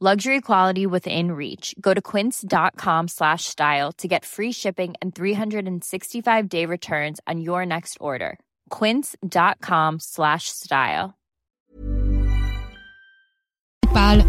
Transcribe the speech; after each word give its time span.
luxury 0.00 0.40
quality 0.40 0.86
within 0.86 1.32
reach. 1.32 1.74
Go 1.80 1.92
to 1.92 2.00
quince.com 2.00 3.08
slash 3.08 3.46
style 3.46 3.90
to 3.92 4.06
get 4.06 4.24
free 4.24 4.52
shipping 4.52 4.94
and 5.02 5.12
365 5.12 6.48
day 6.48 6.66
returns 6.66 7.18
on 7.26 7.40
your 7.40 7.66
next 7.66 7.96
order. 8.00 8.38
quince.com 8.70 9.98
slash 9.98 10.48
style. 10.48 11.14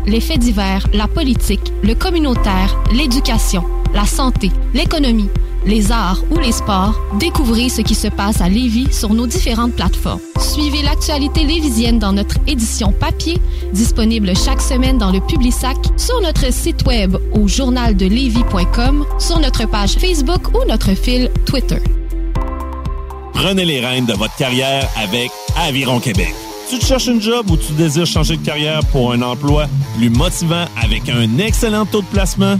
Les 0.08 0.20
faits 0.20 0.40
divers 0.40 0.88
la 0.94 1.08
politique 1.08 1.72
le 1.84 1.94
communautaire 1.94 2.76
l'éducation 2.92 3.64
la 3.94 4.06
santé 4.06 4.50
l'économie 4.74 5.30
les 5.66 5.92
arts 5.92 6.24
ou 6.32 6.38
les 6.38 6.52
sports, 6.52 7.00
découvrez 7.20 7.70
ce 7.70 7.82
qui 7.82 7.96
se 7.96 8.08
passe 8.08 8.42
à 8.42 8.50
Lévis 8.50 8.92
sur 8.92 9.14
nos 9.14 9.28
différentes 9.28 9.74
plateformes. 9.74 10.20
Suivez 10.40 10.82
l'actualité 10.82 11.44
lévisienne 11.44 12.00
dans 12.00 12.14
notre 12.14 12.38
édition 12.48 12.92
papier, 12.92 13.38
disponible 13.74 14.36
chaque 14.36 14.62
semaine 14.62 14.98
dans 14.98 15.12
le 15.12 15.20
Publisac, 15.20 15.78
sur 15.98 16.22
notre 16.22 16.52
site 16.54 16.86
web 16.86 17.18
au 17.34 17.48
journaldelevis.com, 17.48 19.06
sur 19.20 19.40
notre 19.40 19.68
page 19.68 19.94
Facebook 19.94 20.56
ou 20.56 20.66
notre 20.68 20.94
fil 20.96 21.30
Twitter. 21.46 21.82
Prenez 23.34 23.66
les 23.66 23.80
rênes 23.80 24.06
de 24.06 24.14
votre 24.14 24.36
carrière 24.36 24.88
avec 24.98 25.32
Aviron 25.58 26.00
Québec. 26.00 26.34
Tu 26.70 26.78
te 26.78 26.86
cherches 26.86 27.08
un 27.08 27.20
job 27.20 27.50
ou 27.50 27.58
tu 27.58 27.72
désires 27.74 28.06
changer 28.06 28.38
de 28.38 28.46
carrière 28.46 28.82
pour 28.92 29.12
un 29.12 29.22
emploi 29.22 29.68
plus 29.98 30.10
motivant 30.10 30.66
avec 30.80 31.10
un 31.10 31.40
excellent 31.40 31.86
taux 31.86 32.02
de 32.02 32.08
placement? 32.08 32.60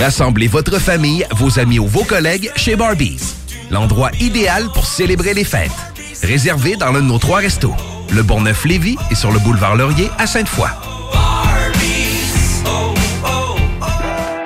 Rassemblez 0.00 0.48
votre 0.48 0.78
famille, 0.78 1.26
vos 1.32 1.58
amis 1.58 1.78
ou 1.78 1.86
vos 1.86 2.04
collègues 2.04 2.50
chez 2.56 2.76
Barbies. 2.76 3.34
L'endroit 3.70 4.10
idéal 4.20 4.68
pour 4.72 4.86
célébrer 4.86 5.34
les 5.34 5.44
fêtes. 5.44 5.70
Réservé 6.22 6.76
dans 6.76 6.92
l'un 6.92 7.00
de 7.00 7.06
nos 7.06 7.18
trois 7.18 7.38
restos. 7.38 7.74
Le 8.10 8.22
Bonneuf-Lévis 8.22 8.96
et 9.10 9.14
sur 9.14 9.32
le 9.32 9.38
boulevard 9.38 9.76
Laurier 9.76 10.10
à 10.18 10.26
Sainte-Foy. 10.26 10.68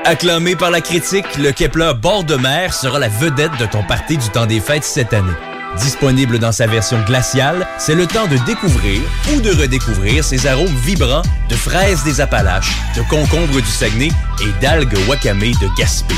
Acclamé 0.05 0.57
par 0.57 0.71
la 0.71 0.81
critique, 0.81 1.37
le 1.37 1.53
Kepler 1.53 1.93
bord 2.01 2.25
de 2.25 2.37
mer 2.37 2.73
sera 2.73 2.99
la 2.99 3.09
vedette 3.09 3.59
de 3.59 3.67
ton 3.67 3.83
party 3.83 4.17
du 4.17 4.29
temps 4.31 4.47
des 4.47 4.61
fêtes 4.61 4.85
cette 4.85 5.13
année. 5.13 5.33
Disponible 5.81 6.39
dans 6.39 6.53
sa 6.53 6.67
version 6.67 7.01
glaciale, 7.05 7.67
c'est 7.79 7.95
le 7.95 8.07
temps 8.07 8.27
de 8.27 8.37
découvrir 8.47 9.01
ou 9.33 9.41
de 9.41 9.51
redécouvrir 9.51 10.25
ses 10.25 10.47
arômes 10.47 10.75
vibrants 10.85 11.23
de 11.49 11.55
fraises 11.55 12.03
des 12.05 12.21
Appalaches, 12.21 12.73
de 12.97 13.03
concombres 13.03 13.61
du 13.61 13.71
Saguenay 13.71 14.11
et 14.41 14.61
d'algues 14.61 14.99
wakame 15.09 15.41
de 15.41 15.77
Gaspé. 15.79 16.15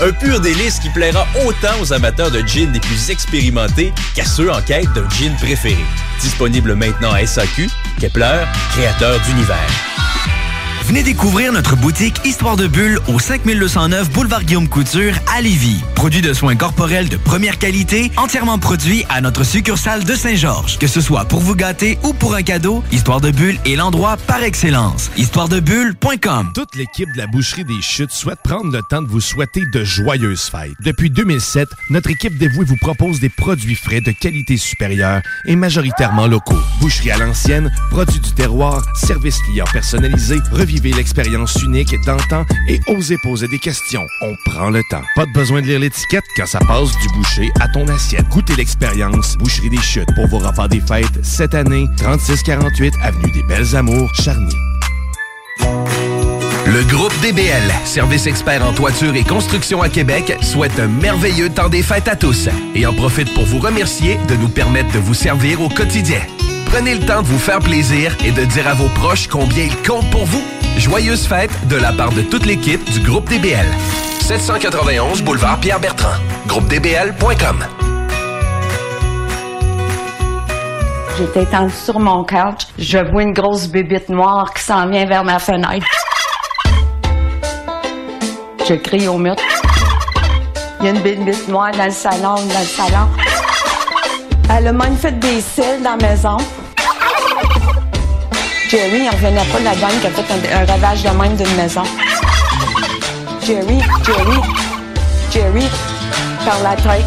Un 0.00 0.12
pur 0.12 0.40
délice 0.40 0.78
qui 0.78 0.90
plaira 0.90 1.26
autant 1.44 1.80
aux 1.80 1.92
amateurs 1.92 2.30
de 2.30 2.40
gin 2.40 2.72
les 2.72 2.80
plus 2.80 3.10
expérimentés 3.10 3.92
qu'à 4.14 4.24
ceux 4.24 4.50
en 4.50 4.60
quête 4.62 4.92
d'un 4.92 5.08
gin 5.08 5.34
préféré. 5.36 5.84
Disponible 6.20 6.74
maintenant 6.74 7.12
à 7.12 7.26
SAQ, 7.26 7.68
Kepler, 7.98 8.44
créateur 8.72 9.18
d'univers. 9.20 9.97
Venez 10.88 11.02
découvrir 11.02 11.52
notre 11.52 11.76
boutique 11.76 12.18
Histoire 12.24 12.56
de 12.56 12.66
Bulle 12.66 12.98
au 13.08 13.18
5209 13.18 14.10
Boulevard 14.10 14.42
Guillaume 14.42 14.70
Couture 14.70 15.12
à 15.36 15.42
Lévis. 15.42 15.82
Produit 15.94 16.22
de 16.22 16.32
soins 16.32 16.56
corporels 16.56 17.10
de 17.10 17.18
première 17.18 17.58
qualité, 17.58 18.10
entièrement 18.16 18.58
produit 18.58 19.04
à 19.10 19.20
notre 19.20 19.44
succursale 19.44 20.04
de 20.04 20.14
Saint-Georges. 20.14 20.78
Que 20.78 20.86
ce 20.86 21.02
soit 21.02 21.26
pour 21.26 21.40
vous 21.40 21.54
gâter 21.54 21.98
ou 22.04 22.14
pour 22.14 22.34
un 22.34 22.40
cadeau, 22.40 22.82
Histoire 22.90 23.20
de 23.20 23.30
Bulle 23.30 23.58
est 23.66 23.76
l'endroit 23.76 24.16
par 24.16 24.42
excellence. 24.42 25.10
Histoiredebulle.com 25.18 26.52
Toute 26.54 26.74
l'équipe 26.74 27.12
de 27.12 27.18
la 27.18 27.26
Boucherie 27.26 27.66
des 27.66 27.82
Chutes 27.82 28.12
souhaite 28.12 28.40
prendre 28.42 28.72
le 28.72 28.80
temps 28.88 29.02
de 29.02 29.08
vous 29.08 29.20
souhaiter 29.20 29.66
de 29.66 29.84
joyeuses 29.84 30.44
fêtes. 30.44 30.72
Depuis 30.80 31.10
2007, 31.10 31.68
notre 31.90 32.08
équipe 32.08 32.38
dévouée 32.38 32.64
vous 32.64 32.78
propose 32.78 33.20
des 33.20 33.28
produits 33.28 33.74
frais 33.74 34.00
de 34.00 34.12
qualité 34.12 34.56
supérieure 34.56 35.20
et 35.44 35.54
majoritairement 35.54 36.28
locaux. 36.28 36.56
Boucherie 36.80 37.10
à 37.10 37.18
l'ancienne, 37.18 37.70
produits 37.90 38.20
du 38.20 38.32
terroir, 38.32 38.82
service 38.94 39.36
client 39.42 39.66
personnalisé, 39.70 40.38
revivez 40.78 40.96
l'expérience 40.96 41.60
unique 41.62 41.94
d'antan 42.04 42.44
et 42.68 42.80
osez 42.86 43.16
poser 43.18 43.48
des 43.48 43.58
questions. 43.58 44.06
On 44.20 44.34
prend 44.44 44.70
le 44.70 44.82
temps. 44.90 45.02
Pas 45.16 45.26
de 45.26 45.32
besoin 45.32 45.60
de 45.60 45.66
lire 45.66 45.80
l'étiquette 45.80 46.24
quand 46.36 46.46
ça 46.46 46.60
passe 46.60 46.90
du 46.98 47.08
boucher 47.14 47.50
à 47.60 47.68
ton 47.68 47.86
assiette. 47.88 48.28
Goûtez 48.28 48.54
l'expérience 48.54 49.36
Boucherie 49.36 49.70
des 49.70 49.80
Chutes 49.80 50.08
pour 50.14 50.26
vos 50.28 50.38
repas 50.38 50.68
des 50.68 50.80
fêtes 50.80 51.24
cette 51.24 51.54
année. 51.54 51.86
3648 51.96 52.94
Avenue 53.02 53.32
des 53.32 53.42
Belles 53.42 53.74
Amours, 53.74 54.12
Charny. 54.14 54.54
Le 56.66 56.84
groupe 56.84 57.14
DBL, 57.22 57.72
service 57.84 58.26
expert 58.26 58.64
en 58.64 58.72
toiture 58.72 59.14
et 59.16 59.24
construction 59.24 59.82
à 59.82 59.88
Québec, 59.88 60.36
souhaite 60.42 60.78
un 60.78 60.86
merveilleux 60.86 61.48
temps 61.48 61.70
des 61.70 61.82
fêtes 61.82 62.08
à 62.08 62.14
tous 62.14 62.48
et 62.74 62.86
en 62.86 62.92
profite 62.92 63.32
pour 63.34 63.46
vous 63.46 63.58
remercier 63.58 64.18
de 64.28 64.34
nous 64.34 64.48
permettre 64.48 64.92
de 64.92 64.98
vous 64.98 65.14
servir 65.14 65.60
au 65.62 65.68
quotidien. 65.68 66.20
Prenez 66.66 66.94
le 66.94 67.06
temps 67.06 67.22
de 67.22 67.26
vous 67.26 67.38
faire 67.38 67.60
plaisir 67.60 68.14
et 68.24 68.30
de 68.30 68.44
dire 68.44 68.68
à 68.68 68.74
vos 68.74 68.88
proches 68.90 69.26
combien 69.28 69.64
ils 69.64 69.88
comptent 69.88 70.10
pour 70.10 70.26
vous. 70.26 70.44
Joyeuses 70.78 71.26
fêtes 71.26 71.66
de 71.66 71.74
la 71.74 71.92
part 71.92 72.12
de 72.12 72.22
toute 72.22 72.46
l'équipe 72.46 72.88
du 72.92 73.00
groupe 73.00 73.28
DBL. 73.28 73.66
791 74.20 75.22
boulevard 75.22 75.58
Pierre-Bertrand. 75.58 76.16
GroupeDBL.com 76.46 77.64
J'étais 81.18 81.42
étendue 81.42 81.74
sur 81.74 81.98
mon 81.98 82.22
couch. 82.22 82.68
Je 82.78 82.98
vois 83.10 83.24
une 83.24 83.32
grosse 83.32 83.66
bébite 83.66 84.08
noire 84.08 84.54
qui 84.54 84.62
s'en 84.62 84.88
vient 84.88 85.04
vers 85.04 85.24
ma 85.24 85.40
fenêtre. 85.40 85.84
Je 88.68 88.74
crie 88.74 89.08
au 89.08 89.18
mur. 89.18 89.34
Il 90.78 90.86
y 90.86 90.88
a 90.90 90.92
une 90.92 91.00
bébite 91.00 91.48
noire 91.48 91.72
dans 91.72 91.86
le 91.86 91.90
salon, 91.90 92.34
dans 92.34 92.60
le 92.60 92.66
salon. 92.66 93.08
Elle 94.56 94.68
a 94.68 94.72
même 94.72 94.96
fait 94.96 95.18
des 95.18 95.40
cils 95.40 95.82
dans 95.82 95.96
la 96.00 96.08
maison. 96.08 96.36
Jerry, 98.68 99.04
il 99.04 99.08
revenait 99.08 99.44
pas 99.50 99.58
de 99.60 99.64
la 99.64 99.74
gang 99.76 99.98
qui 99.98 100.06
a 100.06 100.10
fait 100.10 100.52
un, 100.52 100.60
un 100.60 100.66
ravage 100.66 101.02
de 101.02 101.08
même 101.08 101.36
d'une 101.36 101.56
maison. 101.56 101.84
Jerry, 103.46 103.78
Jerry, 104.04 104.40
Jerry, 105.32 105.64
par 106.44 106.62
la 106.62 106.76
tête. 106.76 107.04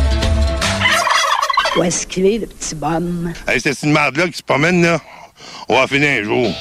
Où 1.78 1.84
est-ce 1.84 2.08
qu'il 2.08 2.26
est, 2.26 2.40
le 2.40 2.48
petit 2.48 2.74
bonhomme? 2.74 3.32
Hey, 3.48 3.62
c'est 3.62 3.80
une 3.84 3.92
merde-là 3.92 4.28
qui 4.28 4.38
se 4.38 4.44
promène, 4.44 4.82
là. 4.82 5.00
On 5.70 5.80
va 5.80 5.86
finir 5.86 6.10
un 6.10 6.24
jour. 6.24 6.52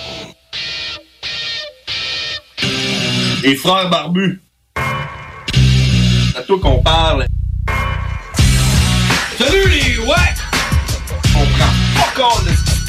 Les 3.43 3.57
frères 3.57 3.89
barbus. 3.89 4.43
C'est 4.77 6.39
à 6.39 6.43
toi 6.43 6.59
qu'on 6.61 6.83
parle. 6.83 7.25
Salut 9.39 9.67
les 9.67 9.99
ouais! 9.99 10.35
On 11.35 11.47
prend 11.47 11.73
pas 11.97 12.23
compte 12.23 12.45
de 12.45 12.70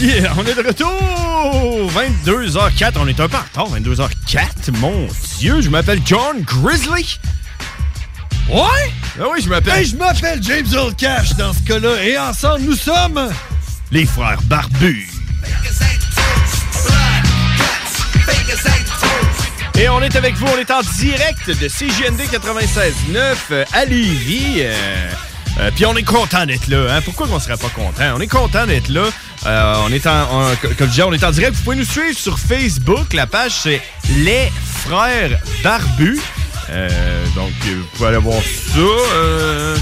Yeah, 0.00 0.32
on 0.38 0.46
est 0.46 0.54
de 0.54 0.66
retour! 0.66 1.90
22h04, 1.92 2.92
on 2.96 3.06
est 3.06 3.20
un 3.20 3.28
peu 3.28 3.36
en 3.36 3.40
retard, 3.42 3.78
22h04, 3.78 4.72
mon 4.78 5.06
Dieu, 5.38 5.60
je 5.60 5.68
m'appelle 5.68 6.00
John 6.06 6.40
Grizzly. 6.40 7.18
Ouais? 8.48 8.92
Ah 9.20 9.24
oui, 9.30 9.42
je 9.44 9.48
m'appelle... 9.50 9.84
Je 9.84 9.96
m'appelle 9.96 10.42
James 10.42 10.66
Old 10.74 10.96
Cash 10.96 11.34
dans 11.36 11.52
ce 11.52 11.60
cas-là, 11.60 12.02
et 12.02 12.18
ensemble, 12.18 12.62
nous 12.62 12.76
sommes... 12.76 13.30
Les 13.92 14.06
frères 14.06 14.40
barbus. 14.44 15.10
Et 19.78 19.88
on 19.88 20.00
est 20.02 20.16
avec 20.16 20.34
vous, 20.36 20.46
on 20.46 20.58
est 20.58 20.70
en 20.70 20.80
direct 20.98 21.46
de 21.48 21.68
CJND 21.68 22.20
96.9 22.30 23.34
euh, 23.50 23.64
à 23.72 23.84
Lévis. 23.84 24.56
euh, 24.60 25.10
euh, 25.58 25.70
Puis 25.74 25.86
on 25.86 25.96
est 25.96 26.02
content 26.02 26.44
d'être 26.44 26.68
là. 26.68 26.96
Hein? 26.96 27.00
Pourquoi 27.02 27.26
on 27.30 27.40
serait 27.40 27.56
pas 27.56 27.70
content? 27.70 28.12
On 28.14 28.20
est 28.20 28.26
content 28.26 28.66
d'être 28.66 28.88
là. 28.88 29.04
Euh, 29.46 29.74
on 29.86 29.92
est 29.92 30.06
en, 30.06 30.26
comme 30.76 30.86
je 30.86 30.90
disais, 30.90 31.02
on 31.02 31.12
est 31.12 31.24
en 31.24 31.30
direct. 31.30 31.54
Vous 31.56 31.62
pouvez 31.62 31.76
nous 31.76 31.84
suivre 31.84 32.18
sur 32.18 32.38
Facebook. 32.38 33.12
La 33.14 33.26
page 33.26 33.52
c'est 33.62 33.80
Les 34.18 34.50
Frères 34.84 35.38
Barbus. 35.62 36.20
Euh, 36.68 37.24
donc 37.34 37.50
vous 37.64 37.82
pouvez 37.94 38.08
aller 38.08 38.18
voir 38.18 38.42
ça. 38.42 38.78
euh. 38.78 39.76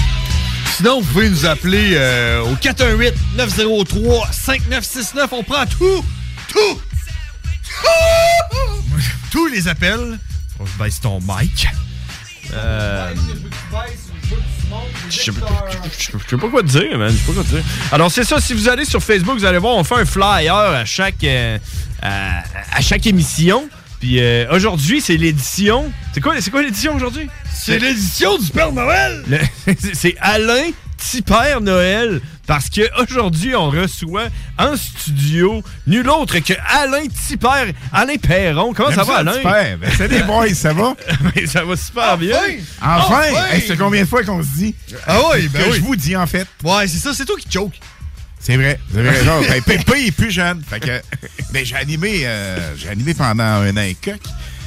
Sinon, 0.77 1.01
vous 1.01 1.07
pouvez 1.11 1.29
nous 1.29 1.45
appeler 1.45 1.91
euh, 1.95 2.41
au 2.43 2.55
418-903-5969. 2.55 5.27
On 5.33 5.43
prend 5.43 5.65
tout, 5.65 6.05
tout, 6.47 6.81
tous 9.29 9.47
les 9.47 9.67
appels. 9.67 10.17
Se 10.57 10.63
baisse 10.81 11.01
ton 11.01 11.19
mic. 11.19 11.67
Je 15.09 15.15
sais 15.15 15.31
pas- 16.37 16.47
quoi 16.47 16.61
te 16.61 16.67
dire, 16.67 16.97
man. 16.97 17.09
Je 17.11 17.17
sais 17.17 17.25
pas 17.27 17.33
quoi 17.33 17.43
te 17.43 17.49
dire. 17.49 17.63
Alors, 17.91 18.11
c'est 18.11 18.23
ça. 18.23 18.39
Si 18.39 18.53
vous 18.53 18.69
allez 18.69 18.85
sur 18.85 19.01
Facebook, 19.01 19.37
vous 19.37 19.45
allez 19.45 19.57
voir, 19.57 19.75
on 19.75 19.83
fait 19.83 19.95
un 19.95 20.05
flyer 20.05 20.53
à 20.55 20.85
chaque, 20.85 21.23
euh, 21.23 21.57
à, 22.01 22.43
à 22.73 22.81
chaque 22.81 23.05
émission. 23.07 23.67
Puis 23.99 24.19
euh, 24.21 24.45
aujourd'hui, 24.51 25.01
c'est 25.01 25.17
l'édition. 25.17 25.91
C'est 26.13 26.21
quoi, 26.21 26.35
c'est 26.39 26.51
quoi 26.51 26.61
l'édition 26.61 26.95
aujourd'hui? 26.95 27.27
C'est 27.53 27.79
l'édition 27.79 28.37
du 28.37 28.49
Père 28.49 28.71
Noël! 28.71 29.23
Le- 29.27 29.73
c'est- 29.93 30.15
Alain 30.21 30.71
Tipper 30.97 31.59
Noël. 31.61 32.21
Parce 32.49 32.67
qu'aujourd'hui, 32.71 33.55
on 33.55 33.69
reçoit 33.69 34.29
en 34.57 34.75
studio 34.75 35.63
nul 35.85 36.09
autre 36.09 36.39
que 36.39 36.53
Alain 36.67 37.05
Tipper. 37.07 37.75
Alain 37.93 38.17
Perron. 38.17 38.73
Comment 38.73 38.91
ça 38.91 39.03
va, 39.03 39.17
Alain? 39.17 39.37
Ben, 39.43 39.91
salut, 39.95 40.15
les 40.15 40.23
boys, 40.23 40.55
ça 40.55 40.73
va? 40.73 40.95
Ben, 41.35 41.45
ça 41.45 41.63
va 41.63 41.75
super 41.75 42.17
bien. 42.17 42.39
Enfin! 42.81 43.21
Enfin! 43.29 43.45
Hey, 43.51 43.63
c'est 43.67 43.77
combien 43.77 44.01
de 44.01 44.07
fois 44.07 44.23
qu'on 44.23 44.41
se 44.41 44.47
dit? 44.57 44.73
Ah 45.05 45.19
oui, 45.31 45.47
ben 45.47 45.61
que 45.61 45.69
oui. 45.69 45.75
je 45.75 45.81
vous 45.81 45.95
dis, 45.95 46.15
en 46.15 46.25
fait. 46.25 46.47
Ouais, 46.63 46.87
c'est 46.87 46.97
ça, 46.97 47.13
c'est 47.13 47.25
toi 47.25 47.35
qui 47.37 47.51
choke. 47.51 47.79
C'est 48.39 48.57
vrai, 48.57 48.79
avez 48.97 49.09
raison. 49.11 49.41
Ben, 49.47 49.61
Pépé 49.61 50.07
est 50.07 50.11
plus 50.11 50.31
jeune. 50.31 50.63
Fait 50.67 50.79
que, 50.79 50.99
ben, 51.53 51.63
j'ai 51.63 51.75
animé, 51.75 52.21
euh, 52.23 52.75
j'ai 52.75 52.89
animé 52.89 53.13
pendant 53.13 53.43
un 53.43 53.77
an 53.77 53.81
et 53.81 53.93
quelques, 53.93 54.25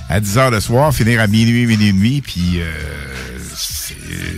à 0.09 0.21
10 0.21 0.37
h 0.37 0.51
le 0.51 0.61
soir, 0.61 0.95
finir 0.95 1.21
à 1.21 1.27
minuit, 1.27 1.67
minuit 1.67 1.89
et 1.89 1.93
demi, 1.93 2.21
puis 2.21 2.61
euh, 2.61 2.71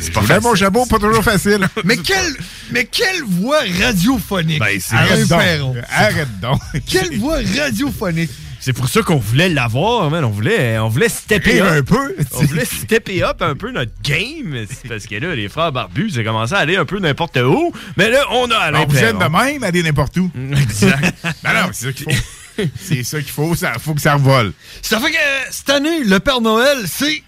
c'est 0.01 0.13
pas 0.13 0.23
facile. 0.23 0.43
mon 0.43 0.55
jabot, 0.55 0.87
pas 0.87 0.99
toujours 0.99 1.25
facile. 1.25 1.67
Mais 1.85 1.97
quelle, 1.97 2.37
mais 2.71 2.85
quelle 2.85 3.23
voix 3.27 3.61
radiophonique! 3.83 4.59
Ben, 4.61 4.79
Arrête 4.93 5.29
donc. 5.29 5.39
Perron. 5.41 5.75
Arrête 5.91 6.41
donc. 6.41 6.61
Quelle 6.87 7.19
voix 7.19 7.39
radiophonique! 7.59 8.31
C'est 8.61 8.73
pour 8.73 8.89
ça 8.89 9.03
qu'on 9.03 9.17
voulait 9.19 9.51
l'avoir, 9.51 10.11
man. 10.11 10.25
On 10.25 10.31
voulait, 10.31 10.79
on 10.79 10.89
voulait 10.89 11.11
stepper 11.11 11.61
up. 11.61 11.69
un 11.71 11.83
peu. 11.83 12.17
On 12.33 12.43
voulait 12.45 12.65
stepper 12.65 13.23
up 13.23 13.43
un 13.43 13.55
peu 13.55 13.71
notre 13.71 13.93
game. 14.03 14.65
Parce 14.89 15.07
que 15.07 15.17
là, 15.17 15.35
les 15.35 15.51
frères 15.51 15.71
barbus, 15.73 16.11
ça 16.11 16.25
commencé 16.25 16.55
à 16.55 16.59
aller 16.59 16.77
un 16.77 16.87
peu 16.87 16.99
n'importe 16.99 17.37
où. 17.37 17.73
Mais 17.99 18.09
là, 18.09 18.25
on 18.31 18.51
a 18.51 18.57
Alain 18.57 18.81
On 18.83 18.87
vous 18.87 18.97
aime 18.97 19.19
Perron. 19.19 19.33
de 19.33 19.45
même, 19.53 19.63
aller 19.65 19.83
n'importe 19.83 20.17
où. 20.17 20.31
Exact. 20.63 21.15
Ben 21.43 21.53
non, 21.53 21.69
c'est 21.73 21.87
ça 21.87 21.93
qu'il 21.93 22.11
faut. 22.15 22.21
C'est 22.81 23.03
ça 23.05 23.21
qu'il 23.21 23.31
faut, 23.31 23.55
ça 23.55 23.75
faut 23.79 23.95
que 23.95 24.01
ça 24.01 24.15
revole. 24.15 24.53
Ça 24.83 24.99
fait 25.01 25.11
que 25.11 25.17
cette 25.51 25.71
année, 25.71 26.05
le 26.05 26.21
Père 26.21 26.41
Noël, 26.41 26.79
c'est 26.87 27.23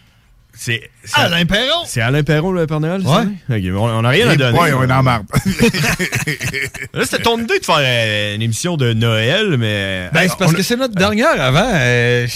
C'est 0.59 0.91
c'est- 1.05 1.21
Alain 1.21 1.45
Perron! 1.45 1.85
C'est 1.87 2.01
Alain 2.01 2.23
Perron, 2.23 2.51
le 2.53 2.67
Père 2.67 2.81
Noël? 2.81 3.03
Ouais. 3.03 3.25
ça? 3.49 3.55
On, 3.77 3.89
on 4.01 4.05
a 4.05 4.09
rien 4.09 4.29
à 4.31 4.37
donner. 4.37 4.59
on 4.59 4.83
est 4.89 4.93
en 4.93 5.03
marde. 5.03 5.27
Là, 6.95 7.05
c'était 7.05 7.23
ton 7.23 7.39
idée 7.39 7.59
de 7.59 7.65
faire 7.65 7.77
euh, 7.81 8.35
une 8.35 8.43
émission 8.43 8.77
de 8.77 8.93
Noël, 8.93 9.57
mais. 9.59 10.09
Ben, 10.13 10.29
c'est 10.29 10.39
parce 10.39 10.53
On 10.53 10.55
que 10.55 10.63
c'est 10.63 10.77
notre 10.77 10.95
dernière 10.95 11.41
avant. 11.41 11.71
euh, 11.75 12.27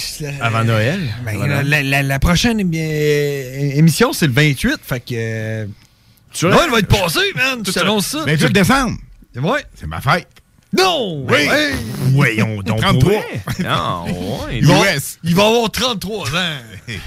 Avant 0.40 0.64
Noël? 0.64 1.00
Ben, 1.24 1.62
la, 2.02 2.18
prochaine 2.18 2.58
émi- 2.60 2.78
euh, 2.78 3.78
émission, 3.78 4.12
c'est 4.12 4.26
le 4.26 4.32
28. 4.32 4.76
Fait 4.82 5.00
que. 5.00 5.06
euh, 5.14 5.66
Tu 6.32 6.46
Noël 6.46 6.70
va 6.70 6.78
être 6.80 6.88
passé, 6.88 7.20
man! 7.36 7.62
Tu 7.64 7.72
t'annonces 7.72 8.06
ça? 8.08 8.24
28 8.26 8.52
décembre, 8.52 8.98
Ouais. 9.36 9.64
c'est 9.74 9.86
ma 9.86 10.00
fête. 10.00 10.28
Non! 10.76 11.24
Oui. 11.28 11.48
Ouais. 11.48 11.72
Voyons 12.12 12.62
donc. 12.62 12.80
33. 12.80 13.00
pour 13.00 13.10
vrai? 13.10 13.42
Non, 13.60 14.04
ouais. 14.46 14.58
Il 14.58 14.66
va, 14.66 14.94
US. 14.94 15.18
il 15.24 15.34
va 15.34 15.46
avoir 15.46 15.70
33 15.70 16.28
ans. 16.36 16.56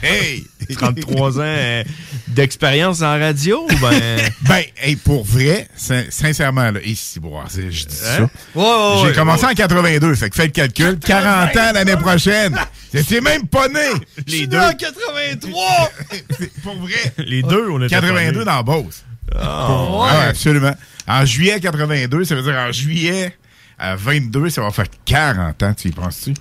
Hey! 0.02 0.46
33 0.76 1.40
ans 1.40 1.44
euh, 1.44 1.84
d'expérience 2.28 3.02
en 3.02 3.18
radio, 3.20 3.66
ben? 3.82 4.20
Ben, 4.48 4.64
hey, 4.82 4.96
pour 4.98 5.24
vrai, 5.24 5.68
sin- 5.76 6.06
sincèrement, 6.10 6.72
là, 6.72 6.82
ici, 6.84 7.20
bon, 7.20 7.38
je 7.54 7.62
dis 7.62 7.86
Hein? 8.06 8.18
ça. 8.18 8.22
Ouais, 8.22 8.28
ouais, 8.56 8.98
J'ai 9.02 9.08
ouais. 9.08 9.14
commencé 9.14 9.46
en 9.46 9.54
82, 9.54 10.16
fait 10.16 10.30
que 10.30 10.36
fais 10.36 10.46
le 10.46 10.52
calcul. 10.52 11.00
40 11.00 11.56
ans 11.58 11.72
l'année 11.74 11.96
prochaine. 11.98 12.58
J'étais 12.94 13.22
même 13.22 13.48
pas 13.48 13.68
né. 13.70 13.80
Les 14.28 14.46
deux. 14.48 14.60
en 14.60 14.74
83! 14.74 15.92
C'est 16.40 16.62
pour 16.62 16.76
vrai. 16.76 17.14
Les 17.18 17.42
deux, 17.44 17.70
on 17.70 17.82
était 17.82 17.96
82 17.96 18.44
pas 18.46 18.46
dans 18.46 18.64
Beauce. 18.64 19.04
Ah, 19.36 19.66
Pour- 19.68 20.06
ah, 20.10 20.28
absolument. 20.30 20.76
En 21.08 21.26
juillet 21.26 21.60
82, 21.60 22.24
ça 22.26 22.36
veut 22.36 22.44
dire 22.44 22.56
en 22.56 22.72
juillet 22.72 23.36
à 23.78 23.96
22, 23.96 24.50
ça 24.50 24.62
va 24.62 24.72
faire 24.72 24.86
40 25.06 25.64
ans, 25.64 25.74
tu 25.74 25.88
y 25.90 25.92
penses-tu? 25.92 26.34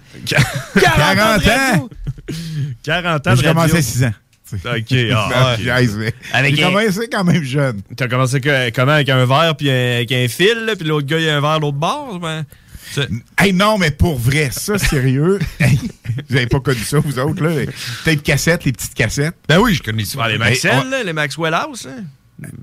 40 0.81 1.47
ans! 1.49 1.89
40 2.83 3.27
ans 3.27 3.31
de 3.33 3.37
J'ai 3.37 3.43
commencé 3.47 3.77
à 3.77 3.83
6 3.83 4.05
ans. 4.05 4.13
OK, 4.53 4.95
ah, 5.15 5.57
ouais. 5.97 6.15
Avec 6.35 6.57
J'ai 6.57 6.63
un- 6.65 6.67
commencé 6.71 7.09
quand 7.11 7.25
même 7.25 7.43
jeune. 7.43 7.81
T'as 7.97 8.07
commencé 8.07 8.39
que- 8.41 8.71
comment 8.71 8.93
avec 8.93 9.09
un 9.09 9.25
verre 9.25 9.57
puis 9.57 9.71
un- 9.71 9.97
avec 9.97 10.13
un 10.13 10.29
fil, 10.29 10.65
là, 10.67 10.77
puis 10.77 10.87
l'autre 10.87 11.07
gars 11.07 11.19
il 11.19 11.29
a 11.29 11.37
un 11.39 11.41
verre 11.41 11.59
l'autre 11.61 11.79
bord, 11.79 12.19
ben. 12.21 12.45
Hey, 13.39 13.55
non, 13.55 13.79
mais 13.79 13.91
pour 13.91 14.19
vrai, 14.19 14.51
ça, 14.53 14.77
sérieux. 14.79 15.39
Hey, 15.59 15.79
vous 16.29 16.37
avez 16.37 16.47
pas 16.47 16.61
connu 16.61 16.81
ça, 16.81 16.99
vous 16.99 17.19
autres, 17.19 17.43
là? 17.43 17.49
les- 17.61 17.67
Peut-être 18.05 18.23
cassettes, 18.23 18.65
les 18.67 18.73
petites 18.73 18.93
cassettes. 18.93 19.35
Ben 19.49 19.59
oui, 19.59 19.75
je 19.75 19.83
connais 19.83 20.05
ça. 20.05 20.19
Ah, 20.23 20.29
les 20.29 20.37
Maxell, 20.37 20.91
là, 20.91 21.03
les 21.03 21.13
Maxwell 21.15 21.55
House, 21.55 21.89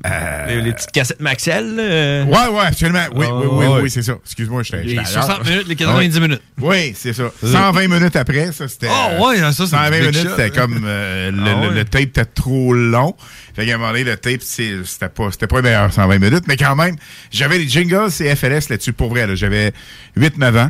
hein? 0.03 0.45
les, 0.47 0.61
les 0.61 0.73
petites 0.73 0.91
cassettes 0.91 1.19
Maxell. 1.19 1.75
là, 1.75 1.83
euh. 1.83 2.23
Ouais, 2.25 2.47
ouais, 2.47 2.65
absolument. 2.65 2.99
Oui, 3.15 3.25
oui, 3.31 3.47
oui, 3.51 3.65
ouais. 3.67 3.81
oui, 3.83 3.89
c'est 3.91 4.01
ça. 4.03 4.13
Excuse-moi, 4.25 4.63
j'étais. 4.63 4.83
Les 4.83 4.89
j'étais 4.89 4.99
ailleurs. 5.07 5.23
60 5.25 5.45
minutes, 5.49 5.67
les 5.67 5.75
90 5.75 6.19
minutes. 6.19 6.41
Oui, 6.61 6.93
c'est 6.95 7.13
ça. 7.13 7.31
120 7.43 7.87
minutes 7.87 8.15
après, 8.15 8.51
ça, 8.51 8.67
c'était. 8.67 8.87
Oh, 8.89 9.27
ouais, 9.27 9.37
ça, 9.37 9.51
c'est 9.51 9.67
120 9.67 9.89
du 9.91 9.97
big 10.07 10.15
minutes, 10.15 10.29
c'était 10.31 10.43
hein. 10.43 10.49
comme. 10.61 10.81
euh, 10.85 11.31
le, 11.31 11.37
Ah, 11.45 11.61
le- 11.61 11.67
ouais. 11.69 11.73
le 11.75 11.85
tape 11.85 12.01
était 12.01 12.25
trop 12.25 12.73
long. 12.73 13.15
Fait 13.55 13.65
qu'à 13.65 13.75
un 13.75 13.77
moment 13.77 13.91
donné, 13.91 14.03
le 14.05 14.15
tape, 14.17 14.41
c'était 14.41 15.09
pas, 15.09 15.31
c'était 15.31 15.47
pas 15.47 15.57
le 15.57 15.61
meilleur 15.63 15.91
120 15.91 16.19
minutes, 16.19 16.43
mais 16.47 16.55
quand 16.57 16.75
même, 16.75 16.95
j'avais 17.31 17.57
les 17.57 17.67
jingles 17.67 18.09
CFLS 18.09 18.69
là-dessus 18.69 18.93
pour 18.93 19.09
vrai. 19.09 19.27
là. 19.27 19.35
J'avais 19.35 19.73
8-9 20.17 20.57
ans. 20.57 20.69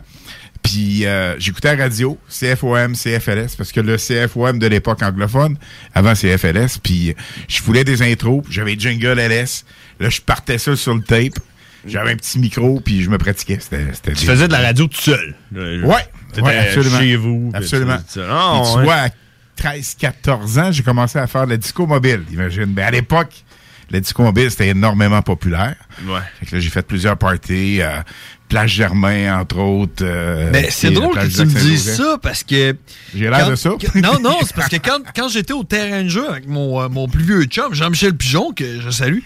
Puis 0.64 1.06
euh, 1.06 1.40
j'écoutais 1.40 1.76
la 1.76 1.84
radio, 1.84 2.18
CFOM, 2.30 2.94
CFLS, 2.96 3.56
parce 3.58 3.72
que 3.72 3.80
le 3.80 3.98
CFOM 3.98 4.60
de 4.60 4.68
l'époque 4.68 5.02
anglophone, 5.02 5.58
avant 5.96 6.14
CFLS, 6.14 6.78
puis 6.84 7.16
je 7.48 7.64
voulais 7.64 7.84
des 7.84 8.02
intros, 8.04 8.44
j'avais 8.50 8.76
jingle 8.78 9.20
LS. 9.20 9.66
Là, 10.00 10.10
je 10.10 10.22
partais 10.22 10.58
ça 10.58 10.76
sur 10.76 10.94
le 10.94 11.02
tape. 11.02 11.40
J'avais 11.88 12.12
un 12.12 12.16
petit 12.18 12.40
micro, 12.40 12.82
puis 12.82 13.02
je 13.04 13.10
me 13.10 13.18
pratiquais. 13.18 13.58
C'était, 13.62 13.86
c'était 13.94 14.12
Tu 14.14 14.26
faisais 14.26 14.48
de 14.48 14.52
la 14.52 14.60
radio 14.60 14.86
tout 14.88 15.00
seul. 15.00 15.34
Ouais, 15.56 15.82
T'étais 16.34 16.42
ouais, 16.46 16.58
absolument. 16.58 17.00
chez 17.00 17.16
vous. 17.16 17.52
Absolument. 17.54 17.98
tu- 17.98 18.14
tu- 18.14 18.20
Ah, 18.30 18.60
Puis 18.62 18.72
tu 18.72 18.78
ouais. 18.80 18.84
vois, 18.84 18.96
à 18.96 19.10
13-14 19.56 20.60
ans, 20.60 20.72
j'ai 20.72 20.84
commencé 20.84 21.18
à 21.20 21.28
faire 21.28 21.46
de 21.46 21.52
la 21.52 21.58
disco 21.58 21.88
mobile, 21.88 22.24
imagine. 22.32 22.66
Ben, 22.66 22.86
à 22.86 22.92
l'époque, 22.92 23.44
la 23.92 24.00
disco 24.00 24.24
mobile, 24.24 24.50
c'était 24.52 24.70
énormément 24.70 25.22
populaire. 25.22 25.76
Ouais. 26.08 26.20
Fait 26.40 26.46
que 26.46 26.56
là, 26.56 26.62
j'ai 26.62 26.70
fait 26.70 26.82
plusieurs 26.86 27.18
parties, 27.18 27.82
euh, 27.82 28.02
Plage 28.48 28.74
Germain, 28.74 29.40
entre 29.40 29.60
autres. 29.60 30.04
euh, 30.04 30.50
Mais 30.52 30.70
c'est 30.72 30.90
la 30.90 31.00
drôle 31.00 31.16
que 31.16 31.28
tu 31.28 31.46
me 31.46 31.60
dises 31.60 31.96
ça 31.98 32.18
parce 32.22 32.44
que. 32.44 32.76
J'ai 33.16 33.30
l'air 33.30 33.42
quand- 33.42 33.50
de 33.52 33.56
ça? 33.56 33.72
que- 33.80 34.00
non, 34.00 34.20
non, 34.20 34.38
c'est 34.42 34.56
parce 34.56 34.70
que 34.70 34.78
quand, 34.78 35.00
quand 35.16 35.28
j'étais 35.30 35.54
au 35.54 35.64
terrain 35.64 36.04
de 36.04 36.08
jeu 36.10 36.28
avec 36.30 36.48
mon, 36.48 36.82
euh, 36.82 36.90
mon 36.90 37.08
plus 37.08 37.24
vieux 37.24 37.44
chum, 37.44 37.74
Jean-Michel 37.74 38.16
Pigeon, 38.16 38.52
que 38.54 38.82
je 38.82 38.90
salue, 38.90 39.20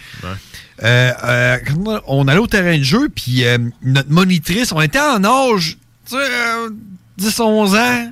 euh, 0.84 1.12
euh, 1.24 1.58
quand 1.66 2.02
on 2.08 2.28
allait 2.28 2.40
au 2.40 2.48
terrain 2.48 2.78
de 2.78 2.84
jeu, 2.84 3.08
puis 3.14 3.46
euh, 3.46 3.58
notre 3.84 4.10
monitrice, 4.12 4.72
on 4.74 4.82
était 4.82 5.00
en 5.00 5.24
âge, 5.24 5.78
tu 6.10 6.16
sais, 6.16 6.22
euh, 6.22 6.70
10, 7.18 7.40
11 7.40 7.76
ans. 7.76 8.12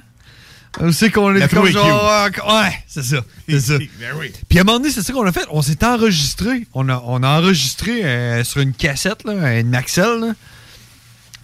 On 0.79 0.91
sait 0.91 1.11
qu'on 1.11 1.35
est 1.35 1.47
comme 1.53 1.67
genre. 1.67 2.09
euh, 2.09 2.29
ouais, 2.63 2.73
c'est 2.87 3.03
ça. 3.03 3.17
C'est 3.47 3.59
ça. 3.59 3.73
Ben 3.99 4.11
oui. 4.17 4.31
Puis 4.47 4.57
à 4.57 4.61
un 4.61 4.63
moment 4.63 4.79
donné, 4.79 4.91
c'est 4.91 5.01
ça 5.01 5.11
qu'on 5.13 5.25
a 5.25 5.31
fait. 5.31 5.45
On 5.49 5.61
s'est 5.61 5.83
enregistré. 5.83 6.65
On 6.73 6.87
a, 6.89 7.03
on 7.05 7.21
a 7.23 7.39
enregistré 7.39 8.03
euh, 8.05 8.43
sur 8.43 8.61
une 8.61 8.73
cassette, 8.73 9.23
là, 9.25 9.59
une 9.59 9.69
Maxell. 9.69 10.19
là. 10.21 10.33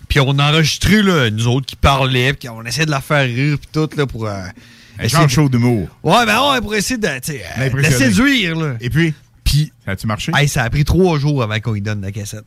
Puis 0.08 0.20
on 0.22 0.40
a 0.40 0.50
enregistré, 0.52 1.02
là, 1.02 1.30
nous 1.30 1.48
autres 1.48 1.66
qui 1.66 1.76
parlaient, 1.76 2.34
puis 2.34 2.48
on 2.48 2.64
essayait 2.64 2.86
de 2.86 2.92
la 2.92 3.02
faire 3.02 3.26
rire, 3.26 3.58
puis 3.60 3.70
tout, 3.72 3.90
là, 3.98 4.06
pour. 4.08 4.26
euh, 4.28 4.42
Un 5.00 5.08
genre 5.08 5.26
de- 5.26 5.30
show 5.32 5.50
d'humour. 5.50 5.90
Ouais, 6.04 6.26
ben 6.26 6.50
ouais, 6.52 6.62
pour 6.62 6.74
essayer 6.74 6.98
de, 6.98 7.08
euh, 7.08 7.20
de 7.70 7.84
séduire, 7.92 8.56
là. 8.56 8.76
Et 8.80 8.90
puis, 8.90 9.14
Puis, 9.44 9.72
ça 9.86 9.92
a-tu 9.92 10.08
marché? 10.08 10.32
hey, 10.36 10.48
ça 10.48 10.64
a 10.64 10.70
pris 10.70 10.86
trois 10.86 11.20
jours 11.20 11.44
avant 11.44 11.60
qu'on 11.60 11.74
lui 11.74 11.82
donne 11.82 12.02
la 12.02 12.12
cassette. 12.14 12.46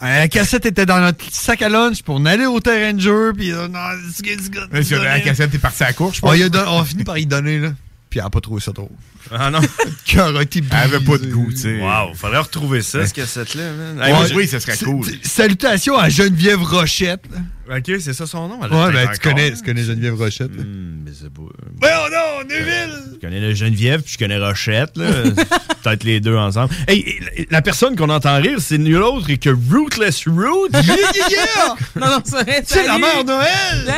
La 0.00 0.28
cassette 0.28 0.64
était 0.66 0.86
dans 0.86 0.98
notre 1.00 1.24
sac 1.30 1.60
à 1.62 1.68
lunch, 1.68 1.98
on 2.08 2.24
allait 2.24 2.46
au 2.46 2.60
terrain 2.60 2.92
de 2.94 3.00
jeu, 3.00 3.32
puis 3.36 3.52
euh, 3.52 3.68
non, 3.68 3.78
c'est 4.14 4.24
que- 4.24 4.94
la 4.96 5.20
cassette, 5.20 5.50
t'es 5.50 5.58
parti 5.58 5.82
à 5.82 5.88
la 5.88 5.92
course, 5.92 6.16
je 6.16 6.20
on, 6.24 6.28
pense. 6.30 6.50
don- 6.50 6.64
on 6.68 6.80
a 6.80 6.84
fini 6.84 7.04
par 7.04 7.18
y 7.18 7.26
donner, 7.26 7.58
là. 7.58 7.72
Puis 8.08 8.18
elle 8.18 8.26
a 8.26 8.30
pas 8.30 8.40
trouvé 8.40 8.60
ça 8.60 8.72
drôle. 8.72 8.88
Ah 9.30 9.50
non. 9.50 9.60
Cœur 10.06 10.36
a 10.36 10.42
été 10.42 10.60
Elle 10.68 10.76
avait 10.94 10.98
pas 11.04 11.18
de 11.18 11.26
goût, 11.30 11.48
tu 11.50 11.58
sais. 11.58 11.78
Wow, 11.80 12.14
faudrait 12.14 12.38
retrouver 12.38 12.82
ça, 12.82 13.04
cette 13.06 13.14
cassette-là, 13.14 13.62
man. 13.72 13.98
Ouais, 13.98 14.32
oui, 14.34 14.48
ça 14.48 14.58
serait 14.58 14.76
cool. 14.78 15.06
Salutations 15.22 15.96
à 15.96 16.08
Geneviève 16.08 16.62
Rochette. 16.62 17.22
là. 17.30 17.38
Ok, 17.70 18.00
c'est 18.00 18.12
ça 18.12 18.26
son 18.26 18.48
nom? 18.48 18.60
Ouais, 18.60 18.68
ben 18.92 19.08
tu 19.12 19.20
connais, 19.20 19.52
tu 19.52 19.62
connais 19.62 19.84
Geneviève 19.84 20.16
Rochette. 20.16 20.50
là. 20.56 20.62
Hmm, 20.64 21.02
mais 21.04 21.12
c'est 21.14 21.32
pas... 21.32 21.42
Ouais, 21.42 21.92
oh 22.04 22.08
non, 22.10 22.48
Neuville! 22.48 22.98
Je 23.14 23.18
connais 23.20 23.38
le 23.40 23.54
Geneviève, 23.54 24.02
puis 24.02 24.14
je 24.14 24.18
connais 24.18 24.38
Rochette, 24.38 24.96
là. 24.96 25.06
Peut-être 25.82 26.02
les 26.04 26.18
deux 26.20 26.36
ensemble. 26.36 26.74
Hey, 26.88 26.98
et 27.36 27.46
la 27.50 27.62
personne 27.62 27.94
qu'on 27.96 28.08
entend 28.10 28.36
rire, 28.40 28.58
c'est 28.60 28.76
nul 28.76 29.00
autre 29.02 29.32
que 29.34 29.50
Rootless 29.72 30.26
Root. 30.26 30.68
Yeah, 30.72 30.82
yeah, 30.82 31.28
yeah! 31.30 31.74
Non, 31.96 32.06
non, 32.08 32.22
c'est 32.24 32.62
C'est 32.66 32.86
la 32.86 32.98
mère 32.98 33.24
Noël! 33.24 33.94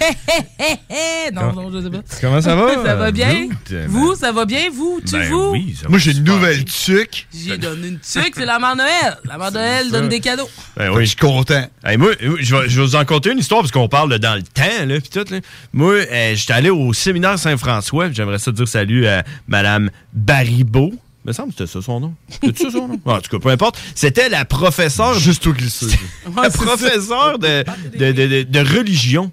Non, 1.34 1.52
non, 1.52 1.70
je 1.72 1.82
sais 1.82 1.90
pas. 1.90 1.98
Comment 2.20 2.40
ça 2.40 2.54
va? 2.54 2.84
ça 2.84 2.94
va 2.94 3.10
bien? 3.10 3.46
Root, 3.48 3.52
euh, 3.72 3.86
Vous, 3.88 4.14
ça 4.14 4.30
va 4.32 4.44
bien? 4.44 4.70
Vous, 4.72 5.00
tu 5.04 5.12
Ben 5.12 5.28
vous? 5.28 5.50
oui, 5.50 5.76
ça 5.80 5.88
Moi, 5.88 5.98
j'ai 5.98 6.12
une 6.12 6.22
nouvelle 6.24 6.64
tuque. 6.64 7.26
J'ai 7.34 7.58
donné 7.58 7.88
une 7.88 7.98
tuque, 7.98 8.32
c'est 8.36 8.46
la 8.46 8.58
mère 8.58 8.76
Noël. 8.76 9.18
La 9.24 9.36
mère 9.36 9.50
Noël 9.52 9.90
donne 9.90 10.08
des 10.08 10.20
cadeaux. 10.20 10.48
Ben 10.76 10.86
Je 10.86 10.90
oui. 10.98 11.06
suis 11.08 11.16
content. 11.16 11.66
Hey, 11.84 11.96
moi, 11.96 12.12
je 12.20 12.54
vais, 12.56 12.68
je 12.68 12.80
vous 12.80 12.94
en 12.96 13.04
conter 13.16 13.32
une 13.32 13.38
histoire 13.38 13.60
parce 13.62 13.72
qu'on 13.72 13.88
parle 13.88 14.10
de 14.12 14.18
dans 14.18 14.34
le 14.34 14.42
temps, 14.42 14.86
là, 14.86 15.00
pis 15.00 15.08
tout, 15.10 15.24
là. 15.30 15.38
Moi, 15.72 15.94
euh, 15.94 16.34
j'étais 16.34 16.52
allé 16.52 16.68
au 16.70 16.92
séminaire 16.92 17.38
Saint-François, 17.38 18.08
pis 18.08 18.14
j'aimerais 18.14 18.38
ça 18.38 18.52
dire 18.52 18.68
salut 18.68 19.06
à 19.06 19.24
Madame 19.48 19.90
Baribeau. 20.12 20.92
Il 21.24 21.28
me 21.28 21.32
semble 21.32 21.48
que 21.52 21.58
c'était 21.66 21.72
ça 21.72 21.82
son 21.82 21.98
nom. 22.00 22.14
C'est 22.42 22.56
ça 22.58 22.70
son 22.70 22.88
nom? 22.88 23.00
En 23.06 23.20
tout 23.20 23.30
cas, 23.30 23.38
peu 23.38 23.48
importe. 23.48 23.78
C'était 23.94 24.28
la 24.28 24.44
professeure. 24.44 25.18
Juste 25.18 25.42
toi 25.42 25.54
qui 25.54 25.64
le 25.64 25.70
sais. 25.70 25.86
la 26.42 26.50
professeure 26.50 27.38
de, 27.38 27.64
de, 27.98 28.12
de, 28.12 28.26
de- 28.26 28.42
de 28.44 28.58
religion. 28.78 29.32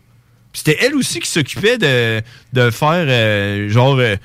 C'était 0.53 0.77
elle 0.81 0.95
aussi 0.95 1.19
qui 1.19 1.29
s'occupait 1.29 1.77
de, 1.77 2.21
de 2.53 2.69
faire, 2.71 3.05
euh, 3.07 3.69
genre, 3.69 3.97
euh, 3.99 4.15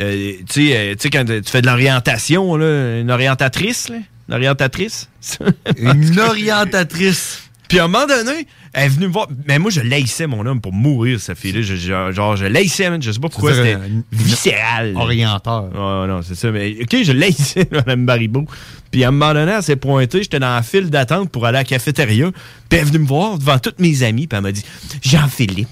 euh, 0.00 0.32
tu 0.48 0.68
sais, 0.68 0.76
euh, 0.76 0.92
tu 0.94 1.00
sais, 1.02 1.10
quand 1.10 1.24
tu 1.26 1.42
fais 1.50 1.60
de 1.60 1.66
l'orientation, 1.66 2.56
là, 2.56 2.98
une 3.00 3.10
orientatrice, 3.10 3.88
là, 3.88 3.96
une 4.28 4.34
orientatrice? 4.34 5.08
Une 5.76 6.18
orientatrice. 6.20 7.41
Puis 7.72 7.78
à 7.78 7.84
un 7.84 7.88
moment 7.88 8.04
donné, 8.06 8.46
elle 8.74 8.84
est 8.84 8.88
venue 8.90 9.06
me 9.06 9.12
voir. 9.14 9.28
Mais 9.48 9.58
moi, 9.58 9.70
je 9.70 9.80
laissais 9.80 10.26
mon 10.26 10.44
homme 10.44 10.60
pour 10.60 10.74
mourir, 10.74 11.18
cette 11.18 11.38
fille-là. 11.38 11.62
Je- 11.62 11.74
je- 11.74 12.12
genre, 12.12 12.36
je 12.36 12.44
laissais, 12.44 12.90
man. 12.90 13.02
Je 13.02 13.10
sais 13.10 13.18
pas 13.18 13.30
pourquoi. 13.30 13.54
C'était 13.54 13.78
viscéral. 14.12 14.94
Orienteur. 14.94 15.70
Ah 15.74 16.04
non, 16.06 16.20
c'est 16.20 16.34
ça. 16.34 16.50
Mais 16.50 16.76
OK, 16.82 16.96
je 17.02 17.12
laissais 17.12 17.66
Mme 17.72 18.04
Baribeau. 18.04 18.44
Puis 18.90 19.04
à 19.04 19.08
un 19.08 19.10
moment 19.10 19.32
donné, 19.32 19.52
elle 19.52 19.62
s'est 19.62 19.76
pointée. 19.76 20.22
J'étais 20.22 20.38
dans 20.38 20.54
la 20.54 20.62
file 20.62 20.90
d'attente 20.90 21.30
pour 21.30 21.46
aller 21.46 21.56
à 21.56 21.60
la 21.60 21.64
cafétéria. 21.64 22.30
Puis 22.68 22.78
elle 22.78 22.80
est 22.80 22.84
venue 22.90 22.98
me 22.98 23.06
voir 23.06 23.38
devant 23.38 23.58
tous 23.58 23.72
mes 23.78 24.02
amis. 24.02 24.26
Puis 24.26 24.36
elle 24.36 24.42
m'a 24.42 24.52
dit 24.52 24.64
Jean-Philippe, 25.02 25.68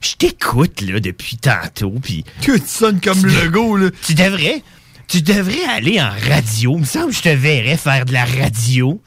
je 0.00 0.14
t'écoute 0.14 0.80
là 0.80 1.00
depuis 1.00 1.36
tantôt. 1.36 1.94
Puis 2.02 2.24
Que 2.40 2.52
tu 2.56 2.62
sonnes 2.66 3.00
comme 3.02 3.22
le 3.26 3.50
go, 3.50 3.76
là. 3.76 3.90
tu 4.06 4.14
devrais, 4.14 4.62
tu 5.06 5.20
devrais 5.20 5.64
aller 5.76 6.00
en 6.00 6.08
radio. 6.30 6.76
Il 6.76 6.80
me 6.80 6.84
semble 6.86 7.10
que 7.10 7.16
je 7.16 7.22
te 7.22 7.28
verrais 7.28 7.76
faire 7.76 8.06
de 8.06 8.14
la 8.14 8.24
radio. 8.24 9.02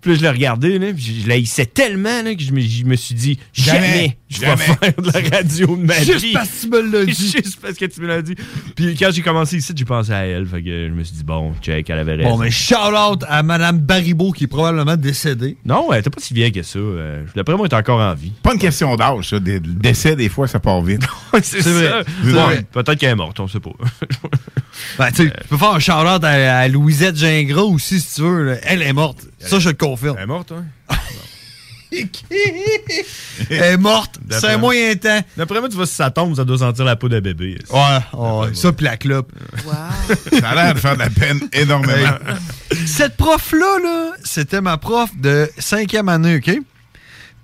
Puis 0.00 0.12
là, 0.12 0.16
je 0.16 0.22
l'ai 0.22 0.30
regardé, 0.30 0.78
là, 0.78 0.92
puis 0.94 1.20
je 1.22 1.28
l'haïssais 1.28 1.66
tellement 1.66 2.22
là, 2.22 2.34
que 2.34 2.42
je 2.42 2.52
me, 2.52 2.60
je 2.60 2.84
me 2.84 2.96
suis 2.96 3.14
dit 3.14 3.38
jamais, 3.52 3.80
Jamais, 3.80 4.16
je 4.30 4.40
vais 4.40 4.56
faire 4.56 4.92
de 5.02 5.10
la 5.30 5.36
radio 5.36 5.76
de 5.76 5.82
ma 5.82 5.98
vie. 5.98 6.04
Juste 6.12 6.32
parce 6.32 6.48
que 6.48 6.66
tu 6.66 6.68
me 6.70 6.80
l'as 6.92 7.04
dit. 7.04 7.12
Juste 7.36 7.58
parce 7.60 7.74
que 7.74 7.84
tu 7.84 8.00
me 8.00 8.06
l'as 8.06 8.22
dit. 8.22 8.34
Puis 8.76 8.96
quand 8.96 9.10
j'ai 9.12 9.20
commencé 9.22 9.56
ici, 9.58 9.72
j'ai 9.76 9.84
pensé 9.84 10.12
à 10.12 10.24
elle. 10.24 10.46
Fait 10.46 10.62
que 10.62 10.88
je 10.88 10.92
me 10.92 11.02
suis 11.04 11.16
dit, 11.16 11.24
bon, 11.24 11.52
check, 11.60 11.90
elle 11.90 11.98
avait 11.98 12.14
raison. 12.14 12.30
Bon, 12.30 12.38
mais 12.38 12.50
shout-out 12.50 13.24
à 13.28 13.42
Madame 13.42 13.78
Baribeau 13.78 14.32
qui 14.32 14.44
est 14.44 14.46
probablement 14.46 14.96
décédée. 14.96 15.56
Non, 15.64 15.92
elle 15.92 16.00
était 16.00 16.10
pas 16.10 16.20
si 16.20 16.32
vieille 16.32 16.52
que 16.52 16.62
ça. 16.62 16.78
Euh, 16.78 17.24
D'après 17.34 17.56
moi, 17.56 17.66
elle 17.70 17.76
est 17.76 17.80
encore 17.80 18.00
en 18.00 18.14
vie. 18.14 18.32
Pas 18.42 18.54
une 18.54 18.58
question 18.58 18.96
d'âge, 18.96 19.28
ça. 19.28 19.38
Des- 19.38 19.60
Le 19.60 19.74
décès, 19.74 20.16
des 20.16 20.28
fois, 20.28 20.48
ça 20.48 20.60
part 20.60 20.80
vite. 20.80 21.02
c'est 21.42 21.60
ça. 21.62 22.02
Peut-être 22.72 22.94
qu'elle 22.96 23.10
est 23.10 23.14
morte, 23.16 23.38
on 23.40 23.48
sait 23.48 23.60
pas. 23.60 23.70
Ben, 24.98 25.10
tu 25.10 25.24
sais, 25.26 25.32
tu 25.42 25.48
peux 25.48 25.56
faire 25.58 25.70
un 25.72 25.78
shout-out 25.78 26.24
à, 26.24 26.58
à 26.58 26.68
Louisette 26.68 27.16
Gingras 27.16 27.62
aussi, 27.62 28.00
si 28.00 28.14
tu 28.16 28.22
veux. 28.22 28.44
là. 28.52 28.56
Elle 28.62 28.82
est 28.82 28.92
morte. 28.92 29.26
Ça, 29.38 29.58
je 29.58 29.70
te 29.70 29.82
le 29.82 29.88
confirme. 29.88 30.16
Elle 30.18 30.24
est 30.24 30.26
morte, 30.26 30.52
hein? 30.52 30.64
Elle 31.92 32.08
est 33.50 33.76
morte. 33.76 34.18
C'est 34.30 34.46
un 34.46 34.58
moyen 34.58 34.94
temps. 34.94 35.20
D'après 35.36 35.58
moi, 35.60 35.68
tu 35.68 35.74
vois, 35.74 35.86
si 35.86 35.94
ça 35.94 36.10
tombe, 36.10 36.36
ça 36.36 36.44
doit 36.44 36.58
sentir 36.58 36.84
la 36.84 36.94
peau 36.96 37.08
de 37.08 37.18
bébé. 37.18 37.58
Ouais, 37.70 37.98
ouais, 38.18 38.54
ça 38.54 38.72
pis 38.72 38.84
la 38.84 38.96
clope. 38.96 39.32
Ça 40.38 40.50
a 40.50 40.54
l'air 40.54 40.74
de 40.74 40.78
faire 40.78 40.94
de 40.94 41.00
la 41.00 41.10
peine 41.10 41.40
énormément. 41.52 42.16
Cette 42.86 43.16
prof-là, 43.16 43.78
là, 43.82 44.12
c'était 44.22 44.60
ma 44.60 44.76
prof 44.76 45.10
de 45.16 45.50
cinquième 45.58 46.08
année, 46.08 46.36
OK? 46.36 46.58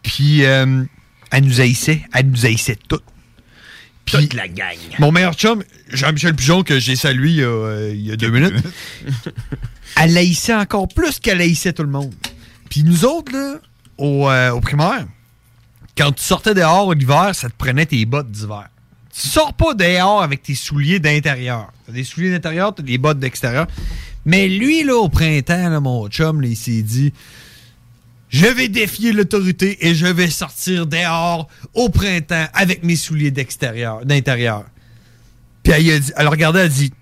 Puis, 0.03 0.45
euh, 0.45 0.85
elle 1.33 1.45
nous 1.45 1.61
haïssait. 1.61 2.03
Elle 2.15 2.31
nous 2.31 2.47
haïssait 2.47 2.79
toutes. 2.89 3.03
Puis, 4.07 4.29
la 4.35 4.49
gang. 4.49 4.77
mon 5.01 5.11
meilleur 5.11 5.35
chum, 5.35 5.63
Jean-Michel 5.93 6.35
Pigeon, 6.35 6.63
que 6.63 6.79
j'ai 6.79 6.97
salué 6.97 7.31
il 7.31 7.37
y 7.37 7.43
a, 7.43 7.49
euh, 7.49 7.93
il 7.93 8.07
y 8.07 8.13
a 8.13 8.17
deux 8.17 8.31
minutes, 8.31 8.55
elle 9.97 10.17
haïssait 10.17 10.55
encore 10.55 10.89
plus 10.89 11.19
qu'elle 11.19 11.41
haïssait 11.41 11.73
tout 11.73 11.83
le 11.83 11.91
monde. 11.91 12.15
Puis 12.71 12.85
nous 12.85 13.05
autres, 13.05 13.33
là, 13.33 13.57
au, 13.99 14.31
euh, 14.31 14.51
au 14.51 14.61
primaire, 14.61 15.07
quand 15.97 16.13
tu 16.13 16.23
sortais 16.23 16.55
dehors 16.55 16.95
l'hiver, 16.95 17.31
ça 17.35 17.49
te 17.49 17.55
prenait 17.57 17.87
tes 17.87 18.05
bottes 18.05 18.31
d'hiver. 18.31 18.69
Tu 19.13 19.27
sors 19.27 19.55
pas 19.55 19.75
dehors 19.75 20.23
avec 20.23 20.43
tes 20.43 20.55
souliers 20.55 21.01
d'intérieur. 21.01 21.73
T'as 21.87 21.93
des 21.93 22.05
souliers 22.05 22.31
d'intérieur, 22.31 22.75
t'as 22.75 22.83
des 22.83 22.99
bottes 22.99 23.19
d'extérieur. 23.19 23.67
Mais 24.25 24.49
lui, 24.49 24.85
là, 24.85 24.97
au 24.97 25.09
printemps, 25.09 25.69
là, 25.71 25.81
mon 25.81 26.09
chum, 26.09 26.41
là, 26.43 26.49
il 26.49 26.57
s'est 26.57 26.83
dit 26.83 27.13
Je 28.29 28.47
vais 28.47 28.69
défier 28.69 29.13
l'autorité 29.13 29.87
et 29.87 29.95
je 29.95 30.07
vais 30.07 30.29
sortir 30.31 30.87
dehors 30.87 31.49
au 31.75 31.89
printemps 31.89 32.47
avec 32.55 32.83
mes 32.83 32.97
souliers 32.97 33.31
d'extérieur, 33.31 34.05
d'intérieur. 34.05 34.65
Puis 35.63 35.73
elle, 35.73 35.91
a 35.91 35.99
dit, 35.99 36.13
elle 36.17 36.27
a 36.27 36.31
regardé, 36.31 36.59
elle 36.61 36.67
a 36.67 36.69
dit 36.69 36.93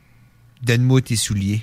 Donne-moi 0.62 1.00
tes 1.02 1.16
souliers. 1.16 1.62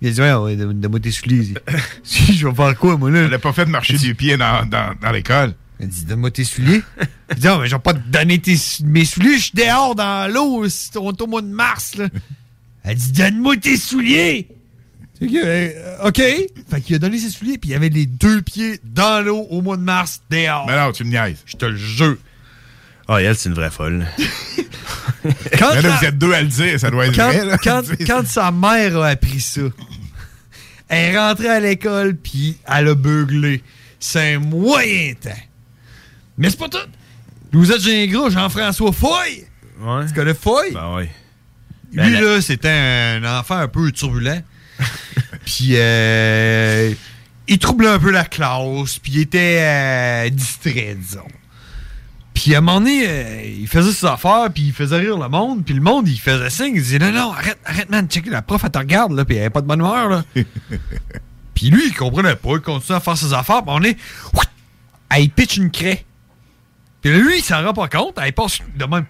Il 0.00 0.08
a 0.08 0.10
dit 0.12 0.20
Ouais, 0.20 0.32
ouais, 0.34 0.56
donne- 0.56 0.80
donne-moi 0.80 1.00
tes 1.00 1.10
souliers. 1.10 1.54
Si, 2.04 2.34
je 2.36 2.46
vais 2.48 2.54
faire 2.54 2.76
quoi, 2.78 2.96
moi, 2.96 3.10
là? 3.10 3.20
Elle 3.22 3.30
n'a 3.30 3.38
pas 3.38 3.52
fait 3.52 3.64
de 3.64 3.70
marcher 3.70 3.96
du 3.98 4.14
pied 4.14 4.36
dans, 4.36 4.64
dans, 4.68 4.94
dans 5.00 5.10
l'école. 5.10 5.54
Elle 5.80 5.88
dit 5.88 6.04
Donne-moi 6.04 6.30
tes 6.30 6.44
souliers. 6.44 6.82
Il 7.30 7.36
dit 7.38 7.46
Non, 7.46 7.58
mais 7.58 7.66
je 7.68 7.74
vais 7.74 7.80
pas 7.82 7.94
te 7.94 8.08
donner 8.08 8.38
tes, 8.40 8.56
mes 8.84 9.04
souliers, 9.04 9.38
je 9.38 9.42
suis 9.44 9.52
dehors 9.54 9.94
dans 9.94 10.32
l'eau, 10.32 10.68
c'est 10.68 10.96
au 10.96 11.10
au 11.12 11.26
mois 11.26 11.42
de 11.42 11.48
mars, 11.48 11.96
là. 11.96 12.08
Elle 12.84 12.96
dit 12.96 13.12
Donne-moi 13.12 13.56
tes 13.56 13.76
souliers. 13.76 14.48
Fait 15.20 15.26
que, 15.26 15.32
euh, 15.44 16.08
OK. 16.08 16.16
Fait 16.70 16.80
qu'il 16.80 16.96
a 16.96 16.98
donné 16.98 17.18
ses 17.18 17.30
souliers, 17.30 17.58
puis 17.58 17.70
il 17.70 17.74
avait 17.74 17.88
les 17.90 18.06
deux 18.06 18.40
pieds 18.42 18.80
dans 18.84 19.22
l'eau 19.24 19.46
au 19.50 19.60
mois 19.60 19.76
de 19.76 19.82
mars, 19.82 20.22
dehors. 20.30 20.66
Mais 20.66 20.76
non, 20.76 20.92
tu 20.92 21.04
me 21.04 21.10
niaises. 21.10 21.42
Je 21.46 21.56
te 21.56 21.66
le 21.66 21.76
jure. 21.76 22.16
Ah, 23.06 23.20
elle, 23.20 23.36
c'est 23.36 23.48
une 23.48 23.54
vraie 23.54 23.70
folle. 23.70 24.06
Quand, 25.58 25.74
Mais 25.74 25.82
là, 25.82 25.88
la- 25.88 25.96
vous 25.96 26.04
êtes 26.04 26.18
deux 26.18 26.32
à 26.32 26.40
le 26.42 26.48
dire, 26.48 26.80
ça 26.80 26.90
doit 26.90 27.06
être 27.06 27.14
quand, 27.16 27.28
vrai. 27.28 27.44
là. 27.44 27.58
quand- 27.58 27.82
quand 28.06 28.26
sa 28.26 28.50
mère 28.50 28.96
a 28.98 29.08
appris 29.08 29.40
ça, 29.40 29.60
elle 30.88 31.14
est 31.14 31.18
rentrée 31.18 31.48
à 31.48 31.60
l'école, 31.60 32.16
puis 32.16 32.56
elle 32.66 32.88
a 32.88 32.94
beuglé. 32.94 33.62
C'est 33.98 34.34
un 34.34 34.38
moyen 34.38 35.12
temps. 35.20 35.30
Mais 36.38 36.48
c'est 36.48 36.58
pas 36.58 36.68
tout. 36.70 36.78
Vous 37.52 37.70
êtes 37.70 37.82
Gingras, 37.82 38.30
Jean-François 38.30 38.92
Foy. 38.92 39.44
Ouais. 39.80 40.06
Tu 40.06 40.14
connais 40.14 40.32
Foy? 40.34 40.72
Ben 40.72 40.94
ouais. 40.94 41.10
Lui, 41.92 41.96
Ben, 41.96 42.12
la- 42.12 42.20
là, 42.20 42.40
c'était 42.40 42.68
un 42.70 43.38
enfant 43.38 43.56
un 43.56 43.68
peu 43.68 43.90
turbulent. 43.92 44.42
puis, 45.44 45.70
euh, 45.72 46.92
il 47.48 47.58
troublait 47.58 47.88
un 47.88 47.98
peu 47.98 48.10
la 48.10 48.24
classe, 48.24 48.98
puis 48.98 49.12
il 49.12 49.20
était 49.20 49.58
euh, 49.60 50.30
distrait, 50.30 50.96
disons. 50.98 51.26
Puis, 52.34 52.54
à 52.54 52.58
un 52.58 52.60
moment 52.60 52.80
donné, 52.80 53.04
euh, 53.06 53.42
il 53.44 53.68
faisait 53.68 53.92
ses 53.92 54.06
affaires, 54.06 54.48
puis 54.52 54.64
il 54.64 54.72
faisait 54.72 54.96
rire 54.96 55.18
le 55.18 55.28
monde, 55.28 55.64
puis 55.64 55.74
le 55.74 55.80
monde, 55.80 56.08
il 56.08 56.18
faisait 56.18 56.50
signe, 56.50 56.74
il 56.76 56.82
disait 56.82 56.98
Non, 56.98 57.12
non, 57.12 57.32
arrête, 57.32 57.58
arrête, 57.64 57.90
man, 57.90 58.08
check, 58.08 58.26
la 58.26 58.42
prof, 58.42 58.62
elle 58.64 58.70
te 58.70 58.78
regarde, 58.78 59.12
là, 59.12 59.24
puis 59.24 59.36
elle 59.36 59.42
avait 59.42 59.50
pas 59.50 59.60
de 59.60 59.66
bonne 59.66 59.80
humeur, 59.80 60.08
là. 60.08 60.24
puis 61.54 61.70
lui, 61.70 61.88
il 61.88 61.94
comprenait 61.94 62.36
pas, 62.36 62.52
il 62.52 62.60
continuait 62.60 62.96
à 62.96 63.00
faire 63.00 63.16
ses 63.16 63.34
affaires, 63.34 63.62
puis 63.62 63.72
on 63.74 63.82
est. 63.82 63.96
Elle 65.12 65.28
pitch 65.28 65.56
une 65.56 65.72
craie. 65.72 66.06
Puis 67.02 67.10
là, 67.10 67.18
lui, 67.18 67.38
il 67.38 67.42
s'en 67.42 67.64
rend 67.64 67.72
pas 67.72 67.88
compte, 67.88 68.16
elle 68.22 68.32
passe 68.32 68.60
de 68.76 68.84
même. 68.84 69.06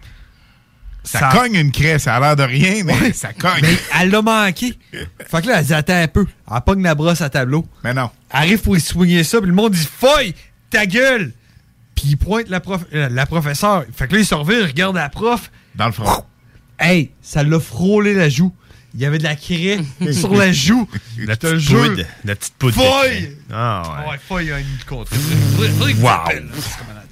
Ça, 1.03 1.31
cogne 1.33 1.55
une 1.55 1.73
craie, 1.73 1.99
ça 1.99 2.17
a 2.17 2.21
l'air 2.21 2.37
de 2.37 2.43
rien, 2.43 2.83
mais 2.85 2.93
Ouais. 3.01 3.13
ça 3.13 3.33
cogne. 3.33 3.61
Mais 3.63 3.77
elle 4.01 4.11
l'a 4.11 4.23
manqué. 4.23 4.79
Fait 4.93 5.43
que 5.43 5.47
là, 5.49 5.61
elle 5.61 5.65
dit 5.67 5.75
attends 5.75 5.95
un 6.03 6.09
peu. 6.09 6.27
Elle 6.51 6.61
pogne 6.61 6.83
la 6.83 6.95
brosse 6.95 7.21
à 7.23 7.31
tableau. 7.31 7.67
Mais 7.85 7.95
non. 7.95 8.11
Elle 8.31 8.39
arrive 8.41 8.61
pour 8.61 8.77
y 8.77 8.81
soigner 8.81 9.25
ça, 9.25 9.39
puis 9.41 9.49
le 9.49 9.55
monde 9.55 9.73
dit 9.73 9.89
Foy, 9.99 10.35
ta 10.69 10.87
gueule! 10.87 11.33
Puis 11.95 12.05
il 12.11 12.17
pointe 12.17 12.49
la, 12.49 12.61
prof, 12.61 12.83
euh, 12.95 13.09
la 13.11 13.27
professeure. 13.27 13.85
Fait 13.95 14.09
que 14.09 14.15
là, 14.15 14.21
il 14.21 14.27
se 14.27 14.35
revient, 14.35 14.59
il 14.61 14.67
regarde 14.67 14.97
la 14.97 15.09
prof. 15.09 15.51
Dans 15.75 15.87
le 15.87 15.93
front. 15.93 16.25
Hey, 16.79 17.11
ça 17.21 17.43
l'a 17.43 17.61
frôlé 17.61 18.15
la 18.15 18.29
joue. 18.29 18.53
Il 18.95 19.01
y 19.01 19.07
avait 19.07 19.19
de 19.19 19.23
la 19.25 19.37
craie 19.37 19.79
sur 20.13 20.35
la 20.35 20.51
joue. 20.53 20.89
La 21.19 21.37
petite 21.37 21.67
poudre. 21.69 22.03
La 22.25 22.35
petite 22.35 22.55
poudre. 22.55 22.77
craie. 22.77 23.33
Ah 23.53 23.83
ouais. 24.05 24.11
Ouais, 24.13 24.19
Foy 24.27 24.51
a 24.53 24.59
une 24.61 24.67
contre. 24.89 25.13
Wow. 26.01 26.41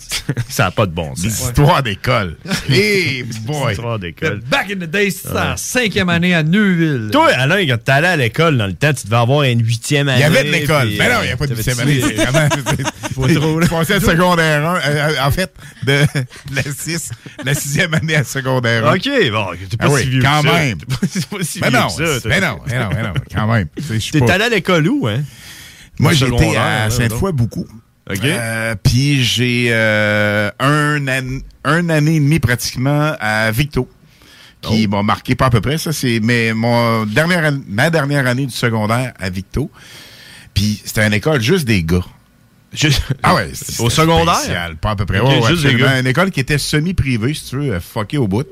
ça 0.49 0.65
n'a 0.65 0.71
pas 0.71 0.87
de 0.87 0.93
bon 0.93 1.15
sens. 1.15 1.21
Des 1.23 1.29
histoires 1.29 1.83
d'école. 1.83 2.37
Hey 2.69 3.23
boy! 3.43 3.73
Histoires 3.73 3.99
d'école. 3.99 4.41
Back 4.51 4.71
in 4.71 4.77
the 4.77 4.91
days, 4.91 5.11
c'était 5.13 5.31
en 5.31 5.51
Ouais. 5.51 5.57
cinquième 5.57 6.09
année 6.09 6.35
à 6.35 6.43
Neuville. 6.43 7.09
Toi, 7.13 7.29
Alain, 7.37 7.65
quand 7.67 7.83
t'allais 7.83 8.09
à 8.09 8.17
l'école 8.17 8.57
dans 8.59 8.67
le 8.67 8.75
temps, 8.75 8.93
tu 8.93 9.05
devais 9.07 9.17
avoir 9.17 9.43
une 9.45 9.65
huitième 9.65 10.09
année. 10.09 10.19
Il 10.21 10.23
y 10.23 10.25
avait 10.25 10.45
de 10.45 10.51
l'école. 10.53 10.89
Mais 10.99 11.09
non, 11.09 11.17
euh, 11.17 11.23
il 11.23 11.27
n'y 11.27 11.33
a 11.33 11.37
pas 11.37 11.47
de 11.47 11.55
huitième 11.55 11.81
année. 11.81 12.01
c'est 12.01 12.15
vraiment- 12.15 12.49
Pas 12.49 13.35
trop, 13.35 13.59
là. 13.61 13.67
Je 13.67 13.71
passais 13.71 13.95
à 13.95 14.01
secondaire 14.01 14.67
1. 14.69 14.81
euh, 14.87 15.15
en 15.23 15.31
fait, 15.31 15.53
de 15.85 16.01
la 16.55 16.63
6, 16.63 17.11
la 17.45 17.55
sixième 17.55 17.95
année 17.95 18.15
à 18.17 18.25
secondaire 18.25 18.87
1. 18.87 18.95
OK, 18.95 19.09
bon, 19.31 19.47
t'es 19.71 19.77
pas 19.77 19.87
Ah 19.87 19.91
oui, 19.91 20.03
si 20.03 20.09
vieux 20.11 20.23
quand 20.23 20.43
que 20.43 20.47
même. 20.47 20.79
T'es 20.79 20.87
pas, 20.87 21.43
si 21.43 21.61
Mais 21.61 21.69
vieux 21.71 21.79
non, 21.79 21.89
que 21.89 22.21
ça. 22.21 22.29
mais 22.29 22.41
non, 22.41 22.59
mais 22.67 22.79
non, 22.79 22.89
mais 22.95 23.03
non, 23.03 23.13
quand 23.35 23.47
même. 23.53 23.69
T'es 24.13 24.31
allé 24.31 24.45
à 24.45 24.49
l'école 24.49 24.87
où, 24.89 25.07
hein? 25.09 25.23
Moi, 25.99 26.13
Au 26.13 26.15
j'ai 26.15 26.27
été 26.27 26.37
secondaire, 26.39 26.63
à 26.87 26.91
Sainte-Foy 26.91 27.33
beaucoup. 27.33 27.67
OK. 28.11 28.25
Euh, 28.25 28.75
Puis 28.83 29.23
j'ai 29.25 29.69
euh, 29.71 30.51
un, 30.61 31.07
an, 31.09 31.39
un 31.65 31.89
année 31.91 32.17
et 32.17 32.21
demie 32.21 32.39
pratiquement 32.41 33.15
à 33.21 33.51
Victo, 33.51 33.89
qui 34.63 34.87
Oh. 34.87 34.97
m'a 34.97 35.03
marqué 35.03 35.35
pas 35.35 35.47
à 35.47 35.51
peu 35.51 35.61
près. 35.61 35.79
Ça, 35.79 35.93
c'est 35.93 36.21
mais 36.23 36.53
mon 36.55 37.05
dernière, 37.07 37.53
ma 37.69 37.91
dernière 37.91 38.27
année 38.27 38.47
du 38.47 38.53
secondaire 38.55 39.13
à 39.19 39.31
Victo. 39.31 39.71
Puis 40.55 40.81
c'était 40.85 41.07
une 41.07 41.13
école 41.15 41.41
juste 41.41 41.65
des 41.67 41.83
gars. 41.85 42.05
ah 43.23 43.35
ouais, 43.35 43.51
Au 43.79 43.89
secondaire? 43.89 44.35
spécial, 44.37 44.77
pas 44.77 44.91
à 44.91 44.97
peu 44.97 45.07
près. 45.07 45.21
Ok, 45.21 45.27
Ouais, 45.29 45.35
juste 45.49 45.63
des 45.63 45.69
absolument. 45.69 45.87
gars. 45.91 46.01
Une 46.01 46.07
école 46.07 46.31
qui 46.31 46.41
était 46.41 46.59
semi-privée, 46.59 47.33
si 47.33 47.45
tu 47.49 47.57
veux, 47.57 47.73
euh, 47.75 47.81
fucké 47.81 48.19
au 48.19 48.29
bout. 48.29 48.47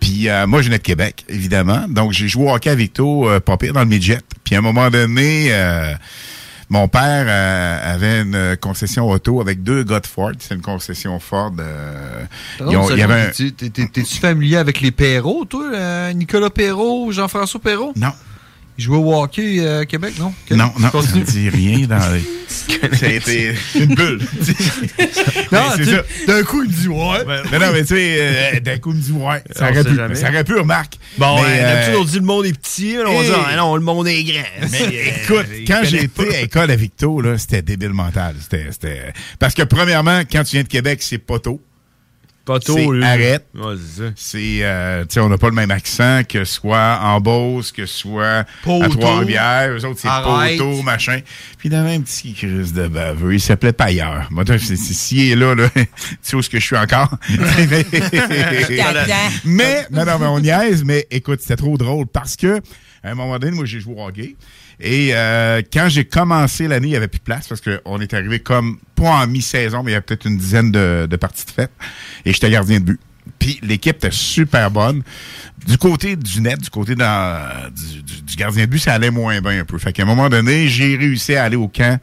Puis 0.00 0.28
euh, 0.28 0.46
moi, 0.46 0.60
je 0.60 0.66
venais 0.66 0.76
de 0.78 0.82
Québec, 0.82 1.24
évidemment. 1.28 1.86
Donc, 1.88 2.12
j'ai 2.12 2.28
joué 2.28 2.44
au 2.50 2.54
hockey 2.54 2.68
à 2.68 2.74
Victo, 2.74 3.28
euh, 3.30 3.40
pas 3.40 3.56
pire, 3.56 3.72
dans 3.72 3.80
le 3.80 3.86
midget. 3.86 4.18
Puis 4.44 4.56
à 4.56 4.58
un 4.58 4.62
moment 4.62 4.90
donné, 4.90 5.48
euh, 5.52 5.94
mon 6.68 6.88
père 6.88 7.26
euh, 7.28 7.94
avait 7.94 8.22
une 8.22 8.56
concession 8.60 9.08
auto 9.08 9.40
avec 9.40 9.62
deux 9.62 9.84
gars 9.84 10.00
de 10.00 10.06
Ford. 10.06 10.32
C'est 10.38 10.54
une 10.54 10.62
concession 10.62 11.18
Ford. 11.20 11.52
euh, 11.58 12.24
ils 12.60 12.76
ont- 12.76 12.90
il 12.90 12.98
y 12.98 13.02
avait 13.02 13.20
un- 13.28 13.30
T'es- 13.30 13.50
T'es-tu 13.70 14.16
familier 14.18 14.56
avec 14.56 14.80
les 14.80 14.90
Perrault, 14.90 15.44
toi? 15.44 15.64
euh, 15.72 16.12
Nicolas 16.12 16.50
Perrault, 16.50 17.12
Jean-François 17.12 17.60
Perrault? 17.60 17.92
Non. 17.96 18.12
Il 18.78 18.84
jouait 18.84 18.96
au 18.98 19.14
hockey 19.14 19.60
euh, 19.60 19.80
à 19.80 19.86
Québec, 19.86 20.14
non? 20.18 20.34
Non, 20.50 20.72
non, 20.78 21.02
ça 21.02 21.16
ne 21.16 21.22
dit 21.22 21.48
rien 21.48 21.86
dans 21.86 22.12
les... 22.12 22.22
Ça 22.96 23.06
a 23.06 23.08
été 23.08 23.54
une 23.74 23.94
bulle. 23.94 24.20
Non, 25.52 25.60
c'est 25.76 25.84
tu- 25.84 25.90
ça. 25.90 26.02
D'un 26.26 26.42
coup, 26.42 26.62
il 26.64 26.70
me 26.70 26.74
dit 26.74 26.88
ouais. 26.88 27.42
Mais 27.50 27.58
non, 27.58 27.72
mais 27.72 27.82
tu 27.82 27.94
sais, 27.94 28.16
euh, 28.18 28.60
d'un 28.60 28.78
coup, 28.78 28.90
il 28.90 28.96
me 28.96 29.02
dit 29.02 29.12
ouais. 29.12 29.42
Ça 29.54 29.70
aurait 29.70 29.84
pu, 29.84 29.94
jamais. 29.94 30.14
ça 30.14 30.28
aurait 30.28 30.44
pu, 30.44 30.54
remarque. 30.54 30.94
Bon, 31.18 31.36
Mais, 31.36 31.42
ouais, 31.42 31.58
euh, 31.60 31.72
d'habitude, 31.72 31.94
on 32.00 32.04
dit 32.04 32.18
le 32.18 32.24
monde 32.24 32.46
est 32.46 32.58
petit, 32.58 32.96
on 33.04 33.22
dit, 33.22 33.28
hey. 33.28 33.34
ah, 33.52 33.56
non, 33.56 33.76
le 33.76 33.82
monde 33.82 34.08
est 34.08 34.24
grand. 34.24 34.68
Mais 34.70 34.80
euh, 34.82 35.22
écoute, 35.22 35.46
quand 35.66 35.82
pas. 35.82 35.88
été 35.88 36.36
à 36.36 36.40
l'école 36.40 36.70
à 36.70 36.76
Victo, 36.76 37.20
là, 37.20 37.38
c'était 37.38 37.62
débile 37.62 37.90
mental. 37.90 38.34
C'était, 38.40 38.66
c'était... 38.70 39.12
Parce 39.38 39.54
que 39.54 39.62
premièrement, 39.62 40.20
quand 40.30 40.42
tu 40.44 40.52
viens 40.56 40.62
de 40.62 40.68
Québec, 40.68 41.00
c'est 41.02 41.18
poteau. 41.18 41.36
Poteau, 41.36 41.60
c'est 42.64 42.86
lui. 42.86 43.04
arrête. 43.04 43.46
Ouais, 43.54 43.74
c'est 43.76 44.02
ça. 44.02 44.10
C'est, 44.14 44.58
euh, 44.62 45.02
tu 45.02 45.14
sais, 45.14 45.20
on 45.20 45.28
n'a 45.28 45.38
pas 45.38 45.48
le 45.48 45.54
même 45.54 45.70
accent 45.70 46.22
que 46.28 46.44
soit 46.44 47.00
en 47.02 47.20
Beauce, 47.20 47.72
que 47.72 47.86
soit 47.86 48.26
à 48.26 48.44
Poteau. 48.62 48.96
Trois-Rivières. 48.96 49.72
Eux 49.72 49.84
autres, 49.84 50.00
c'est 50.00 50.08
poteau, 50.08 50.82
machin. 50.82 51.20
Puis 51.58 51.68
il 51.68 51.74
avait 51.74 51.94
un 51.94 52.00
petit 52.00 52.34
crise 52.34 52.72
de 52.72 52.88
baveux. 52.88 53.34
Il 53.34 53.40
s'appelait 53.40 53.72
Pailleur. 53.72 54.28
Moi, 54.30 54.44
s'il 54.58 55.32
est 55.32 55.36
là, 55.36 55.54
là, 55.54 55.68
tu 55.74 55.86
sais 56.22 56.36
où 56.36 56.40
est-ce 56.40 56.50
que 56.50 56.60
je 56.60 56.64
suis 56.64 56.76
encore? 56.76 57.16
mais, 59.44 59.86
non, 59.90 60.04
non, 60.04 60.18
mais 60.18 60.26
on 60.26 60.40
niaise, 60.40 60.84
mais 60.84 61.06
écoute, 61.10 61.40
c'était 61.40 61.56
trop 61.56 61.76
drôle 61.76 62.06
parce 62.06 62.36
que, 62.36 62.60
à 63.02 63.10
un 63.10 63.14
moment 63.14 63.38
donné, 63.38 63.56
moi, 63.56 63.64
j'ai 63.64 63.80
joué 63.80 63.94
au 63.96 64.06
hockey. 64.06 64.36
Et 64.80 65.10
euh, 65.14 65.62
quand 65.72 65.88
j'ai 65.88 66.04
commencé 66.04 66.68
l'année, 66.68 66.88
il 66.88 66.90
n'y 66.90 66.96
avait 66.96 67.08
plus 67.08 67.18
de 67.18 67.24
place 67.24 67.48
parce 67.48 67.60
qu'on 67.62 68.00
est 68.00 68.12
arrivé 68.12 68.40
comme, 68.40 68.78
pas 68.94 69.08
en 69.22 69.26
mi-saison, 69.26 69.82
mais 69.82 69.90
il 69.90 69.94
y 69.94 69.96
avait 69.96 70.04
peut-être 70.04 70.26
une 70.26 70.36
dizaine 70.36 70.70
de, 70.70 71.06
de 71.10 71.16
parties 71.16 71.46
de 71.46 71.50
fête. 71.50 71.72
Et 72.24 72.32
j'étais 72.32 72.50
gardien 72.50 72.80
de 72.80 72.84
but. 72.84 73.00
Puis 73.38 73.58
l'équipe 73.62 73.96
était 73.96 74.10
super 74.10 74.70
bonne. 74.70 75.02
Du 75.66 75.78
côté 75.78 76.14
du 76.16 76.40
net, 76.40 76.60
du 76.60 76.70
côté 76.70 76.94
du, 76.94 78.02
du- 78.02 78.36
gardien 78.36 78.66
de 78.66 78.70
but, 78.70 78.78
ça 78.78 78.92
allait 78.94 79.10
moins 79.10 79.40
bien 79.40 79.60
un 79.60 79.64
peu. 79.64 79.78
Fait 79.78 79.92
qu'à 79.92 80.02
un 80.02 80.06
moment 80.06 80.28
donné, 80.28 80.68
j'ai 80.68 80.96
réussi 80.96 81.34
à 81.36 81.44
aller 81.44 81.56
au 81.56 81.68
camp. 81.68 81.98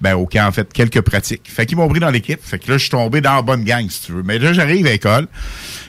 Ben, 0.00 0.14
au 0.14 0.26
camp, 0.26 0.48
en 0.48 0.52
fait, 0.52 0.72
quelques 0.72 1.00
pratiques. 1.00 1.48
Fait 1.48 1.66
qu'ils 1.66 1.76
m'ont 1.76 1.88
pris 1.88 2.00
dans 2.00 2.10
l'équipe. 2.10 2.40
Fait 2.42 2.58
que 2.58 2.70
là, 2.70 2.76
je 2.78 2.82
suis 2.82 2.90
tombé 2.90 3.20
dans 3.20 3.36
la 3.36 3.42
bonne 3.42 3.62
gang, 3.64 3.88
si 3.88 4.02
tu 4.06 4.12
veux. 4.12 4.22
Mais 4.22 4.38
là, 4.38 4.52
j'arrive 4.52 4.86
à 4.86 4.90
l'école. 4.90 5.28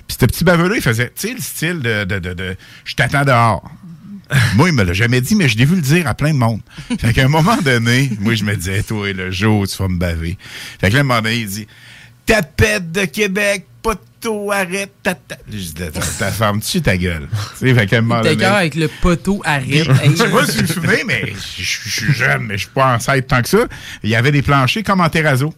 Puis 0.08 0.17
ce 0.19 0.25
petit 0.25 0.43
baveux-là, 0.43 0.75
il 0.75 0.81
faisait, 0.81 1.12
tu 1.15 1.27
sais, 1.29 1.34
le 1.34 1.39
style 1.41 1.79
de, 1.79 2.03
de, 2.03 2.19
de, 2.19 2.34
de 2.34 2.55
je 2.86 2.95
t'attends 2.95 3.23
dehors. 3.25 3.63
moi, 4.56 4.69
il 4.69 4.76
me 4.76 4.84
l'a 4.84 4.93
jamais 4.93 5.22
dit, 5.22 5.36
mais 5.36 5.48
je 5.50 5.58
l'ai 5.58 5.65
vu 5.65 5.76
le 5.76 5.82
dire 5.82 6.08
à 6.08 6.13
plein 6.13 6.34
de 6.34 6.38
monde. 6.39 6.62
Fait 7.00 7.13
qu'à 7.13 7.26
un 7.26 7.30
moment 7.30 7.58
donné, 7.58 8.10
moi, 8.19 8.34
je 8.36 8.43
me 8.43 8.56
disais, 8.56 8.84
toi, 8.84 9.12
le 9.13 9.32
jour 9.32 9.60
où 9.62 9.67
tu 9.67 9.78
vas 9.78 9.88
me 9.89 9.98
baver. 9.98 10.38
Fait 10.80 10.89
que 10.89 10.93
là, 10.93 11.00
à 11.00 11.02
un 11.02 11.04
moment 11.06 11.22
donné, 11.22 11.38
il 11.38 11.48
dit, 11.48 11.67
tapette 12.26 12.91
de 12.91 13.06
Québec, 13.06 13.65
poteau, 13.82 14.52
arrête, 14.52 14.91
ta, 15.04 15.13
ta. 15.15 15.36
Je 15.52 15.58
dis, 15.58 15.74
ta, 15.74 15.91
ta 15.91 16.32
femme, 16.32 16.62
tu 16.62 16.82
ta 16.82 16.96
gueule? 16.98 17.28
Tu 17.60 17.67
sais, 17.67 17.74
fait 17.76 17.86
qu'à 17.88 17.98
un 17.98 18.02
moment 18.02 18.22
T'es 18.22 18.30
donné. 18.30 18.41
cœur 18.43 18.56
avec 18.56 18.76
le 18.76 18.88
poteau 18.88 19.41
arrête. 19.43 19.88
Je 20.06 20.15
sais 20.15 20.30
pas 20.30 20.46
si 20.48 20.58
vous 20.62 20.67
vous 20.67 20.74
souvenez, 20.74 21.04
mais 21.06 21.34
je 21.36 21.63
je 21.63 21.89
suis 21.89 22.13
jeune, 22.13 22.43
mais 22.43 22.54
je 22.56 22.62
suis 22.63 22.69
pas 22.74 22.96
ancêtre 22.96 23.28
tant 23.28 23.41
que 23.41 23.50
ça. 23.50 23.65
Il 24.04 24.10
y 24.10 24.15
avait 24.15 24.32
des 24.32 24.41
planchers 24.41 24.84
comme 24.84 25.02
en 25.02 25.10
terrazzo. 25.10 25.54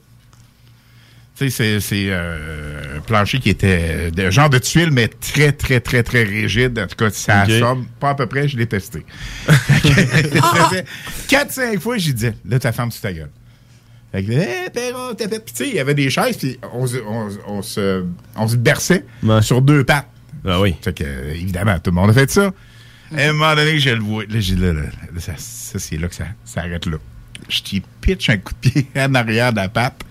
Tu 1.38 1.50
sais, 1.50 1.50
c'est- 1.50 1.80
c'est 1.82 2.06
euh, 2.10 2.98
un 2.98 3.02
plancher 3.02 3.40
qui 3.40 3.50
était 3.50 4.10
de 4.10 4.32
genre 4.32 4.50
de 4.50 4.58
tuile, 4.58 4.90
mais 4.92 5.10
très, 5.10 5.52
très, 5.52 5.82
très, 5.82 6.02
très 6.02 6.24
rigide. 6.24 6.80
En 6.80 6.88
tout 6.88 6.96
cas, 6.96 7.10
ça 7.10 7.44
Ok. 7.44 7.50
assomme. 7.50 7.88
Pas 8.00 8.12
à 8.12 8.16
peu 8.16 8.26
près, 8.26 8.48
je 8.48 8.56
l'ai 8.58 8.68
testé. 8.68 9.06
4-5 11.28 11.80
fois, 11.80 11.98
j'ai 11.98 12.14
dit, 12.14 12.30
là, 12.46 12.60
ta 12.60 12.72
femme, 12.72 12.90
tu 12.90 13.00
ta 13.00 13.12
gueule. 13.14 13.30
Fait 14.12 14.24
que, 14.24 14.32
hé, 14.32 14.70
Perron, 14.74 15.14
t'as 15.18 15.28
fait. 15.28 15.44
Puis, 15.44 15.54
tu 15.54 15.64
sais, 15.66 15.70
il 15.70 15.76
y 15.76 15.80
avait 15.80 15.94
des 15.94 16.10
chaises, 16.10 16.38
puis 16.38 16.58
on, 16.74 16.88
se- 16.88 16.98
on, 17.06 17.28
on 17.48 17.62
se, 17.62 18.06
on 18.36 18.48
se 18.48 18.56
berçait 18.56 19.06
sur 19.42 19.62
deux 19.62 19.84
pattes. 19.84 20.08
Ah 20.48 20.62
oui. 20.62 20.76
Fait 20.82 20.94
que, 20.94 21.04
évidemment, 21.34 21.78
tout 21.80 21.92
le 21.92 21.96
monde 21.96 22.12
a 22.12 22.14
fait 22.14 22.30
ça. 22.32 22.54
À 23.16 23.22
un 23.24 23.34
moment 23.34 23.56
donné, 23.56 23.78
je 23.80 23.90
le 23.90 24.00
vois. 24.02 24.24
Là, 24.24 24.40
j'ai 24.40 24.56
dit, 24.56 24.62
là, 24.62 24.74
là, 24.74 24.82
là, 24.84 25.20
ça, 25.20 25.34
ça, 25.38 25.80
c'est 25.80 25.98
là 25.98 26.08
que 26.08 26.16
ça, 26.16 26.26
ça 26.46 26.62
arrête 26.62 26.86
là. 26.86 26.98
Je 27.50 27.62
t'y 27.62 27.84
pitch 28.02 28.30
un 28.30 28.38
coup 28.38 28.54
de 28.64 28.70
pied 28.70 28.88
en 28.96 29.14
arrière 29.16 29.52
de 29.52 29.58
la 29.58 29.70
patte. 29.70 30.02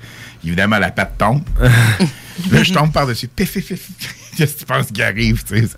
Évidemment, 0.45 0.79
la 0.79 0.91
patte 0.91 1.17
tombe. 1.19 1.43
là, 2.51 2.63
je 2.63 2.73
tombe 2.73 2.93
par-dessus. 2.93 3.29
Pif, 3.29 3.53
pif, 3.53 3.67
pif. 3.69 3.89
Qu'est-ce 4.37 4.55
que 4.55 4.59
tu 4.61 4.65
penses 4.65 4.87
qui 4.93 5.01
arrive, 5.01 5.45
tu 5.45 5.57
sais? 5.61 5.69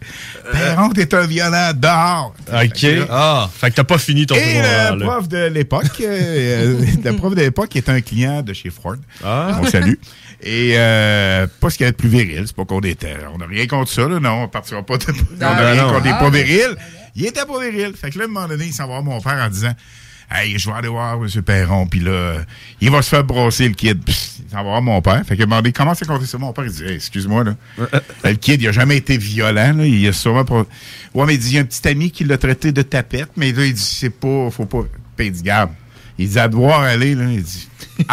Perron, 0.50 0.88
t'es 0.88 1.14
un 1.14 1.26
violent 1.26 1.72
dehors. 1.74 2.34
OK. 2.48 2.86
Ah, 3.10 3.50
fait 3.52 3.70
que 3.70 3.76
t'as 3.76 3.84
pas 3.84 3.98
fini 3.98 4.24
ton 4.24 4.34
Et 4.34 4.62
le 4.62 4.98
prof 5.04 5.28
de 5.28 5.46
l'époque, 5.48 5.84
euh, 6.00 6.76
euh, 6.80 6.86
le 7.04 7.12
prof 7.16 7.34
de 7.34 7.42
l'époque 7.42 7.76
est 7.76 7.88
un 7.90 8.00
client 8.00 8.40
de 8.42 8.54
chez 8.54 8.70
Ford. 8.70 8.96
Ah. 9.22 9.58
On 9.60 9.66
salue. 9.66 9.94
Et 10.42 10.72
euh, 10.76 11.46
pas 11.60 11.68
ce 11.68 11.76
qu'il 11.76 11.84
y 11.84 11.86
avait 11.86 11.92
de 11.92 11.96
plus 11.98 12.08
viril, 12.08 12.44
c'est 12.46 12.56
pas 12.56 12.64
qu'on 12.64 12.80
était. 12.80 13.16
On 13.34 13.38
n'a 13.38 13.46
rien 13.46 13.66
contre 13.66 13.90
ça, 13.90 14.08
là, 14.08 14.20
non, 14.20 14.44
on 14.44 14.48
partira 14.48 14.82
pas 14.82 14.96
de. 14.96 15.04
on 15.10 15.36
n'a 15.38 15.72
rien 15.72 15.84
contre 15.84 16.04
les 16.04 16.10
Ah. 16.10 16.14
pas 16.18 16.30
virils. 16.30 16.76
Il 17.14 17.26
était 17.26 17.44
pas 17.44 17.60
viril. 17.60 17.92
Fait 17.94 18.10
que 18.10 18.18
là, 18.18 18.24
à 18.24 18.26
un 18.26 18.30
moment 18.30 18.48
donné, 18.48 18.64
il 18.64 18.72
s'en 18.72 18.84
va 18.84 19.00
voir 19.00 19.02
mon 19.02 19.20
père 19.20 19.38
en 19.42 19.48
disant 19.50 19.72
Hey, 20.30 20.58
je 20.58 20.68
vais 20.68 20.76
aller 20.76 20.88
voir 20.88 21.14
M. 21.14 21.42
Perron, 21.42 21.86
puis 21.86 22.00
là, 22.00 22.38
il 22.80 22.90
va 22.90 23.00
se 23.00 23.10
faire 23.10 23.22
brosser 23.22 23.68
le 23.68 23.74
kid. 23.74 24.02
Il 24.06 24.50
s'en 24.50 24.56
va 24.56 24.62
voir 24.62 24.82
mon 24.82 25.00
père. 25.00 25.24
Fait 25.24 25.36
que 25.36 25.42
à 25.42 25.44
un 25.44 25.46
moment 25.46 25.60
donné, 25.60 25.68
il 25.68 25.72
commence 25.72 26.02
à 26.02 26.04
compter 26.04 26.26
ça. 26.26 26.36
Mon 26.36 26.52
père, 26.52 26.64
il 26.64 26.72
dit 26.72 26.84
Hey, 26.84 26.96
excuse-moi, 26.96 27.44
là. 27.44 27.54
le 28.24 28.32
kid, 28.34 28.60
il 28.60 28.68
a 28.68 28.72
jamais 28.72 28.96
été 28.96 29.16
violent, 29.18 29.74
là. 29.76 29.86
Il 29.86 30.06
a 30.08 30.12
sûrement 30.12 30.44
pas. 30.44 30.66
Ouais, 31.14 31.26
mais 31.26 31.34
il 31.34 31.38
dit, 31.38 31.50
il 31.50 31.54
y 31.54 31.58
a 31.58 31.60
un 31.60 31.64
petit 31.64 31.86
ami 31.88 32.10
qui 32.10 32.24
l'a 32.24 32.38
traité 32.38 32.72
de 32.72 32.82
tapette, 32.82 33.30
mais 33.36 33.52
là, 33.52 33.64
il 33.64 33.74
dit, 33.74 33.80
c'est 33.80 34.10
pas, 34.10 34.50
faut 34.50 34.66
pas. 34.66 34.82
Puis 35.16 35.26
il 35.26 35.32
dit, 35.32 35.42
garde. 35.42 35.70
Il 36.18 36.28
dit, 36.28 36.38
à 36.38 36.48
devoir 36.48 36.80
aller, 36.80 37.14
là. 37.14 37.24
Il 37.30 37.42
dit, 37.42 37.68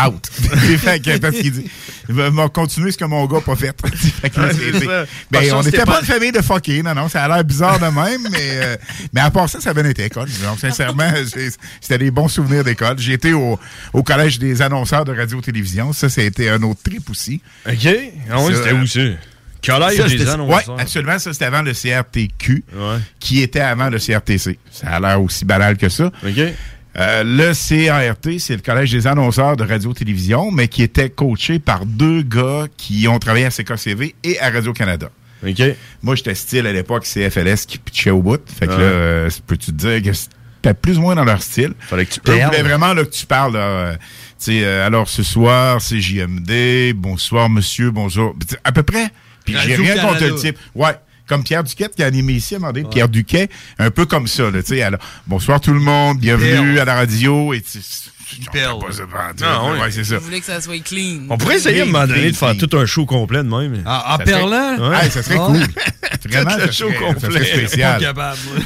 out. 0.05 0.27
fait 0.77 0.99
que, 1.01 1.17
parce 1.17 1.35
qu'il 1.37 1.51
dit, 1.51 1.69
il 2.09 2.15
va 2.15 2.49
continuer 2.49 2.91
ce 2.91 2.97
que 2.97 3.05
mon 3.05 3.25
gars 3.25 3.37
n'a 3.37 3.41
pas 3.41 3.55
fait. 3.57 3.75
Que 3.81 4.39
Ouais, 4.41 4.53
c'est- 4.53 4.79
c'est 4.79 4.85
ben, 4.87 5.07
on 5.53 5.57
n'était 5.59 5.63
c'était 5.63 5.77
pas 5.85 5.93
pas- 5.93 5.99
une 6.01 6.05
famille 6.05 6.31
de 6.31 6.41
fuckés, 6.41 6.83
non, 6.83 6.93
non. 6.95 7.07
Ça 7.09 7.23
a 7.23 7.27
l'air 7.27 7.43
bizarre 7.43 7.79
de 7.79 7.85
même, 7.85 8.21
mais, 8.31 8.37
euh, 8.55 8.75
mais 9.13 9.21
à 9.21 9.31
part 9.31 9.47
ça, 9.49 9.59
ça 9.61 9.69
avait 9.71 9.89
été 9.89 10.05
école. 10.05 10.27
Donc, 10.43 10.59
sincèrement, 10.59 11.11
c'était 11.81 11.97
des 11.97 12.11
bons 12.11 12.27
souvenirs 12.27 12.63
d'école. 12.63 12.97
J'ai 12.99 13.13
été 13.13 13.33
au, 13.33 13.59
au 13.93 14.03
collège 14.03 14.39
des 14.39 14.61
annonceurs 14.61 15.05
de 15.05 15.15
radio-télévision. 15.15 15.93
Ça, 15.93 16.09
ça 16.09 16.21
a 16.21 16.23
été 16.25 16.49
un 16.49 16.61
autre 16.63 16.81
trip 16.83 17.09
aussi. 17.09 17.41
OK. 17.67 17.87
Ah 18.29 18.41
oui, 18.41 18.53
c'était 18.55 18.73
où 18.73 18.85
ça? 18.85 18.99
Collège 19.65 19.95
Ça, 19.97 20.03
des 20.09 20.17
c'était- 20.17 20.29
annonceurs. 20.29 20.75
Ouais, 20.75 20.81
absolument. 20.81 21.19
Ça, 21.19 21.31
c'était 21.31 21.45
avant 21.45 21.61
le 21.61 21.71
CRTQ, 21.73 22.65
qui 23.19 23.41
était 23.41 23.61
avant 23.61 23.89
le 23.89 23.97
CRTC. 23.97 24.59
Ça 24.71 24.87
a 24.89 24.99
l'air 24.99 25.21
aussi 25.21 25.45
banal 25.45 25.77
que 25.77 25.87
ça. 25.87 26.11
Euh, 26.99 27.23
le 27.23 27.53
CART, 27.53 28.39
c'est 28.39 28.55
le 28.55 28.61
Collège 28.61 28.91
des 28.91 29.07
annonceurs 29.07 29.57
de 29.57 29.63
radio-télévision, 29.63 30.51
mais 30.51 30.67
qui 30.67 30.83
était 30.83 31.09
coaché 31.09 31.57
par 31.59 31.85
deux 31.85 32.21
gars 32.21 32.65
qui 32.77 33.07
ont 33.07 33.17
travaillé 33.19 33.45
à 33.45 33.49
CKCV 33.49 34.13
et 34.23 34.39
à 34.39 34.49
Radio-Canada. 34.51 35.09
Moi, 36.01 36.15
j'étais 36.15 36.35
style 36.35 36.67
à 36.67 36.71
l'époque 36.71 37.03
CFLS 37.03 37.65
qui 37.67 37.77
pitchait 37.77 38.11
au 38.11 38.21
bout. 38.21 38.39
Fait 38.47 38.67
que 38.67 38.71
Ouais. 38.71 38.77
là, 38.77 38.83
euh, 38.83 39.29
peux-tu 39.47 39.67
te 39.67 39.77
dire 39.77 40.01
que 40.01 40.13
c'était 40.13 40.73
plus 40.73 40.97
ou 40.97 41.01
moins 41.01 41.15
dans 41.15 41.25
leur 41.25 41.41
style? 41.41 41.73
Fallait 41.79 42.05
que 42.05 42.13
tu 42.13 42.19
Eux 42.19 42.31
voulaient 42.31 42.49
perdes. 42.49 42.65
vraiment 42.67 42.93
là, 42.93 43.03
que 43.03 43.09
tu 43.09 43.25
parles. 43.25 43.53
là, 43.53 43.59
euh, 43.59 43.93
tu 43.93 43.99
sais, 44.37 44.63
euh, 44.63 44.85
alors 44.85 45.09
ce 45.09 45.23
soir, 45.23 45.81
c'est 45.81 45.99
JMD. 45.99 46.93
Bonsoir, 46.95 47.49
monsieur. 47.49 47.91
Bonjour. 47.91 48.33
Puis, 48.39 48.47
tu 48.47 48.53
sais, 48.55 48.61
À 48.63 48.71
peu 48.71 48.83
près. 48.83 49.07
Puis 49.43 49.55
j'ai 49.65 49.75
rien 49.75 49.97
contre 49.97 50.23
le 50.23 50.35
type. 50.35 50.57
Ouais. 50.75 50.93
Comme 51.33 51.43
Pierre 51.43 51.63
Duquette 51.63 51.95
qui 51.95 52.03
a 52.03 52.05
animé 52.05 52.33
ici 52.33 52.53
à 52.53 52.57
un 52.57 52.59
moment 52.59 52.73
donné. 52.73 52.87
Pierre 52.87 53.09
Duquet, 53.09 53.49
un 53.79 53.89
peu 53.89 54.05
comme 54.05 54.27
ça. 54.27 54.51
Là, 54.51 54.85
alors, 54.85 54.99
bonsoir 55.25 55.59
tout 55.59 55.73
le 55.73 55.79
monde, 55.79 56.19
bienvenue 56.19 56.73
Pierre. 56.73 56.83
à 56.83 56.85
la 56.85 56.93
radio. 56.93 57.55
Et 57.55 57.63
Ah, 59.43 59.63
ouais. 59.65 59.91
c'est 59.91 60.03
ça. 60.03 60.15
Je 60.15 60.19
voulais 60.19 60.39
que 60.39 60.45
ça 60.45 60.61
soit 60.61 60.79
clean. 60.83 61.21
On 61.29 61.37
pourrait 61.37 61.55
essayer 61.57 61.81
à 61.81 61.83
un 61.83 61.87
moment 61.87 62.07
donné 62.07 62.31
de 62.31 62.35
faire 62.35 62.55
tout 62.57 62.69
un 62.77 62.85
show 62.85 63.05
complet 63.05 63.39
de 63.43 63.49
même. 63.49 63.83
En, 63.85 63.91
en 64.13 64.17
Ça 64.17 64.23
perlant? 64.23 64.77
serait- 64.77 64.89
Ouais. 64.89 65.05
Hey, 65.05 65.11
ça 65.11 65.23
serait 65.23 65.37
Ah. 65.39 65.45
cool. 65.47 65.63
Vraiment, 66.29 66.55
le 66.57 66.71
show 66.71 66.87
serait, 66.89 66.93
ça 66.93 66.99
complet. 67.13 67.31
serait 67.45 67.45
spécial. 67.57 68.13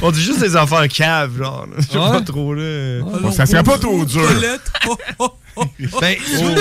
On 0.02 0.10
dit 0.10 0.22
juste 0.22 0.40
des 0.40 0.56
affaires 0.56 0.88
caves, 0.88 1.36
genre. 1.38 1.66
là. 1.66 1.76
Je 1.78 1.82
sais 1.92 1.98
Ouais. 1.98 2.10
pas 2.10 2.20
trop, 2.22 2.54
là. 2.54 3.00
Bon, 3.02 3.32
ça 3.32 3.46
serait 3.46 3.62
pas 3.62 3.78
trop 3.78 4.04
dur. 4.04 4.28
Ben, 6.00 6.14
tu 6.16 6.36
vois, 6.44 6.54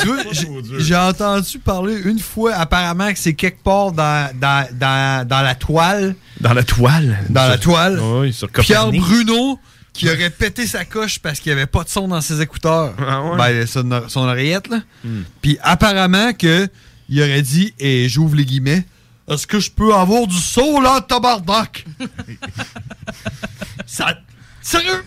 tu 0.00 0.06
vois, 0.06 0.78
j'ai- 0.78 0.94
entendu 0.94 1.58
parler 1.58 1.96
une 2.04 2.20
fois, 2.20 2.54
apparemment, 2.54 3.12
que 3.12 3.18
c'est 3.18 3.34
quelque 3.34 3.60
part 3.62 3.90
dans, 3.90 4.30
dans, 4.38 4.66
dans, 4.72 5.26
dans 5.26 5.42
la 5.42 5.54
toile. 5.56 6.14
Dans 6.40 6.52
la 6.54 6.62
toile. 6.62 7.18
Dans 7.28 7.48
la 7.48 7.58
toile. 7.58 7.98
Oui, 8.00 8.32
sur 8.32 8.48
Pierre 8.48 8.84
Copernic. 8.84 9.00
Bruno 9.02 9.58
qui 9.96 10.08
aurait 10.08 10.30
pété 10.30 10.66
sa 10.66 10.84
coche 10.84 11.18
parce 11.18 11.40
qu'il 11.40 11.52
n'y 11.52 11.58
avait 11.58 11.66
pas 11.66 11.84
de 11.84 11.88
son 11.88 12.08
dans 12.08 12.20
ses 12.20 12.40
écouteurs. 12.40 12.94
Ah 12.98 13.22
ouais? 13.22 13.36
Ben, 13.36 13.66
son, 13.66 14.08
son 14.08 14.20
oreillette, 14.22 14.68
là. 14.68 14.80
Hmm. 15.04 15.22
Puis 15.40 15.58
apparemment 15.62 16.32
que 16.32 16.68
il 17.08 17.22
aurait 17.22 17.42
dit, 17.42 17.72
et 17.78 18.08
j'ouvre 18.08 18.36
les 18.36 18.44
guillemets, 18.44 18.84
est-ce 19.28 19.46
que 19.46 19.60
je 19.60 19.70
peux 19.70 19.94
avoir 19.94 20.26
du 20.26 20.36
son 20.36 20.80
là, 20.80 21.00
tabarnak? 21.00 21.84
Ça... 23.86 24.18
Sérieux? 24.60 25.04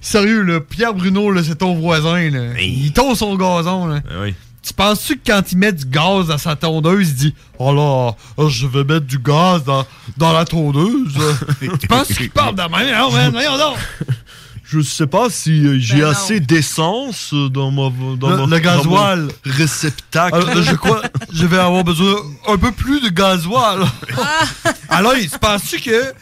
Sérieux, 0.00 0.42
là, 0.42 0.60
Pierre 0.60 0.94
Bruno, 0.94 1.30
là, 1.30 1.42
c'est 1.42 1.56
ton 1.56 1.74
voisin, 1.74 2.28
là. 2.30 2.60
Il 2.60 2.92
tond 2.92 3.14
son 3.14 3.36
gazon, 3.36 3.86
là. 3.86 4.02
Ah 4.10 4.22
oui. 4.22 4.34
Tu 4.62 4.72
penses-tu 4.74 5.16
que 5.16 5.32
quand 5.32 5.42
il 5.50 5.58
met 5.58 5.72
du 5.72 5.84
gaz 5.86 6.28
dans 6.28 6.38
sa 6.38 6.54
tondeuse, 6.54 7.08
il 7.10 7.14
dit 7.16 7.34
Oh 7.58 7.72
là, 7.74 8.14
oh, 8.36 8.48
je 8.48 8.66
vais 8.68 8.84
mettre 8.84 9.06
du 9.06 9.18
gaz 9.18 9.64
dans, 9.64 9.84
dans 10.16 10.32
la 10.32 10.44
tondeuse? 10.44 11.12
tu 11.80 11.86
penses 11.88 12.08
qu'il 12.08 12.30
parle 12.30 12.54
de 12.54 12.62
même? 12.62 12.96
Non, 12.96 13.10
man, 13.10 13.32
voyons 13.32 13.58
donc. 13.58 13.76
Je 14.64 14.80
sais 14.80 15.06
pas 15.08 15.28
si 15.28 15.66
euh, 15.66 15.76
j'ai 15.78 15.98
Ben 16.00 16.06
assez 16.10 16.40
d'essence 16.40 17.34
euh, 17.34 17.48
dans 17.50 17.70
ma 17.70 17.90
dans 18.16 18.30
Le- 18.30 18.36
mon- 18.38 18.46
le 18.46 18.58
gasoil. 18.58 19.26
dans 19.26 19.50
mon 19.50 19.56
réceptacle. 19.56 20.34
Alors, 20.34 20.62
je 20.62 20.74
crois 20.76 21.02
je 21.30 21.44
vais 21.44 21.58
avoir 21.58 21.84
besoin 21.84 22.14
un 22.48 22.56
peu 22.56 22.72
plus 22.72 23.00
de 23.02 23.10
gasoil. 23.10 23.84
Alors, 24.88 25.12
tu 25.14 25.28
penses-tu 25.38 25.78
que 25.80 26.14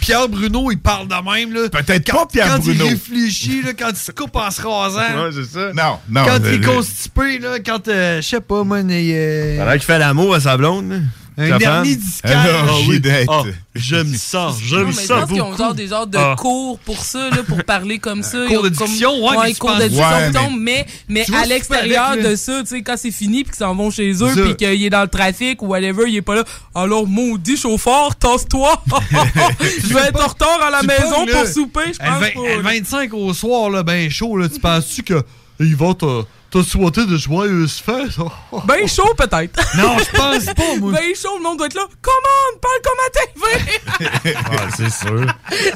Pierre 0.00 0.28
Bruno, 0.28 0.70
il 0.70 0.78
parle 0.78 1.08
de 1.08 1.14
même, 1.14 1.52
là? 1.52 1.68
Peut-être 1.68 2.06
Quand- 2.10 2.18
pas 2.18 2.26
Pierre 2.26 2.46
quand 2.54 2.58
Bruno. 2.60 2.84
il 2.86 2.90
réfléchit, 2.90 3.62
là, 3.62 3.72
quand 3.78 3.90
il 3.90 3.96
se 3.96 4.12
coupe 4.12 4.36
en 4.36 4.50
se 4.50 4.62
rasant. 4.62 4.98
Ouais, 5.00 5.30
c'est 5.32 5.44
ça. 5.44 5.72
Non, 5.72 5.98
non. 6.08 6.24
quand 6.26 6.38
il 6.44 6.54
est 6.54 6.60
constipé, 6.64 7.38
là, 7.38 7.58
quand, 7.64 7.88
euh, 7.88 8.20
je 8.20 8.26
sais 8.26 8.40
pas, 8.40 8.64
moi, 8.64 8.80
il 8.80 8.90
euh, 9.14 9.58
Pendant 9.58 9.72
qu'il 9.72 9.80
fait 9.82 9.98
l'amour 9.98 10.34
à 10.34 10.40
sa 10.40 10.56
blonde. 10.56 10.90
là. 10.90 10.96
Un 11.38 11.58
hernie 11.58 11.96
discale. 11.96 12.32
Alors, 12.36 12.64
Ah 12.68 12.86
oui. 12.88 12.98
d'être. 13.00 13.30
Ah, 13.30 13.42
j'aime 13.74 14.14
ça, 14.14 14.48
j'aime 14.64 14.86
mais 14.86 14.92
je 14.92 15.00
ça 15.00 15.16
pense 15.20 15.30
qu'ils 15.30 15.42
ont 15.42 15.56
genre 15.56 15.74
des 15.74 15.88
genres 15.88 16.06
de 16.06 16.16
Ah. 16.18 16.34
cours 16.38 16.78
pour 16.78 17.04
ça, 17.04 17.28
là, 17.30 17.38
pour 17.46 17.62
parler 17.64 17.98
comme 17.98 18.22
ça. 18.22 18.38
Cours 18.38 18.46
Ils 18.50 18.56
ont 18.58 18.62
de 18.62 18.68
comme- 18.70 18.86
diction, 18.86 19.10
ouais, 19.26 19.36
mais 19.42 19.52
tu 19.52 19.58
cours 19.58 19.70
penses- 19.70 19.82
de 19.82 19.88
diction, 19.88 20.06
Ouais, 20.06 20.50
mais, 20.58 20.86
mais 21.08 21.24
vois, 21.28 21.40
à 21.40 21.44
l'extérieur 21.44 22.16
de 22.16 22.36
ça, 22.36 22.60
tu 22.62 22.66
sais, 22.68 22.82
quand 22.82 22.96
c'est 22.96 23.10
fini 23.10 23.42
puis 23.44 23.50
qu'ils 23.52 23.58
s'en 23.66 23.74
vont 23.74 23.90
chez 23.90 24.10
eux 24.12 24.34
ça. 24.34 24.40
puis 24.42 24.56
qu'il 24.56 24.82
est 24.82 24.90
dans 24.90 25.02
le 25.02 25.08
trafic 25.08 25.60
ou 25.62 25.66
whatever, 25.66 26.04
il 26.08 26.16
est 26.16 26.22
pas 26.22 26.36
là. 26.36 26.44
Alors, 26.74 27.06
maudit 27.06 27.56
chauffeur, 27.56 28.16
tasse-toi! 28.16 28.82
Je 29.88 29.92
vais 29.94 30.00
être 30.08 30.24
en 30.24 30.28
retard 30.28 30.60
à 30.66 30.70
la 30.70 30.82
maison 30.82 31.26
pour 31.30 31.46
souper, 31.46 31.92
je 31.92 31.98
pense 31.98 32.20
vingt- 32.20 32.34
pas. 32.34 32.56
le 32.56 32.62
25 32.62 33.12
au 33.14 33.32
soir, 33.34 33.70
là, 33.70 33.82
ben 33.82 34.08
chaud, 34.10 34.36
là, 34.36 34.48
tu 34.48 34.58
penses-tu 34.60 35.02
que 35.02 35.22
il 35.60 35.74
va 35.76 35.94
te, 35.94 36.22
te 36.62 36.68
souhaiter 36.68 37.06
de 37.06 37.16
joyeuses 37.16 37.80
fêtes? 37.84 38.16
Ben 38.66 38.86
chaud, 38.88 39.12
peut-être. 39.16 39.60
non, 39.76 39.96
je 39.98 40.16
pense 40.16 40.44
pas, 40.54 40.76
moi. 40.78 40.92
Ben 40.92 41.14
chaud, 41.14 41.36
le 41.38 41.42
monde 41.42 41.58
doit 41.58 41.66
être 41.66 41.74
là. 41.74 41.84
Commande, 42.02 42.60
parle 42.60 42.80
comme 42.84 43.00
à 43.06 43.10
TV! 43.12 44.34
Ah, 44.36 44.68
c'est 44.76 44.90
sûr. 44.90 45.26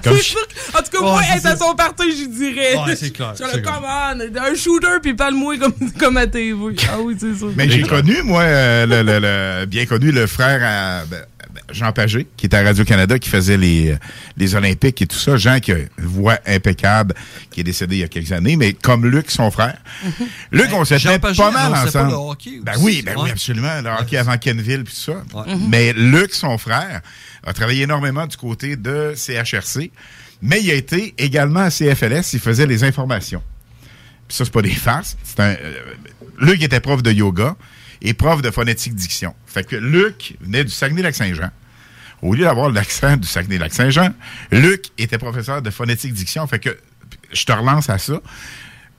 Comme 0.03 0.17
je- 0.17 0.23
sûr 0.23 0.47
que- 0.49 0.79
En 0.79 0.83
tout 0.83 0.91
cas, 0.91 1.01
moi, 1.01 1.23
être 1.35 1.47
à 1.47 1.57
son 1.57 1.75
party, 1.75 2.17
j'y 2.17 2.29
dirais. 2.29 2.77
Ouais, 2.77 2.97
c'est 2.97 3.11
clair, 3.11 3.33
Sur 3.37 3.47
le 3.47 3.59
commande, 3.63 4.37
un 4.39 4.55
shooter, 4.55 4.99
puis 5.03 5.15
parle-moi 5.15 5.57
comme, 5.59 5.75
comme 5.99 6.17
à 6.17 6.27
TV. 6.27 6.75
Ah 6.91 6.99
oui, 7.01 7.17
c'est 7.19 7.35
ça. 7.35 7.47
Mais 7.57 7.69
j'ai 7.71 7.83
connu, 7.83 8.23
moi, 8.23 8.43
euh, 8.43 8.87
le, 8.87 9.03
le- 9.03 9.19
le- 9.61 9.67
bien 9.67 9.87
connu, 9.87 10.11
le 10.13 10.27
frère 10.27 10.61
à 10.63 11.05
ben, 11.07 11.23
Jean 11.71 11.93
Pagé, 11.93 12.27
qui 12.37 12.47
était 12.47 12.57
à 12.57 12.63
Radio-Canada, 12.63 13.19
qui 13.19 13.29
faisait 13.29 13.57
les, 13.57 13.97
les 14.37 14.55
Olympiques 14.55 15.03
et 15.03 15.07
tout 15.07 15.17
ça. 15.17 15.37
Jean 15.37 15.61
qui 15.61 15.73
a 15.73 15.79
une 15.79 15.89
voix 15.99 16.39
impeccable, 16.47 17.15
qui 17.51 17.61
est 17.61 17.65
décédé 17.65 17.97
il 17.97 18.01
y 18.01 18.05
a 18.05 18.09
quelques 18.09 18.33
années, 18.33 18.57
mais 18.57 18.73
comme 18.73 19.07
Luc, 19.07 19.31
son 19.31 19.51
frère. 19.51 19.79
Luc, 20.53 20.69
on 20.73 20.85
s'était 20.85 21.01
Jean 21.01 21.19
Pagé 21.19 21.43
pas 21.43 21.51
mal 21.51 21.73
pas 21.73 21.85
ensemble. 21.85 22.11
le 22.11 22.17
hockey 22.17 22.61
ben 22.63 22.73
aussi, 22.75 22.85
oui, 22.85 23.03
ben 23.05 23.17
ouais. 23.17 23.23
oui, 23.25 23.31
absolument. 23.31 23.81
Le 23.83 23.91
hockey 23.91 24.17
avant 24.17 24.39
Kenville 24.39 24.85
puis 24.85 24.95
tout 24.95 25.13
ça. 25.13 25.23
Ouais. 25.35 25.57
Mais 25.69 25.93
Luc, 25.93 26.35
son 26.35 26.59
frère, 26.59 27.01
a 27.45 27.53
travaillé 27.53 27.83
énormément 27.83 28.27
du 28.27 28.37
côté 28.37 28.77
de 28.77 29.15
CHRC, 29.17 29.91
mais 30.43 30.63
il 30.63 30.71
a 30.71 30.75
été 30.75 31.15
également 31.19 31.61
à 31.61 31.71
CFLS, 31.71 32.33
il 32.33 32.41
faisait 32.41 32.67
les 32.67 32.85
informations. 32.85 33.43
Puis 34.29 34.37
ça, 34.37 34.45
c'est 34.45 34.53
pas 34.53 34.63
des 34.63 34.71
farces. 34.71 35.17
Un, 35.39 35.43
euh, 35.43 35.83
Luc 36.39 36.63
était 36.63 36.81
prof 36.81 37.03
de 37.03 37.13
yoga 37.13 37.57
et 38.03 38.15
prof 38.15 38.43
de 38.43 38.51
phonétique 38.51 38.95
diction. 38.95 39.35
Fait 39.47 39.67
que 39.67 39.77
Luc 39.77 40.37
venait 40.41 40.65
du 40.65 40.71
Saguenay-Lac-Saint-Jean. 40.71 41.51
Au 42.23 42.35
lieu 42.35 42.45
d'avoir 42.45 42.71
l'accent 42.71 43.17
du 43.17 43.27
Saguenay-Lac-Saint-Jean, 43.27 44.11
Luc 44.51 44.87
était 44.99 45.19
professeur 45.19 45.63
de 45.63 45.71
phonétique 45.71 46.13
diction. 46.13 46.47
Fait 46.47 46.59
que 46.59 46.77
je 47.33 47.45
te 47.45 47.53
relance 47.53 47.89
à 47.89 47.99
ça. 47.99 48.21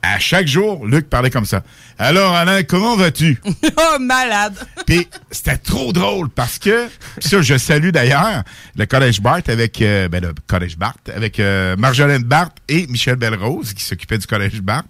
À 0.03 0.17
chaque 0.17 0.47
jour, 0.47 0.85
Luc 0.87 1.09
parlait 1.09 1.29
comme 1.29 1.45
ça. 1.45 1.61
Alors, 1.99 2.33
Alain, 2.35 2.63
comment 2.63 2.95
vas-tu? 2.95 3.39
oh, 3.45 3.99
malade. 3.99 4.55
Puis 4.87 5.07
c'était 5.29 5.57
trop 5.57 5.93
drôle 5.93 6.29
parce 6.29 6.57
que, 6.57 6.87
ça, 7.19 7.39
je 7.43 7.55
salue 7.57 7.89
d'ailleurs 7.91 8.43
le 8.75 8.85
Collège 8.87 9.21
Barthes 9.21 9.49
avec, 9.49 9.79
euh, 9.81 10.07
ben 10.09 10.23
le 10.23 10.33
Collège 10.47 10.75
Barthes, 10.75 11.11
avec 11.15 11.39
euh, 11.39 11.75
Marjolaine 11.77 12.23
Barthes 12.23 12.57
et 12.67 12.87
Michel 12.87 13.15
Belrose 13.15 13.73
qui 13.73 13.83
s'occupaient 13.83 14.17
du 14.17 14.25
Collège 14.25 14.59
Barthes. 14.61 14.87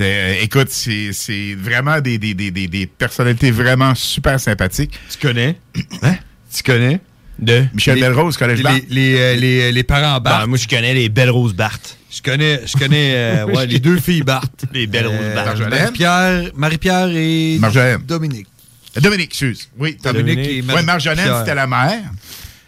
Euh, 0.00 0.36
écoute, 0.40 0.68
c'est 0.70 1.12
c'est 1.12 1.54
vraiment 1.54 2.00
des, 2.00 2.16
des, 2.16 2.32
des, 2.32 2.50
des, 2.50 2.66
des 2.66 2.86
personnalités 2.86 3.50
vraiment 3.50 3.94
super 3.94 4.40
sympathiques. 4.40 4.98
Tu 5.10 5.18
connais? 5.26 5.58
Hein? 6.02 6.16
Tu 6.54 6.62
connais? 6.62 7.00
De? 7.38 7.66
Michel 7.74 7.96
Les- 7.96 8.00
Belrose, 8.00 8.38
Collège 8.38 8.56
Les, 8.58 8.62
Barthes. 8.64 8.82
les, 8.88 9.36
les, 9.36 9.70
les 9.72 9.82
parents 9.82 10.18
Barthes. 10.18 10.40
Ben, 10.40 10.46
moi, 10.46 10.56
je 10.56 10.66
connais 10.66 10.94
les 10.94 11.10
belles 11.10 11.28
roses 11.28 11.52
Barthes. 11.54 11.98
Je 12.16 12.22
connais, 12.22 12.60
je 12.66 12.76
connais 12.78 13.12
euh, 13.14 13.44
ouais, 13.52 13.66
les 13.66 13.78
deux 13.78 13.98
filles 13.98 14.22
Barthes. 14.22 14.64
Les 14.72 14.86
belles 14.86 15.06
roses 15.06 15.18
Barthes. 15.34 15.46
Marjolaine. 15.46 15.80
Marie-Pierre, 15.80 16.50
Marie-Pierre 16.54 17.08
et 17.14 17.58
Marjolaine. 17.58 18.02
Dominique. 18.06 18.46
Dominique, 19.00 19.26
excuse. 19.26 19.68
Oui, 19.78 19.98
Dominique, 20.02 20.26
Dominique. 20.36 20.50
et 20.50 20.60
Oui, 20.60 20.66
Marie- 20.66 20.84
Marjolaine, 20.86 21.28
c'était 21.40 21.54
la 21.54 21.66
mère. 21.66 22.00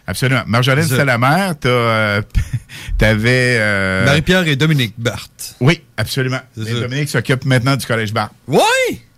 Absolument. 0.05 0.43
Marjolaine, 0.45 0.87
c'était 0.87 1.05
la 1.05 1.17
mère. 1.17 1.55
T'as, 1.59 1.69
euh, 1.69 2.21
t'avais... 2.97 3.57
euh, 3.59 4.05
Marie-Pierre 4.05 4.47
et 4.47 4.55
Dominique 4.55 4.93
Barthes. 4.97 5.55
Oui, 5.59 5.81
absolument. 5.97 6.41
Ça. 6.55 6.63
Dominique 6.71 7.09
s'occupe 7.09 7.45
maintenant 7.45 7.75
du 7.75 7.85
Collège 7.85 8.13
Barthes. 8.13 8.33
Oui! 8.47 8.59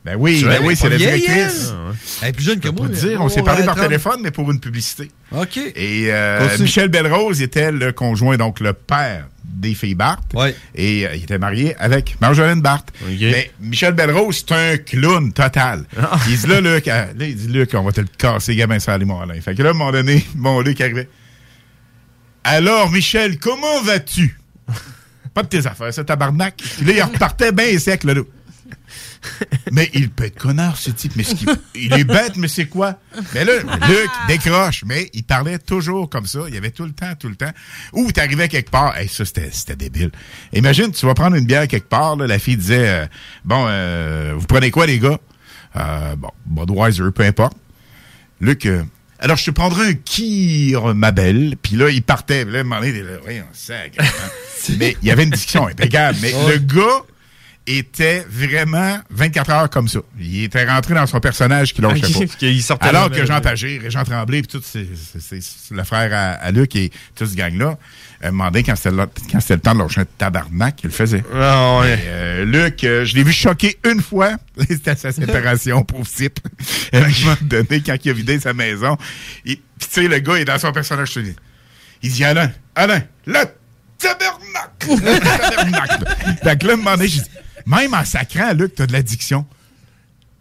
Ben 0.04 0.15
oui, 0.17 0.44
ben 0.44 0.60
oui, 0.63 0.76
c'est 0.76 0.89
la 0.89 0.98
vieille, 0.98 1.22
directrice. 1.22 1.70
elle. 1.72 1.96
Elle 2.24 2.30
est 2.30 2.32
plus 2.34 2.44
jeune 2.44 2.60
que 2.60 2.70
moi. 2.70 2.88
dire, 2.88 3.22
on 3.22 3.30
s'est 3.30 3.44
parlé 3.44 3.63
par 3.63 3.76
téléphone, 3.76 4.20
mais 4.24 4.32
pour 4.32 4.50
une 4.52 4.60
publicité. 4.60 5.12
OK. 5.32 5.58
Et 5.58 6.08
euh. 6.10 6.58
Michel 6.60 6.88
Belrose 6.88 7.41
était 7.44 7.72
le 7.72 7.91
conjoint, 7.91 8.36
donc 8.36 8.62
le 8.62 8.74
père 8.74 9.28
des 9.62 9.76
filles 9.76 9.95
Barthes. 9.95 10.34
Ouais. 10.34 10.56
Et 10.76 11.08
euh, 11.08 11.15
il 11.15 11.24
était 11.24 11.38
marié 11.38 11.76
avec 11.78 12.19
Marjolaine 12.19 12.62
Barthes. 12.62 12.91
OK. 13.04 13.17
Mais 13.19 13.52
Michel 13.62 13.93
Belrose, 13.93 14.43
c'est 14.45 14.54
un 14.54 14.78
clown 14.78 15.32
total. 15.32 15.86
Il 16.28 16.38
dit 16.38 16.47
là, 16.47 16.60
Luc, 16.60 16.88
euh, 16.88 17.06
là, 17.15 17.26
il 17.26 17.36
dit 17.36 17.47
Luc, 17.47 17.71
on 17.74 17.84
va 17.84 17.91
te 17.91 18.02
le 18.02 18.08
casser, 18.17 18.56
gamin 18.56 18.80
salé, 18.80 19.06
mon 19.06 19.21
Alain. 19.21 19.39
Fait 19.39 19.56
que 19.56 19.62
là, 19.62 19.69
à 19.69 19.71
un 19.71 19.76
moment 19.76 19.91
donné, 19.91 20.26
mon 20.36 20.60
Luc 20.62 20.82
arrivait. 20.82 21.08
Alors, 22.43 22.91
Michel, 22.91 23.38
comment 23.38 23.82
vas-tu? 23.84 24.38
Pas 25.34 25.43
de 25.43 25.47
tes 25.47 25.65
affaires, 25.67 25.93
ça, 25.93 26.04
tabarnak. 26.04 26.56
Puis 26.58 26.86
là, 26.86 26.93
il 26.93 27.02
repartait 27.04 27.52
bien 27.52 27.78
sec, 27.78 28.04
là. 28.04 28.15
là. 28.15 28.21
Mais 29.71 29.89
il 29.93 30.10
peut 30.10 30.25
être 30.25 30.38
connard, 30.38 30.77
ce 30.77 30.91
type. 30.91 31.13
Mais 31.15 31.23
ce 31.23 31.36
il 31.75 31.93
est 31.93 32.03
bête, 32.03 32.38
mais 32.38 32.47
c'est 32.47 32.65
quoi? 32.65 32.95
Mais 33.34 33.45
là, 33.45 33.53
Luc 33.88 34.10
décroche. 34.27 34.84
Mais 34.86 35.10
il 35.13 35.23
parlait 35.23 35.60
toujours 35.60 36.10
comme 36.10 36.25
ça. 36.25 36.41
Il 36.47 36.53
y 36.53 36.57
avait 36.57 36.71
tout 36.71 36.86
le 36.86 36.91
temps, 36.91 37.13
tout 37.19 37.29
le 37.29 37.36
temps. 37.36 37.51
Ou 37.93 38.12
t'arrivais 38.12 38.47
quelque 38.47 38.71
part. 38.71 38.97
Hey, 38.97 39.07
ça, 39.07 39.23
c'était 39.25 39.75
débile. 39.75 40.12
Imagine, 40.53 40.91
tu 40.91 41.05
vas 41.05 41.13
prendre 41.13 41.36
une 41.36 41.45
bière 41.45 41.67
quelque 41.67 41.89
part. 41.89 42.15
là, 42.15 42.27
la 42.27 42.39
fille 42.39 42.57
disait, 42.57 42.89
euh, 42.89 43.05
bon, 43.45 43.65
euh, 43.67 44.34
vous 44.36 44.47
prenez 44.47 44.71
quoi, 44.71 44.86
les 44.86 44.99
gars? 44.99 45.19
Euh, 45.75 46.15
bon, 46.15 46.29
Budweiser, 46.45 47.12
peu 47.13 47.23
importe. 47.23 47.55
Luc, 48.39 48.67
alors 49.19 49.38
je 49.38 49.45
te 49.45 49.51
prendrai 49.51 49.89
un 49.89 49.93
kir, 49.93 50.95
ma 50.95 51.12
belle. 51.12 51.55
Puis 51.62 51.75
là, 51.75 51.89
il 51.89 52.01
partait. 52.01 52.43
Là, 52.43 52.63
il 52.84 53.17
voyons, 53.23 53.45
sacre, 53.53 53.99
hein. 53.99 54.29
Mais 54.79 54.97
il 55.01 55.07
y 55.07 55.12
avait 55.12 55.23
une 55.23 55.29
discussion 55.29 55.67
impeccable. 55.67 56.17
Mais 56.21 56.34
le 56.47 56.57
gars 56.57 57.03
était 57.67 58.26
vraiment 58.28 58.97
24 59.12 59.50
heures 59.52 59.69
comme 59.69 59.88
ça. 59.88 60.00
Il 60.19 60.43
était 60.43 60.65
rentré 60.65 60.95
dans 60.95 61.06
son 61.06 61.19
personnage 61.19 61.74
qui 61.74 61.82
lâchait 61.82 62.06
Ok, 62.06 62.28
pas. 62.39 62.60
sortait 62.62 62.88
Alors 62.88 63.12
que 63.12 63.26
Jean 63.26 63.36
ouais. 63.36 63.41
Pagé, 63.41 63.78
Régent 63.82 64.04
Tremblay, 64.04 64.41
puis 64.41 64.47
tout, 64.60 64.62
c'est 64.63 64.88
le 65.71 65.84
frère 65.84 66.12
à, 66.13 66.32
à 66.43 66.52
Luc 66.52 66.76
et 66.76 66.91
tout 67.15 67.26
ce 67.26 67.36
gang-là, 67.36 67.78
euh, 68.24 68.28
demandait 68.28 68.63
quand 68.63 68.76
c'était 68.76 68.91
le, 68.91 69.06
quand 69.32 69.39
c'était 69.39 69.56
le 69.56 69.60
temps 69.62 69.76
de 69.76 69.80
lâcher 69.80 70.02
un 70.02 70.06
tabarnak, 70.17 70.80
il 70.84 70.88
le 70.88 70.91
faisait. 70.93 71.24
Ah, 71.34 71.80
ouais. 71.80 71.93
Et, 71.93 71.97
euh, 72.08 72.45
Luc, 72.45 72.84
euh, 72.84 73.06
je 73.06 73.15
l'ai 73.15 73.24
vu 73.24 73.32
choquer 73.32 73.78
une 73.86 74.02
fois. 74.02 74.34
C'était 74.67 74.95
sa 74.95 75.12
séparation, 75.12 75.84
pauvre 75.86 76.08
type. 76.08 76.39
Et 76.91 76.97
à 76.97 77.06
un 77.06 77.10
moment 77.10 77.38
donné, 77.41 77.82
quand 77.86 77.95
il 78.04 78.10
a 78.10 78.13
vidé 78.13 78.39
sa 78.39 78.54
maison, 78.54 78.97
il- 79.45 79.58
puis 79.58 79.89
tu 79.93 80.02
sais, 80.02 80.08
le 80.08 80.19
gars 80.19 80.36
est 80.36 80.45
dans 80.45 80.60
son 80.60 80.71
personnage. 80.71 81.10
je 81.10 81.13
te 81.15 81.19
dis. 81.21 81.36
Il 82.04 82.12
dit, 82.12 82.24
Alain, 82.24 82.52
Alain, 82.76 83.02
le 83.28 83.39
tabernacle! 83.97 84.89
Le 84.89 85.19
tabernacle! 85.19 86.06
fait 86.43 86.60
que 86.60 86.67
là, 86.67 86.74
un 86.74 86.76
moment 86.78 86.91
donné, 86.95 87.08
j'ai 87.08 87.21
dit, 87.21 87.30
même 87.65 87.93
en 87.93 88.06
sacrant, 88.06 88.54
Luc, 88.54 88.76
t'as 88.76 88.88
de 88.88 88.93
l'addiction. 88.93 89.45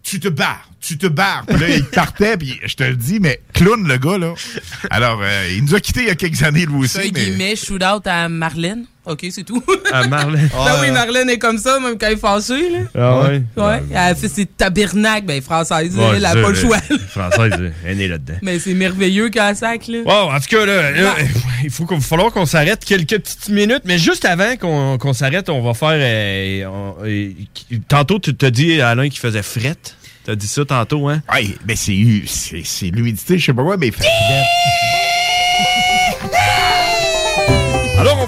Tu 0.02 0.18
te 0.18 0.28
barres, 0.28 0.70
tu 0.80 0.96
te 0.96 1.06
barres. 1.06 1.44
Puis 1.46 1.58
là, 1.58 1.68
il 1.68 1.84
partait, 1.84 2.36
puis 2.36 2.58
je 2.64 2.74
te 2.74 2.84
le 2.84 2.96
dis, 2.96 3.20
mais 3.20 3.40
clown, 3.52 3.86
le 3.86 3.98
gars, 3.98 4.18
là. 4.18 4.34
Alors, 4.90 5.20
euh, 5.22 5.48
il 5.54 5.64
nous 5.64 5.74
a 5.74 5.80
quittés 5.80 6.00
il 6.00 6.06
y 6.06 6.10
a 6.10 6.14
quelques 6.14 6.42
années, 6.42 6.64
lui 6.66 6.76
aussi. 6.76 6.94
Ça, 6.94 7.00
mais... 7.02 7.10
guillemets, 7.10 7.56
shoot-out 7.56 8.06
à 8.06 8.28
Marlène. 8.28 8.86
OK, 9.10 9.26
c'est 9.30 9.44
tout. 9.44 9.62
À 9.92 10.06
Marlène. 10.06 10.48
Ben 10.64 10.76
oui, 10.80 10.90
Marlène 10.90 11.28
est 11.30 11.38
comme 11.38 11.58
ça, 11.58 11.78
même 11.80 11.98
quand 11.98 12.06
elle 12.06 12.12
est 12.14 12.16
fâchée, 12.16 12.70
là. 12.70 12.78
Ah 12.94 13.20
ouais? 13.28 13.42
Ouais, 13.56 13.82
elle 13.94 14.16
fait 14.16 14.28
ses 14.28 14.46
tabernacles, 14.46 15.26
ben 15.26 15.40
française, 15.42 15.96
Ouais, 15.96 16.04
elle 16.16 16.24
a 16.24 16.32
c'est 16.32 16.42
pas 16.42 16.48
le 16.50 16.54
choix. 16.54 16.78
Française, 17.08 17.52
elle 17.84 17.92
est 17.92 17.94
née 17.94 18.08
là-dedans. 18.08 18.34
Mais 18.42 18.58
c'est 18.58 18.74
merveilleux 18.74 19.30
quand 19.32 19.48
elle 19.48 19.56
sac, 19.56 19.86
là. 19.88 19.98
Wow, 20.04 20.30
en 20.32 20.40
tout 20.40 20.48
cas, 20.56 20.64
là, 20.66 20.90
là, 20.92 21.14
il 21.64 21.70
faut 21.70 21.84
qu'il 21.86 21.96
va 21.96 22.02
falloir 22.02 22.30
qu'on 22.32 22.46
s'arrête 22.46 22.84
quelques 22.84 23.18
petites 23.18 23.48
minutes, 23.48 23.82
mais 23.84 23.98
juste 23.98 24.24
avant 24.24 24.56
qu'on 24.56 24.98
qu'on 24.98 25.12
s'arrête, 25.12 25.48
on 25.48 25.62
va 25.62 25.74
faire. 25.74 25.88
euh, 25.94 26.64
on- 26.66 26.94
euh, 27.04 27.30
tantôt, 27.88 28.18
tu 28.18 28.34
t'as 28.34 28.50
dit 28.50 28.80
Alain 28.80 29.08
qui 29.08 29.18
faisait 29.18 29.42
frette. 29.42 29.96
T'as 30.24 30.34
dit 30.34 30.46
ça 30.46 30.64
tantôt, 30.66 31.08
hein? 31.08 31.22
Oui, 31.34 31.56
mais 31.66 31.76
c'est 31.76 31.96
c'est- 32.26 32.62
c'est 32.64 32.86
l'humidité, 32.86 33.38
je 33.38 33.46
sais 33.46 33.54
pas 33.54 33.62
quoi, 33.62 33.76
mais 33.78 33.86
il 33.88 33.92
fait 33.92 34.04
Alors, 34.04 34.44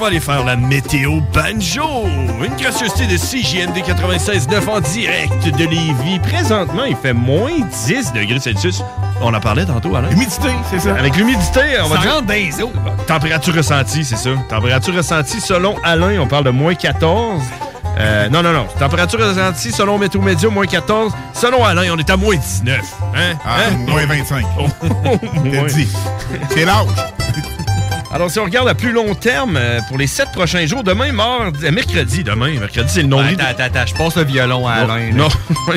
va 0.03 0.09
aller 0.09 0.21
faire 0.21 0.45
la 0.45 0.57
météo 0.57 1.21
banjo. 1.33 2.07
Une 2.45 2.57
gracieuseté 2.57 3.07
de 3.07 3.17
CJMD 3.17 3.77
96.9 3.79 4.69
en 4.69 4.81
direct 4.81 5.45
de 5.57 5.65
Lévis. 5.65 6.19
Présentement, 6.21 6.85
il 6.85 6.97
fait 6.97 7.13
moins 7.13 7.53
10 7.87 8.13
degrés 8.13 8.41
Celsius. 8.41 8.83
On 9.21 9.33
en 9.33 9.39
parlait 9.41 9.65
tantôt, 9.65 9.95
Alain. 9.95 10.09
L'humidité, 10.11 10.49
c'est 10.71 10.81
ça. 10.81 10.95
Avec 10.97 11.15
l'humidité, 11.17 11.61
on 11.85 11.89
va 11.89 11.97
Ça 11.97 12.03
dire... 12.03 12.13
rentre 12.15 12.27
dans 12.27 12.35
les 12.35 12.61
os. 12.63 12.71
Température 13.07 13.55
ressentie, 13.55 14.05
c'est 14.05 14.17
ça. 14.17 14.31
Température 14.49 14.95
ressentie, 14.95 15.41
selon 15.41 15.77
Alain, 15.85 16.19
on 16.21 16.27
parle 16.27 16.45
de 16.45 16.51
moins 16.51 16.75
14. 16.75 17.41
Euh, 17.99 18.29
non, 18.31 18.43
non, 18.43 18.53
non. 18.53 18.67
Température 18.79 19.21
ressentie, 19.21 19.71
selon 19.71 19.99
Météo 19.99 20.21
Média, 20.21 20.49
moins 20.49 20.67
14. 20.67 21.13
Selon 21.33 21.65
Alain, 21.65 21.85
on 21.93 21.99
est 21.99 22.11
à 22.11 22.17
moins 22.17 22.35
19. 22.35 22.81
Hein? 23.15 23.37
Ah, 23.45 23.57
Hein? 23.71 23.77
moins 23.87 24.05
25. 24.07 24.45
Moins. 25.45 25.67
dit. 25.67 25.89
C'est 26.51 26.65
l'âge. 26.65 26.87
Alors, 28.13 28.31
si 28.31 28.39
on 28.39 28.45
regarde 28.45 28.69
à 28.69 28.75
plus 28.75 28.93
long 28.93 29.15
terme, 29.15 29.57
euh, 29.57 29.81
pour 29.89 29.97
les 29.97 30.07
sept 30.07 30.31
prochains 30.33 30.67
jours, 30.67 30.85
demain, 30.85 31.13
mardi, 31.13 31.65
euh, 31.65 31.71
mercredi, 31.73 32.23
demain, 32.23 32.51
mercredi, 32.61 32.89
c'est 32.93 33.03
le 33.03 33.09
nom 33.09 33.19
attends, 33.21 33.45
attends, 33.49 33.63
attends, 33.65 33.87
je 33.87 33.95
passe 33.95 34.17
le 34.17 34.25
violon 34.25 34.67
à 34.69 34.73
Alain. 34.73 34.99
là. 34.99 35.13
Non, 35.15 35.29
prends, 35.55 35.73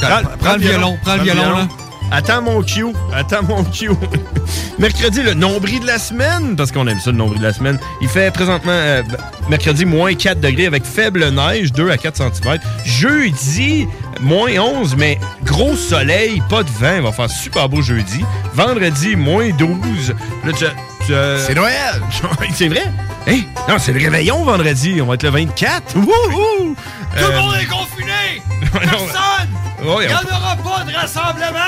Prends- 0.00 0.22
prends 0.38 0.52
le 0.54 0.60
violon, 0.60 0.96
prends 1.02 1.16
le 1.16 1.22
violon, 1.22 1.50
là. 1.50 1.68
Attends 2.14 2.42
mon 2.42 2.62
cue, 2.62 2.84
attends 3.14 3.42
mon 3.42 3.64
cue. 3.64 3.90
mercredi, 4.78 5.22
le 5.22 5.32
nombril 5.34 5.80
de 5.80 5.86
la 5.86 5.98
semaine, 5.98 6.54
parce 6.56 6.70
qu'on 6.70 6.86
aime 6.86 7.00
ça, 7.00 7.10
le 7.10 7.16
nombril 7.16 7.38
de 7.40 7.46
la 7.46 7.52
semaine. 7.54 7.78
Il 8.02 8.08
fait 8.08 8.30
présentement, 8.32 8.70
euh, 8.72 9.02
mercredi, 9.48 9.84
moins 9.86 10.14
4 10.14 10.38
degrés 10.38 10.66
avec 10.66 10.84
faible 10.84 11.26
neige, 11.30 11.72
2 11.72 11.90
à 11.90 11.96
4 11.96 12.16
cm. 12.18 12.58
Jeudi, 12.84 13.88
moins 14.20 14.52
11, 14.58 14.94
mais 14.96 15.18
gros 15.44 15.74
soleil, 15.74 16.42
pas 16.50 16.62
de 16.62 16.68
vent. 16.70 16.96
Il 16.96 17.02
va 17.02 17.12
faire 17.12 17.30
super 17.30 17.68
beau 17.68 17.80
jeudi. 17.82 18.22
Vendredi, 18.54 19.16
moins 19.16 19.48
12. 19.50 20.14
Là, 20.44 20.52
tu- 20.56 20.64
tu- 21.06 21.12
C'est 21.46 21.54
Noël! 21.54 22.02
c'est 22.54 22.68
vrai? 22.68 22.84
Hey, 23.26 23.46
non, 23.68 23.76
c'est 23.78 23.92
le 23.92 24.00
réveillon 24.00 24.44
vendredi. 24.44 25.00
On 25.00 25.06
va 25.06 25.14
être 25.14 25.22
le 25.22 25.30
24. 25.30 25.96
Wouhou! 25.96 26.06
Tout 26.06 26.76
le 27.16 27.24
Euh, 27.24 27.40
monde 27.40 27.54
est 27.60 27.66
confiné! 27.66 28.42
Personne! 28.72 29.48
Ouais, 29.84 30.04
Il 30.04 30.08
n'y 30.08 30.14
en 30.14 30.36
aura 30.38 30.56
pas 30.56 30.84
de 30.84 30.94
rassemblement! 30.96 31.58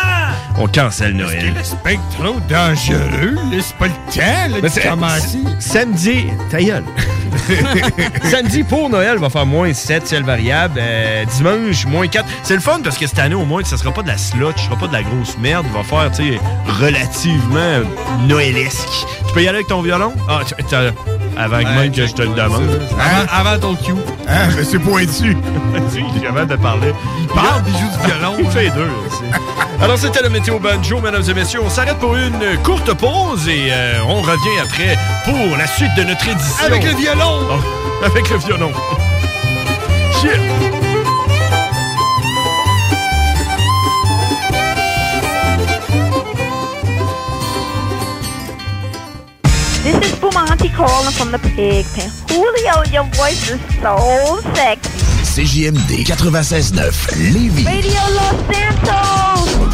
On 0.57 0.69
cancelle 0.69 1.15
Noël. 1.15 1.53
C'est 1.63 1.77
trop 2.17 2.39
dangereux, 2.49 3.37
c'est 3.61 3.75
pas 3.77 3.87
le 3.87 3.93
temps, 4.13 4.81
là, 4.85 4.91
commencer. 4.91 5.39
Samedi, 5.59 6.27
ta 6.51 6.63
gueule. 6.63 6.85
Samedi 8.31 8.63
pour 8.63 8.89
Noël 8.89 9.19
va 9.19 9.29
faire 9.31 9.47
moins 9.47 9.73
7, 9.75 10.07
ciel 10.07 10.23
variable. 10.23 10.79
Euh, 10.81 11.25
dimanche, 11.37 11.85
moins 11.87 12.07
4. 12.07 12.25
C'est 12.45 12.55
le 12.55 12.61
fun 12.61 12.79
parce 12.85 12.97
que 12.97 13.07
cette 13.09 13.19
année, 13.19 13.35
au 13.35 13.45
moins, 13.45 13.65
ça 13.65 13.77
sera 13.77 13.93
pas 13.93 14.03
de 14.03 14.09
la 14.09 14.17
slot, 14.19 14.53
ce 14.57 14.65
sera 14.65 14.77
pas 14.77 14.87
de 14.87 14.93
la 14.93 15.03
grosse 15.03 15.37
merde. 15.39 15.67
Il 15.69 15.73
va 15.77 15.83
faire, 15.83 16.11
tu 16.13 16.35
sais, 16.35 16.41
relativement 16.81 17.57
euh, 17.57 17.85
noëlesque. 18.29 19.07
Tu 19.29 19.35
peux 19.35 19.43
y 19.43 19.49
aller 19.49 19.57
avec 19.59 19.69
ton 19.69 19.81
violon? 19.83 20.13
Ah, 20.29 20.41
t'as- 20.69 20.93
avant 21.37 21.59
que 21.59 21.65
même 21.69 21.91
que 21.93 22.07
je 22.07 22.13
te 22.13 22.23
le 22.23 22.29
demande. 22.29 22.63
Avant, 23.01 23.49
avant 23.51 23.59
ton 23.61 23.75
cue. 23.75 23.93
Hein, 24.29 24.49
mais 24.57 24.65
c'est 24.65 24.79
pointu. 24.79 25.37
avant 26.29 26.45
de 26.45 26.57
parler. 26.57 26.95
Il 27.21 27.27
parle, 27.29 27.63
il 27.67 27.73
joue 27.73 27.79
du 27.99 28.07
violon. 28.07 28.37
Il 28.39 28.51
fait 28.51 28.71
deux. 28.71 28.89
aussi. 29.07 29.25
Alors, 29.83 29.99
c'était 29.99 30.23
le 30.23 30.29
Météo 30.31 30.59
Banjo, 30.61 31.01
mesdames 31.01 31.25
et 31.29 31.35
messieurs. 31.35 31.61
On 31.65 31.69
s'arrête 31.71 31.99
pour 31.99 32.15
une 32.15 32.59
courte 32.63 32.93
pause 32.95 33.49
et 33.49 33.69
euh, 33.73 33.99
on 34.07 34.21
revient 34.23 34.61
après 34.63 34.97
pour 35.25 35.57
la 35.57 35.67
suite 35.67 35.95
de 35.97 36.05
notre 36.05 36.29
édition. 36.29 36.65
Avec 36.65 36.85
le 36.85 36.91
violon! 36.95 37.41
Oh, 37.51 38.05
avec 38.05 38.31
le 38.31 38.39
violon. 38.39 38.73
Shit! 40.21 40.84
This 49.85 49.97
is 49.97 50.13
Bumanti 50.19 50.73
calling 50.73 51.13
from 51.13 51.31
the 51.31 51.39
pig 51.39 51.85
pen. 51.93 52.11
Julio, 52.29 52.85
your 52.91 53.05
voice 53.13 53.51
is 53.51 53.61
so 53.83 54.41
sexy. 54.55 54.89
CJMD 55.35 56.07
96.9 56.07 57.35
Lévis. 57.35 57.67
Radio 57.67 58.01
Los 58.17 58.37
Santos! 58.49 59.74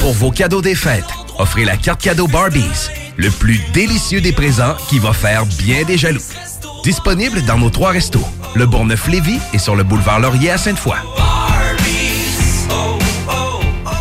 Pour 0.00 0.12
vos 0.12 0.30
cadeaux 0.30 0.62
des 0.62 0.74
fêtes, 0.74 1.04
offrez 1.38 1.64
la 1.64 1.76
carte 1.76 2.00
cadeau 2.00 2.26
Barbies, 2.26 2.88
le 3.16 3.30
plus 3.30 3.60
délicieux 3.72 4.20
des 4.20 4.32
présents 4.32 4.74
qui 4.88 4.98
va 4.98 5.12
faire 5.12 5.44
bien 5.46 5.84
des 5.84 5.98
jaloux. 5.98 6.20
Disponible 6.82 7.42
dans 7.44 7.58
nos 7.58 7.70
trois 7.70 7.90
restos, 7.90 8.24
le 8.54 8.66
Bourgneuf-Lévis 8.66 9.38
et 9.52 9.58
sur 9.58 9.76
le 9.76 9.84
boulevard 9.84 10.20
Laurier 10.20 10.50
à 10.50 10.58
Sainte-Foy. 10.58 10.96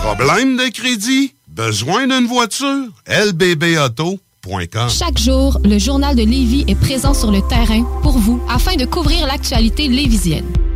Problème 0.04 0.58
de 0.58 0.70
crédit? 0.72 1.34
Besoin 1.48 2.08
d'une 2.08 2.28
voiture? 2.28 2.88
lbbauto.com 3.08 4.90
Chaque 4.90 5.18
jour, 5.18 5.60
le 5.66 5.78
journal 5.78 6.16
de 6.16 6.24
Lévis 6.24 6.64
est 6.68 6.80
présent 6.80 7.14
sur 7.14 7.32
le 7.32 7.42
terrain 7.48 7.84
pour 8.02 8.18
vous 8.18 8.42
afin 8.50 8.76
de 8.76 8.86
couvrir 8.86 9.28
l'actualité 9.28 9.88
lévisienne. 9.88 10.46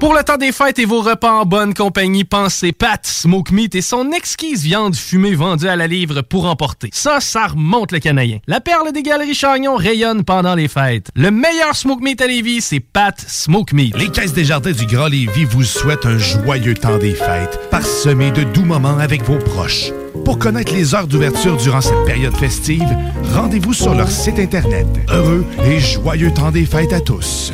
Pour 0.00 0.14
le 0.14 0.22
temps 0.22 0.36
des 0.36 0.52
fêtes 0.52 0.78
et 0.78 0.84
vos 0.84 1.02
repas 1.02 1.40
en 1.40 1.44
bonne 1.44 1.74
compagnie, 1.74 2.22
pensez 2.22 2.70
Pat 2.70 3.04
Smoke 3.04 3.52
Meat 3.52 3.74
et 3.74 3.82
son 3.82 4.12
exquise 4.12 4.62
viande 4.62 4.94
fumée 4.94 5.34
vendue 5.34 5.66
à 5.66 5.74
la 5.74 5.88
livre 5.88 6.22
pour 6.22 6.46
emporter. 6.46 6.88
Ça, 6.92 7.18
ça 7.18 7.48
remonte 7.48 7.90
le 7.90 7.98
canadien. 7.98 8.38
La 8.46 8.60
perle 8.60 8.92
des 8.92 9.02
galeries 9.02 9.34
Chagnon 9.34 9.74
rayonne 9.74 10.22
pendant 10.22 10.54
les 10.54 10.68
fêtes. 10.68 11.08
Le 11.16 11.32
meilleur 11.32 11.74
Smoke 11.74 12.00
Meat 12.00 12.20
à 12.20 12.28
Lévis, 12.28 12.60
c'est 12.60 12.78
Pat 12.78 13.20
Smoke 13.20 13.74
Meat. 13.74 13.98
Les 13.98 14.08
Caisses 14.08 14.34
des 14.34 14.44
Jardins 14.44 14.70
du 14.70 14.86
Grand 14.86 15.08
Lévis 15.08 15.46
vous 15.46 15.64
souhaitent 15.64 16.06
un 16.06 16.18
joyeux 16.18 16.74
temps 16.74 16.98
des 16.98 17.14
fêtes, 17.14 17.58
parsemé 17.72 18.30
de 18.30 18.44
doux 18.44 18.64
moments 18.64 18.98
avec 18.98 19.24
vos 19.24 19.38
proches. 19.38 19.90
Pour 20.24 20.38
connaître 20.38 20.72
les 20.72 20.94
heures 20.94 21.08
d'ouverture 21.08 21.56
durant 21.56 21.80
cette 21.80 22.04
période 22.04 22.36
festive, 22.36 22.88
rendez-vous 23.34 23.74
sur 23.74 23.94
leur 23.94 24.08
site 24.08 24.38
Internet. 24.38 24.86
Heureux 25.08 25.44
et 25.64 25.80
joyeux 25.80 26.32
temps 26.32 26.52
des 26.52 26.66
fêtes 26.66 26.92
à 26.92 27.00
tous. 27.00 27.52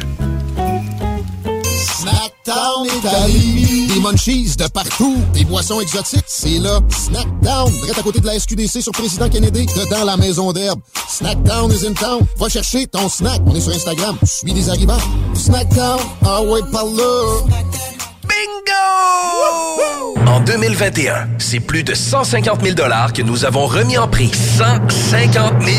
Snackdown 2.44 2.86
Italie. 2.98 3.86
Des 3.86 4.00
munchies 4.00 4.54
de 4.56 4.66
partout. 4.68 5.16
Des 5.32 5.44
boissons 5.44 5.80
exotiques. 5.80 6.24
C'est 6.26 6.58
là. 6.58 6.80
Snackdown. 6.90 7.72
Direct 7.72 7.98
à 7.98 8.02
côté 8.02 8.20
de 8.20 8.26
la 8.26 8.38
SQDC 8.38 8.82
sur 8.82 8.92
Président 8.92 9.30
Kennedy. 9.30 9.64
Dedans 9.64 10.04
la 10.04 10.18
maison 10.18 10.52
d'herbe. 10.52 10.80
Snackdown 11.08 11.72
is 11.72 11.86
in 11.86 11.94
town. 11.94 12.20
Va 12.36 12.48
chercher 12.50 12.86
ton 12.86 13.08
snack. 13.08 13.40
On 13.46 13.54
est 13.54 13.60
sur 13.60 13.72
Instagram. 13.72 14.18
Suis 14.24 14.52
des 14.52 14.68
arrivants. 14.68 14.98
Snackdown. 15.34 16.00
Ah 16.22 16.42
ouais, 16.42 16.60
par. 16.70 16.84
Bingo! 16.84 17.00
En 20.26 20.40
2021, 20.40 21.28
c'est 21.38 21.60
plus 21.60 21.82
de 21.82 21.94
150 21.94 22.62
000 22.62 22.76
que 23.14 23.22
nous 23.22 23.46
avons 23.46 23.66
remis 23.66 23.96
en 23.96 24.08
prix. 24.08 24.30
150 24.58 25.62
000 25.62 25.78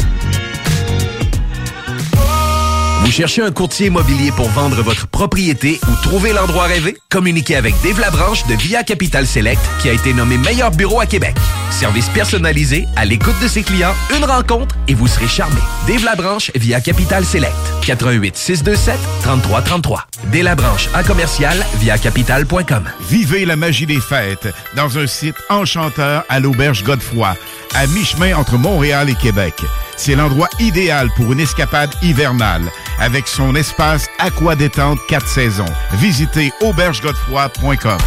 Vous 3.11 3.17
cherchez 3.17 3.41
un 3.41 3.51
courtier 3.51 3.87
immobilier 3.87 4.31
pour 4.31 4.47
vendre 4.51 4.81
votre 4.81 5.05
propriété 5.05 5.81
ou 5.85 6.01
trouver 6.01 6.31
l'endroit 6.31 6.63
rêvé? 6.63 6.95
Communiquez 7.09 7.57
avec 7.57 7.75
Dave 7.83 7.99
Labranche 7.99 8.47
de 8.47 8.53
Via 8.53 8.83
Capital 8.83 9.27
Select 9.27 9.59
qui 9.81 9.89
a 9.89 9.91
été 9.91 10.13
nommé 10.13 10.37
meilleur 10.37 10.71
bureau 10.71 11.01
à 11.01 11.05
Québec. 11.05 11.35
Service 11.71 12.07
personnalisé, 12.07 12.87
à 12.95 13.03
l'écoute 13.03 13.35
de 13.43 13.49
ses 13.49 13.63
clients, 13.63 13.93
une 14.15 14.23
rencontre 14.23 14.77
et 14.87 14.93
vous 14.93 15.09
serez 15.09 15.27
charmé. 15.27 15.59
Dave 15.89 16.05
Labranche 16.05 16.51
via 16.55 16.79
Capital 16.79 17.25
Select. 17.25 17.53
88 17.81 18.37
627 18.37 18.97
3333. 19.23 20.07
Dave 20.31 20.43
Labranche 20.43 20.87
en 20.95 21.03
commercial 21.03 21.57
via 21.81 21.97
capital.com. 21.97 22.85
Vivez 23.09 23.43
la 23.43 23.57
magie 23.57 23.87
des 23.87 23.99
fêtes 23.99 24.47
dans 24.77 24.97
un 24.97 25.05
site 25.05 25.35
enchanteur 25.49 26.23
à 26.29 26.39
l'Auberge 26.39 26.85
Godefroy, 26.85 27.35
à 27.75 27.87
mi-chemin 27.87 28.37
entre 28.37 28.57
Montréal 28.57 29.09
et 29.09 29.15
Québec. 29.15 29.55
C'est 29.95 30.15
l'endroit 30.15 30.49
idéal 30.59 31.09
pour 31.15 31.31
une 31.33 31.39
escapade 31.39 31.93
hivernale 32.01 32.71
avec 32.99 33.27
son 33.27 33.55
espace 33.55 34.07
aqua-détente 34.19 34.99
4 35.07 35.27
saisons. 35.27 35.65
Visitez 35.93 36.51
aubergegodefroy.com. 36.61 37.97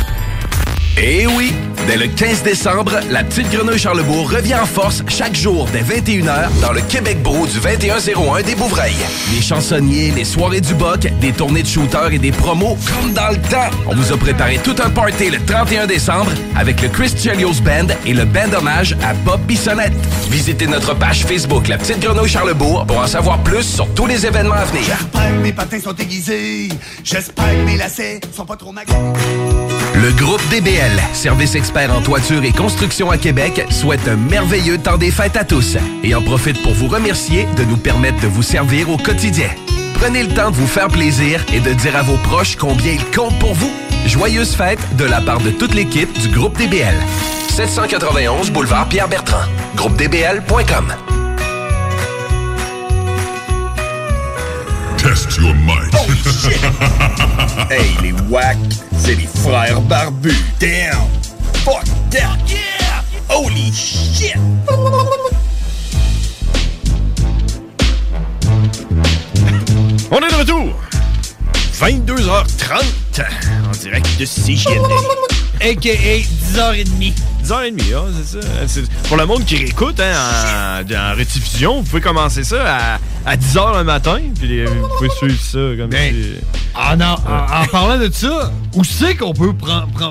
Eh 0.97 1.27
oui! 1.27 1.53
Dès 1.87 1.97
le 1.97 2.07
15 2.07 2.43
décembre, 2.43 2.93
la 3.11 3.23
petite 3.25 3.51
grenouille 3.51 3.79
Charlebourg 3.79 4.31
revient 4.31 4.55
en 4.55 4.65
force 4.65 5.03
chaque 5.09 5.35
jour 5.35 5.69
dès 5.71 5.83
21h 5.83 6.49
dans 6.63 6.73
le 6.73 6.81
Québec 6.81 7.23
Brou 7.23 7.47
du 7.47 7.59
2101 7.59 8.43
des 8.43 8.55
Bouvrailles. 8.55 8.95
Les 9.35 9.43
chansonniers, 9.43 10.11
les 10.13 10.25
soirées 10.25 10.63
du 10.63 10.73
Boc, 10.75 11.01
des 11.21 11.33
tournées 11.33 11.63
de 11.63 11.69
shooters 11.69 12.13
et 12.13 12.19
des 12.19 12.33
promos 12.33 12.79
comme 12.89 13.13
dans 13.13 13.29
le 13.29 13.37
temps. 13.37 13.69
On 13.87 13.95
vous 13.95 14.13
a 14.13 14.17
préparé 14.17 14.59
tout 14.65 14.77
un 14.83 14.89
party 14.89 15.31
le 15.31 15.45
31 15.45 15.87
décembre 15.87 16.33
avec 16.57 16.81
le 16.81 16.89
Chris 16.89 17.13
Chelios 17.19 17.61
Band 17.63 17.93
et 18.07 18.15
le 18.15 18.25
band 18.25 18.53
hommage 18.57 18.97
à 19.03 19.13
Bob 19.13 19.43
Bissonnette. 19.43 19.93
Visitez 20.31 20.67
notre 20.67 20.95
page 20.95 21.27
Facebook 21.27 21.69
La 21.69 21.77
Petite 21.77 22.01
Grenouille 22.01 22.31
Charlebourg 22.31 22.87
pour 22.87 22.99
en 22.99 23.07
savoir 23.07 23.43
plus 23.43 23.63
sur 23.63 23.93
tous 23.95 24.07
les 24.07 24.25
événements 24.25 24.55
à 24.55 24.65
venir. 24.65 24.85
J'espère 24.85 25.29
que 25.29 25.43
mes 25.43 25.53
patins 25.53 25.81
sont 25.81 25.97
aiguisés. 25.97 26.69
J'espère 27.03 27.51
que 27.51 27.67
mes 27.67 27.77
lacets 27.77 28.21
sont 28.33 28.47
pas 28.47 28.57
trop. 28.57 28.73
Le 30.05 30.13
groupe 30.13 30.47
DBL, 30.51 31.01
service 31.15 31.55
expert 31.55 31.91
en 31.91 32.03
toiture 32.03 32.45
et 32.45 32.53
construction 32.53 33.11
à 33.11 33.17
Québec, 33.17 33.65
souhaite 33.71 34.07
un 34.07 34.17
merveilleux 34.17 34.77
temps 34.77 34.99
des 34.99 35.11
fêtes 35.11 35.35
à 35.35 35.45
tous 35.45 35.79
et 36.03 36.15
en 36.15 36.21
profite 36.21 36.63
pour 36.63 36.75
vous 36.75 36.89
remercier 36.89 37.49
de 37.57 37.65
nous 37.65 37.79
permettre 37.79 38.21
de 38.21 38.27
vous 38.27 38.43
servir 38.43 38.91
au 38.91 38.99
quotidien. 38.99 39.49
Prenez 39.95 40.25
le 40.25 40.35
temps 40.35 40.51
de 40.51 40.57
vous 40.57 40.67
faire 40.67 40.89
plaisir 40.89 41.43
et 41.55 41.61
de 41.61 41.73
dire 41.73 41.97
à 41.97 42.03
vos 42.03 42.19
proches 42.19 42.57
combien 42.57 42.93
ils 42.93 43.17
comptent 43.17 43.39
pour 43.39 43.55
vous. 43.55 43.73
Joyeuses 44.05 44.55
fêtes 44.55 44.95
de 44.99 45.07
la 45.07 45.23
part 45.23 45.41
de 45.41 45.51
toute 45.51 45.73
l'équipe 45.73 46.13
du 46.21 46.29
groupe 46.29 46.59
DBL. 46.59 46.97
791 47.49 48.51
boulevard 48.51 48.87
Pierre-Bertrand. 48.91 49.49
GroupeDBL.com. 49.75 50.93
Test 54.99 55.39
your 55.39 55.55
might. 55.55 55.84
Shit! 56.09 56.61
hey, 57.71 57.91
les 58.03 58.13
wack, 58.29 58.57
c'est 58.99 59.15
les 59.15 59.27
frères 59.43 59.81
barbus. 59.83 60.35
Damn! 60.61 61.09
Fuck 61.65 61.85
that! 62.11 62.37
Yeah! 62.47 63.03
Holy 63.29 63.73
shit! 63.73 64.35
On 70.11 70.19
est 70.19 70.31
de 70.31 70.35
retour. 70.37 70.75
22h30 71.81 73.25
en 73.67 73.73
direct 73.73 74.07
de 74.19 74.25
CGND. 74.25 74.93
A.K.A. 75.61 76.21
10h30. 76.21 77.34
10h30, 77.45 77.95
ah, 77.95 78.01
c'est 78.25 78.41
ça. 78.41 78.47
C'est- 78.67 78.91
Pour 79.09 79.17
le 79.17 79.27
monde 79.27 79.45
qui 79.45 79.57
réécoute 79.57 80.01
hein, 80.01 80.83
en, 80.89 80.95
en 80.95 81.15
rediffusion, 81.17 81.77
vous 81.81 81.83
pouvez 81.89 82.03
commencer 82.03 82.43
ça 82.45 82.65
à, 82.67 82.99
à 83.31 83.37
10h 83.37 83.79
le 83.79 83.85
matin, 83.85 84.19
puis 84.39 84.65
vous 84.65 84.89
pouvez 84.97 85.11
suivre 85.11 85.41
ça 85.41 85.59
comme 85.79 85.91
Ben, 85.91 86.15
si... 86.15 86.33
En, 86.75 87.01
en- 87.01 87.15
en- 87.15 87.63
en 87.63 87.67
parlant 87.71 87.99
de 87.99 88.11
ça, 88.13 88.51
où 88.75 88.83
c'est 88.83 89.15
qu'on 89.15 89.33
peut 89.33 89.53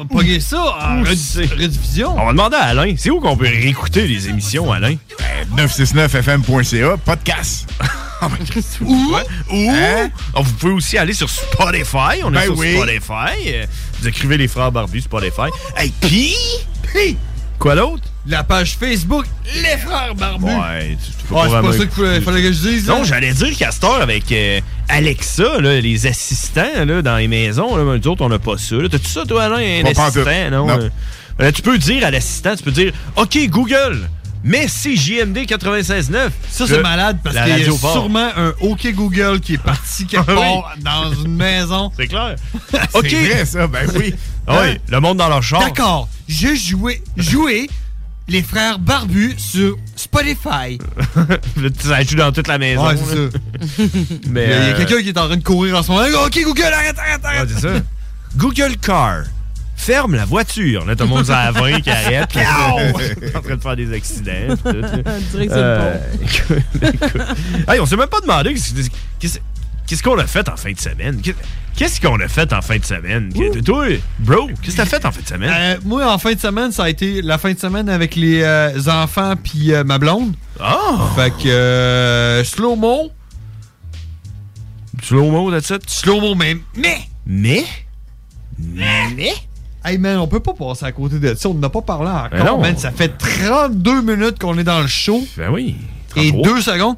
pogner 0.10 0.40
ça 0.40 0.62
en 0.80 1.02
rediffusion? 1.04 2.14
On 2.18 2.26
va 2.26 2.32
demander 2.32 2.56
à 2.56 2.66
Alain. 2.68 2.94
C'est 2.98 3.10
où 3.10 3.20
qu'on 3.20 3.36
peut 3.36 3.46
réécouter 3.48 4.08
les 4.08 4.30
émissions, 4.30 4.72
Alain? 4.72 4.96
969fm.ca, 5.58 6.98
podcast. 6.98 7.68
Ou, 8.82 9.16
ou 9.52 9.72
oh, 10.36 10.42
vous 10.44 10.54
pouvez 10.54 10.72
aussi 10.74 10.98
aller 10.98 11.14
sur 11.14 11.30
Spotify. 11.30 12.22
On 12.24 12.30
est 12.32 12.36
Ben 12.36 12.44
sur 12.44 12.58
oui. 12.58 12.76
Spotify. 12.76 13.36
Euh, 13.48 13.66
Vous 14.00 14.08
écrivez 14.08 14.38
les 14.38 14.48
frères 14.48 14.72
barbus 14.72 15.02
Spotify. 15.02 15.50
Hey, 15.76 15.92
pis, 16.00 16.08
pis, 16.08 16.36
quoi 17.60 17.76
d'autre? 17.76 18.04
La 18.26 18.44
page 18.44 18.78
Facebook 18.80 19.26
Les 19.56 19.78
Frères 19.78 20.16
Barbus. 20.16 20.46
Ouais, 20.46 20.98
tu, 21.04 21.36
Ah, 21.36 21.46
c'est 21.50 21.62
pas 21.62 21.74
ça 21.74 21.86
qu'il 21.86 22.22
fallait, 22.22 22.42
que 22.42 22.52
je 22.54 22.60
dise. 22.70 22.88
Non, 22.88 23.00
là. 23.00 23.04
j'allais 23.04 23.34
dire 23.34 23.68
heure, 23.84 24.02
avec 24.02 24.32
euh, 24.32 24.60
Alexa, 24.88 25.60
là, 25.60 25.82
les 25.82 26.08
assistants 26.08 26.86
là, 26.86 27.02
dans 27.02 27.18
les 27.18 27.28
maisons, 27.28 27.76
là, 27.76 27.84
nous 27.84 28.08
autres, 28.08 28.22
on 28.24 28.30
n'a 28.30 28.40
pas 28.40 28.58
ça. 28.58 28.76
T'as-tu 28.90 29.08
ça, 29.08 29.26
toi, 29.26 29.44
Alain, 29.44 29.82
un 29.82 29.94
Pas 29.94 30.06
assistant? 30.06 30.52
Non. 30.52 30.68
Non. 30.68 30.80
euh, 30.80 30.90
euh, 31.42 31.52
tu 31.52 31.62
peux 31.62 31.78
dire 31.78 32.06
à 32.06 32.12
l'assistant, 32.12 32.56
tu 32.56 32.64
peux 32.64 32.72
dire 32.72 32.94
OK, 33.18 33.38
Google, 33.50 34.10
mets 34.44 34.68
CJMD 34.68 35.38
96.9. 35.46 36.30
Ça, 36.50 36.68
c'est 36.68 36.82
malade 36.82 37.20
parce 37.24 37.36
qu'il 37.36 37.58
y 37.58 37.68
a 37.68 37.72
sûrement 37.72 38.30
un 38.36 38.54
OK 38.62 38.88
Google 38.94 39.40
qui 39.40 39.54
est 39.56 39.64
parti 39.64 40.06
quelque 40.08 40.26
Ah 40.30 40.36
part 40.36 40.76
dans 40.80 41.14
une 41.14 41.36
maison. 41.36 41.92
C'est 41.98 42.08
clair. 42.08 42.36
OK. 42.94 43.08
C'est 43.10 43.34
vrai, 43.34 43.46
ça, 43.46 43.68
ben 43.68 43.88
oui. 43.96 44.14
Ah 44.48 44.62
oui, 44.64 44.80
le 44.90 45.00
monde 45.00 45.18
dans 45.18 45.30
leur 45.30 45.42
char. 45.44 45.62
D'accord. 45.62 46.10
J'ai 46.28 46.56
joué, 46.56 47.02
joué 47.18 47.70
les 48.28 48.42
frères 48.42 48.80
barbus 48.80 49.36
sur 49.38 49.78
Spotify. 49.96 50.78
Ça 51.80 52.02
joue 52.04 52.16
dans 52.16 52.32
toute 52.32 52.48
la 52.48 52.58
maison. 52.58 52.88
Ouais, 52.88 52.96
c'est 52.98 53.16
là. 53.16 53.30
Mais, 54.30 54.46
Il 54.46 54.50
y 54.50 54.54
a, 54.54 54.58
euh, 54.58 54.78
quelqu'un 54.78 55.02
qui 55.02 55.10
est 55.10 55.18
en 55.18 55.28
train 55.28 55.38
de 55.38 55.44
courir 55.44 55.78
en 55.78 55.84
ce 55.84 55.92
moment. 55.92 56.04
OK 56.26 56.40
Google, 56.44 56.64
arrête, 56.64 56.98
arrête, 56.98 57.22
Ouais, 57.22 57.28
arrête. 57.28 57.50
c'est 57.54 57.62
ça. 57.62 57.74
Google 58.36 58.78
Car. 58.82 59.24
Ferme 59.76 60.16
la 60.16 60.26
voiture. 60.26 60.86
Là, 60.86 60.96
tout 60.96 61.04
le 61.04 61.10
monde 61.10 61.30
à 61.30 61.52
20 61.52 61.82
qui 61.82 61.90
arrête. 61.90 62.30
puis 62.30 62.40
en 63.36 63.42
train 63.42 63.56
de 63.56 63.62
faire 63.62 63.76
des 63.76 63.94
accidents. 63.94 64.32
puis 64.48 64.56
tout. 64.56 64.70
On 65.06 65.38
dirait 65.38 65.48
que 65.48 65.54
c'est 65.54 65.60
Euh, 65.60 65.98
écoute, 66.22 66.94
écoute. 66.94 67.22
Hey, 67.68 67.80
on 67.80 67.86
s'est 67.86 67.98
même 67.98 68.08
pas 68.08 68.22
demandé 68.22 68.54
qu'est-ce 69.20 70.02
qu'on 70.04 70.18
a 70.18 70.26
fait 70.28 70.48
en 70.48 70.56
fin 70.56 70.72
de 70.72 70.80
semaine. 70.80 71.20
Qu'est- 71.22 71.36
Qu'est-ce 71.76 72.00
qu'on 72.00 72.20
a 72.20 72.28
fait 72.28 72.54
en 72.54 72.62
fin 72.62 72.78
de 72.78 72.86
semaine? 72.86 73.34
Que- 73.34 73.60
Toi, 73.62 73.88
bro, 74.20 74.48
qu'est-ce 74.62 74.76
que 74.78 74.82
t'as 74.84 74.86
fait 74.86 75.04
en 75.06 75.12
fin 75.12 75.22
de 75.22 75.28
semaine? 75.28 75.52
Euh, 75.52 75.78
moi, 75.84 76.14
en 76.14 76.20
fin 76.20 76.34
de 76.34 76.40
semaine, 76.40 76.72
ça 76.72 76.84
a 76.84 76.90
été 76.90 77.24
la 77.24 77.40
fin 77.40 77.52
de 77.52 77.58
semaine 77.58 77.90
avec 77.90 78.16
les 78.16 78.44
euh, 78.44 78.80
enfants 78.88 79.34
puis 79.36 79.74
euh, 79.74 79.84
ma 79.84 79.98
blonde. 79.98 80.36
Ah! 80.60 81.10
Fait 81.16 81.32
que 81.32 81.48
euh, 81.50 82.44
slow-mo. 82.44 83.12
Slow-mo, 85.02 85.52
that's 85.52 85.72
it? 85.72 85.90
Slow-mo, 85.90 86.36
mais... 86.36 86.58
Mais! 86.76 87.00
Mais? 87.26 87.66
Mais? 88.60 89.34
Hey 89.86 89.98
man, 89.98 90.18
on 90.18 90.28
peut 90.28 90.40
pas 90.40 90.54
passer 90.54 90.86
à 90.86 90.92
côté 90.92 91.20
de 91.20 91.34
ça. 91.36 91.50
On 91.50 91.54
n'a 91.56 91.70
pas 91.70 91.82
parlé 91.82 92.10
encore, 92.10 92.30
Ben 92.32 92.46
non. 92.46 92.62
man. 92.62 92.78
Ça 92.78 92.92
fait 92.92 93.10
32 93.18 94.02
minutes 94.02 94.40
qu'on 94.40 94.58
est 94.58 94.64
dans 94.64 94.82
le 94.82 94.88
show. 94.88 95.22
Ben 95.38 95.50
oui. 95.52 95.76
Et 96.16 96.30
33. 96.30 96.44
deux 96.44 96.62
secondes. 96.62 96.96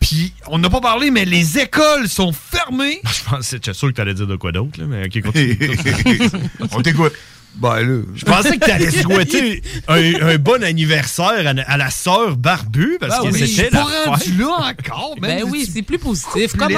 Puis, 0.00 0.34
on 0.48 0.58
n'a 0.58 0.68
pas 0.68 0.80
parlé, 0.80 1.10
mais 1.10 1.24
les 1.24 1.58
écoles 1.58 2.08
sont 2.08 2.32
fermées. 2.32 3.00
Je 3.06 3.30
pensais, 3.30 3.56
j'étais 3.56 3.72
sûr 3.72 3.88
que 3.88 3.94
t'allais 3.94 4.14
dire 4.14 4.26
de 4.26 4.36
quoi 4.36 4.52
d'autre, 4.52 4.78
là, 4.80 4.86
mais 4.86 5.06
ok, 5.06 5.22
continue. 5.22 5.58
On 6.72 6.82
t'écoute. 6.82 7.12
Ben 7.56 7.80
là. 7.82 8.02
Je 8.14 8.24
pensais 8.24 8.56
que 8.58 8.66
t'allais 8.66 8.90
souhaiter 9.02 9.62
un, 9.88 10.14
un 10.28 10.36
bon 10.38 10.62
anniversaire 10.64 11.46
à, 11.46 11.72
à 11.72 11.76
la 11.76 11.90
sœur 11.90 12.36
Barbu 12.36 12.96
parce 13.00 13.20
Ben 13.22 13.30
que 13.30 13.34
oui, 13.34 13.48
c'était 13.48 13.70
la 13.70 13.84
rendu 13.84 14.32
là 14.36 14.48
encore, 14.70 15.14
man. 15.20 15.38
Ben 15.42 15.44
oui, 15.48 15.68
c'est 15.72 15.82
plus 15.82 15.98
positif. 15.98 16.52
Comment? 16.58 16.74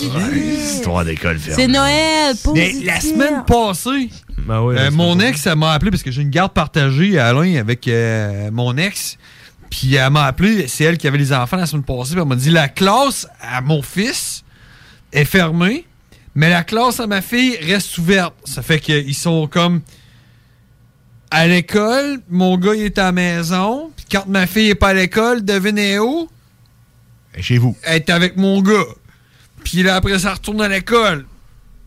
Histoire 0.00 1.04
d'école 1.04 1.38
C'est 1.40 1.52
fermée. 1.54 1.72
Noël, 1.72 2.34
Mais 2.54 2.68
positif. 2.70 2.86
la 2.86 3.00
semaine 3.00 3.44
passée, 3.46 4.10
Ben 4.46 4.54
euh, 4.62 4.90
mon 4.90 5.18
ex, 5.20 5.46
elle 5.46 5.56
m'a 5.56 5.72
appelé 5.72 5.90
parce 5.90 6.02
que 6.02 6.10
j'ai 6.10 6.22
une 6.22 6.30
garde 6.30 6.52
partagée 6.52 7.18
à 7.18 7.28
Alain 7.28 7.56
avec 7.56 7.86
euh, 7.88 8.50
mon 8.52 8.76
ex. 8.76 9.18
Puis 9.70 9.94
elle 9.94 10.10
m'a 10.10 10.24
appelé, 10.26 10.68
c'est 10.68 10.84
elle 10.84 10.98
qui 10.98 11.06
avait 11.06 11.18
les 11.18 11.32
enfants 11.32 11.56
la 11.56 11.66
semaine 11.66 11.84
passée. 11.84 12.12
Puis 12.12 12.20
elle 12.22 12.28
m'a 12.28 12.36
dit 12.36 12.50
la 12.50 12.68
classe 12.68 13.26
à 13.40 13.60
mon 13.60 13.82
fils 13.82 14.42
est 15.12 15.24
fermée, 15.24 15.84
mais 16.34 16.50
la 16.50 16.64
classe 16.64 17.00
à 17.00 17.06
ma 17.06 17.20
fille 17.22 17.56
reste 17.56 17.98
ouverte. 17.98 18.34
Ça 18.44 18.62
fait 18.62 18.80
qu'ils 18.80 19.14
sont 19.14 19.46
comme 19.46 19.82
à 21.30 21.46
l'école, 21.46 22.20
mon 22.28 22.58
gars, 22.58 22.74
il 22.74 22.82
est 22.82 22.98
à 22.98 23.04
la 23.04 23.12
maison. 23.12 23.90
Puis 23.96 24.04
quand 24.10 24.26
ma 24.26 24.46
fille 24.46 24.70
est 24.70 24.74
pas 24.74 24.88
à 24.88 24.94
l'école, 24.94 25.44
devinez 25.44 25.98
où? 25.98 26.28
Chez 27.40 27.56
vous. 27.56 27.76
Elle 27.82 27.96
est 27.96 28.10
avec 28.10 28.36
mon 28.36 28.60
gars. 28.60 28.84
Puis 29.64 29.82
là, 29.82 29.96
après, 29.96 30.18
ça 30.18 30.34
retourne 30.34 30.60
à 30.60 30.68
l'école. 30.68 31.24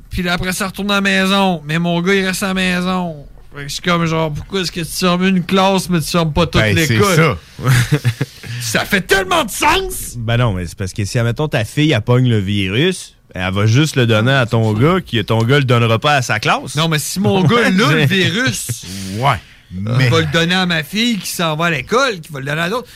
Puis 0.09 0.23
là, 0.23 0.33
après, 0.33 0.53
ça 0.53 0.67
retourne 0.67 0.89
à 0.89 0.95
la 0.95 1.01
maison. 1.01 1.61
Mais 1.65 1.77
mon 1.77 2.01
gars, 2.01 2.15
il 2.15 2.25
reste 2.25 2.41
à 2.41 2.47
la 2.47 2.53
maison. 2.55 3.27
Fait 3.55 3.61
que 3.63 3.67
je 3.67 3.73
suis 3.73 3.81
comme 3.83 4.05
genre, 4.05 4.33
pourquoi 4.33 4.61
est-ce 4.61 4.71
que 4.71 4.81
tu 4.81 4.85
fermes 4.91 5.25
une 5.25 5.43
classe, 5.43 5.89
mais 5.89 6.01
tu 6.01 6.09
fermes 6.09 6.33
pas 6.33 6.45
toute 6.45 6.61
Ben, 6.61 6.75
c'est 6.75 6.93
l'école? 6.93 7.15
ça. 7.15 7.69
ça 8.61 8.85
fait 8.85 9.01
tellement 9.01 9.43
de 9.45 9.51
sens! 9.51 10.15
Ben 10.17 10.37
non, 10.37 10.53
mais 10.53 10.65
c'est 10.65 10.77
parce 10.77 10.91
que 10.91 11.05
si, 11.05 11.19
admettons, 11.19 11.47
ta 11.47 11.63
fille, 11.63 11.91
elle 11.91 12.01
pogne 12.01 12.27
le 12.27 12.39
virus, 12.39 13.14
elle 13.35 13.53
va 13.53 13.65
juste 13.65 13.97
le 13.97 14.07
donner 14.07 14.31
à 14.31 14.45
ton 14.45 14.71
gars, 14.71 15.01
qui 15.01 15.23
ton 15.25 15.39
gars 15.39 15.57
le 15.57 15.65
donnera 15.65 15.99
pas 15.99 16.15
à 16.15 16.21
sa 16.21 16.39
classe. 16.39 16.75
Non, 16.75 16.87
mais 16.87 16.99
si 16.99 17.19
mon 17.19 17.43
gars, 17.43 17.69
là, 17.69 17.91
le 17.91 18.05
virus, 18.05 18.85
ouais, 19.17 19.37
mais... 19.71 20.07
va 20.07 20.21
le 20.21 20.31
donner 20.31 20.55
à 20.55 20.65
ma 20.65 20.83
fille 20.83 21.17
qui 21.17 21.27
s'en 21.27 21.57
va 21.57 21.65
à 21.65 21.71
l'école, 21.71 22.21
qui 22.21 22.31
va 22.31 22.39
le 22.39 22.45
donner 22.45 22.61
à 22.61 22.69
d'autres. 22.69 22.87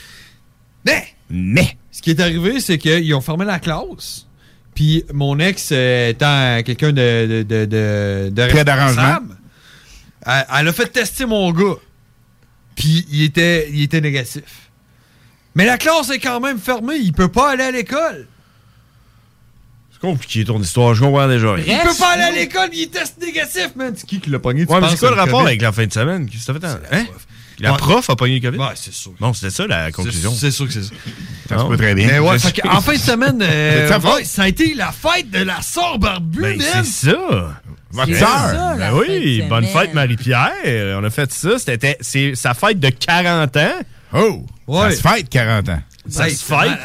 Mais, 0.86 1.08
mais, 1.28 1.76
ce 1.92 2.00
qui 2.00 2.10
est 2.10 2.20
arrivé, 2.20 2.58
c'est 2.60 2.78
qu'ils 2.78 3.14
ont 3.14 3.20
fermé 3.20 3.44
la 3.44 3.58
classe. 3.58 4.26
Puis 4.74 5.04
mon 5.12 5.38
ex, 5.38 5.68
euh, 5.72 6.08
étant 6.08 6.62
quelqu'un 6.64 6.92
de, 6.92 7.44
de, 7.46 8.30
de, 8.30 8.42
responsable, 8.42 9.36
Elle, 10.24 10.46
elle 10.58 10.68
a 10.68 10.72
fait 10.72 10.86
tester 10.86 11.26
mon 11.26 11.52
gars. 11.52 11.76
Puis 12.76 13.06
il 13.10 13.24
était, 13.24 13.68
il 13.70 13.82
était 13.82 14.00
négatif. 14.00 14.70
Mais 15.54 15.66
la 15.66 15.76
classe 15.76 16.08
est 16.08 16.18
quand 16.18 16.40
même 16.40 16.58
fermée. 16.58 16.96
Il 16.96 17.12
peut 17.12 17.28
pas 17.28 17.50
aller 17.50 17.64
à 17.64 17.70
l'école. 17.72 18.26
Compliqué 20.00 20.44
ton 20.44 20.60
histoire, 20.60 20.94
je 20.94 21.04
comprends 21.04 21.28
déjà. 21.28 21.52
rien. 21.54 21.64
Il 21.82 21.88
peut 21.88 21.94
pas 21.98 22.12
aller 22.12 22.22
à 22.22 22.30
l'école, 22.30 22.70
il 22.72 22.88
teste 22.88 23.20
négatif, 23.20 23.70
man. 23.76 23.92
C'est 23.96 24.06
qui 24.06 24.18
qui 24.20 24.30
l'a 24.30 24.38
pogné? 24.38 24.64
tu 24.66 24.72
Ouais, 24.72 24.80
mais 24.80 24.88
c'est 24.88 24.98
quoi 24.98 25.10
le 25.10 25.16
rapport 25.16 25.40
COVID? 25.40 25.46
avec 25.48 25.60
la 25.62 25.72
fin 25.72 25.86
de 25.86 25.92
semaine? 25.92 26.28
Qu'est-ce 26.28 26.50
que 26.52 26.58
t'as 26.58 26.76
fait? 26.76 26.96
Hein? 26.96 27.06
La 27.58 27.72
Ouais. 27.72 27.78
prof 27.78 28.08
a 28.08 28.16
pogné 28.16 28.40
le 28.40 28.50
COVID? 28.50 28.58
Ouais, 28.62 28.72
c'est 28.76 28.94
sûr. 28.94 29.12
Non, 29.20 29.34
c'était 29.34 29.50
ça 29.50 29.66
la 29.66 29.92
conclusion. 29.92 30.32
C'est 30.32 30.50
sûr 30.50 30.66
que 30.66 30.72
c'est 30.72 30.84
ça. 30.84 30.90
Ça 31.50 31.58
se 31.58 31.64
peut 31.64 31.76
très 31.76 31.94
bien. 31.94 32.06
Mais 32.06 32.18
ouais, 32.18 32.38
fait 32.38 32.52
que 32.62 32.66
en 32.66 32.80
fin 32.80 32.94
de 32.94 32.98
semaine, 32.98 33.38
euh, 33.42 33.98
ouais, 34.00 34.24
ça 34.24 34.44
a 34.44 34.48
été 34.48 34.72
la 34.72 34.90
fête 34.92 35.30
de 35.30 35.40
la 35.44 35.60
sœur 35.60 35.98
barbue, 35.98 36.40
Ben, 36.40 36.56
man. 36.56 36.66
c'est 36.84 37.10
ça. 37.10 37.60
Votre 37.90 38.06
C'est 38.14 38.18
sœur. 38.20 38.28
ça, 38.28 38.74
la 38.78 38.90
Ben 38.92 38.96
oui, 38.98 39.42
bonne 39.50 39.66
fête 39.66 39.92
Marie-Pierre. 39.92 40.52
On 40.98 41.04
a 41.04 41.10
fait 41.10 41.30
ça. 41.30 41.58
C'était 41.58 41.98
c'est 42.00 42.34
sa 42.34 42.54
fête 42.54 42.80
de 42.80 42.88
40 42.88 43.54
ans. 43.58 43.72
Oh! 44.14 44.46
Ouais. 44.66 44.90
Ça 44.92 44.96
se 44.96 45.00
fête 45.16 45.28
40 45.28 45.68
ans. 45.68 45.82
Ça 46.10 46.28
se 46.28 46.44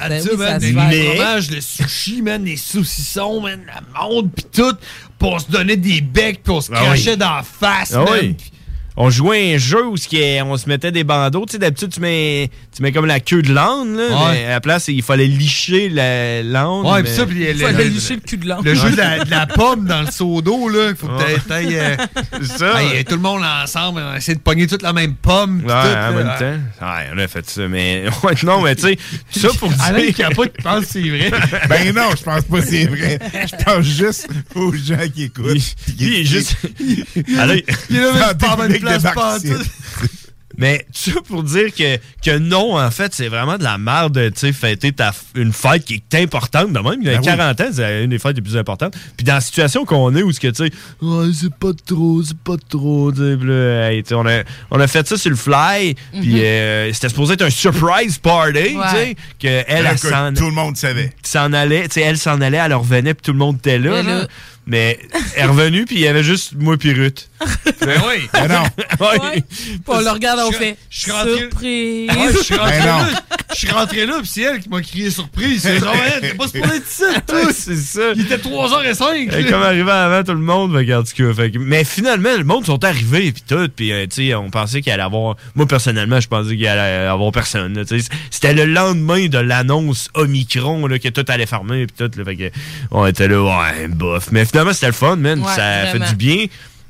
Ben 0.10 0.22
ça, 0.22 0.30
oui, 0.32 0.38
man. 0.38 0.60
ça 0.62 0.68
se 0.68 0.74
Les 0.92 1.04
fromages, 1.16 1.52
le 1.52 1.62
sushi, 1.62 2.22
man, 2.22 2.44
les 2.46 2.58
saucissons, 2.58 3.42
man, 3.42 3.62
la 3.68 4.02
montre, 4.02 4.30
pis 4.36 4.44
tout. 4.54 4.74
Pis 5.20 5.26
on 5.26 5.40
se 5.40 5.50
donnait 5.50 5.78
des 5.78 6.02
becs, 6.02 6.44
pis 6.44 6.52
on 6.52 6.62
se 6.62 6.72
Ah 6.74 6.80
oui. 6.82 6.86
crachait 6.88 7.18
dans 7.18 7.36
la 7.36 7.44
face, 7.44 7.94
Ah 7.94 8.04
man. 8.04 8.36
On 8.98 9.10
jouait 9.10 9.52
à 9.52 9.56
un 9.56 9.58
jeu 9.58 9.86
où 9.88 9.98
ce 9.98 10.08
qui 10.08 10.22
est- 10.22 10.42
on 10.42 10.56
se 10.58 10.70
mettait 10.70 10.92
des 10.92 11.04
bandeaux. 11.04 11.46
Tu 11.46 11.54
sais, 11.54 11.58
d'habitude, 11.58 11.90
tu 11.94 12.00
mets, 12.00 12.50
tu 12.76 12.82
mets 12.82 12.92
comme 12.94 13.06
la 13.06 13.20
queue 13.20 13.42
de 13.42 13.54
l'âne. 13.54 13.98
là, 13.98 14.08
Ouais. 14.08 14.32
mais 14.34 14.46
à 14.46 14.50
la 14.52 14.62
place, 14.62 14.88
il 14.88 15.02
fallait 15.04 15.28
licher 15.28 15.90
la- 15.90 16.42
l'âne. 16.44 16.82
Ouais, 16.86 17.02
mais- 17.02 17.10
pis 17.10 17.12
ça, 17.16 17.26
pis 17.26 17.34
le, 17.36 17.52
le- 17.54 17.58
Fallait 17.60 17.84
le- 17.84 17.90
licher 17.90 18.16
le 18.16 18.22
cul 18.22 18.38
de 18.38 18.48
l'âne. 18.48 18.60
Le 18.64 18.74
jeu 18.74 18.92
de 18.92 18.96
la, 18.98 19.24
de 19.24 19.30
la 19.30 19.48
pomme 19.48 19.86
dans 19.86 20.02
le 20.02 20.12
seau 20.12 20.42
d'eau, 20.42 20.70
là. 20.70 20.90
Il 20.92 20.96
faut 20.96 21.08
que 21.08 21.12
Ouais. 21.14 21.38
t'ailles- 21.48 21.76
euh, 21.78 21.96
C'est 22.42 22.58
ça. 22.60 22.82
Hey, 22.82 23.04
tout 23.04 23.16
le 23.16 23.22
monde 23.22 23.42
ensemble, 23.44 24.02
on 24.02 24.16
essaie 24.16 24.36
de 24.36 24.40
pogner 24.40 24.66
toute 24.68 24.82
la 24.82 24.94
même 24.94 25.16
pomme. 25.16 25.58
Ouais, 25.60 25.66
tout, 25.66 25.72
en 25.72 25.74
là. 25.74 26.12
même 26.12 26.26
temps. 26.40 26.86
Ouais, 26.88 27.04
on 27.14 27.18
a 27.18 27.28
fait 27.28 27.50
ça, 27.50 27.68
mais. 27.68 28.06
Ouais, 28.24 28.34
non, 28.44 28.62
mais 28.62 28.76
tu 28.76 28.84
sais, 28.84 28.98
ça 29.32 29.50
pour 29.60 29.70
dire. 29.70 29.84
Alain 29.84 30.12
Capote 30.12 30.54
pense 30.64 30.86
que 30.86 30.92
c'est 30.94 31.10
vrai. 31.10 31.32
Ben 31.70 31.94
non, 31.94 32.10
je 32.18 32.24
pense 32.24 32.44
pas 32.44 32.60
que 32.62 32.66
c'est 32.66 32.86
vrai. 32.86 33.20
Je 33.34 33.64
pense 33.64 33.86
juste 33.86 34.28
aux 34.56 34.72
gens 34.74 34.98
qui 35.14 35.24
écoutent. 35.24 35.58
Il 36.00 36.14
est 36.16 36.24
juste. 36.24 36.56
Allez. 37.38 37.66
Il 37.90 37.98
est 37.98 38.02
là, 38.02 38.34
place, 38.86 38.98
débarque 39.04 39.16
pas. 39.16 39.38
Mais 40.58 40.86
ça 40.94 41.12
pour 41.28 41.44
dire 41.44 41.74
que, 41.76 41.98
que 42.24 42.38
non, 42.38 42.80
en 42.80 42.90
fait, 42.90 43.14
c'est 43.14 43.28
vraiment 43.28 43.58
de 43.58 43.64
la 43.66 43.78
merde 43.78 44.14
de 44.14 44.30
tu 44.30 44.40
sais, 44.40 44.54
fêter 44.54 44.94
ta, 44.94 45.12
une 45.36 45.52
fête 45.52 45.84
qui 45.84 45.96
est 45.96 46.16
importante 46.24 46.72
de 46.72 46.80
même. 46.80 46.96
Il 47.02 47.08
y 47.08 47.10
a 47.10 47.16
Ben 47.16 47.20
oui. 47.20 47.26
40 47.26 47.60
ans, 47.60 47.66
c'est 47.74 48.04
une 48.06 48.10
des 48.12 48.20
fêtes 48.20 48.38
les 48.38 48.42
plus 48.42 48.56
importantes. 48.56 48.96
Puis 49.18 49.26
dans 49.26 49.34
la 49.34 49.42
situation 49.42 49.84
qu'on 49.84 50.16
est, 50.16 50.24
où 50.24 50.32
ce 50.32 50.40
que 50.40 50.48
tu 50.48 50.68
sais, 50.68 50.72
Ouais, 51.02 51.28
c'est 51.34 51.54
pas 51.54 51.72
trop, 51.86 52.24
c'est 52.24 52.38
pas 52.38 52.56
trop, 52.70 53.12
tu 53.12 53.18
sais, 53.18 53.36
puis 53.36 53.50
là, 53.50 53.92
hey, 53.92 54.02
on, 54.12 54.26
a, 54.26 54.44
on 54.72 54.80
a 54.80 54.88
fait 54.88 55.06
ça 55.06 55.18
sur 55.18 55.30
le 55.30 55.36
fly, 55.36 55.96
puis 56.14 56.36
Mhm. 56.36 56.40
euh, 56.40 56.94
c'était 56.94 57.10
supposé 57.10 57.34
être 57.34 57.42
un 57.42 57.50
surprise 57.50 58.18
party, 58.18 58.54
tu 58.64 58.90
sais, 58.92 59.16
que 59.38 59.64
elle, 59.68 59.98
s'en 60.00 60.34
tout 60.34 60.46
le 60.46 60.52
monde 60.52 60.78
savait. 60.78 61.12
s'en 61.22 61.52
allait, 61.52 61.90
tu 61.90 61.96
sais, 61.96 62.02
elle 62.02 62.18
s'en 62.18 62.40
allait, 62.40 62.60
elle 62.64 62.74
revenait, 62.76 63.14
puis 63.14 63.24
tout 63.26 63.34
le 63.34 63.40
monde 63.40 63.58
était 63.58 63.78
là. 63.78 63.90
Mais 63.92 64.04
là. 64.04 64.20
là- 64.20 64.28
Mais 64.68 65.00
elle 65.36 65.44
est 65.44 65.46
revenue, 65.46 65.86
puis 65.86 65.96
il 65.96 66.02
y 66.02 66.08
avait 66.08 66.24
juste 66.24 66.54
moi 66.58 66.76
puis 66.78 66.92
Ruth. 66.94 67.30
Ben 67.82 68.02
oui. 68.08 68.28
Ben 68.34 68.48
non. 68.48 68.64
Ouais. 69.00 69.20
Ouais. 69.20 69.44
Puis 69.50 69.82
on 69.88 70.00
le 70.00 70.10
regarde, 70.10 70.40
on 70.48 70.52
fait 70.52 70.78
je 70.90 71.00
suis 71.02 71.12
rentré- 71.12 71.38
surprise. 71.38 72.10
Ouais, 72.10 72.34
je 72.34 72.44
suis 72.44 72.56
rentré 72.56 72.80
Ben 72.80 72.86
non. 72.86 72.98
là, 73.00 73.22
je 73.52 73.56
suis 73.56 73.70
rentré 73.72 74.06
là, 74.06 74.20
pis 74.22 74.28
c'est 74.28 74.42
elle 74.42 74.60
qui 74.60 74.70
m'a 74.70 74.82
crié 74.82 75.10
surprise. 75.12 75.62
C'est 75.62 75.80
genre, 75.80 75.94
hey, 75.94 76.22
t'es 76.22 76.34
pas 76.34 76.48
supposé 76.48 76.76
être 76.76 77.26
toi. 77.26 77.52
c'est 77.54 77.76
ça. 77.76 78.02
Il 78.16 78.22
était 78.22 78.38
3h05. 78.38 79.30
Elle 79.32 79.46
est 79.46 79.50
comme 79.50 79.62
arrivé 79.62 79.92
avant 79.92 80.24
tout 80.24 80.32
le 80.32 80.40
monde, 80.40 80.76
en 80.76 81.04
tout 81.04 81.16
cas, 81.16 81.34
fait 81.34 81.52
que- 81.52 81.58
mais 81.60 81.84
finalement, 81.84 82.36
le 82.38 82.44
monde 82.44 82.66
sont 82.66 82.84
arrivés 82.84 83.32
puis 83.34 83.44
tout, 83.48 83.68
puis 83.76 83.92
euh, 83.92 84.06
tu 84.08 84.28
sais, 84.30 84.34
on 84.36 84.50
pensait 84.50 84.82
qu'il 84.82 84.92
allait 84.94 85.04
avoir, 85.04 85.36
moi 85.56 85.66
personnellement, 85.68 86.20
je 86.22 86.28
pensais 86.28 86.56
qu'il 86.56 86.68
allait 86.68 87.06
avoir 87.08 87.32
personne. 87.32 87.84
C'était 88.32 88.54
le 88.54 88.66
lendemain 88.66 89.28
de 89.28 89.38
l'annonce 89.38 90.10
Omicron 90.14 90.88
là, 90.88 90.98
que 91.00 91.10
tout 91.10 91.26
allait 91.28 91.46
fermer 91.46 91.86
puis 91.88 91.96
tout, 92.08 92.18
là, 92.18 92.24
fait 92.26 92.36
que 92.36 92.50
on 92.92 93.06
était 93.06 93.28
là, 93.28 93.44
ouais, 93.44 93.88
bof. 93.90 94.30
Mais 94.32 94.46
finalement, 94.56 94.74
c'était 94.74 94.86
le 94.88 94.92
fun, 94.94 95.16
man, 95.18 95.40
Ouais, 95.40 95.46
ça 95.54 95.84
vraiment. 95.86 96.06
fait 96.06 96.10
du 96.12 96.16
bien. 96.16 96.46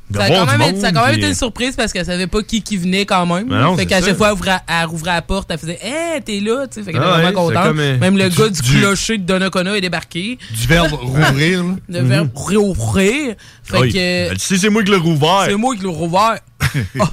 De 0.09 0.17
Ça 0.17 0.23
a, 0.25 0.29
quand 0.29 0.45
même, 0.45 0.61
été- 0.61 0.71
monde, 0.73 0.81
ça 0.81 0.87
a 0.87 0.91
quand 0.91 1.01
même 1.01 1.11
puis, 1.13 1.19
été 1.21 1.27
une 1.29 1.33
surprise 1.35 1.75
parce 1.75 1.91
qu'elle 1.91 2.05
savait 2.05 2.27
pas 2.27 2.43
qui 2.43 2.61
qui 2.61 2.77
venait 2.77 3.05
quand 3.05 3.25
même. 3.25 3.47
Ben 3.49 3.61
non, 3.61 3.75
fait 3.75 3.85
qu'à 3.87 4.01
chaque 4.01 4.15
fois, 4.17 4.27
elle 4.27 4.33
ouvrait, 4.33 4.57
elle 4.67 4.85
rouvrait 4.85 5.13
la 5.13 5.21
porte, 5.23 5.49
elle 5.51 5.57
faisait 5.57 5.79
Hey, 5.81 6.21
t'es 6.23 6.39
là, 6.39 6.67
tu 6.67 6.75
sais. 6.79 6.83
Fait 6.83 6.91
qu'elle 6.93 7.01
Ah 7.03 7.17
était 7.19 7.25
ouais, 7.27 7.31
vraiment 7.31 7.47
contente. 7.71 7.75
euh, 7.79 7.97
Même 7.97 8.17
le 8.17 8.29
du- 8.29 8.37
gars 8.37 8.49
du, 8.49 8.61
du- 8.61 8.79
clocher 8.79 9.17
de 9.17 9.23
Donnacona 9.23 9.75
est 9.77 9.81
débarqué. 9.81 10.37
Du 10.53 10.67
verbe 10.67 10.91
rouvrir. 11.01 11.63
Le 11.89 11.99
verbe 12.01 12.29
rouvrir. 12.35 13.35
Fait 13.63 13.79
oui. 13.79 13.93
que. 13.93 13.97
Elle 13.97 14.37
dit, 14.37 14.43
Si 14.43 14.57
c'est 14.59 14.69
moi 14.69 14.83
qui 14.83 14.91
l'ai 14.91 14.97
rouvert. 14.97 15.43
C'est 15.47 15.55
moi 15.55 15.75
qui 15.75 15.81
l'ai 15.81 15.87
rouvert. 15.87 16.37
Ah. 16.99 17.03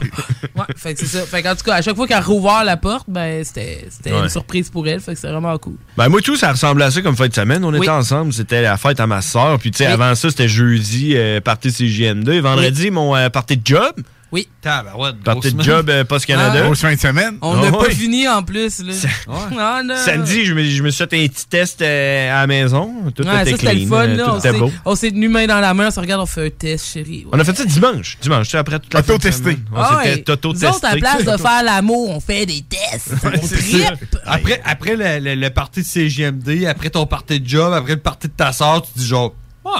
ouais, 0.56 0.64
fait 0.76 0.94
que 0.94 1.00
c'est 1.00 1.06
ça. 1.06 1.20
Fait 1.24 1.40
qu'en 1.42 1.54
tout 1.54 1.62
cas, 1.64 1.74
à 1.74 1.82
chaque 1.82 1.94
fois 1.94 2.06
qu'elle 2.08 2.16
a 2.16 2.20
rouvert 2.20 2.64
la 2.64 2.76
porte, 2.76 3.04
ben, 3.08 3.44
c'était 3.44 3.86
c'était 3.90 4.12
Ouais. 4.12 4.20
une 4.24 4.28
surprise 4.28 4.70
pour 4.70 4.86
elle. 4.88 4.98
Fait 5.00 5.14
que 5.14 5.20
c'est 5.20 5.28
vraiment 5.28 5.56
cool. 5.58 5.74
Ben 5.96 6.08
moi 6.08 6.20
tout, 6.20 6.36
ça 6.36 6.50
ressemblait 6.52 6.84
à 6.86 6.90
ça 6.90 7.00
comme 7.00 7.16
fête 7.16 7.30
de 7.30 7.34
semaine. 7.36 7.64
On 7.64 7.70
Oui. 7.72 7.78
était 7.78 7.88
ensemble, 7.88 8.32
c'était 8.32 8.62
la 8.62 8.76
fête 8.76 8.98
à 8.98 9.06
ma 9.06 9.20
soeur. 9.22 9.58
Puis 9.60 9.70
tu 9.70 9.78
sais, 9.78 9.86
avant 9.86 10.14
ça, 10.16 10.30
c'était 10.30 10.48
jeudi, 10.48 11.12
euh, 11.14 11.40
party 11.40 11.68
CGM2. 11.68 12.40
Vendredi, 12.40 12.81
mon 12.90 13.14
euh, 13.16 13.28
party 13.30 13.56
de 13.56 13.66
job. 13.66 13.94
Oui. 14.30 14.48
Tabarouette, 14.62 15.16
Party 15.22 15.50
grosse 15.50 15.54
de 15.56 15.62
job 15.62 15.90
euh, 15.90 16.04
Post 16.04 16.24
Canada. 16.24 16.60
Ah. 16.60 16.64
Grosse 16.64 16.80
fin 16.80 16.94
de 16.94 16.98
semaine. 16.98 17.36
On 17.42 17.54
n'a 17.54 17.70
pas 17.70 17.80
ouais. 17.80 17.90
fini 17.90 18.26
en 18.26 18.42
plus. 18.42 18.78
Là. 18.82 18.94
Ah, 19.58 19.82
non. 19.84 19.94
Samedi, 19.94 20.46
je 20.46 20.54
me, 20.54 20.64
je 20.64 20.82
me 20.82 20.88
suis 20.88 21.04
fait 21.06 21.22
un 21.24 21.26
petit 21.28 21.46
test 21.46 21.82
euh, 21.82 22.30
à 22.34 22.40
la 22.40 22.46
maison. 22.46 22.90
Tout 23.14 23.24
Ouais, 23.26 23.42
était 23.42 23.50
ça, 23.50 23.56
c'était 23.58 23.74
le 23.74 23.80
clean, 23.80 23.88
fun. 23.90 24.02
euh, 24.08 24.16
Là. 24.16 24.24
tout 24.24 24.30
On 24.30 24.38
était 24.38 24.52
s'est- 24.52 24.58
beau. 24.58 24.72
On 24.86 24.94
s'est 24.94 25.10
tenu 25.10 25.28
main 25.28 25.46
dans 25.46 25.60
la 25.60 25.74
main, 25.74 25.88
on 25.88 25.90
se 25.90 26.00
regarde, 26.00 26.22
on 26.22 26.26
fait 26.26 26.46
un 26.46 26.48
test, 26.48 26.86
chérie. 26.94 27.26
On 27.30 27.38
a 27.38 27.44
fait 27.44 27.54
ça 27.54 27.66
dimanche. 27.66 28.16
Dimanche, 28.22 28.46
tu 28.46 28.52
sais, 28.52 28.56
après 28.56 28.78
toute 28.78 28.94
la 28.94 29.00
Auto-testé. 29.00 29.58
On 29.70 29.76
Ah 29.76 29.98
s'était 30.02 30.14
ouais. 30.16 30.22
toto-testé. 30.22 30.66
Nous 30.66 30.72
autres, 30.76 30.84
à 30.86 30.94
la 30.94 30.96
place 30.96 31.24
de 31.26 31.36
faire 31.42 31.62
l'amour, 31.62 32.08
on 32.08 32.20
fait 32.20 32.46
des 32.46 32.62
tests. 32.62 33.12
On 33.22 33.46
ça. 33.46 33.56
trippe. 33.56 34.16
Après, 34.24 34.62
après 34.64 34.96
le, 34.96 35.18
le, 35.22 35.34
le 35.34 35.50
party 35.50 35.80
de 35.82 35.86
CGMD, 35.86 36.64
après 36.70 36.88
ton 36.88 37.04
party 37.04 37.38
de 37.38 37.46
job, 37.46 37.70
après 37.74 37.96
le 37.96 38.00
party 38.00 38.28
de 38.28 38.32
ta 38.32 38.50
soeur, 38.54 38.80
tu 38.80 38.88
dis 38.98 39.06
genre, 39.06 39.34
ouais, 39.66 39.72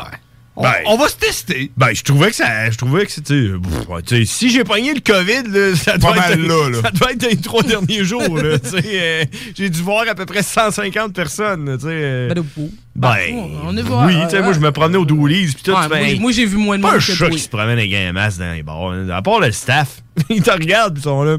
on, 0.56 0.62
Ben, 0.64 0.72
on 0.86 0.96
va 0.98 1.08
se 1.08 1.16
tester. 1.16 1.70
Ben, 1.76 1.94
je 1.94 2.02
trouvais 2.02 2.28
que 2.30 2.36
ça. 2.36 2.70
Je 2.70 2.76
trouvais 2.76 3.06
que 3.06 3.12
c'était. 3.12 3.32
euh, 3.34 4.24
si 4.26 4.50
j'ai 4.50 4.64
pogné 4.64 4.92
le 4.92 5.00
COVID, 5.00 5.48
là, 5.48 5.74
ça 5.82 5.92
Pas 5.92 5.98
doit 5.98 6.16
être. 6.30 6.38
là, 6.38 6.68
là. 6.70 6.78
Ça 6.82 6.90
doit 6.90 7.12
être 7.12 7.22
les 7.26 7.36
trois 7.36 7.62
derniers 7.62 8.04
jours, 8.04 8.22
euh, 8.36 8.58
j'ai 9.56 9.70
dû 9.70 9.80
voir 9.82 10.04
à 10.08 10.14
peu 10.14 10.26
près 10.26 10.42
150 10.42 11.14
personnes, 11.14 11.78
euh, 11.84 12.28
Ben. 12.34 12.44
Ben, 12.94 13.18
on 13.64 13.76
est 13.76 13.82
voir, 13.82 14.06
oui, 14.06 14.14
moi, 14.14 14.52
je 14.52 14.60
me 14.60 14.70
promenais 14.72 14.98
au 14.98 15.04
Doolies, 15.06 15.52
puis 15.54 15.62
tout. 15.62 15.72
Ouais, 15.72 15.88
fais, 15.88 16.14
moi, 16.16 16.32
j'ai 16.32 16.44
vu 16.44 16.56
moins 16.58 16.76
de 16.76 16.82
pas 16.82 16.88
monde 16.92 16.96
un 16.96 17.04
que 17.06 17.12
chat 17.14 17.30
qui 17.30 17.38
se 17.38 17.48
promène 17.48 17.78
avec 17.78 17.92
un 17.94 18.12
masque 18.12 18.38
dans 18.40 18.52
les 18.52 18.62
bars. 18.62 18.90
hein. 18.90 19.08
À 19.08 19.22
part 19.22 19.40
le 19.40 19.50
staff. 19.52 20.02
Ils 20.28 20.42
te 20.42 20.50
regardent, 20.50 20.92
puis 20.94 21.00
ils 21.00 21.04
sont 21.04 21.22
là. 21.22 21.38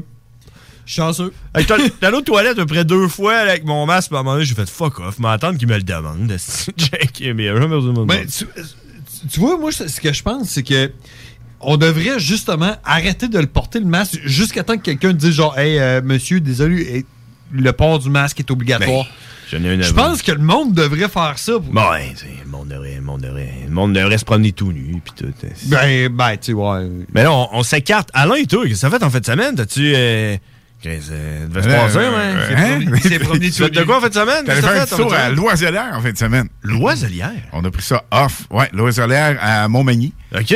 Chanceux. 0.86 1.32
Hey, 1.54 1.64
t'as 1.64 1.76
t'as 2.00 2.10
l'autre 2.10 2.26
toilette 2.26 2.58
à 2.58 2.62
peu 2.62 2.66
près 2.66 2.84
deux 2.84 3.06
fois 3.08 3.36
avec 3.36 3.64
mon 3.64 3.86
masque, 3.86 4.08
puis 4.08 4.16
à 4.16 4.20
un 4.20 4.22
moment 4.24 4.34
donné, 4.34 4.44
j'ai 4.44 4.54
fait 4.56 4.68
fuck 4.68 4.98
off, 5.00 5.18
m'attendre 5.20 5.56
qu'ils 5.58 5.68
me 5.68 5.76
le 5.76 5.82
demandent. 5.82 6.36
Check, 6.76 7.22
mais 7.34 7.48
Ben, 9.24 9.30
tu, 9.32 9.40
vois, 9.40 9.58
moi, 9.58 9.72
ce 9.72 10.00
que 10.00 10.12
je 10.12 10.22
pense, 10.22 10.48
c'est 10.50 10.62
que 10.62 10.92
on 11.60 11.76
devrait 11.76 12.18
justement 12.18 12.76
arrêter 12.84 13.28
de 13.28 13.38
le 13.38 13.46
porter 13.46 13.80
le 13.80 13.86
masque 13.86 14.20
jusqu'à 14.24 14.62
temps 14.64 14.76
que 14.76 14.82
quelqu'un 14.82 15.12
dise 15.12 15.30
genre, 15.32 15.58
hey, 15.58 15.78
euh, 15.78 16.02
monsieur, 16.04 16.40
désolé, 16.40 17.06
le 17.52 17.72
port 17.72 17.98
du 17.98 18.10
masque 18.10 18.40
est 18.40 18.50
obligatoire. 18.50 19.06
J'en 19.50 19.62
ai 19.62 19.74
une 19.74 19.82
je 19.82 19.92
pense 19.92 20.22
que 20.22 20.32
le 20.32 20.38
monde 20.42 20.72
devrait 20.74 21.08
faire 21.08 21.34
ça. 21.38 21.52
pour- 21.52 21.60
Bon, 21.62 21.90
ouais, 21.90 22.12
le 22.44 22.50
monde 22.50 22.68
devrait, 22.68 22.94
le 22.96 23.02
monde 23.02 23.20
devrait, 23.20 23.52
le 23.66 23.72
monde 23.72 23.92
devrait 23.94 24.18
se 24.18 24.24
promener 24.24 24.52
tout 24.52 24.72
nu, 24.72 25.00
puis 25.04 25.12
tout. 25.16 25.26
hein. 25.46 25.48
Ben, 25.66 26.08
ben, 26.08 26.30
tu 26.32 26.38
sais, 26.46 26.52
ouais. 26.54 26.88
Mais 27.14 27.22
là, 27.22 27.32
on, 27.32 27.48
on 27.52 27.62
s'écarte. 27.62 28.08
Alain 28.14 28.34
et 28.36 28.46
toi, 28.46 28.62
qu'est-ce 28.64 28.72
que 28.74 28.78
ça 28.80 28.90
fait 28.90 29.02
en 29.02 29.10
fin 29.10 29.20
de 29.20 29.26
semaine? 29.26 29.54
T'as-tu. 29.54 29.92
Euh, 29.94 30.36
devait 30.88 31.62
se 31.62 31.68
passer, 31.68 31.98
hein? 31.98 32.80
Il 32.94 33.00
s'est 33.02 33.18
promené 33.18 33.50
Tu 33.50 33.62
fais 33.62 33.70
de 33.70 33.82
quoi 33.84 33.98
en 33.98 34.00
fin 34.00 34.08
de 34.08 34.14
semaine? 34.14 34.44
Un 34.48 34.60
t'as 34.60 34.68
fait, 34.68 34.84
petit 34.86 34.96
tour 35.02 35.14
à? 35.14 35.30
Loiselière 35.30 35.92
en 35.94 36.00
fin 36.00 36.12
de 36.12 36.18
semaine. 36.18 36.48
Loiselière? 36.62 37.30
On 37.52 37.64
a 37.64 37.70
pris 37.70 37.82
ça 37.82 38.04
off. 38.10 38.42
Ouais, 38.50 38.68
Loiselière 38.72 39.38
à 39.40 39.68
Montmagny. 39.68 40.12
OK. 40.38 40.54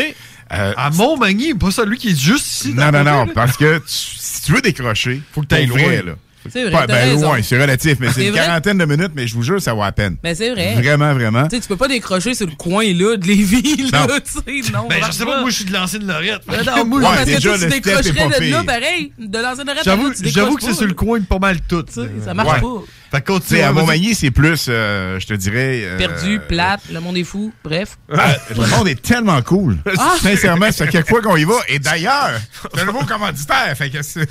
Euh, 0.51 0.73
À 0.77 0.91
Montmagny, 0.91 1.53
pas 1.55 1.71
celui 1.71 1.99
qui 1.99 2.09
est 2.11 2.19
juste 2.19 2.47
ici. 2.47 2.75
non, 2.75 2.91
dans 2.91 3.05
non, 3.05 3.27
non, 3.27 3.33
parce 3.35 3.57
que 3.57 3.79
tu- 3.79 3.85
si 3.87 4.43
tu 4.43 4.53
veux 4.53 4.63
décrocher, 4.63 5.21
faut 5.33 5.43
que 5.43 5.47
t'ailles 5.47 5.67
tu 5.67 5.73
vrai, 5.73 6.03
loin. 6.03 6.07
là. 6.07 6.13
C'est 6.53 6.63
vrai, 6.65 6.73
Pas- 6.73 6.87
ben, 6.87 7.21
loin, 7.21 7.39
c'est 7.43 7.61
relatif, 7.61 7.97
mais 8.01 8.09
c'est 8.09 8.15
C'est 8.15 8.27
une 8.27 8.33
vrai. 8.33 8.41
quarantaine 8.47 8.79
de 8.79 8.85
minutes, 8.85 9.13
mais 9.15 9.27
je 9.27 9.35
vous 9.35 9.43
jure, 9.43 9.61
ça 9.61 9.73
vaut 9.75 9.83
à 9.83 9.93
peine. 9.93 10.17
Mais 10.23 10.35
c'est 10.35 10.51
vrai. 10.51 10.75
Vraiment, 10.75 11.13
vraiment. 11.15 11.47
Tu 11.49 11.57
sais, 11.57 11.63
tu 11.63 11.69
peux 11.69 11.77
pas 11.77 11.89
décrocher 11.89 12.35
sur 12.35 12.47
le 12.47 12.55
coin 12.57 12.85
là, 12.85 13.17
de 13.17 13.27
Lévis, 13.27 13.89
là, 13.93 14.07
Non. 14.07 14.15
tu 14.25 14.63
sais, 14.65 14.73
non. 14.73 14.89
Ben, 14.89 14.97
je 15.07 15.13
sais 15.13 15.25
pas, 15.25 15.41
moi, 15.41 15.51
je 15.51 15.55
suis 15.57 15.65
de 15.65 15.73
l'ancienne 15.73 16.07
Lorette. 16.07 16.43
Non, 16.47 16.77
non, 16.77 16.85
moi, 16.85 16.99
Ouais, 17.01 17.05
parce 17.07 17.21
que 17.25 17.25
déjà, 17.37 17.49
toi, 17.51 17.59
tu 17.59 17.65
le 17.65 17.71
step 17.71 17.73
est 17.73 17.81
décrocherais 17.91 18.29
pas 18.31 18.39
de 18.41 18.51
là, 18.51 18.65
pareil. 18.65 19.13
De 19.19 19.39
l'ancienne 19.39 19.67
Lorette, 19.67 19.85
J'avoue, 19.85 20.09
là, 20.09 20.15
tu 20.15 20.23
décroches 20.23 20.35
j'avoue 20.45 20.57
que 20.57 20.63
c'est 20.63 20.75
sur 20.75 20.87
le 20.87 20.95
coin 20.95 21.19
de 21.21 21.25
pas 21.25 21.39
mal 21.39 21.59
tout. 21.69 21.85
Ça 22.25 22.35
marche 22.35 22.61
pas. 22.61 22.67
Fait 23.11 23.23
que 23.23 23.27
Tu 23.27 23.33
continue. 23.33 23.61
sais, 23.61 23.65
à 23.65 23.73
Montmagny, 23.73 24.15
c'est 24.15 24.31
plus, 24.31 24.67
euh, 24.69 25.19
je 25.19 25.27
te 25.27 25.33
dirais... 25.33 25.81
euh, 25.83 25.97
Perdu, 25.97 26.41
plate, 26.47 26.83
le 26.93 27.01
monde 27.01 27.17
est 27.17 27.25
fou, 27.25 27.55
bref. 27.65 27.97
Ah, 28.13 28.35
le 28.55 28.67
monde 28.67 28.87
est 28.87 29.01
tellement 29.01 29.41
cool. 29.41 29.79
Ah! 29.99 30.17
Sincèrement, 30.21 30.71
ça 30.71 30.85
fait 30.85 30.93
quelques 30.93 31.09
fois 31.09 31.23
qu'on 31.23 31.37
y 31.39 31.45
va? 31.45 31.55
Et 31.69 31.79
d'ailleurs, 31.79 32.33
c'est 32.75 32.83
un 32.83 32.85
nouveau 32.85 33.07
commanditaire. 33.07 33.75
Fait 33.79 33.89
que 33.89 34.03
c'est 34.03 34.29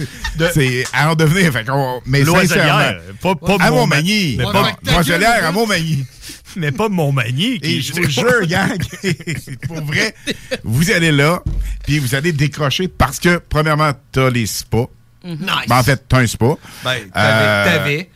c'est 0.54 0.84
à 0.94 1.10
en 1.12 1.16
devenir. 1.16 1.52
Fait 1.52 1.66
qu'on, 1.66 2.02
mais 2.08 2.26
sincèrement, 2.26 2.92
pas- 3.22 3.36
pas 3.36 3.58
à 3.60 3.70
Mont- 3.70 3.78
Montmagny. 3.82 4.36
mais 4.38 4.44
pas- 4.46 4.72
Loiselière 4.84 5.46
à 5.46 5.52
Montmagny. 5.52 6.06
Mais 6.56 6.72
pas 6.72 6.90
Montmagny. 6.90 7.60
Et 7.62 7.82
je 7.82 7.94
vous 7.94 8.10
jure, 8.10 8.48
gang, 8.48 8.72
pour 9.68 9.82
vrai, 9.84 10.16
vous 10.64 10.90
allez 10.90 11.12
là, 11.12 11.44
puis 11.86 12.00
vous 12.00 12.16
allez 12.16 12.32
décrocher 12.32 12.88
parce 12.88 13.20
que, 13.20 13.38
premièrement, 13.50 13.92
t'as 14.12 14.30
les 14.32 14.48
spas. 14.48 14.90
Nice. 15.24 15.38
Ben, 15.68 15.78
en 15.78 15.84
fait, 15.84 16.02
t'as 16.10 16.20
un 16.20 16.26
spa. 16.28 16.56
Ben, 16.84 16.92
Euh, 16.92 17.10
t'avais- 17.14 17.78
t'avais. 17.78 18.10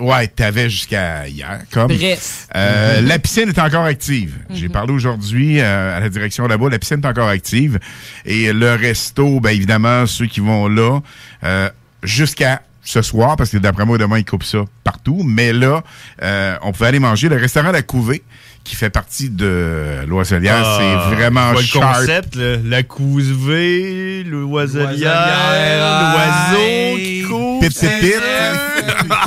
Ouais, 0.00 0.26
t'avais 0.26 0.68
jusqu'à 0.70 1.28
hier, 1.28 1.60
comme. 1.70 1.86
Bref. 1.94 2.48
Euh, 2.56 3.00
Mhm. 3.00 3.06
La 3.06 3.18
piscine 3.20 3.48
est 3.50 3.58
encore 3.60 3.84
active. 3.84 4.38
J'ai 4.50 4.68
parlé 4.68 4.92
aujourd'hui 4.92 5.60
euh, 5.60 5.96
à 5.96 6.00
la 6.00 6.08
direction 6.08 6.48
là-bas. 6.48 6.68
La 6.70 6.80
piscine 6.80 7.00
est 7.00 7.06
encore 7.06 7.28
active. 7.28 7.78
Et 8.24 8.52
le 8.52 8.74
resto, 8.74 9.38
ben 9.38 9.50
évidemment, 9.50 10.06
ceux 10.06 10.26
qui 10.26 10.40
vont 10.40 10.66
là, 10.66 10.98
euh, 11.44 11.70
jusqu'à 12.02 12.62
ce 12.84 13.02
soir, 13.02 13.36
parce 13.36 13.50
que 13.50 13.56
d'après 13.58 13.84
moi, 13.86 13.96
demain, 13.98 14.18
ils 14.18 14.24
coupent 14.24 14.42
ça 14.44 14.64
partout. 14.84 15.22
Mais 15.24 15.52
là, 15.52 15.82
euh, 16.22 16.56
on 16.62 16.72
pouvait 16.72 16.88
aller 16.88 16.98
manger. 16.98 17.28
Le 17.28 17.36
restaurant 17.36 17.70
La 17.72 17.82
Couvée, 17.82 18.22
qui 18.62 18.76
fait 18.76 18.90
partie 18.90 19.30
de 19.30 20.04
Loiselière, 20.06 20.62
Ah, 20.64 20.78
c'est 21.10 21.14
vraiment 21.16 21.52
le 21.52 21.60
sharp. 21.62 21.98
concept, 22.00 22.36
là. 22.36 22.56
la 22.64 22.82
cousevée, 22.82 24.22
le 24.24 24.40
Loiselière, 24.42 26.12
l'oiseau 26.14 26.96
qui 26.98 27.22
court. 27.28 27.60
Pit, 27.60 27.78
pit, 27.78 27.90
pit. 28.00 28.14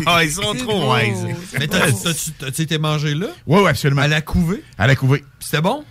Ah, 0.05 0.23
ils 0.23 0.31
sont 0.31 0.53
trop 0.55 0.93
wise. 0.95 1.25
Mais 1.59 1.67
t'as- 1.67 1.91
t'as-tu 2.39 2.61
été 2.61 2.77
mangé 2.77 3.13
là? 3.15 3.27
Oui, 3.45 3.61
oui, 3.63 3.69
absolument. 3.69 4.01
À 4.01 4.07
la 4.07 4.21
couvée? 4.21 4.63
À 4.77 4.87
La 4.87 4.95
Couvée. 4.95 5.23
C'était 5.39 5.61
bon? 5.61 5.83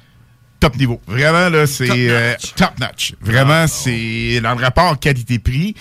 top 0.58 0.76
niveau. 0.76 1.00
Vraiment, 1.06 1.50
là, 1.50 1.66
c'est 1.66 1.86
Top 1.86 1.96
euh, 1.98 2.30
notch. 2.32 2.54
top 2.54 2.78
notch. 2.80 3.12
Vraiment, 3.20 3.66
c'est 3.66 4.40
dans 4.42 4.54
le 4.54 4.62
rapport 4.64 4.98
qualité-prix. 4.98 5.74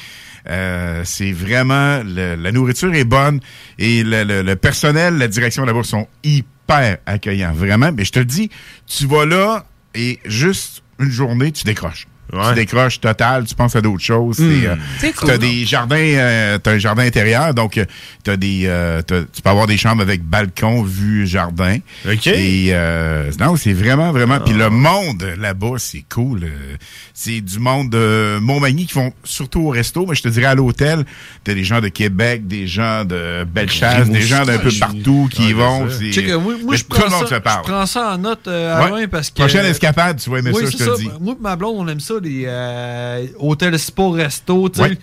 Euh, 0.49 1.01
c'est 1.05 1.31
vraiment 1.31 2.01
le- 2.03 2.35
la 2.35 2.51
nourriture 2.51 2.93
est 2.93 3.03
bonne 3.03 3.39
et 3.79 4.03
le, 4.03 4.23
le- 4.23 4.41
le 4.41 4.55
personnel, 4.55 5.17
la 5.17 5.27
direction 5.27 5.65
là-bas 5.65 5.83
sont 5.83 6.07
hyper 6.23 6.97
accueillants, 7.05 7.53
vraiment. 7.53 7.91
Mais 7.91 8.05
je 8.05 8.11
te 8.11 8.19
le 8.19 8.25
dis, 8.25 8.49
tu 8.87 9.05
vas 9.07 9.25
là 9.25 9.65
et 9.93 10.19
juste 10.25 10.83
une 10.99 11.11
journée, 11.11 11.51
tu 11.51 11.63
décroches. 11.63 12.07
Tu 12.31 12.55
décroches 12.55 12.99
total, 12.99 13.45
tu 13.45 13.55
penses 13.55 13.75
à 13.75 13.81
d'autres 13.81 14.03
choses. 14.03 14.37
C'est, 14.37 14.67
euh, 14.67 14.75
C'est 14.99 15.13
cool. 15.13 15.29
T'as 15.29 15.37
des 15.37 15.65
jardins, 15.65 15.95
euh, 15.97 16.57
t'as 16.57 16.71
un 16.71 16.77
jardin 16.77 17.03
intérieur, 17.03 17.53
donc 17.53 17.77
euh, 17.77 17.85
t'as 18.23 18.35
des, 18.35 18.63
euh, 18.65 19.01
t'as- 19.01 19.21
tu 19.23 19.41
peux 19.41 19.49
avoir 19.49 19.67
des 19.67 19.77
chambres 19.77 20.01
avec 20.01 20.23
balcon, 20.23 20.83
vue 20.83 21.27
jardin. 21.27 21.77
OK. 22.09 22.27
Et 22.27 22.69
euh, 22.71 23.31
non, 23.39 23.55
c'est 23.55 23.73
vraiment, 23.73 24.11
vraiment. 24.11 24.39
Puis 24.39 24.53
Ah. 24.55 24.63
le 24.63 24.69
monde 24.69 25.25
là-bas, 25.39 25.75
c'est 25.77 26.03
cool. 26.13 26.43
Euh, 26.45 26.75
C'est 27.17 27.39
du 27.39 27.59
monde 27.59 27.89
de 27.91 28.39
Montmagny 28.41 28.85
qui 28.87 28.93
vont 28.95 29.13
surtout 29.23 29.61
au 29.61 29.69
resto, 29.69 30.05
mais 30.05 30.15
je 30.15 30.21
te 30.23 30.27
dirais 30.27 30.47
à 30.47 30.55
l'hôtel, 30.55 31.05
t'as 31.45 31.53
des 31.53 31.63
gens 31.63 31.79
de 31.79 31.87
Québec, 31.87 32.45
des 32.45 32.67
gens 32.67 33.05
de 33.05 33.45
Bellechasse, 33.45 34.09
des 34.09 34.21
gens 34.21 34.43
d'un 34.45 34.57
peu 34.57 34.69
partout 34.77 35.29
qui 35.31 35.49
y 35.49 35.53
vont. 35.53 35.87
Check, 36.11 36.27
moi, 36.33 36.55
je 36.75 36.83
tout 36.83 36.87
le 36.91 36.99
prends 36.99 37.09
monde 37.09 37.27
ça- 37.29 37.35
se 37.35 37.39
parle. 37.41 37.63
Je 37.65 37.71
prends 37.71 37.85
ça 37.85 38.13
en 38.13 38.17
note 38.17 38.47
euh, 38.47 38.91
Ouais. 38.91 39.07
Parce 39.07 39.29
que. 39.29 39.35
Prochaine 39.35 39.65
escapade, 39.65 40.19
tu 40.21 40.29
vas 40.29 40.39
aimer 40.39 40.51
oui, 40.53 40.65
ça, 40.65 40.71
je 40.71 40.77
te 40.77 40.97
dis. 40.99 41.09
Moi 41.21 41.35
ma 41.39 41.55
blonde, 41.55 41.75
on 41.77 41.87
aime 41.87 41.99
ça, 42.01 42.14
les 42.19 42.43
euh, 42.47 43.25
hôtels 43.39 43.77
spa, 43.79 44.03
resto, 44.11 44.69
tu 44.69 44.81
sais. 44.81 44.97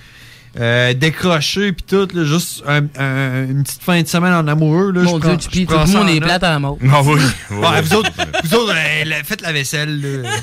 Euh, 0.61 0.93
décrocher 0.93 1.73
puis 1.73 1.83
tout, 1.89 2.07
là, 2.13 2.25
juste 2.25 2.63
un- 2.69 2.83
un- 2.99 3.45
une 3.49 3.63
petite 3.63 3.83
fin 3.83 4.03
de 4.03 4.07
semaine 4.07 4.35
en 4.35 4.47
amoureux. 4.47 4.93
Là, 4.93 5.01
Mon 5.01 5.15
je 5.17 5.21
Dieu, 5.21 5.29
prends- 5.31 5.37
tu 5.39 5.45
je 5.45 5.49
pies, 5.51 5.67
tout 5.67 5.73
le 5.79 5.87
ça 5.87 5.99
monde 5.99 6.09
en 6.11 6.13
est 6.13 6.21
plate 6.21 6.45
à 6.45 6.51
la 6.51 6.59
mort. 6.59 6.77
Ah 6.93 7.01
oui. 7.03 7.21
Ouais, 7.51 7.81
vous 7.81 7.95
autres, 7.95 8.11
vous 8.45 8.55
autres 8.57 8.75
euh, 8.77 9.05
la- 9.07 9.25
faites 9.25 9.41
la 9.41 9.53
vaisselle. 9.53 9.99
là. 10.23 10.29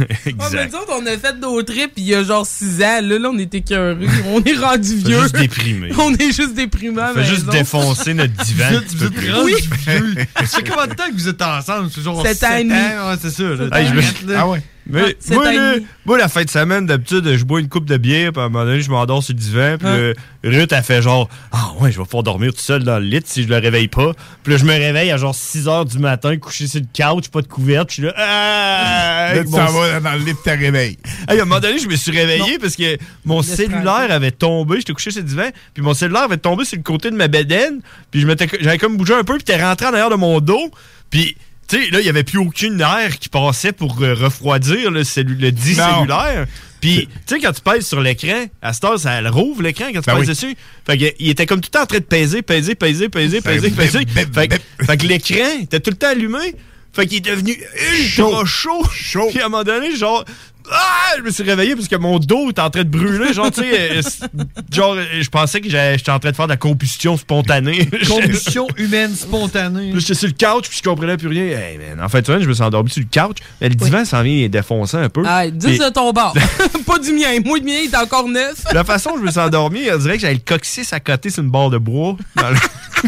Ouais, 0.00 0.04
mais 0.52 0.66
nous 0.66 0.74
autres, 0.74 0.92
on 1.00 1.06
a 1.06 1.16
fait 1.16 1.36
nos 1.40 1.62
trips 1.62 1.92
il 1.96 2.04
y 2.04 2.14
a 2.16 2.24
genre 2.24 2.44
6 2.44 2.82
ans. 2.82 2.98
Là, 3.00 3.18
là 3.18 3.30
on 3.32 3.38
est 3.38 3.54
écœurés. 3.54 4.08
On 4.32 4.42
est 4.42 4.56
rendu 4.58 4.96
vieux. 4.96 5.22
juste 5.22 5.36
déprimé. 5.36 5.90
On 5.98 6.12
est 6.14 6.32
juste 6.32 6.54
déprimé. 6.54 6.96
la 6.96 7.14
Fait 7.14 7.24
juste 7.24 7.46
défoncer 7.48 8.12
notre 8.12 8.32
divan. 8.44 8.64
Vous 8.70 8.76
êtes, 8.76 8.92
vous 8.94 9.04
êtes 9.04 9.32
rendu 9.34 9.44
Oui. 9.54 9.68
vieux. 9.86 10.14
Ça 10.40 10.46
fait 10.58 10.68
combien 10.68 10.86
de 10.88 10.94
temps 10.94 11.06
que 11.08 11.14
vous 11.14 11.28
êtes 11.28 11.40
ensemble? 11.40 11.90
C'est 11.94 12.02
genre 12.02 12.20
Sept 12.26 12.38
7 12.38 12.48
ans? 12.50 13.08
Ouais, 13.08 13.16
c'est 13.22 13.30
ça. 13.30 13.42
là. 13.44 13.80
Hey, 13.80 13.86
je 13.88 13.94
me-. 14.26 14.36
Ah 14.36 14.48
ouais. 14.48 14.62
Mais 14.86 15.16
sept 15.18 15.34
moi, 15.34 15.50
demi. 15.50 15.86
moi, 16.04 16.18
la 16.18 16.28
fin 16.28 16.44
de 16.44 16.50
semaine, 16.50 16.84
d'habitude, 16.84 17.36
je 17.36 17.44
bois 17.44 17.60
une 17.60 17.68
coupe 17.70 17.86
de 17.86 17.96
bière, 17.96 18.32
puis 18.32 18.42
à 18.42 18.44
un 18.44 18.48
moment 18.50 18.66
donné, 18.66 18.82
je 18.82 18.90
m'endors 18.90 19.22
sur 19.22 19.32
le 19.34 19.40
divan, 19.40 19.76
puis 19.78 19.88
Hein? 19.88 20.12
Ruth, 20.44 20.74
a 20.74 20.82
fait 20.82 21.00
genre, 21.00 21.30
ah 21.52 21.72
ouais, 21.80 21.90
je 21.90 21.96
vais 21.98 22.04
pouvoir 22.04 22.22
dormir 22.22 22.52
tout 22.52 22.60
seul 22.60 22.84
dans 22.84 22.98
le 22.98 23.04
lit 23.06 23.22
si 23.24 23.44
je 23.44 23.48
le 23.48 23.56
réveille 23.56 23.88
pas. 23.88 24.12
Puis 24.42 24.52
là, 24.52 24.58
je 24.58 24.64
me 24.66 24.72
réveille 24.72 25.10
à 25.10 25.16
genre 25.16 25.34
6 25.34 25.68
heures 25.68 25.86
du 25.86 25.98
matin, 25.98 26.36
couché 26.36 26.66
sur 26.66 26.80
le 26.80 26.86
couch, 27.14 27.28
pas 27.30 27.40
de 27.40 27.46
couverte, 27.46 27.88
puis 27.88 28.02
je 28.02 28.08
suis 28.08 28.08
là, 28.08 28.14
ah! 28.18 29.32
Là, 29.34 29.42
tu 29.44 29.50
t'en 29.50 29.66
vas 29.72 30.00
dans 30.00 30.12
le 30.12 30.18
lit 30.18 30.32
de 30.34 30.38
ta 30.44 30.52
réveil. 30.52 30.98
Hey, 31.28 31.38
à 31.38 31.42
un 31.42 31.44
moment 31.46 31.60
donné, 31.60 31.78
je 31.78 31.88
me 31.88 31.96
suis 31.96 32.10
réveillé 32.10 32.58
parce 32.58 32.76
que 32.76 32.98
mon 33.24 33.40
Laisse 33.40 33.54
cellulaire 33.54 34.08
avait 34.10 34.30
tombé. 34.32 34.76
J'étais 34.78 34.92
couché 34.92 35.10
sur 35.10 35.22
le 35.22 35.28
divan, 35.28 35.48
puis 35.72 35.82
mon 35.82 35.94
cellulaire 35.94 36.24
avait 36.24 36.36
tombé 36.36 36.66
sur 36.66 36.76
le 36.76 36.82
côté 36.82 37.10
de 37.10 37.16
ma 37.16 37.28
bedaine. 37.28 37.80
Puis 38.10 38.20
je 38.20 38.26
m'étais- 38.26 38.48
j'avais 38.60 38.76
comme 38.78 38.96
bougé 38.98 39.14
un 39.14 39.24
peu, 39.24 39.34
puis 39.36 39.44
t'es 39.44 39.60
rentré 39.62 39.86
en 39.86 39.92
arrière 39.94 40.10
de 40.10 40.16
mon 40.16 40.40
dos. 40.40 40.70
Puis, 41.10 41.36
tu 41.68 41.82
sais, 41.84 41.90
là, 41.90 42.00
il 42.00 42.06
y 42.06 42.08
avait 42.08 42.24
plus 42.24 42.38
aucune 42.38 42.80
air 42.80 43.18
qui 43.18 43.28
passait 43.28 43.72
pour 43.72 44.00
euh, 44.02 44.14
refroidir 44.14 44.90
le, 44.90 45.02
cellu- 45.04 45.36
le 45.38 45.52
dit 45.52 45.74
cellulaire. 45.74 46.46
Puis, 46.80 47.08
tu 47.26 47.34
sais, 47.36 47.40
quand 47.40 47.52
tu 47.52 47.62
pèses 47.62 47.86
sur 47.86 48.00
l'écran, 48.00 48.44
à 48.60 48.72
cette 48.74 48.84
heure, 48.84 48.98
ça 48.98 49.20
le 49.22 49.30
rouvre 49.30 49.62
l'écran 49.62 49.86
quand 49.92 50.00
tu 50.00 50.06
Ben 50.06 50.12
pèses 50.18 50.20
oui. 50.22 50.26
dessus. 50.28 50.56
Fait 50.86 50.98
que, 50.98 51.04
il 51.18 51.30
était 51.30 51.46
comme 51.46 51.60
tout 51.62 51.70
le 51.72 51.78
temps 51.78 51.84
en 51.84 51.86
train 51.86 51.98
de 51.98 52.04
peser, 52.04 52.42
peser, 52.42 52.74
peser, 52.74 53.08
peser, 53.08 53.40
peser, 53.40 53.70
peser. 53.70 54.04
que- 54.04 54.84
fait 54.84 54.96
que 54.98 55.06
l'écran 55.06 55.60
était 55.62 55.80
tout 55.80 55.90
le 55.90 55.96
temps 55.96 56.08
allumé. 56.10 56.54
Fait 56.92 57.06
qu'il 57.06 57.16
est 57.18 57.20
devenu 57.32 57.56
ultra 57.98 58.44
chaud. 58.44 58.84
Chaud. 58.92 59.28
Puis 59.30 59.40
à 59.40 59.46
un 59.46 59.48
moment 59.48 59.64
donné, 59.64 59.96
genre, 59.96 60.24
ah, 60.70 61.14
je 61.18 61.22
me 61.22 61.30
suis 61.30 61.42
réveillé 61.42 61.74
parce 61.76 61.88
que 61.88 61.96
mon 61.96 62.18
dos 62.18 62.50
était 62.50 62.60
en 62.60 62.70
train 62.70 62.84
de 62.84 62.88
brûler. 62.88 63.32
Genre, 63.32 63.50
tu 63.50 63.60
sais, 63.62 63.90
euh, 63.98 64.02
genre, 64.72 64.94
euh, 64.94 65.04
je 65.20 65.28
pensais 65.28 65.60
que 65.60 65.68
j'étais 65.68 66.10
en 66.10 66.18
train 66.18 66.30
de 66.30 66.36
faire 66.36 66.46
de 66.46 66.52
la 66.52 66.56
combustion 66.56 67.16
spontanée. 67.16 67.88
Combustion 68.08 68.66
humaine 68.76 69.14
spontanée. 69.14 69.92
Là, 69.92 69.98
j'étais 69.98 70.14
sur 70.14 70.28
le 70.28 70.32
couch, 70.34 70.68
puis 70.68 70.78
je 70.78 70.82
comprenais 70.88 71.16
plus 71.16 71.28
rien. 71.28 71.44
Hey, 71.44 71.78
man, 71.78 72.02
en 72.04 72.08
fait, 72.08 72.26
je 72.26 72.48
me 72.48 72.54
suis 72.54 72.62
endormi 72.62 72.90
sur 72.90 73.02
le 73.02 73.26
couch. 73.26 73.38
Mais 73.60 73.68
le 73.68 73.74
divan 73.74 74.04
s'en 74.04 74.22
vient 74.22 74.48
défoncer 74.48 74.96
un 74.96 75.08
peu. 75.08 75.22
Ah, 75.26 75.48
dis 75.48 75.66
Puis 75.66 75.78
de 75.78 75.88
ton 75.90 76.12
bord. 76.12 76.34
pas 76.86 76.98
du 76.98 77.12
mien. 77.12 77.38
Moi, 77.44 77.58
le 77.58 77.64
mien, 77.64 77.78
il 77.84 77.90
est 77.92 77.96
encore 77.96 78.28
neuf. 78.28 78.64
la 78.72 78.84
façon 78.84 79.10
dont 79.10 79.18
je 79.18 79.22
me 79.24 79.30
suis 79.30 79.40
endormi, 79.40 79.82
on 79.92 79.98
dirait 79.98 80.14
que 80.16 80.20
j'avais 80.22 80.34
le 80.34 80.40
coccyx 80.40 80.92
à 80.92 81.00
côté 81.00 81.30
sur 81.30 81.42
une 81.42 81.50
barre 81.50 81.70
de 81.70 81.78
bois. 81.78 82.16
Dans 82.36 82.50
le- 82.50 82.56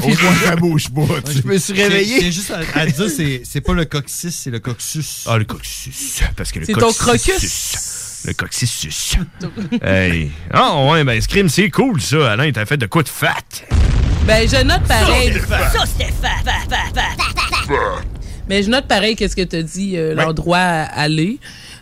Au 0.03 0.09
moins, 0.09 0.35
ça 0.45 0.57
bouge 0.57 0.89
pas. 0.91 1.03
tu- 1.25 1.39
je 1.43 1.47
me 1.49 1.57
suis 1.59 1.75
J'ai 1.75 1.85
réveillé. 1.85 2.31
juste 2.31 2.51
à, 2.51 2.61
à 2.79 2.85
dire, 2.87 3.09
c'est, 3.09 3.41
c'est 3.45 3.61
pas 3.63 3.73
le 3.73 3.87
coccyx, 3.87 4.35
c'est 4.35 4.51
le 4.51 4.59
coccyx. 4.59 5.25
Ah, 5.27 5.39
le 5.39 5.45
coccyx. 5.45 6.21
Parce 6.37 6.53
que 6.53 6.59
le 6.59 6.67
C'est 6.67 6.75
ton 6.75 6.93
coccyx-. 7.47 8.23
Le 8.27 8.33
coccyx. 8.35 9.17
hey. 9.83 10.31
Ah, 10.53 10.85
ouais, 10.87 11.05
ben, 11.05 11.21
Scream, 11.21 11.49
c'est 11.49 11.71
cool, 11.71 12.01
ça. 12.01 12.33
Alain, 12.33 12.51
t'as 12.53 12.67
fait 12.67 12.77
de 12.77 12.87
quoi 12.87 13.03
de 13.03 13.09
fat? 13.09 13.35
Ben, 14.27 14.49
je 14.49 14.63
note 14.65 14.83
pareil. 14.89 15.33
Ça, 15.49 15.85
c'était 15.87 16.13
fat, 16.21 16.29
fat, 16.45 16.53
fat, 16.69 16.77
fat, 16.95 17.17
fat, 17.17 17.67
fat. 17.67 18.03
Mais 18.49 18.63
je 18.63 18.71
note 18.71 18.87
pareil 18.87 19.17
qu'est-ce 19.17 19.37
que 19.37 19.43
tu 19.43 19.57
as 19.57 19.63
dit, 19.63 19.97
euh, 19.97 20.15
l'endroit 20.15 20.59
à 20.59 20.83
aller. 21.03 21.39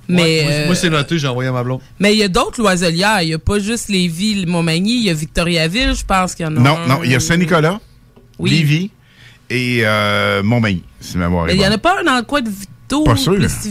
Mais 0.09 0.23
Ouais, 0.23 0.43
moi, 0.45 0.53
euh, 0.53 0.67
moi, 0.67 0.75
c'est 0.75 0.91
noté, 0.91 1.19
j'ai 1.19 1.27
envoyé 1.29 1.49
à 1.49 1.53
ma 1.53 1.63
blonde. 1.65 1.81
mais 1.99 2.13
il 2.13 2.19
y 2.19 2.23
a 2.23 2.29
d'autres 2.29 2.61
loiselières. 2.61 3.23
Il 3.23 3.29
n'y 3.29 3.35
a 3.35 3.39
pas 3.39 3.59
juste 3.59 3.89
Lévis, 3.89 4.45
Montmagny. 4.47 4.97
Il 4.99 5.05
y 5.05 5.11
a 5.11 5.15
Victoriaville, 5.15 5.95
je 5.95 6.05
pense 6.05 6.35
qu'il 6.35 6.45
y 6.45 6.49
en 6.49 6.57
a 6.57 6.61
Non, 6.61 6.77
un. 6.79 6.87
non, 6.87 7.01
il 7.05 7.11
y 7.11 7.15
a 7.15 7.21
Saint-Nicolas, 7.21 7.81
Oui. 8.39 8.51
Lévis 8.51 8.91
et 9.49 9.81
euh, 9.85 10.43
Montmagny, 10.43 10.83
si 11.01 11.17
ma 11.17 11.25
mémoire 11.25 11.45
est 11.47 11.53
Mais 11.53 11.55
il 11.55 11.61
n'y 11.61 11.67
en 11.67 11.73
a 11.73 11.79
pas 11.79 12.01
un 12.01 12.05
dans 12.05 12.17
le 12.17 12.23
coin 12.23 12.43
de 12.43 12.51
Victo, 12.85 13.05
Pas 13.05 13.17
sûr. 13.17 13.39
Sais 13.49 13.71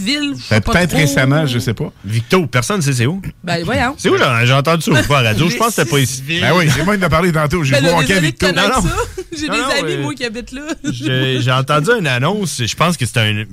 Ben, 0.49 0.61
pas 0.61 0.72
Peut-être 0.74 0.95
récemment, 0.95 1.45
je 1.45 1.59
sais 1.59 1.74
pas. 1.76 1.91
Victo, 2.03 2.47
personne 2.47 2.78
ne 2.78 2.82
sait 2.82 2.93
c'est 2.93 3.05
où. 3.05 3.22
Ben, 3.43 3.64
voyons. 3.64 3.93
C'est 3.97 4.09
où 4.09 4.18
j'ai 4.18 4.45
j'ai 4.47 4.53
entendu 4.53 4.82
ça 4.82 4.91
une 4.91 5.03
fois 5.03 5.20
à 5.20 5.22
la 5.22 5.30
radio? 5.30 5.49
Je 5.49 5.55
pense 5.57 5.68
que 5.68 5.74
c'était 5.76 5.89
pas 5.89 5.99
ici. 5.99 6.24
Ben 6.28 6.51
oui, 6.57 6.68
c'est 6.76 6.84
moi 6.84 6.95
a 6.99 7.09
parlé 7.09 7.32
tantôt. 7.32 7.64
J'ai 7.64 7.74
Ben, 7.74 7.80
joué 7.82 7.89
là, 7.89 7.95
au 7.95 7.99
hockey 7.99 8.07
désolé 8.07 8.28
avec 8.28 8.39
de 8.39 8.45
Victo. 8.45 8.61
connaître 8.61 8.84
Non. 8.84 8.89
J'ai 9.32 9.41
des 9.41 9.47
non, 9.47 9.70
amis, 9.80 9.91
euh, 9.93 10.01
moi, 10.01 10.14
qui 10.14 10.26
habitent 10.26 10.51
là. 10.51 10.61
J'ai 10.91 11.41
j'ai 11.41 11.51
entendu 11.51 11.89
une 11.91 12.07
annonce, 12.07 12.61
je 12.66 12.76
pense 12.76 12.97
que 12.97 13.05
c'était 13.05 13.20
un. 13.22 13.43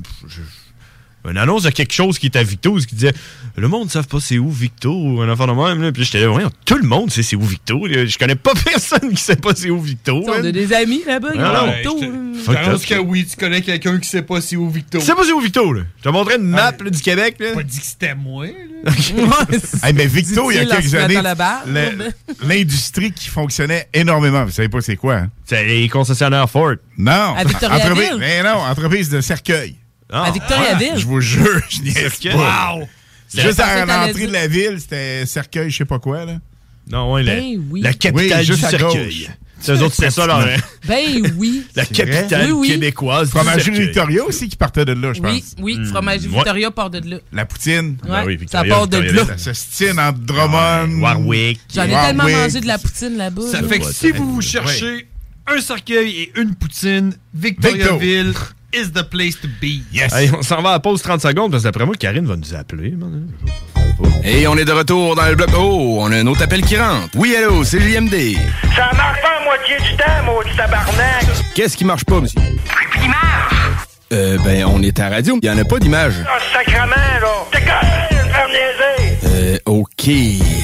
Une 1.28 1.36
annonce 1.36 1.64
de 1.64 1.70
quelque 1.70 1.92
chose 1.92 2.18
qui 2.18 2.26
est 2.26 2.36
à 2.36 2.42
Victo, 2.42 2.76
qui 2.76 2.94
disait 2.94 3.12
Le 3.56 3.68
monde 3.68 3.84
ne 3.84 3.90
savent 3.90 4.06
pas 4.06 4.20
c'est 4.20 4.38
où 4.38 4.50
Victo, 4.50 4.90
ou 4.92 5.20
un 5.20 5.28
enfant 5.28 5.46
de 5.46 5.52
même. 5.52 5.82
Là. 5.82 5.92
Puis 5.92 6.04
j'étais 6.04 6.20
là, 6.20 6.28
Voyons, 6.28 6.50
tout 6.64 6.76
le 6.76 6.86
monde 6.88 7.10
sait 7.10 7.22
c'est 7.22 7.36
où 7.36 7.42
Victo. 7.42 7.86
là. 7.86 8.06
Je 8.06 8.16
connais 8.18 8.36
pas 8.36 8.52
personne 8.64 9.10
qui 9.12 9.22
sait 9.22 9.36
pas 9.36 9.52
c'est 9.54 9.70
où 9.70 9.80
Victo. 9.80 10.22
On 10.26 10.32
a 10.44 10.52
des 10.52 10.72
amis 10.72 11.02
là-bas, 11.06 11.32
qui 11.32 11.38
Ah, 11.38 11.66
Victo, 11.76 11.98
je 12.00 12.70
pense 12.70 12.86
que 12.86 12.98
oui, 12.98 13.26
tu 13.26 13.36
connais 13.36 13.60
quelqu'un 13.60 13.98
qui 13.98 14.08
sait 14.08 14.22
pas 14.22 14.40
c'est 14.40 14.56
où 14.56 14.68
Victo. 14.70 14.98
Tu 14.98 15.04
sais 15.04 15.14
pas 15.14 15.24
c'est 15.24 15.32
où 15.32 15.40
Victo, 15.40 15.72
là? 15.72 15.82
Je 15.98 16.02
te 16.04 16.08
montrais 16.08 16.36
une 16.36 16.44
map 16.44 16.72
là, 16.82 16.90
du 16.90 17.00
Québec, 17.00 17.36
là. 17.38 17.52
pas 17.52 17.62
dit 17.62 17.78
que 17.80 17.86
c'était 17.86 18.14
moi. 18.14 18.46
là. 18.46 18.52
Hey, 19.82 19.92
mais 19.92 20.06
Victo, 20.06 20.50
il 20.50 20.56
y 20.56 20.58
a 20.60 20.64
quelques 20.64 20.94
années, 20.94 21.20
l'industrie 22.42 23.12
qui 23.12 23.28
fonctionnait 23.28 23.88
énormément. 23.92 24.44
Vous 24.44 24.50
savez 24.50 24.68
pas 24.68 24.80
c'est 24.80 24.96
quoi? 24.96 25.16
hein? 25.16 25.30
C'est 25.44 25.64
les 25.64 25.88
concessionnaires 25.88 26.48
Ford. 26.48 26.74
Non. 26.96 27.34
À 27.36 27.44
Victoriaville? 27.44 28.16
Mais 28.18 28.42
non, 28.42 28.56
entreprise 28.60 29.10
de 29.10 29.20
cercueil. 29.20 29.76
Ah, 30.12 30.24
À 30.24 30.30
Victoriaville? 30.30 30.92
Je 30.98 31.06
vous 31.06 31.20
jure, 31.20 31.60
je 31.68 31.82
niaise 31.82 31.94
Cercueil? 31.94 32.32
pas. 32.34 32.74
Wow! 32.76 32.88
Juste 33.32 33.60
à 33.60 33.84
l'entrée 33.86 34.26
de 34.26 34.32
la 34.32 34.46
ville, 34.48 34.76
c'était 34.80 35.24
cercueil, 35.26 35.70
je 35.70 35.76
sais 35.78 35.84
pas 35.84 35.98
quoi, 36.00 36.24
là. 36.24 36.38
Non, 36.90 37.12
ouais, 37.12 37.22
la, 37.22 37.36
Ben 37.36 37.62
oui. 37.70 37.80
la 37.82 37.92
capitale 37.92 38.40
Oui, 38.40 38.46
du 38.46 38.64
à 38.64 38.70
cercueil. 38.70 39.30
C'est 39.62 39.72
eux 39.74 39.82
autres, 39.82 39.94
c'est 39.94 40.10
ça, 40.10 40.26
là. 40.26 40.38
hein? 40.40 40.56
Ben 40.88 41.30
oui. 41.36 41.64
La 41.76 41.84
capitale 41.84 42.46
Oui, 42.46 42.52
oui. 42.52 42.68
québécoise. 42.68 43.26
du 43.28 43.32
Fromagerie. 43.36 43.78
Victoria 43.78 44.24
aussi 44.24 44.48
qui 44.48 44.56
partait 44.56 44.86
de 44.86 44.92
là, 44.94 45.12
je 45.12 45.20
Oui, 45.20 45.40
pense. 45.42 45.54
oui, 45.62 45.76
Hmm. 45.76 45.84
fromagerie 45.84 46.28
Ouais. 46.28 46.34
Victoria 46.36 46.70
part 46.70 46.88
de 46.88 47.10
là. 47.10 47.18
La 47.30 47.44
poutine. 47.44 47.98
Ouais, 48.04 48.08
Ben 48.08 48.24
oui, 48.26 48.38
ça 48.50 48.64
part 48.64 48.88
de 48.88 48.96
Victoria, 48.96 49.30
là. 49.32 49.38
Ça 49.38 49.52
se 49.52 49.64
tient 49.76 49.98
entre 49.98 50.18
Drummond. 50.20 51.00
Warwick. 51.02 51.60
J'en 51.74 51.82
ai 51.84 51.92
Warwick. 51.92 52.06
tellement 52.18 52.38
mangé 52.42 52.60
de 52.60 52.66
la 52.66 52.78
poutine 52.78 53.16
là-bas. 53.18 53.42
Ça 53.52 53.60
là. 53.60 53.68
fait 53.68 53.78
que 53.80 53.92
si 53.92 54.10
vous 54.12 54.40
cherchez 54.40 55.06
un 55.46 55.60
cercueil 55.60 56.08
et 56.22 56.32
une 56.40 56.54
poutine, 56.54 57.12
Victoriaville 57.34 58.32
is 58.72 58.92
the 58.92 59.02
place 59.02 59.40
to 59.40 59.48
be. 59.60 59.82
Yes. 59.92 60.12
Hey, 60.14 60.30
on 60.36 60.42
s'en 60.42 60.62
va 60.62 60.70
à 60.70 60.72
la 60.72 60.80
pause 60.80 61.02
30 61.02 61.20
secondes 61.20 61.50
parce 61.50 61.62
que 61.62 61.68
d'après 61.68 61.86
moi, 61.86 61.94
Karine 61.98 62.26
va 62.26 62.36
nous 62.36 62.54
appeler. 62.54 62.90
man. 62.90 63.28
Et 64.24 64.46
on 64.46 64.56
est 64.56 64.64
de 64.64 64.72
retour 64.72 65.14
dans 65.16 65.26
le 65.26 65.34
bloc. 65.34 65.50
Oh, 65.56 65.98
on 66.00 66.10
a 66.12 66.16
un 66.16 66.26
autre 66.26 66.42
appel 66.42 66.62
qui 66.62 66.76
rentre. 66.76 67.08
Oui, 67.16 67.34
allô, 67.36 67.64
c'est 67.64 67.80
JMD. 67.80 68.36
Ça 68.76 68.90
marche 68.96 69.20
pas 69.20 69.38
à 69.40 69.44
moitié 69.44 69.76
du 69.76 69.96
temps, 69.96 70.24
maudit 70.24 70.56
tabarnak! 70.56 71.24
Qu'est-ce 71.54 71.76
qui 71.76 71.84
marche 71.84 72.04
pas, 72.04 72.20
monsieur? 72.20 72.40
Euh, 74.12 74.38
ben, 74.44 74.64
on 74.64 74.82
est 74.82 74.98
à 74.98 75.08
la 75.08 75.16
radio. 75.16 75.38
Il 75.40 75.46
y 75.46 75.50
en 75.50 75.58
a 75.58 75.64
pas 75.64 75.78
d'image. 75.78 76.14
Ah, 76.26 76.38
sacrement, 76.52 76.86
là! 77.20 77.46
T'es 77.52 77.60
quand 77.60 77.86
même 77.86 78.26
OK. 79.66 80.10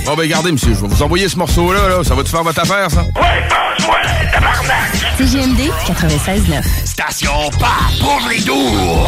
Bon, 0.04 0.14
ben, 0.14 0.22
regardez, 0.22 0.52
monsieur, 0.52 0.74
je 0.74 0.80
vais 0.80 0.88
vous 0.88 1.02
envoyer 1.02 1.28
ce 1.28 1.36
morceau-là, 1.36 1.88
là. 1.88 2.04
Ça 2.04 2.14
va-tu 2.14 2.30
faire 2.30 2.42
votre 2.42 2.60
affaire, 2.60 2.90
ça? 2.90 3.02
Ouais, 3.02 3.48
passe-moi, 3.48 3.96
tabarnak! 4.32 4.90
CGMD 5.18 5.70
96.9. 5.86 6.62
Station 6.84 7.50
pas 7.58 7.90
pour 8.00 8.20
les 8.28 8.40
doux. 8.40 9.06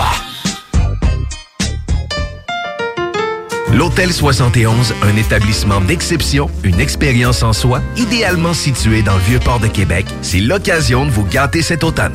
L'Hôtel 3.73 4.13
71, 4.13 4.95
un 5.03 5.17
établissement 5.17 5.81
d'exception, 5.81 6.51
une 6.65 6.81
expérience 6.81 7.43
en 7.43 7.53
soi, 7.53 7.81
idéalement 7.97 8.55
situé 8.55 9.03
dans 9.03 9.15
le 9.15 9.21
vieux 9.21 9.39
port 9.39 9.61
de 9.61 9.69
Québec, 9.69 10.07
c'est 10.23 10.41
l'occasion 10.41 11.05
de 11.05 11.11
vous 11.11 11.25
gâter 11.25 11.63
cet 11.63 11.85
automne. 11.85 12.15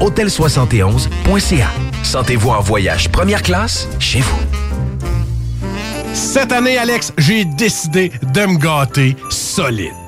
Hôtel71.ca. 0.00 1.68
Sentez-vous 2.02 2.50
en 2.50 2.60
voyage 2.60 3.08
première 3.10 3.42
classe 3.42 3.88
chez 3.98 4.20
vous. 4.20 4.38
Cette 6.14 6.52
année, 6.52 6.78
Alex, 6.78 7.12
j'ai 7.18 7.44
décidé 7.44 8.10
de 8.34 8.46
me 8.46 8.58
gâter 8.58 9.16
solide. 9.30 10.07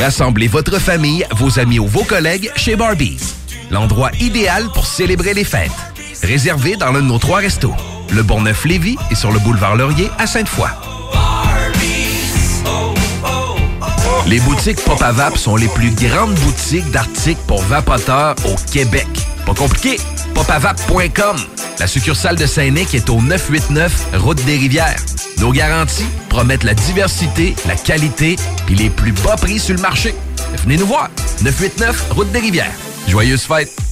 Rassemblez 0.00 0.48
votre 0.48 0.78
famille, 0.78 1.24
vos 1.32 1.58
amis 1.58 1.78
ou 1.78 1.86
vos 1.86 2.04
collègues 2.04 2.50
chez 2.56 2.76
Barbies. 2.76 3.34
L'endroit 3.70 4.10
idéal 4.20 4.68
pour 4.74 4.86
célébrer 4.86 5.34
les 5.34 5.44
fêtes. 5.44 5.70
Réservé 6.22 6.76
dans 6.76 6.92
l'un 6.92 7.00
de 7.00 7.06
nos 7.06 7.18
trois 7.18 7.38
restos. 7.38 7.74
Le 8.10 8.22
Bourgneuf-Lévis 8.22 8.96
et 9.10 9.14
sur 9.14 9.32
le 9.32 9.38
boulevard 9.38 9.76
Laurier 9.76 10.10
à 10.18 10.26
Sainte-Foy. 10.26 10.68
Les 14.26 14.40
boutiques 14.40 14.80
Pop 14.84 15.02
à 15.02 15.12
Vap 15.12 15.36
sont 15.36 15.56
les 15.56 15.68
plus 15.68 15.90
grandes 15.90 16.34
boutiques 16.34 16.90
d'articles 16.90 17.40
pour 17.46 17.62
vapoteurs 17.62 18.34
au 18.44 18.54
Québec. 18.70 19.08
Pas 19.44 19.54
compliqué, 19.54 19.98
popavap.com. 20.34 21.36
La 21.78 21.86
succursale 21.86 22.36
de 22.36 22.46
Saint-Nic 22.46 22.94
est 22.94 23.10
au 23.10 23.20
989 23.20 24.18
Route 24.18 24.44
des 24.44 24.56
Rivières. 24.56 25.00
Nos 25.38 25.52
garanties 25.52 26.06
promettent 26.28 26.64
la 26.64 26.74
diversité, 26.74 27.54
la 27.66 27.76
qualité 27.76 28.36
et 28.70 28.74
les 28.74 28.90
plus 28.90 29.12
bas 29.12 29.36
prix 29.36 29.58
sur 29.58 29.74
le 29.74 29.80
marché. 29.80 30.14
Venez 30.64 30.76
nous 30.76 30.86
voir. 30.86 31.10
989 31.42 32.10
Route 32.10 32.30
des 32.32 32.40
Rivières. 32.40 32.72
Joyeuses 33.08 33.42
fêtes. 33.42 33.91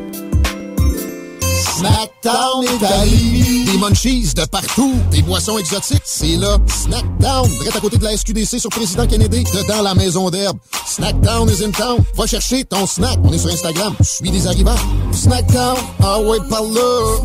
Snackdown 1.81 2.63
est 2.63 2.85
à 2.85 3.05
Lévis. 3.05 3.65
Des 3.65 3.77
munchies 3.79 4.33
de 4.35 4.45
partout. 4.45 4.93
Des 5.09 5.23
boissons 5.23 5.57
exotiques. 5.57 6.03
C'est 6.05 6.37
là. 6.37 6.57
Snackdown. 6.67 7.49
Direct 7.49 7.75
à 7.75 7.79
côté 7.79 7.97
de 7.97 8.03
la 8.03 8.15
SQDC 8.15 8.59
sur 8.59 8.69
Président 8.69 9.07
Kennedy. 9.07 9.43
Dedans 9.45 9.81
la 9.81 9.95
maison 9.95 10.29
d'herbe. 10.29 10.59
Snackdown 10.85 11.49
is 11.49 11.63
in 11.65 11.71
town. 11.71 11.97
Va 12.15 12.27
chercher 12.27 12.65
ton 12.65 12.85
snack. 12.85 13.17
On 13.23 13.33
est 13.33 13.39
sur 13.39 13.49
Instagram. 13.49 13.95
Je 13.99 14.05
suis 14.05 14.29
des 14.29 14.45
arrivants. 14.45 14.75
Snackdown. 15.11 15.75
Ah 16.03 16.19
ouais, 16.19 16.37
par 16.47 16.61
là. 16.61 17.21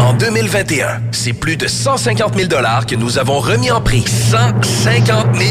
En 0.00 0.14
2021, 0.14 1.02
c'est 1.12 1.34
plus 1.34 1.58
de 1.58 1.66
150 1.66 2.38
000 2.38 2.48
que 2.88 2.94
nous 2.94 3.18
avons 3.18 3.38
remis 3.38 3.70
en 3.70 3.82
prix. 3.82 4.04
150 4.30 5.36
000 5.36 5.50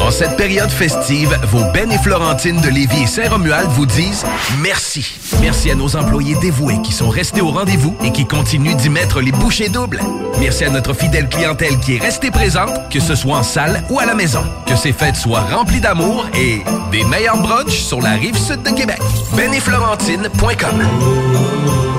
En 0.00 0.10
cette 0.10 0.36
période 0.36 0.70
festive, 0.70 1.36
vos 1.44 1.64
Ben 1.72 1.90
et 1.90 1.98
Florentine 1.98 2.60
de 2.60 2.68
Lévis 2.68 3.02
et 3.02 3.06
Saint-Romuald 3.06 3.68
vous 3.70 3.86
disent 3.86 4.24
merci. 4.60 5.18
Merci 5.40 5.70
à 5.70 5.74
nos 5.74 5.96
employés 5.96 6.36
dévoués 6.40 6.80
qui 6.82 6.92
sont 6.92 7.08
restés 7.08 7.40
au 7.40 7.50
rendez-vous 7.50 7.96
et 8.04 8.12
qui 8.12 8.24
continuent 8.24 8.76
d'y 8.76 8.88
mettre 8.88 9.20
les 9.20 9.32
bouchées 9.32 9.68
doubles. 9.68 10.00
Merci 10.38 10.64
à 10.64 10.70
notre 10.70 10.94
fidèle 10.94 11.28
clientèle 11.28 11.78
qui 11.80 11.96
est 11.96 12.00
restée 12.00 12.30
présente, 12.30 12.88
que 12.90 13.00
ce 13.00 13.14
soit 13.14 13.38
en 13.38 13.42
salle 13.42 13.82
ou 13.90 13.98
à 13.98 14.06
la 14.06 14.14
maison. 14.14 14.44
Que 14.66 14.76
ces 14.76 14.92
fêtes 14.92 15.16
soient 15.16 15.40
remplies 15.40 15.80
d'amour 15.80 16.26
et 16.34 16.62
des 16.92 17.04
meilleurs 17.04 17.38
brunchs 17.38 17.82
sur 17.82 18.00
la 18.00 18.10
rive 18.10 18.38
sud 18.38 18.62
de 18.62 18.70
Québec. 18.70 19.00
Ben 19.36 19.52
et 19.52 19.60
Florentine.com 19.60 21.95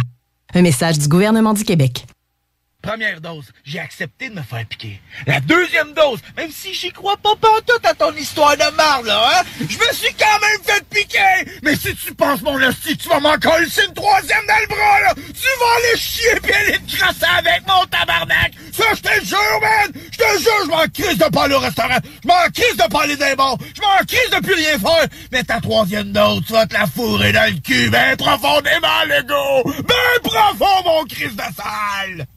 Un 0.54 0.62
message 0.62 1.00
du 1.00 1.10
gouvernement 1.10 1.54
du 1.54 1.66
Québec. 1.66 2.06
Première 2.88 3.20
dose, 3.20 3.52
j'ai 3.66 3.80
accepté 3.80 4.30
de 4.30 4.36
me 4.36 4.42
faire 4.42 4.66
piquer. 4.66 5.02
La 5.26 5.42
deuxième 5.42 5.92
dose, 5.94 6.20
même 6.38 6.50
si 6.50 6.74
j'y 6.74 6.90
crois 6.90 7.18
pas 7.18 7.36
pantoute 7.36 7.86
à 7.86 7.94
ton 7.94 8.14
histoire 8.14 8.56
de 8.56 8.76
marde, 8.78 9.08
là, 9.08 9.30
hein, 9.30 9.44
je 9.60 9.78
me 9.78 9.94
suis 9.94 10.14
quand 10.14 10.40
même 10.40 10.64
fait 10.64 10.86
piquer! 10.88 11.60
Mais 11.64 11.76
si 11.76 11.94
tu 11.98 12.16
penses, 12.16 12.42
mon 12.44 12.56
hostie, 12.56 12.96
tu 12.96 13.10
vas 13.10 13.20
m'en 13.20 13.38
coller 13.40 13.68
une 13.86 13.94
troisième 13.94 14.48
dans 14.48 14.62
le 14.62 14.68
bras, 14.68 15.02
là, 15.02 15.14
tu 15.16 15.60
vas 15.60 15.76
aller 15.76 15.98
chier 15.98 16.40
pis 16.42 16.54
aller 16.54 16.80
te 16.80 16.96
crasser 16.96 17.26
avec 17.38 17.68
mon 17.68 17.86
tabarnak! 17.88 18.54
Ça, 18.72 18.86
je 18.96 19.02
te 19.02 19.26
jure, 19.26 19.60
man! 19.62 19.92
Je 19.94 20.18
te 20.18 20.42
jure, 20.42 20.64
je 20.64 20.70
m'en 20.70 20.86
crise 20.88 21.18
de 21.18 21.26
pas 21.26 21.44
aller 21.44 21.56
au 21.56 21.60
restaurant! 21.60 22.00
Je 22.24 22.28
m'en 22.30 22.50
crise 22.54 22.78
de 22.78 22.90
pas 22.90 23.02
aller 23.02 23.18
dans 23.18 23.36
bars! 23.36 23.58
Je 23.76 23.82
m'en 23.82 24.06
crise 24.08 24.30
de 24.32 24.42
plus 24.42 24.54
rien 24.54 24.80
faire! 24.80 25.08
Mais 25.34 25.44
ta 25.44 25.60
troisième 25.60 26.14
dose, 26.14 26.42
tu 26.48 26.54
vas 26.54 26.66
te 26.66 26.74
la 26.74 26.88
fourrer 26.88 27.34
dans 27.34 27.54
le 27.54 27.60
cul 27.60 27.90
ben 27.90 28.16
profondément, 28.16 29.04
le 29.08 29.24
gars! 29.24 29.72
Ben 29.84 30.22
profond, 30.24 30.84
mon 30.86 31.04
crise 31.04 31.36
de 31.36 31.44
salle! 31.54 32.28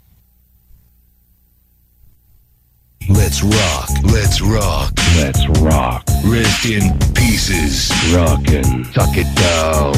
Let's 3.09 3.42
rock, 3.42 3.88
let's 4.05 4.40
rock, 4.40 4.92
let's 5.16 5.46
rock. 5.61 6.05
Rest 6.24 6.66
in 6.66 6.96
pieces. 7.14 7.90
Rockin', 8.14 8.84
tuck 8.92 9.16
it 9.16 9.26
down. 9.34 9.94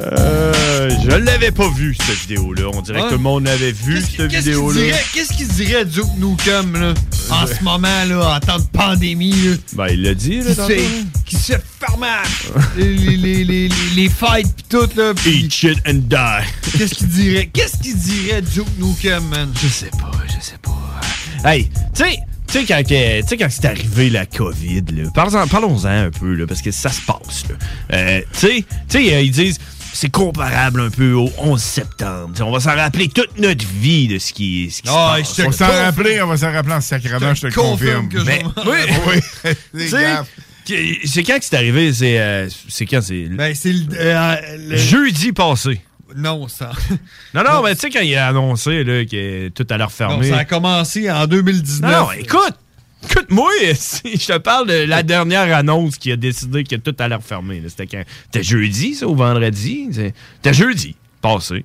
Euh, 0.00 0.90
je 1.02 1.16
l'avais 1.16 1.50
pas 1.50 1.68
vu, 1.70 1.96
cette 2.06 2.18
vidéo-là. 2.28 2.70
On 2.74 2.82
dirait 2.82 2.98
Ouais. 3.00 3.04
que 3.06 3.10
tout 3.12 3.16
le 3.16 3.22
monde 3.22 3.48
avait 3.48 3.72
vu 3.72 4.00
cette 4.02 4.28
Qu'est-ce 4.28 4.28
qu'il 4.28 4.38
vidéo-là. 4.52 4.74
dirait, 4.80 5.04
qu'est-ce 5.14 5.32
qu'il 5.32 5.48
dirait 5.48 5.84
Duke 5.86 6.06
Nukem 6.18 6.72
là, 6.76 6.94
en 7.30 7.46
ce 7.46 7.64
moment 7.64 8.04
là, 8.06 8.36
en 8.36 8.40
temps 8.40 8.58
de 8.58 8.66
pandémie 8.66 9.32
là, 9.32 9.56
Ben, 9.72 9.86
il 9.90 10.02
l'a 10.02 10.14
dit, 10.14 10.40
là, 10.40 10.44
qui, 10.44 10.50
se 10.50 10.56
tantôt, 10.56 10.68
fait, 10.68 10.84
qui 11.24 11.36
se 11.36 11.52
fait 11.52 11.62
farmer 11.80 12.06
les, 12.76 12.94
les, 12.94 13.16
les, 13.16 13.44
les, 13.44 13.68
les 13.96 14.08
fights 14.08 14.54
pis 14.54 14.64
tout 14.68 14.88
là. 14.96 15.12
Eat 15.26 15.52
shit 15.52 15.78
and 15.88 15.94
die. 16.08 16.76
Qu'est-ce 16.76 16.94
qu'il 16.96 17.08
dirait 17.08 17.46
Qu'est-ce 17.52 17.78
qu'il 17.78 17.96
dirait 17.96 18.42
Duke 18.42 18.68
Nukem 18.78 19.24
man? 19.30 19.50
Je 19.62 19.68
sais 19.68 19.90
pas, 19.90 20.10
je 20.26 20.44
sais 20.44 20.58
pas. 20.62 20.70
Hey, 21.44 21.68
tu 21.94 22.02
sais, 22.04 22.16
tu 22.46 22.52
sais, 22.60 22.64
quand, 22.64 22.82
que- 22.82 23.20
tu 23.20 23.26
sais, 23.28 23.36
quand 23.36 23.48
c'est 23.50 23.64
arrivé 23.66 24.10
la 24.10 24.26
COVID, 24.26 24.82
là, 24.92 25.10
parlons-en 25.14 25.84
un 25.86 26.10
peu, 26.10 26.34
là, 26.34 26.46
parce 26.46 26.62
que 26.62 26.70
ça 26.70 26.90
se 26.90 27.00
passe. 27.02 27.44
là. 27.48 27.56
Euh, 27.96 28.20
tu 28.32 28.38
sais, 28.38 28.64
tu 28.88 28.98
sais, 29.04 29.14
euh, 29.14 29.20
ils 29.20 29.30
disent 29.30 29.58
c'est 29.92 30.10
comparable 30.10 30.80
un 30.80 30.90
peu 30.90 31.12
au 31.12 31.30
11 31.38 31.62
septembre. 31.62 32.32
T'sais, 32.34 32.42
on 32.42 32.50
va 32.50 32.58
s'en 32.60 32.74
rappeler 32.74 33.08
toute 33.08 33.38
notre 33.38 33.64
vie 33.66 34.08
de 34.08 34.18
ce 34.18 34.32
qui, 34.32 34.68
ce 34.70 34.82
qui 34.82 34.88
Ah, 34.90 35.16
se 35.22 35.36
passe. 35.42 35.46
on 35.48 35.52
s'en 35.52 35.66
rappeler, 35.68 36.20
on 36.22 36.26
va 36.26 36.36
s'en 36.36 36.50
rappeler 36.50 36.74
en 36.74 36.80
sacrament, 36.80 37.34
je 37.34 37.42
te 37.42 37.46
le 37.46 37.52
confirme. 37.52 38.08
Mais, 38.26 38.42
oui, 38.66 38.94
oui. 39.44 39.54
Tu 39.78 39.88
sais, 39.88 40.02
que- 40.66 41.06
c'est 41.06 41.22
quand 41.22 41.38
que 41.38 41.44
c'est 41.44 41.56
arrivé? 41.56 41.92
C'est 41.92 42.18
euh, 42.18 42.48
c'est 42.68 42.86
quand? 42.86 43.02
C'est 43.02 43.26
Ben, 43.28 43.54
euh, 43.94 44.36
le- 44.68 44.76
jeudi 44.78 45.32
passé. 45.32 45.80
Non, 46.14 46.48
ça. 46.48 46.70
Non, 47.34 47.42
non, 47.42 47.62
mais 47.62 47.74
tu 47.74 47.82
sais, 47.82 47.90
quand 47.90 48.00
il 48.00 48.14
a 48.16 48.28
annoncé 48.28 48.84
là, 48.84 49.04
que 49.04 49.48
tout 49.48 49.66
allait 49.70 49.78
Non, 49.80 49.86
refermer. 49.86 50.28
ça 50.30 50.38
a 50.38 50.44
commencé 50.44 51.10
en 51.10 51.26
2019. 51.26 51.90
Non, 51.90 52.12
écoute, 52.12 52.54
écoute-moi, 53.08 53.50
si 53.74 54.16
je 54.18 54.26
te 54.32 54.38
parle 54.38 54.68
de 54.68 54.84
la 54.84 55.02
dernière 55.02 55.54
annonce 55.56 55.96
qui 55.98 56.12
a 56.12 56.16
décidé 56.16 56.64
que 56.64 56.76
tout 56.76 56.94
allait 56.98 57.16
refermer. 57.16 57.62
C'était 57.68 57.86
quand? 57.86 58.02
C'était 58.24 58.44
jeudi, 58.44 58.94
ça, 58.94 59.06
ou 59.08 59.16
vendredi? 59.16 59.88
C'était 59.92 60.54
jeudi, 60.54 60.94
passé. 61.20 61.64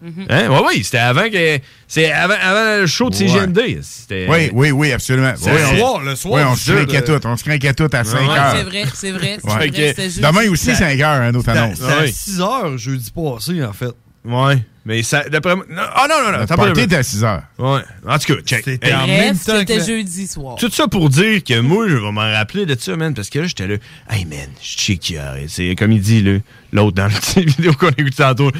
Hein? 0.00 0.46
Oui, 0.48 0.58
oui, 0.68 0.84
c'était 0.84 0.98
avant 0.98 1.28
que. 1.28 1.58
C'est 1.88 2.12
avant, 2.12 2.34
avant 2.40 2.80
le 2.82 2.86
show 2.86 3.10
de. 3.10 3.14
CGMD. 3.16 3.80
C'était- 3.82 4.26
Oui, 4.28 4.50
oui, 4.52 4.70
oui, 4.70 4.92
absolument. 4.92 5.32
C'est 5.36 5.50
Oui, 5.50 5.58
le 5.58 5.66
on- 5.66 5.78
soir, 5.78 6.00
le 6.02 6.14
soir 6.14 6.34
Oui, 6.34 6.42
on 6.52 6.54
se 6.56 6.70
craquait 6.72 7.00
de- 7.00 7.18
tout. 7.18 7.26
On 7.26 7.36
se 7.36 7.42
craquait 7.44 7.74
tout 7.74 7.88
à 7.92 8.04
5 8.04 8.20
Ouais, 8.30 8.38
heures. 8.38 8.54
c'est 8.56 8.62
vrai, 8.62 8.84
c'est 8.94 9.10
vrai, 9.10 9.38
vrai, 9.42 9.72
jeudi. 9.72 10.20
Demain 10.20 10.48
aussi, 10.50 10.66
Ça- 10.66 10.74
5 10.76 11.00
heures, 11.00 11.20
un 11.22 11.34
autre 11.34 11.48
annonce. 11.48 11.78
C'était 11.78 11.92
à 11.92 12.06
6 12.06 12.40
heures 12.40 12.78
jeudi 12.78 13.10
passé 13.10 13.64
en 13.64 13.72
fait. 13.72 13.90
Ouais, 14.24 14.62
mais 14.88 15.02
ça. 15.04 15.22
D'après 15.28 15.54
moi. 15.54 15.64
non, 15.70 15.82
Ah 15.94 16.06
non, 16.08 16.16
non, 16.26 16.32
non. 16.32 16.38
Le 16.40 16.46
t'as 16.46 16.56
pas 16.56 16.64
party 16.64 16.80
était 16.80 16.96
à 16.96 17.02
6 17.04 17.22
heures. 17.22 17.42
Ouais. 17.58 17.80
En 18.06 18.18
tout 18.18 18.34
cas, 18.34 18.40
check. 18.44 18.64
C'était 18.64 18.92
en 18.94 19.06
même 19.06 19.36
temps 19.36 19.58
c'était 19.60 19.84
jeudi 19.84 20.26
soir. 20.26 20.56
Tout 20.58 20.70
ça 20.70 20.88
pour 20.88 21.08
dire 21.10 21.44
que 21.44 21.60
moi, 21.60 21.86
je 21.88 21.94
vais 21.96 22.10
m'en 22.10 22.20
rappeler 22.32 22.66
de 22.66 22.76
ça, 22.80 22.96
man, 22.96 23.14
parce 23.14 23.30
que 23.30 23.38
là, 23.38 23.46
j'étais 23.46 23.66
là, 23.68 23.76
hey 24.10 24.24
man, 24.24 24.48
je 24.60 24.96
sais 24.98 25.16
a. 25.18 25.34
C'est 25.46 25.76
comme 25.76 25.92
il 25.92 26.00
dit, 26.00 26.22
là, 26.22 26.38
l'autre 26.72 26.96
dans 26.96 27.04
la 27.04 27.10
petite 27.20 27.44
vidéo 27.56 27.72
qu'on 27.74 27.88
a 27.88 27.92
écoutée 27.98 28.16
tantôt. 28.16 28.50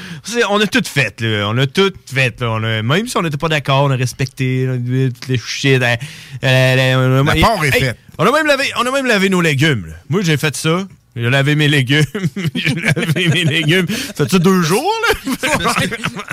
On 0.51 0.61
a 0.61 0.67
tout 0.67 0.83
fait, 0.85 1.21
là. 1.23 1.49
On 1.49 1.59
a 1.59 1.67
tout 1.67 1.93
fait, 2.07 2.41
là. 2.41 2.51
On 2.53 2.63
a- 2.63 2.83
même 2.83 3.09
si 3.09 3.17
on 3.17 3.23
n'était 3.23 3.37
pas 3.39 3.49
d'accord, 3.49 3.85
on 3.85 3.91
a 3.91 3.97
respecté 3.97 4.67
là, 4.67 4.75
toutes 4.77 5.29
les 5.29 5.39
shit. 5.39 5.83
euh, 5.83 5.97
euh, 6.45 7.23
on 7.25 7.27
a- 7.27 7.35
La 7.35 7.41
part 7.41 7.65
est 7.65 7.69
Hey, 7.75 7.81
faite. 7.81 7.97
On 8.19 8.27
a, 8.27 8.33
même 8.33 8.47
lavé, 8.47 8.65
on 8.77 8.85
a 8.87 8.91
même 8.91 9.07
lavé 9.07 9.29
nos 9.31 9.41
légumes, 9.41 9.87
là. 9.87 9.95
Moi, 10.09 10.21
j'ai 10.23 10.37
fait 10.37 10.55
ça. 10.57 10.87
J'ai 11.21 11.31
lavé 11.31 11.57
mes 11.57 11.69
légumes. 11.69 12.05
j'ai 12.55 12.75
lavé 12.75 13.29
mes 13.29 13.45
légumes. 13.45 13.87
Ça 14.15 14.27
fait 14.27 14.39
deux 14.39 14.63
jours, 14.63 14.93
là? 15.09 15.33
Parce 15.63 15.77
que, 15.77 15.89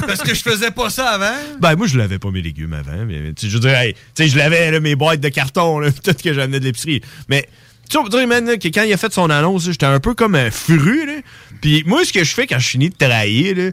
parce 0.05 0.21
que 0.21 0.35
je 0.35 0.41
faisais 0.41 0.71
pas 0.71 0.89
ça 0.89 1.09
avant. 1.09 1.35
Ben, 1.59 1.75
moi, 1.75 1.87
je 1.87 1.97
lavais 1.97 2.19
pas 2.19 2.29
mes 2.31 2.41
légumes 2.41 2.73
avant. 2.73 3.05
Mais, 3.05 3.33
tu 3.33 3.49
je 3.49 3.53
veux 3.53 3.59
dire, 3.59 3.75
hey, 3.77 3.93
tu 3.93 3.99
sais, 4.15 4.27
je 4.29 4.37
lavais 4.37 4.71
là, 4.71 4.79
mes 4.79 4.95
boîtes 4.95 5.19
de 5.19 5.29
carton, 5.29 5.79
là, 5.79 5.91
tout 6.03 6.13
que 6.13 6.33
j'amenais 6.33 6.59
de 6.59 6.65
l'épicerie. 6.65 7.01
Mais, 7.29 7.47
tu 7.89 7.97
sais, 8.11 8.25
man, 8.25 8.45
là, 8.45 8.57
que 8.57 8.67
quand 8.67 8.83
il 8.83 8.93
a 8.93 8.97
fait 8.97 9.13
son 9.13 9.29
annonce, 9.29 9.65
j'étais 9.65 9.85
un 9.85 9.99
peu 9.99 10.13
comme 10.13 10.35
un 10.35 10.51
furu, 10.51 11.05
là. 11.05 11.13
Puis, 11.61 11.83
moi, 11.85 12.05
ce 12.05 12.13
que 12.13 12.23
je 12.23 12.33
fais 12.33 12.47
quand 12.47 12.59
je 12.59 12.69
finis 12.69 12.89
de 12.89 12.95
travailler, 12.95 13.53
là, 13.53 13.63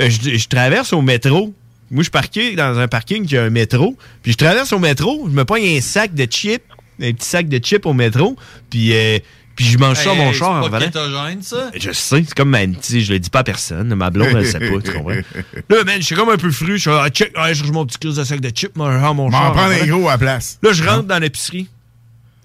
euh, 0.00 0.10
je, 0.10 0.36
je 0.36 0.48
traverse 0.48 0.92
au 0.92 1.02
métro. 1.02 1.54
Moi, 1.90 2.02
je 2.02 2.10
parqué 2.10 2.56
dans 2.56 2.78
un 2.78 2.88
parking 2.88 3.26
qui 3.26 3.36
a 3.36 3.44
un 3.44 3.50
métro. 3.50 3.96
Puis, 4.22 4.32
je 4.32 4.38
traverse 4.38 4.72
au 4.72 4.78
métro, 4.78 5.28
je 5.28 5.34
me 5.34 5.44
pogne 5.44 5.76
un 5.76 5.80
sac 5.80 6.14
de 6.14 6.24
chips, 6.24 6.62
un 7.00 7.12
petit 7.12 7.28
sac 7.28 7.48
de 7.48 7.58
chips 7.58 7.86
au 7.86 7.92
métro. 7.92 8.36
Puis, 8.70 8.92
euh, 8.92 9.18
puis 9.56 9.64
je 9.66 9.78
mange 9.78 9.96
ça 9.96 10.10
à 10.10 10.12
Hey, 10.14 10.18
mon 10.18 10.28
hey, 10.30 10.34
char 10.34 10.50
en 10.50 10.62
revenant. 10.62 11.40
ça? 11.42 11.70
Je 11.74 11.92
sais, 11.92 12.24
c'est 12.26 12.34
comme, 12.34 12.50
man, 12.50 12.74
tu 12.74 12.80
sais, 12.82 13.00
je 13.00 13.12
le 13.12 13.18
dis 13.18 13.30
pas 13.30 13.40
à 13.40 13.44
personne. 13.44 13.94
Ma 13.94 14.10
blonde, 14.10 14.28
elle 14.36 14.46
sait 14.46 14.58
pas, 14.58 14.80
tu 14.82 14.92
comprends? 14.92 15.10
Là, 15.70 15.84
man, 15.84 15.96
je 15.98 16.02
suis 16.06 16.14
comme 16.16 16.28
un 16.30 16.36
peu 16.36 16.50
fru. 16.50 16.72
Je 16.76 16.82
suis 16.82 16.90
ah, 16.90 17.08
check, 17.10 17.32
ah, 17.36 17.52
je 17.52 17.58
cherche 17.58 17.70
mon 17.72 17.86
petit 17.86 17.98
crise 17.98 18.16
de 18.16 18.24
sac 18.24 18.40
de 18.40 18.48
chips, 18.50 18.74
mon, 18.76 18.84
ah, 18.86 19.12
mon 19.12 19.30
M'en 19.30 19.30
char. 19.30 19.52
prendre 19.52 19.70
un 19.72 19.76
voilà. 19.76 19.86
gros 19.86 20.08
à 20.08 20.12
la 20.12 20.18
place. 20.18 20.58
Là, 20.62 20.72
je 20.72 20.82
rentre 20.84 21.04
dans 21.04 21.18
l'épicerie. 21.18 21.68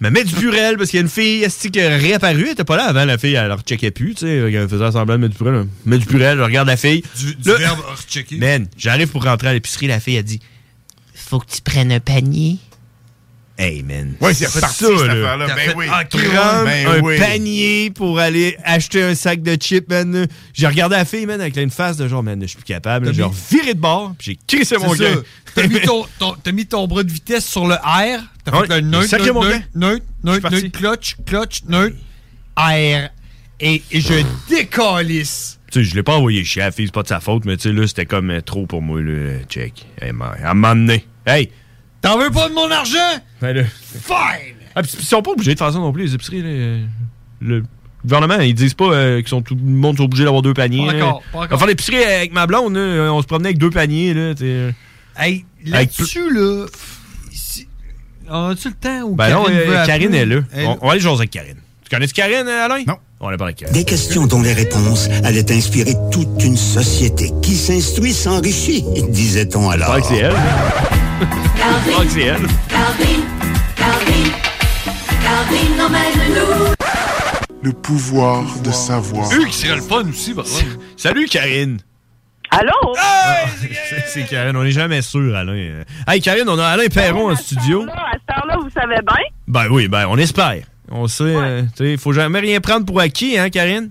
Me 0.00 0.08
mets 0.08 0.24
du 0.24 0.34
purel 0.34 0.78
parce 0.78 0.88
qu'il 0.88 0.96
y 0.96 1.00
a 1.00 1.02
une 1.02 1.10
fille 1.10 1.46
qui 1.70 1.78
est 1.78 1.96
réapparue. 1.98 2.44
Elle 2.46 2.52
était 2.52 2.64
pas 2.64 2.78
là 2.78 2.84
avant, 2.86 3.04
la 3.04 3.18
fille, 3.18 3.34
elle 3.34 3.48
leur 3.48 3.60
checkait 3.60 3.90
plus, 3.90 4.14
tu 4.14 4.20
sais. 4.20 4.34
Elle 4.50 4.66
faisait 4.66 4.90
semblant 4.92 5.16
de 5.16 5.20
mettre 5.20 5.32
du 5.34 5.38
purel. 5.38 5.54
là. 5.54 5.64
Mets 5.84 5.98
du 5.98 6.06
purel, 6.06 6.38
je 6.38 6.42
regarde 6.42 6.68
la 6.68 6.78
fille. 6.78 7.02
Du, 7.18 7.34
du 7.34 7.48
Là- 7.50 7.56
verbe 7.58 7.80
rechecker. 7.80 8.38
Man, 8.38 8.66
j'arrive 8.78 9.08
pour 9.08 9.22
rentrer 9.24 9.48
à 9.48 9.52
l'épicerie, 9.52 9.88
la 9.88 10.00
fille 10.00 10.16
a 10.16 10.22
dit 10.22 10.40
Faut 11.14 11.38
que 11.38 11.50
tu 11.52 11.60
prennes 11.60 11.92
un 11.92 12.00
panier. 12.00 12.56
Hey, 13.62 13.82
man. 13.82 14.14
Ouais, 14.22 14.32
c'est 14.32 14.46
ça, 14.46 14.66
cette 14.68 14.88
là? 15.06 15.36
T'as 15.46 15.54
Ben 15.54 15.56
fait- 15.56 15.74
oui. 15.76 15.84
Ah, 15.90 16.02
Ben 16.64 16.86
un 16.86 17.00
oui. 17.02 17.18
panier 17.18 17.90
pour 17.90 18.18
aller 18.18 18.56
acheter 18.64 19.02
un 19.02 19.14
sac 19.14 19.42
de 19.42 19.54
chips, 19.56 19.86
man. 19.86 20.26
J'ai 20.54 20.66
regardé 20.66 20.96
la 20.96 21.04
fille, 21.04 21.26
man, 21.26 21.38
avec 21.42 21.58
une 21.58 21.68
face 21.68 21.98
de 21.98 22.08
genre, 22.08 22.22
man, 22.22 22.40
je 22.40 22.46
suis 22.46 22.56
plus 22.56 22.64
capable. 22.64 23.12
J'ai 23.12 23.22
viré 23.50 23.74
de 23.74 23.78
bord, 23.78 24.14
j'ai 24.18 24.38
crissé 24.46 24.78
mon 24.78 24.94
gars. 24.94 25.14
T'as 25.54 25.66
mis, 25.66 25.78
ton, 25.82 26.06
ton- 26.18 26.36
mis 26.54 26.64
ton 26.64 26.86
bras 26.86 27.02
de 27.02 27.10
vitesse 27.12 27.44
sur 27.46 27.66
le 27.66 27.74
R. 27.74 28.20
T'as 28.46 28.58
Ouais, 28.60 28.66
fait 28.66 28.80
le 28.80 28.80
neutre, 28.80 29.14
neutre, 29.18 29.66
neutre, 29.74 30.06
neutre, 30.24 30.68
clutch, 30.78 31.16
clutch, 31.26 31.62
neutre, 31.68 31.96
R. 32.56 33.10
Et, 33.62 33.82
et 33.90 34.00
je 34.00 34.24
décalisse. 34.48 35.58
Tu 35.70 35.84
sais, 35.84 35.90
je 35.90 35.94
l'ai 35.94 36.02
pas 36.02 36.16
envoyé 36.16 36.42
chier 36.44 36.62
à 36.62 36.66
la 36.66 36.72
fille, 36.72 36.86
c'est 36.86 36.94
pas 36.94 37.02
de 37.02 37.08
sa 37.08 37.20
faute, 37.20 37.44
mais 37.44 37.56
tu 37.58 37.64
sais, 37.68 37.74
là, 37.74 37.86
c'était 37.86 38.06
comme 38.06 38.30
euh, 38.30 38.40
trop 38.40 38.64
pour 38.66 38.80
moi, 38.80 39.00
là. 39.02 39.32
Check. 39.48 39.86
Hey, 40.00 40.12
man, 40.12 40.30
elle 40.42 40.54
m'a 40.54 40.72
emmené. 40.72 41.04
Hey! 41.26 41.50
T'en 42.02 42.18
veux 42.18 42.30
pas 42.30 42.48
de 42.48 42.54
mon 42.54 42.70
argent? 42.70 42.98
Ben 43.40 43.54
là. 43.56 43.62
Fine! 43.64 44.56
Ah, 44.74 44.82
ils 44.82 45.04
sont 45.04 45.20
pas 45.22 45.32
obligés 45.32 45.54
de 45.54 45.58
faire 45.58 45.72
ça 45.72 45.78
non 45.78 45.92
plus, 45.92 46.04
les 46.06 46.14
épiceries, 46.14 46.42
là. 46.42 46.48
Euh, 46.48 46.84
Le 47.40 47.62
gouvernement, 48.04 48.38
ils 48.40 48.54
disent 48.54 48.74
pas 48.74 48.86
euh, 48.92 49.18
qu'ils 49.18 49.28
sont 49.28 49.42
tout 49.42 49.54
le 49.54 49.60
monde 49.70 49.96
sont 49.98 50.04
obligés 50.04 50.24
d'avoir 50.24 50.42
deux 50.42 50.54
paniers. 50.54 50.86
Pas 50.86 50.94
encore, 50.96 51.20
pas 51.22 51.26
On 51.32 51.38
encore. 51.38 51.48
va 51.50 51.58
faire 51.58 51.66
l'épicerie 51.66 52.02
avec 52.04 52.32
ma 52.32 52.46
blonde, 52.46 52.74
là. 52.74 53.12
On 53.12 53.20
se 53.20 53.26
promenait 53.26 53.48
avec 53.48 53.58
deux 53.58 53.70
paniers, 53.70 54.14
là. 54.14 54.34
t'sais. 54.34 54.72
Hey, 55.18 55.44
là-dessus, 55.66 56.32
là. 56.32 56.66
si- 57.32 57.66
On 58.30 58.48
a-tu 58.50 58.68
le 58.68 58.74
temps 58.74 59.02
ou 59.02 59.16
Ben 59.16 59.30
non, 59.30 59.42
Karine 59.44 59.58
euh, 59.58 59.64
veut 59.80 59.86
Karine 59.86 60.06
appeler? 60.14 60.18
est 60.20 60.26
là. 60.26 60.40
Elle- 60.54 60.66
On, 60.66 60.78
on 60.82 60.86
va 60.86 60.92
aller 60.92 61.00
jaser 61.00 61.16
avec 61.16 61.30
Karine. 61.30 61.56
Tu 61.84 61.90
connais 61.94 62.06
Karine, 62.06 62.46
euh, 62.48 62.64
Alain? 62.64 62.84
Non. 62.86 62.94
On 63.18 63.28
va 63.28 63.36
parler 63.36 63.50
avec 63.52 63.56
Karine. 63.56 63.74
Des 63.74 63.84
questions 63.84 64.26
dont 64.26 64.40
les 64.40 64.54
réponses 64.54 65.08
allaient 65.24 65.52
inspirer 65.52 65.94
toute 66.12 66.42
une 66.42 66.56
société 66.56 67.32
qui 67.42 67.54
s'instruit 67.56 68.14
s'enrichit, 68.14 68.84
disait-on 69.10 69.68
alors. 69.68 69.96
Je 69.96 70.00
que 70.00 70.06
c'est 70.06 70.16
elle. 70.18 70.36
C'est 72.08 72.20
elle. 72.22 72.46
Calvin, 72.68 73.20
Calvin, 73.76 74.30
Calvin 75.22 75.84
emmène-nous. 75.86 76.74
Le 77.62 77.72
pouvoir 77.72 78.44
de 78.64 78.70
savoir. 78.70 79.30
Eux 79.34 79.44
qui 79.44 79.52
serait 79.52 79.76
le 79.76 79.82
fun 79.82 80.04
aussi, 80.08 80.32
par 80.34 80.44
contre. 80.44 80.78
Salut, 80.96 81.26
Karine. 81.26 81.78
Allô? 82.50 82.72
C'est- 83.60 84.04
C'est 84.08 84.24
Karine, 84.24 84.56
on 84.56 84.64
n'est 84.64 84.72
jamais 84.72 85.02
sûr, 85.02 85.36
Alain. 85.36 85.84
Hey, 86.08 86.20
Karine, 86.22 86.48
on 86.48 86.58
a 86.58 86.66
Alain 86.66 86.86
Perron 86.88 87.30
en 87.30 87.36
studio. 87.36 87.82
À 87.82 88.12
cette 88.12 88.36
heure-là, 88.36 88.56
vous 88.60 88.70
savez 88.70 88.96
bien. 89.06 89.24
Ben 89.46 89.66
oui, 89.70 89.88
ben 89.88 90.06
on 90.08 90.16
espère. 90.16 90.62
On 90.90 91.06
sait, 91.06 91.22
euh, 91.36 91.62
tu 91.76 91.84
sais, 91.84 91.96
faut 91.98 92.12
jamais 92.12 92.40
rien 92.40 92.60
prendre 92.60 92.86
pour 92.86 92.98
acquis, 92.98 93.38
hein, 93.38 93.50
Karine? 93.50 93.90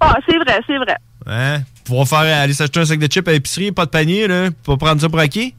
Ah, 0.00 0.16
c'est 0.28 0.36
vrai, 0.38 0.60
c'est 0.66 0.78
vrai. 0.78 0.96
Hein? 1.26 1.60
Pour 1.84 2.08
faire 2.08 2.18
aller 2.20 2.52
s'acheter 2.54 2.80
un 2.80 2.84
sac 2.86 2.98
de 2.98 3.06
chips 3.06 3.28
à 3.28 3.32
l'épicerie, 3.32 3.70
pas 3.70 3.84
de 3.84 3.90
panier, 3.90 4.26
là, 4.26 4.48
pas 4.64 4.76
prendre 4.76 5.00
ça 5.00 5.08
pour 5.08 5.18
acquis? 5.20 5.54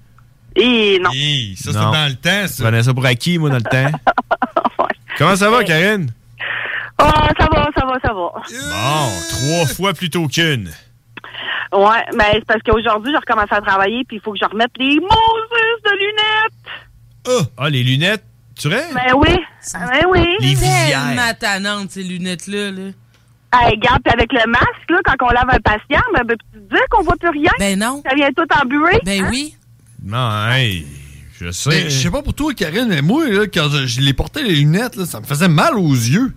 Et 0.55 0.99
non. 0.99 1.09
ça, 1.11 1.71
Non. 1.71 1.91
c'est 1.91 1.97
dans 1.97 2.07
le 2.09 2.15
temps, 2.15 2.41
Je 2.43 2.47
ça. 2.47 2.63
prenais 2.63 2.83
ça 2.83 2.93
pour 2.93 3.05
acquis, 3.05 3.37
moi, 3.37 3.49
dans 3.49 3.57
le 3.57 3.61
temps. 3.63 3.97
Comment 5.17 5.35
ça 5.35 5.49
va, 5.49 5.63
Karine? 5.63 6.09
Ah, 6.97 7.27
ça 7.39 7.47
va, 7.51 7.69
ça 7.77 7.85
va, 7.85 7.93
ça 8.05 8.13
va. 8.13 8.31
Bon, 8.71 9.11
trois 9.29 9.65
fois 9.75 9.93
plutôt 9.93 10.27
qu'une. 10.27 10.69
Ouais, 11.73 12.03
mais 12.15 12.31
c'est 12.35 12.45
parce 12.45 12.61
qu'aujourd'hui, 12.61 13.11
j'ai 13.11 13.17
recommencé 13.17 13.53
à 13.53 13.61
travailler, 13.61 14.03
puis 14.07 14.17
il 14.17 14.21
faut 14.21 14.31
que 14.31 14.39
je 14.41 14.45
remette 14.45 14.71
les 14.79 14.95
Moses 14.99 15.83
de 15.83 15.91
lunettes. 15.97 17.47
Ah, 17.57 17.69
les 17.69 17.83
lunettes, 17.83 18.23
tu 18.57 18.67
rêves? 18.69 18.93
Ben 18.93 19.13
oui, 19.15 19.37
ben 19.73 20.05
oui. 20.09 20.25
Les 20.39 20.55
Tellement 20.55 21.33
tannante, 21.39 21.91
ces 21.91 22.03
lunettes-là. 22.03 22.71
Là. 22.71 22.91
Hey, 23.53 23.71
regarde, 23.71 24.01
puis 24.03 24.13
avec 24.13 24.31
le 24.31 24.49
masque, 24.49 24.89
là, 24.89 24.99
quand 25.03 25.25
on 25.27 25.29
lave 25.31 25.49
un 25.49 25.59
patient, 25.59 26.03
ben, 26.13 26.23
ben, 26.25 26.35
tu 26.53 26.59
te 26.59 26.75
dis 26.75 26.81
qu'on 26.89 27.03
voit 27.03 27.15
plus 27.19 27.29
rien? 27.29 27.51
Ben 27.59 27.77
non. 27.79 28.01
Ça 28.07 28.15
vient 28.15 28.29
tout 28.35 28.45
embué? 28.61 28.99
Ben 29.03 29.25
oui. 29.29 29.55
Non, 30.03 30.47
hey, 30.51 30.85
je 31.39 31.51
sais. 31.51 31.69
Mais 31.69 31.89
je 31.89 31.99
sais 32.03 32.11
pas 32.11 32.21
pour 32.21 32.33
toi, 32.33 32.53
Karine, 32.53 32.87
mais 32.87 33.01
moi, 33.01 33.27
là, 33.27 33.45
quand 33.47 33.69
je, 33.69 33.85
je 33.87 34.01
les 34.01 34.13
portais 34.13 34.43
les 34.43 34.55
lunettes, 34.55 34.95
là, 34.95 35.05
ça 35.05 35.19
me 35.19 35.25
faisait 35.25 35.47
mal 35.47 35.75
aux 35.77 35.93
yeux. 35.93 36.33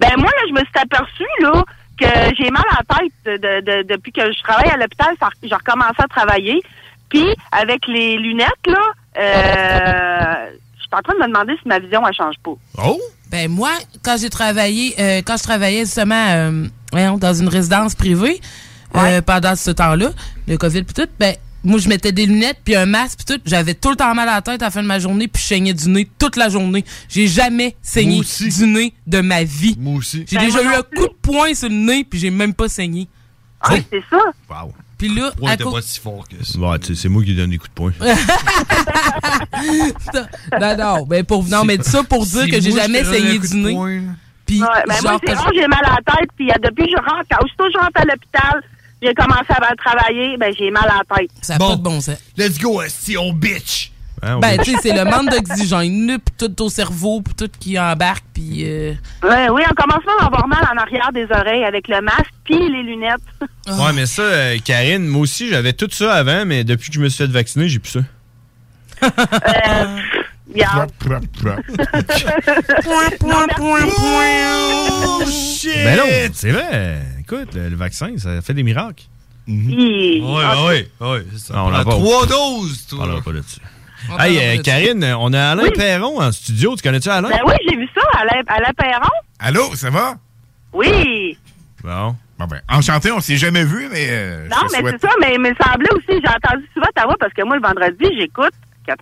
Ben 0.00 0.10
moi, 0.18 0.30
là, 0.30 0.42
je 0.48 0.52
me 0.52 0.58
suis 0.58 0.78
aperçu 0.82 1.24
là, 1.40 1.64
que 1.98 2.36
j'ai 2.36 2.50
mal 2.50 2.64
à 2.70 2.80
la 2.80 2.96
tête 2.98 3.40
de, 3.42 3.60
de- 3.82 3.94
depuis 3.94 4.12
que 4.12 4.20
je 4.32 4.42
travaille 4.42 4.68
à 4.70 4.76
l'hôpital. 4.76 5.14
J'ai 5.42 5.54
recommencé 5.54 5.94
à 5.98 6.08
travailler. 6.08 6.60
Puis, 7.08 7.24
avec 7.52 7.86
les 7.86 8.16
lunettes, 8.18 8.66
là, 8.66 8.80
euh, 9.18 10.50
je 10.76 10.82
suis 10.82 10.88
en 10.92 11.00
train 11.02 11.14
de 11.14 11.20
me 11.20 11.26
demander 11.28 11.54
si 11.62 11.68
ma 11.68 11.78
vision, 11.78 12.06
elle 12.06 12.14
change 12.14 12.34
pas. 12.44 12.54
Oh? 12.84 13.00
Ben 13.30 13.50
moi, 13.50 13.70
quand 14.04 14.16
j'ai 14.20 14.30
travaillé, 14.30 14.94
euh, 14.98 15.22
quand 15.24 15.36
je 15.36 15.42
travaillais 15.42 15.84
justement 15.84 16.26
euh, 16.28 17.16
dans 17.16 17.34
une 17.34 17.48
résidence 17.48 17.94
privée, 17.94 18.40
euh, 18.94 19.20
pendant 19.20 19.56
ce 19.56 19.70
temps-là, 19.70 20.10
le 20.46 20.56
COVID 20.56 20.82
puis 20.84 20.94
tout, 20.94 21.08
ben 21.18 21.34
moi 21.66 21.78
je 21.78 21.88
mettais 21.88 22.12
des 22.12 22.26
lunettes 22.26 22.60
puis 22.64 22.76
un 22.76 22.86
masque 22.86 23.20
puis 23.24 23.36
tout, 23.36 23.42
j'avais 23.44 23.74
tout 23.74 23.90
le 23.90 23.96
temps 23.96 24.14
mal 24.14 24.28
à 24.28 24.36
la 24.36 24.42
tête 24.42 24.62
à 24.62 24.66
la 24.66 24.70
fin 24.70 24.82
de 24.82 24.86
ma 24.86 24.98
journée 24.98 25.28
puis 25.28 25.42
je 25.42 25.48
saignais 25.48 25.74
du 25.74 25.88
nez 25.88 26.08
toute 26.18 26.36
la 26.36 26.48
journée. 26.48 26.84
J'ai 27.08 27.26
jamais 27.26 27.76
saigné 27.82 28.20
du 28.20 28.66
nez 28.66 28.94
de 29.06 29.20
ma 29.20 29.44
vie. 29.44 29.76
Moi 29.78 29.96
aussi. 29.96 30.24
J'ai 30.28 30.36
Ben, 30.38 30.46
déjà 30.46 30.62
moi 30.62 30.72
eu 30.72 30.76
un 30.76 30.82
coup 30.82 31.08
de 31.08 31.14
poing 31.20 31.54
sur 31.54 31.68
le 31.68 31.74
nez 31.74 32.04
puis 32.04 32.18
j'ai 32.18 32.30
même 32.30 32.54
pas 32.54 32.68
saigné. 32.68 33.08
Ah, 33.60 33.74
c'est 33.90 34.02
ça. 34.10 34.18
Wow. 34.48 34.72
Puis 34.98 35.08
là, 35.08 35.30
Ouais, 35.40 35.52
à 35.52 35.56
pas 35.58 35.82
si 35.82 36.00
fort 36.00 36.26
que 36.26 36.42
ça. 36.42 36.58
Ouais, 36.58 36.78
c'est 36.94 37.08
moi 37.08 37.22
qui 37.22 37.34
donne 37.34 37.50
des 37.50 37.58
coups 37.58 37.68
de 37.70 37.74
poing. 37.74 37.92
non, 40.60 40.76
non, 40.76 41.06
ben 41.06 41.24
pour, 41.24 41.44
non, 41.44 41.64
mais 41.64 41.82
ça 41.82 42.02
pour 42.02 42.24
dire 42.24 42.48
que 42.48 42.60
j'ai 42.60 42.72
jamais 42.72 43.04
saigné 43.04 43.38
du 43.38 43.56
nez. 43.56 44.02
Puis, 44.46 44.62
Ouais, 44.62 44.68
ben 44.86 44.94
moi, 45.02 45.12
genre, 45.12 45.20
c'est 45.26 45.34
j'ai 45.54 45.66
mal 45.66 45.84
à 45.84 45.96
la 45.96 46.14
tête. 46.14 46.30
Puis, 46.36 46.46
depuis 46.62 46.84
que 46.84 46.90
je 46.92 46.96
rentre, 46.96 47.44
aussitôt 47.44 47.64
que 47.64 47.72
je 47.72 47.78
rentre 47.78 48.00
à 48.00 48.04
l'hôpital, 48.04 48.62
j'ai 49.06 49.14
commencé 49.14 49.46
à 49.50 49.74
travailler, 49.76 50.36
ben 50.36 50.52
j'ai 50.58 50.70
mal 50.70 50.84
à 50.88 51.02
la 51.08 51.16
tête. 51.16 51.30
ça 51.40 51.58
pas 51.58 51.76
de 51.76 51.82
bon 51.82 52.00
sens. 52.00 52.16
Let's 52.36 52.58
go, 52.58 52.82
si 52.88 53.16
on 53.16 53.32
bitch. 53.32 53.92
Hein, 54.22 54.38
Ben, 54.40 54.56
tu 54.58 54.72
sais, 54.72 54.78
c'est 54.82 54.92
le 54.94 55.04
manque 55.04 55.28
d'oxygène, 55.30 56.18
tout 56.38 56.62
au 56.62 56.70
cerveau, 56.70 57.20
puis 57.20 57.34
tout 57.34 57.50
qui 57.60 57.78
embarque, 57.78 58.24
puis... 58.32 58.64
euh, 58.64 58.94
Ouais, 59.22 59.50
oui, 59.50 59.62
on 59.70 59.74
commence 59.74 60.04
même 60.06 60.16
à 60.20 60.24
avoir 60.26 60.48
mal 60.48 60.66
en 60.72 60.76
arrière 60.80 61.10
des 61.12 61.26
oreilles 61.30 61.64
avec 61.64 61.86
le 61.88 62.00
masque 62.00 62.32
puis 62.44 62.56
les 62.58 62.82
lunettes. 62.82 63.20
Ouais, 63.68 63.92
mais 63.94 64.06
ça, 64.06 64.22
euh, 64.22 64.56
Karine, 64.64 65.06
moi 65.06 65.20
aussi, 65.20 65.50
j'avais 65.50 65.74
tout 65.74 65.88
ça 65.90 66.14
avant, 66.14 66.46
mais 66.46 66.64
depuis 66.64 66.88
que 66.88 66.94
je 66.94 67.00
me 67.00 67.10
suis 67.10 67.24
fait 67.26 67.30
vacciner, 67.30 67.68
j'ai 67.68 67.78
plus 67.78 67.90
ça. 67.90 68.00
Euh, 69.02 69.98
regarde. 70.52 70.90
Non, 73.26 73.46
merci. 75.18 75.68
Ben 75.84 75.96
non, 75.96 76.04
c'est 76.32 76.50
vrai. 76.50 77.02
Écoute, 77.28 77.54
le, 77.54 77.68
le 77.70 77.76
vaccin, 77.76 78.16
ça 78.18 78.40
fait 78.40 78.54
des 78.54 78.62
miracles. 78.62 79.04
Ouais, 79.48 80.88
ouais, 81.00 81.26
c'est 81.32 81.38
ça. 81.38 81.54
Non, 81.54 81.66
on 81.68 81.70
pas. 81.72 81.84
trois 81.84 82.26
doses, 82.26 82.86
toi. 82.88 82.98
On 83.02 83.06
l'a 83.14 83.20
pas 83.20 83.32
là-dessus. 83.32 83.60
on 84.10 84.18
Hey, 84.18 84.38
euh. 84.58 84.62
Karine, 84.62 85.04
on 85.18 85.32
a 85.32 85.50
Alain 85.50 85.62
Oui. 85.64 85.70
Perron 85.74 86.20
en 86.20 86.32
studio. 86.32 86.74
Tu 86.76 86.82
connais-tu 86.82 87.08
Alain? 87.08 87.28
Ben 87.28 87.40
oui, 87.46 87.54
j'ai 87.68 87.76
vu 87.76 87.88
ça 87.94 88.02
à 88.20 88.24
la, 88.24 88.42
à 88.46 88.60
la 88.60 88.72
Perron. 88.72 89.10
Allô, 89.38 89.74
ça 89.74 89.90
va? 89.90 90.14
Oui. 90.72 91.38
Bon. 91.82 92.16
Bon 92.38 92.44
ben, 92.46 92.60
enchanté, 92.68 93.10
on 93.12 93.20
s'est 93.20 93.38
jamais 93.38 93.64
vu, 93.64 93.88
mais 93.90 94.06
euh, 94.10 94.48
Non, 94.48 94.56
je 94.64 94.66
te 94.66 94.72
mais 94.74 94.80
souhaite... 94.80 94.96
c'est 95.00 95.06
ça, 95.08 95.14
mais 95.20 95.34
il 95.34 95.40
me 95.40 95.48
semblait 95.58 95.90
aussi, 95.94 96.20
j'ai 96.22 96.28
entendu 96.28 96.68
souvent 96.74 96.88
ta 96.94 97.04
voix 97.06 97.16
parce 97.18 97.32
que 97.32 97.42
moi, 97.44 97.56
le 97.56 97.62
vendredi, 97.62 98.04
j'écoute 98.18 98.52
96.9. 98.86 99.00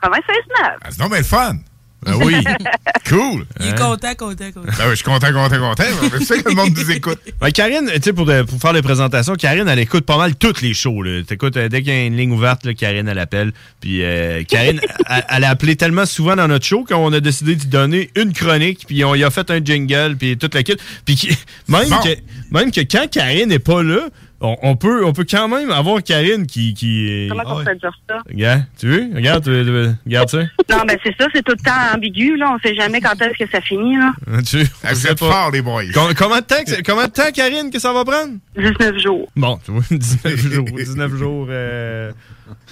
Ah, 0.60 0.76
c'est 0.90 0.98
donc 1.00 1.08
bien 1.08 1.18
le 1.18 1.24
fun. 1.24 1.56
Ben 2.04 2.14
oui. 2.16 2.34
cool. 3.08 3.46
Il 3.60 3.66
est 3.66 3.70
Hein? 3.70 3.74
content, 3.76 4.14
content, 4.14 4.52
content. 4.52 4.72
Ben 4.78 4.84
oui, 4.84 4.90
je 4.90 4.94
suis 4.96 5.04
content, 5.04 5.32
content, 5.32 5.58
content. 5.58 5.84
Je 6.18 6.24
sais 6.24 6.42
que 6.42 6.48
le 6.48 6.54
monde 6.54 6.70
nous 6.76 6.90
écoute. 6.90 7.18
Karine, 7.54 7.90
tu 7.94 8.02
sais, 8.02 8.12
pour, 8.12 8.26
pour 8.26 8.60
faire 8.60 8.72
les 8.72 8.82
présentations, 8.82 9.34
Karine, 9.34 9.68
elle 9.68 9.78
écoute 9.78 10.04
pas 10.04 10.16
mal 10.16 10.34
toutes 10.36 10.60
les 10.62 10.74
shows. 10.74 11.02
là. 11.02 11.10
Euh, 11.20 11.68
dès 11.68 11.82
qu'il 11.82 11.92
y 11.92 11.96
a 11.96 12.04
une 12.06 12.16
ligne 12.16 12.32
ouverte, 12.32 12.64
là, 12.64 12.74
Karine, 12.74 13.08
elle 13.08 13.18
appelle. 13.18 13.52
Puis 13.80 14.02
euh, 14.02 14.42
Karine, 14.44 14.80
elle, 15.10 15.24
elle 15.28 15.44
a 15.44 15.50
appelé 15.50 15.76
tellement 15.76 16.06
souvent 16.06 16.36
dans 16.36 16.48
notre 16.48 16.64
show 16.66 16.84
qu'on 16.84 17.12
a 17.12 17.20
décidé 17.20 17.56
de 17.56 17.64
donner 17.64 18.10
une 18.16 18.32
chronique, 18.32 18.84
puis 18.86 19.04
on 19.04 19.14
y 19.14 19.24
a 19.24 19.30
fait 19.30 19.50
un 19.50 19.60
jingle, 19.64 20.16
puis 20.18 20.36
toute 20.36 20.54
la 20.54 20.62
kit. 20.62 20.76
Puis 21.04 21.30
même, 21.68 21.88
Bon. 21.88 21.96
que, 22.00 22.08
même 22.50 22.70
que 22.70 22.80
quand 22.80 23.08
Karine 23.10 23.48
n'est 23.48 23.58
pas 23.58 23.82
là, 23.82 24.08
on, 24.44 24.56
on 24.62 24.76
peut, 24.76 25.04
on 25.04 25.12
peut 25.12 25.24
quand 25.28 25.48
même 25.48 25.70
avoir 25.70 26.02
Karine 26.02 26.46
qui... 26.46 26.74
qui 26.74 27.26
Comment 27.30 27.42
on 27.46 27.64
peut 27.64 27.74
dire 27.76 27.92
ça? 28.08 28.18
Regarde, 28.28 28.62
tu 28.78 28.86
veux? 28.86 29.08
Regarde, 29.14 29.44
tu- 29.44 29.50
tu- 29.64 29.96
regarde 30.06 30.28
ça. 30.28 30.38
Non, 30.70 30.84
ben 30.86 30.98
c'est 31.02 31.14
ça, 31.18 31.26
c'est 31.34 31.42
tout 31.42 31.52
le 31.58 31.64
temps 31.64 31.94
ambigu, 31.96 32.36
là. 32.36 32.54
On 32.54 32.58
sait 32.58 32.74
jamais 32.74 33.00
quand 33.00 33.20
est-ce 33.22 33.44
que 33.44 33.50
ça 33.50 33.60
finit, 33.60 33.96
là. 33.96 34.12
Tu, 34.46 34.58
Ah, 34.82 34.92
êtes 34.92 35.18
pas. 35.18 35.30
forts, 35.30 35.50
les 35.52 35.62
boys. 35.62 35.84
Com- 35.92 36.12
Combien 36.16 36.40
de 36.40 36.44
temps, 36.44 36.62
que- 36.66 36.82
combien 36.82 37.06
de 37.06 37.12
temps, 37.12 37.30
Karine, 37.34 37.70
que 37.70 37.78
ça 37.78 37.92
va 37.92 38.04
prendre? 38.04 38.34
19 38.56 38.98
jours. 38.98 39.28
Bon, 39.36 39.58
tu 39.64 39.70
vois, 39.72 39.82
19 39.90 40.36
jours. 40.36 40.64
19 40.64 41.14
jours. 41.16 41.46
Euh... 41.50 42.12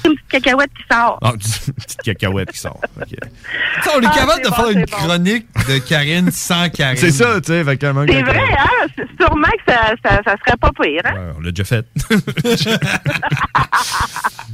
Une 0.04 0.14
petite 0.14 0.28
cacahuète 0.28 0.70
qui 0.76 0.82
sort. 0.90 1.18
Ah, 1.22 1.32
une 1.32 1.38
petite 1.74 2.02
cacahuète 2.02 2.50
qui 2.52 2.58
sort. 2.58 2.80
on 2.98 4.00
est 4.00 4.06
Ah, 4.06 4.14
capable 4.14 4.42
de 4.44 4.48
bon, 4.48 4.54
faire 4.54 4.70
une 4.70 4.80
bon. 4.84 4.96
chronique 4.96 5.46
de 5.68 5.78
Karine 5.78 6.30
sans 6.30 6.68
Karine. 6.70 6.96
C'est 6.98 7.10
ça, 7.12 7.40
tu 7.40 7.52
sais, 7.52 7.64
C'est 7.64 7.74
vrai, 8.22 8.38
hein? 8.58 8.86
C'est 8.96 9.06
Sûrement 9.20 9.48
que 9.66 9.72
ça, 9.72 9.92
ça, 10.04 10.20
ça 10.24 10.36
serait 10.44 10.56
pas 10.56 10.70
pire, 10.72 11.00
hein? 11.04 11.14
Ouais, 11.14 11.32
on 11.38 11.40
l'a 11.40 11.50
déjà 11.52 11.64
fait. 11.64 11.86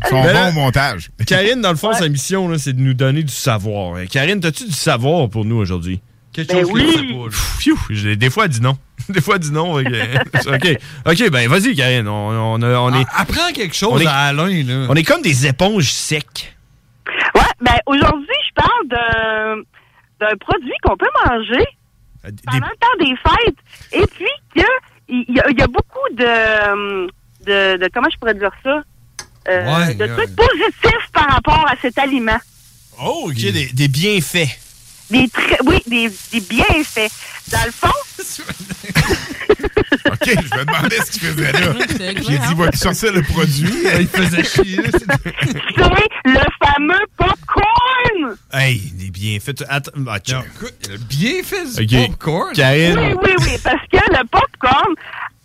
Sont 0.09 0.23
Mais 0.23 0.33
là- 0.33 0.49
au 0.49 0.53
montage. 0.53 1.11
Karine, 1.27 1.61
dans 1.61 1.71
le 1.71 1.77
fond, 1.77 1.93
sa 1.93 2.09
mission, 2.09 2.57
c'est 2.59 2.73
de 2.73 2.81
nous 2.81 2.95
donner 2.95 3.23
du 3.23 3.33
savoir. 3.33 3.99
Karine, 4.11 4.45
as-tu 4.45 4.65
du 4.67 4.73
savoir 4.73 5.29
pour 5.29 5.45
nous 5.45 5.57
aujourd'hui? 5.57 6.01
Quelque 6.47 6.53
Ben 6.53 6.61
chose 6.63 6.71
oui. 6.73 6.85
que 6.85 6.91
je 6.93 6.97
sais 6.97 7.15
pas, 7.15 7.25
là. 7.25 7.31
Pfiou, 7.59 7.79
j'ai- 7.91 8.17
des 8.17 8.31
fois, 8.31 8.45
elle 8.45 8.51
dit 8.51 8.61
non. 8.61 8.79
Des 9.09 9.21
fois, 9.21 9.35
elle 9.37 9.41
dit 9.41 9.53
non. 9.53 9.73
OK. 9.79 10.79
OK, 11.07 11.31
ben 11.31 11.49
vas-y, 11.49 11.75
Karine. 11.75 12.07
On, 12.09 12.13
on, 12.55 12.63
a- 12.63 12.79
on 12.79 12.95
est, 13.01 13.07
Ah, 13.11 13.23
Apprends 13.23 13.53
quelque 13.53 13.75
chose 13.75 13.91
on 13.93 13.99
est- 13.99 14.07
à 14.07 14.15
Alain, 14.27 14.63
là. 14.65 14.87
on 14.89 14.95
est 14.95 15.03
comme 15.05 15.23
des 15.23 15.47
éponges 15.47 15.91
secs. 15.91 16.55
Ouais, 17.35 17.41
ben 17.61 17.75
aujourd'hui, 17.87 18.27
je 18.49 18.55
parle 18.55 19.65
d'un 20.21 20.37
produit 20.41 20.73
qu'on 20.83 20.97
peut 20.97 21.07
manger 21.27 21.65
Euh, 22.25 22.31
des- 22.31 22.43
pendant 22.45 22.67
le 22.67 22.77
temps 22.79 22.99
des 23.01 23.17
fêtes. 23.17 23.57
Et 23.93 24.07
puis 24.15 24.27
que 24.55 24.67
il 25.09 25.25
y, 25.35 25.41
a- 25.41 25.49
il 25.51 25.59
y 25.59 25.63
a 25.63 25.67
beaucoup 25.67 26.09
de, 26.13 27.07
de, 27.47 27.77
de- 27.79 27.91
comment 27.95 28.09
je 28.13 28.19
pourrais 28.19 28.35
dire 28.35 28.51
ça? 28.63 28.83
Euh, 29.49 29.79
Ouais, 29.79 29.95
de 29.95 30.07
trucs 30.07 30.37
positifs 30.37 31.09
par 31.15 31.27
rapport 31.29 31.67
à 31.67 31.75
cet 31.81 31.97
aliment. 31.99 32.37
Oh, 33.03 33.29
OK, 33.29 33.35
des, 33.37 33.71
des 33.73 33.89
bienfaits. 33.89 34.49
Des 35.11 35.29
très, 35.29 35.59
oui, 35.65 35.83
des, 35.87 36.11
des 36.33 36.41
bienfaits. 36.41 37.11
Dans 37.51 37.65
le 37.65 37.73
fond, 37.73 37.89
OK, 40.07 40.27
je 40.27 40.59
me 40.59 40.65
demandais 40.65 40.97
ce 40.97 41.11
qu'il 41.11 41.23
faisait 41.23 41.53
là. 41.53 41.75
J'ai 41.99 42.39
dit, 42.39 42.55
va 42.55 42.71
tu 42.71 42.79
sortir 42.79 43.13
le 43.13 43.23
produit? 43.23 43.73
Il 44.01 44.09
faisait 44.09 44.45
chier. 44.45 44.83
c'est 44.93 45.07
le 46.25 46.41
fameux 46.63 47.07
popcorn! 47.17 48.37
Hey, 48.53 48.79
des 48.95 49.11
bienfaits. 49.11 49.65
Attends, 49.69 49.93
ah, 50.09 50.21
tiens. 50.21 50.39
Non, 50.39 50.45
écoute, 50.55 50.75
il 50.85 50.93
a 50.93 50.97
bien 50.99 51.43
fait 51.43 51.85
du 51.85 51.97
popcorn. 51.97 52.53
Karine. 52.55 52.99
Oui, 52.99 53.15
oui, 53.23 53.35
oui, 53.41 53.59
parce 53.63 53.83
que 53.91 53.97
le 53.97 54.27
popcorn 54.27 54.95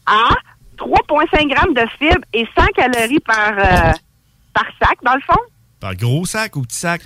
a 0.05 0.29
3,5 0.77 1.53
grammes 1.53 1.73
de 1.73 1.85
fibres 1.97 2.25
et 2.33 2.45
100 2.57 2.65
calories 2.75 3.19
par, 3.21 3.53
euh, 3.57 3.91
par 4.53 4.65
sac, 4.79 4.97
dans 5.03 5.15
le 5.15 5.21
fond. 5.21 5.39
Par 5.79 5.95
gros 5.95 6.25
sac 6.25 6.55
ou 6.55 6.61
petit 6.63 6.77
sac? 6.79 7.01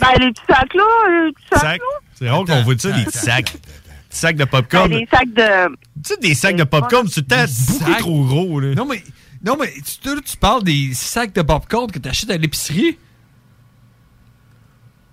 Ben, 0.00 0.08
les 0.20 0.32
petits 0.32 0.42
sacs 0.48 0.74
là, 0.74 0.84
les 1.26 1.32
petits 1.32 1.44
sacs, 1.50 1.60
Sac? 1.60 1.78
là. 1.80 1.86
C'est 2.14 2.28
rare 2.30 2.44
qu'on 2.44 2.62
voit 2.62 2.78
ça, 2.78 2.90
des 2.92 3.04
petits 3.04 3.18
sacs. 3.18 3.52
Des 3.52 4.16
sacs 4.16 4.36
de 4.36 4.44
popcorn. 4.44 4.90
Ben, 4.90 4.98
des 4.98 5.06
sacs 5.10 5.32
de. 5.32 5.68
Tu 5.68 5.74
sais, 6.04 6.16
des 6.18 6.34
sacs 6.34 6.56
de 6.56 6.64
popcorn, 6.64 7.08
tu 7.08 7.24
t'as 7.24 7.46
beaucoup 7.46 7.94
trop 7.98 8.24
gros, 8.24 8.60
là. 8.60 8.74
Non, 8.74 8.84
mais, 8.86 9.02
non, 9.44 9.56
mais 9.60 9.72
tu, 9.74 9.98
tu- 10.02 10.22
tu 10.22 10.36
parles 10.36 10.62
des 10.64 10.92
sacs 10.94 11.32
de 11.32 11.42
popcorn 11.42 11.90
que 11.90 11.98
tu 11.98 12.08
achètes 12.08 12.30
à 12.30 12.36
l'épicerie? 12.36 12.98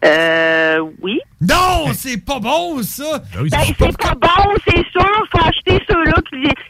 Euh, 0.05 0.79
oui. 1.01 1.19
Non, 1.41 1.87
c'est 1.93 2.17
pas 2.23 2.39
bon, 2.39 2.81
ça! 2.83 3.19
Ben 3.33 3.41
oui, 3.43 3.49
Ben, 3.49 3.59
c'est 3.65 3.77
pas 3.97 4.13
bon, 4.15 4.53
c'est 4.67 4.83
sûr. 4.91 5.25
Faut 5.31 5.43
acheter 5.43 5.83
ceux-là. 5.89 6.13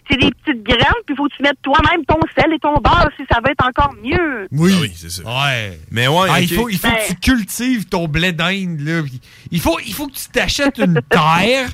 C'est 0.10 0.18
des 0.18 0.32
petites 0.32 0.64
graine, 0.64 1.02
puis 1.06 1.16
faut 1.16 1.28
que 1.28 1.36
tu 1.36 1.44
mettes 1.44 1.58
toi-même 1.62 2.06
ton 2.06 2.20
sel 2.38 2.54
et 2.54 2.60
ton 2.60 2.76
beurre 2.76 3.10
si 3.18 3.24
ça 3.32 3.40
va 3.44 3.52
être 3.52 3.66
encore 3.66 3.94
mieux. 4.04 4.48
Oui. 4.52 4.92
c'est 4.96 5.10
ça. 5.10 5.24
Ouais. 5.24 5.78
Mais 5.92 6.08
ouais, 6.08 6.28
Ah, 6.30 6.42
il 6.42 6.50
faut, 6.54 6.70
il 6.70 6.78
faut 6.78 6.88
Ben- 6.88 6.96
que 6.96 7.08
tu 7.08 7.16
cultives 7.16 7.86
ton 7.86 8.08
blé 8.08 8.32
d'Inde. 8.34 8.80
là. 8.82 9.02
Il 9.52 9.60
faut, 9.62 9.78
il 9.86 9.94
faut 9.94 10.08
que 10.08 10.14
tu 10.16 10.28
t'achètes 10.32 10.78
une 10.80 11.02
terre, 11.10 11.70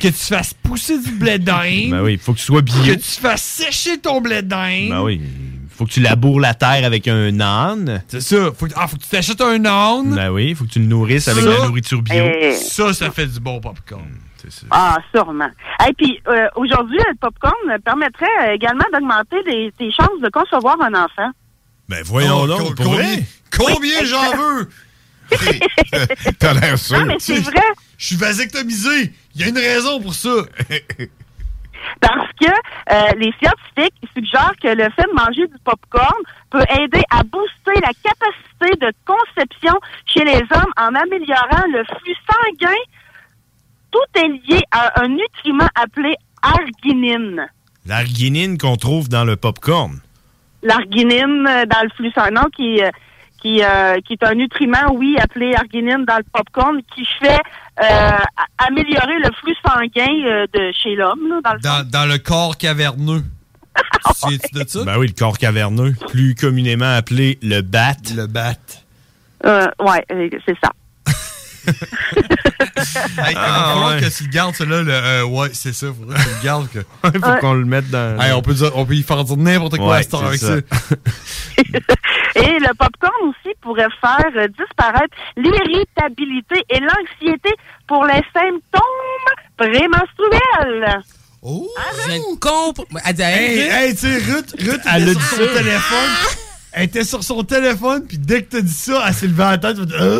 que 0.00 0.08
tu 0.08 0.12
fasses 0.12 0.54
pousser 0.54 0.98
du 1.00 1.10
blé 1.12 1.38
d'Inde, 1.38 1.90
Ben 1.90 2.02
oui, 2.02 2.12
il 2.14 2.18
faut 2.18 2.32
que 2.32 2.38
tu 2.38 2.44
sois 2.44 2.62
que 2.62 2.66
bio. 2.66 2.94
tu 2.94 3.20
fasses 3.20 3.42
sécher 3.42 3.98
ton 3.98 4.20
blé 4.20 4.42
d'Inde. 4.42 4.90
Ben 4.90 5.02
oui. 5.02 5.20
Faut 5.76 5.86
que 5.86 5.90
tu 5.90 6.00
laboures 6.00 6.38
la 6.40 6.54
terre 6.54 6.84
avec 6.84 7.08
un 7.08 7.40
âne. 7.40 8.02
C'est 8.08 8.20
ça. 8.20 8.50
Faut, 8.56 8.66
que- 8.66 8.72
ah, 8.76 8.86
faut 8.86 8.96
que 8.96 9.02
tu 9.02 9.08
t'achètes 9.08 9.40
un 9.40 9.64
âne. 9.64 10.14
Ben 10.14 10.30
oui, 10.30 10.54
faut 10.54 10.64
que 10.64 10.70
tu 10.70 10.78
le 10.78 10.86
nourrisses 10.86 11.26
avec 11.28 11.42
Ça, 11.44 11.50
de 11.50 11.54
la 11.56 11.66
nourriture 11.66 12.00
bio. 12.02 12.14
Eh. 12.24 12.52
Ça, 12.54 12.92
ça 12.94 13.10
fait 13.10 13.26
du 13.26 13.40
bon 13.40 13.60
popcorn. 13.60 14.04
Ah, 14.70 14.98
sûrement. 15.14 15.48
Et 15.88 15.92
puis, 15.94 16.20
euh, 16.28 16.46
aujourd'hui, 16.56 16.98
le 16.98 17.14
popcorn 17.18 17.54
permettrait 17.82 18.26
euh, 18.42 18.52
également 18.54 18.84
d'augmenter 18.92 19.36
tes 19.78 19.90
chances 19.90 20.20
de 20.22 20.28
concevoir 20.28 20.76
un 20.82 20.92
enfant. 20.92 21.30
Ben 21.88 22.02
voyons 22.04 22.42
Oh, 22.42 22.46
donc, 22.46 22.74
combien, 22.76 23.16
combien 23.50 24.00
Oui. 24.00 24.06
j'en 24.06 24.36
veux? 24.36 24.68
T'as 26.38 26.52
l'air 26.54 26.78
sûr. 26.78 26.98
Non, 26.98 27.06
mais 27.06 27.16
c'est 27.18 27.38
vrai. 27.40 27.62
Je 27.96 28.06
suis 28.06 28.16
vasectomisé. 28.16 29.12
Il 29.34 29.40
y 29.40 29.44
a 29.44 29.48
une 29.48 29.56
raison 29.58 30.00
pour 30.00 30.14
ça. 30.14 30.28
Parce 32.00 32.28
que 32.40 32.46
euh, 32.46 33.10
les 33.18 33.32
scientifiques 33.40 33.94
suggèrent 34.14 34.54
que 34.62 34.68
le 34.68 34.88
fait 34.90 35.06
de 35.08 35.14
manger 35.14 35.46
du 35.46 35.58
popcorn 35.64 36.22
peut 36.50 36.64
aider 36.80 37.02
à 37.10 37.22
booster 37.22 37.80
la 37.80 37.92
capacité 38.02 38.86
de 38.86 38.92
conception 39.04 39.74
chez 40.06 40.24
les 40.24 40.40
hommes 40.40 40.72
en 40.76 40.94
améliorant 40.94 41.66
le 41.72 41.84
flux 41.84 42.16
sanguin. 42.28 42.76
Tout 43.90 44.20
est 44.20 44.28
lié 44.28 44.60
à 44.70 45.02
un 45.02 45.08
nutriment 45.08 45.68
appelé 45.74 46.16
arginine. 46.42 47.46
L'arginine 47.86 48.58
qu'on 48.58 48.76
trouve 48.76 49.08
dans 49.08 49.24
le 49.24 49.36
popcorn. 49.36 50.00
L'arginine 50.62 51.46
euh, 51.46 51.66
dans 51.66 51.82
le 51.82 51.90
flux 51.96 52.10
sanguin 52.12 52.46
qui, 52.56 52.82
euh, 52.82 52.90
qui, 53.44 53.62
euh, 53.62 54.00
qui 54.00 54.14
est 54.14 54.24
un 54.24 54.34
nutriment, 54.34 54.92
oui, 54.94 55.16
appelé 55.20 55.54
arginine 55.54 56.04
dans 56.06 56.16
le 56.16 56.24
popcorn, 56.32 56.80
qui 56.94 57.04
fait 57.20 57.40
euh, 57.82 58.18
améliorer 58.58 59.18
le 59.22 59.30
flux 59.40 59.54
sanguin 59.66 60.24
euh, 60.24 60.46
de 60.52 60.72
chez 60.72 60.94
l'homme. 60.96 61.28
là, 61.28 61.40
Dans 61.44 61.52
le 61.52 61.60
Dans, 61.60 61.90
dans 61.90 62.06
le 62.06 62.18
corps 62.18 62.56
caverneux. 62.56 63.22
tu 64.28 64.38
de 64.58 64.64
ça? 64.66 64.84
Ben 64.84 64.96
oui, 64.98 65.08
le 65.08 65.12
corps 65.12 65.36
caverneux, 65.36 65.94
plus 66.08 66.34
communément 66.34 66.96
appelé 66.96 67.38
le 67.42 67.60
bat. 67.60 67.96
Le 68.16 68.26
bat. 68.26 68.54
Euh, 69.44 69.66
ouais, 69.80 70.04
c'est 70.46 70.56
ça. 70.62 70.70
Hey, 71.66 73.30
il 73.30 73.34
va 73.34 73.40
Ah, 73.46 73.64
falloir 73.72 73.94
ouais. 73.94 74.00
que 74.00 74.16
tu 74.16 74.24
le 74.24 74.28
gardes, 74.30 74.54
celui-là. 74.54 74.82
Le, 74.82 74.92
euh, 74.92 75.24
ouais, 75.24 75.48
c'est 75.52 75.72
ça. 75.72 75.86
Faudrait 75.98 76.16
que 76.18 76.22
tu 76.22 76.28
le 76.36 76.42
gardes. 76.44 76.68
Que... 76.68 76.78
faut 77.18 77.30
Ouais. 77.30 77.40
qu'on 77.40 77.54
le 77.54 77.64
mette 77.64 77.88
dans. 77.90 78.20
Hey, 78.20 78.32
on, 78.32 78.42
peut 78.42 78.54
dire- 78.54 78.72
on 78.76 78.84
peut 78.84 78.94
y 78.94 79.02
faire 79.02 79.22
dire 79.24 79.36
n'importe 79.36 79.76
quoi 79.78 79.88
Ouais, 79.92 79.96
à 79.98 80.02
cette 80.02 80.14
heure 80.14 80.24
avec 80.26 80.40
ça. 80.40 80.56
ça. 80.56 80.60
Et 82.36 82.58
le 82.58 82.74
popcorn 82.76 83.12
aussi 83.28 83.54
pourrait 83.60 83.86
faire 84.00 84.30
euh, 84.36 84.48
disparaître 84.48 85.14
l'irritabilité 85.36 86.56
et 86.68 86.80
l'anxiété 86.80 87.50
pour 87.86 88.04
les 88.04 88.22
symptômes 88.34 89.34
prémenstruels. 89.56 91.00
Oh! 91.42 91.68
Je 92.08 92.34
comprends. 92.40 92.84
Elle 93.04 93.14
dit, 93.14 93.22
Hey, 93.22 93.58
hey, 93.58 93.70
hey, 93.88 93.94
tu 93.94 94.00
sais, 94.00 94.16
Ruth, 94.32 94.54
Ruth 94.58 94.80
Elle 94.92 95.08
était 95.08 95.10
a 95.10 95.12
sur 95.12 95.20
dit 95.20 95.26
son 95.30 95.36
téléphone. 95.58 96.10
Elle 96.72 96.84
était 96.84 97.04
sur 97.04 97.22
son 97.22 97.42
téléphone, 97.44 98.04
puis 98.06 98.18
dès 98.18 98.42
que 98.42 98.56
t'as 98.56 98.62
dit 98.62 98.72
ça, 98.72 99.04
elle 99.06 99.14
s'est 99.14 99.26
levée 99.28 99.44
à 99.44 99.50
la 99.52 99.58
tête. 99.58 99.76
Elle 99.78 99.88
fait, 99.88 100.02
Hein? 100.02 100.18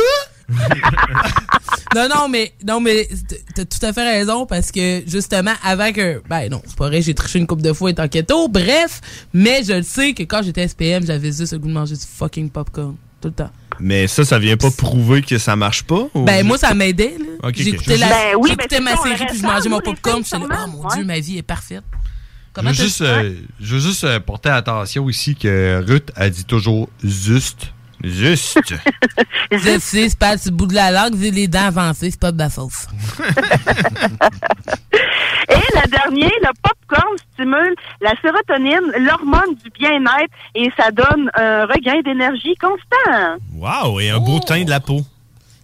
Non, 1.95 2.09
non, 2.09 2.29
mais, 2.29 2.53
non, 2.67 2.81
mais 2.81 3.09
t'as 3.55 3.65
tout 3.65 3.87
à 3.87 3.93
fait 3.93 4.03
raison 4.11 4.47
parce 4.47 4.73
que 4.73 5.05
justement, 5.07 5.53
avant 5.63 5.93
que. 5.93 6.21
Ben 6.29 6.49
non, 6.51 6.61
c'est 6.67 6.77
pas 6.77 6.89
vrai, 6.89 7.01
j'ai 7.03 7.15
triché 7.15 7.39
une 7.39 7.47
coupe 7.47 7.63
de 7.63 7.73
fois 7.73 7.91
étant 7.91 8.09
keto. 8.09 8.49
Bref, 8.49 9.01
mais 9.33 9.63
je 9.63 9.75
le 9.75 9.83
sais 9.85 10.13
que 10.13 10.25
quand 10.25 10.43
j'étais 10.43 10.67
SPM, 10.67 11.07
j'avais 11.07 11.31
juste 11.31 11.53
le 11.53 11.59
goût 11.61 11.69
de 11.69 11.73
manger 11.73 11.95
du 11.95 12.03
fucking 12.05 12.51
popcorn. 12.51 12.97
Tout 13.21 13.29
le 13.29 13.35
temps. 13.35 13.51
Mais 13.79 14.07
ça, 14.09 14.25
ça 14.25 14.39
vient 14.41 14.57
pas 14.57 14.71
prouver 14.73 15.23
que 15.23 15.39
ça 15.39 15.55
marche 15.57 15.85
pas? 15.85 16.09
ou- 16.15 16.25
Ben, 16.25 16.45
moi, 16.45 16.59
ça 16.59 16.75
m'aidait, 16.75 17.17
là. 17.19 17.51
J'écoutais 17.55 17.97
la- 17.97 18.09
Ben 18.09 18.35
oui, 18.39 18.55
ben 18.57 18.83
ma 18.83 18.97
série 18.97 19.27
puis 19.27 19.39
je 19.39 19.43
mangeais 19.43 19.69
mon 19.69 19.81
popcorn 19.81 20.21
puis 20.23 20.31
j'étais 20.35 20.47
là, 20.49 20.67
oh 20.67 20.71
mon 20.83 20.89
dieu, 20.89 21.05
ma 21.05 21.21
vie 21.21 21.39
est 21.39 21.43
parfaite. 21.43 21.85
Je 21.93 22.51
Comment 22.53 22.71
veux 22.71 22.75
juste, 22.75 23.01
euh, 23.03 23.35
je 23.61 23.75
veux 23.77 23.81
juste 23.81 24.05
euh, 24.05 24.21
porter 24.21 24.51
attention 24.51 25.09
ici 25.09 25.35
que 25.37 25.83
Ruth 25.87 26.11
a 26.17 26.29
dit 26.29 26.45
toujours 26.45 26.89
juste. 27.03 27.73
Juste. 28.05 28.59
Je 29.51 29.79
sais, 29.79 30.09
c'est 30.09 30.19
pas 30.19 30.37
du 30.37 30.51
bout 30.51 30.67
de 30.67 30.75
la 30.75 30.91
langue, 30.91 31.15
j'ai 31.21 31.31
les 31.31 31.49
dents 31.49 31.67
avancées, 31.67 32.11
c'est 32.11 32.21
pas 32.21 32.33
de 32.33 32.37
ma 32.37 32.51
faute. 32.51 32.73
Et 35.49 35.55
le 35.57 35.89
dernier, 35.89 36.31
le 36.43 36.49
popcorn 36.63 37.17
stimule 37.35 37.75
la 38.01 38.13
sérotonine, 38.23 38.93
l'hormone 39.07 39.55
du 39.63 39.71
bien-être, 39.79 40.33
et 40.55 40.71
ça 40.79 40.91
donne 40.91 41.31
un 41.35 41.67
regain 41.67 42.01
d'énergie 42.05 42.55
constant. 42.61 43.39
Wow, 43.55 44.01
et 44.01 44.11
un 44.11 44.19
beau 44.19 44.41
teint 44.41 44.65
de 44.65 44.71
la 44.71 44.81
peau. 44.81 45.03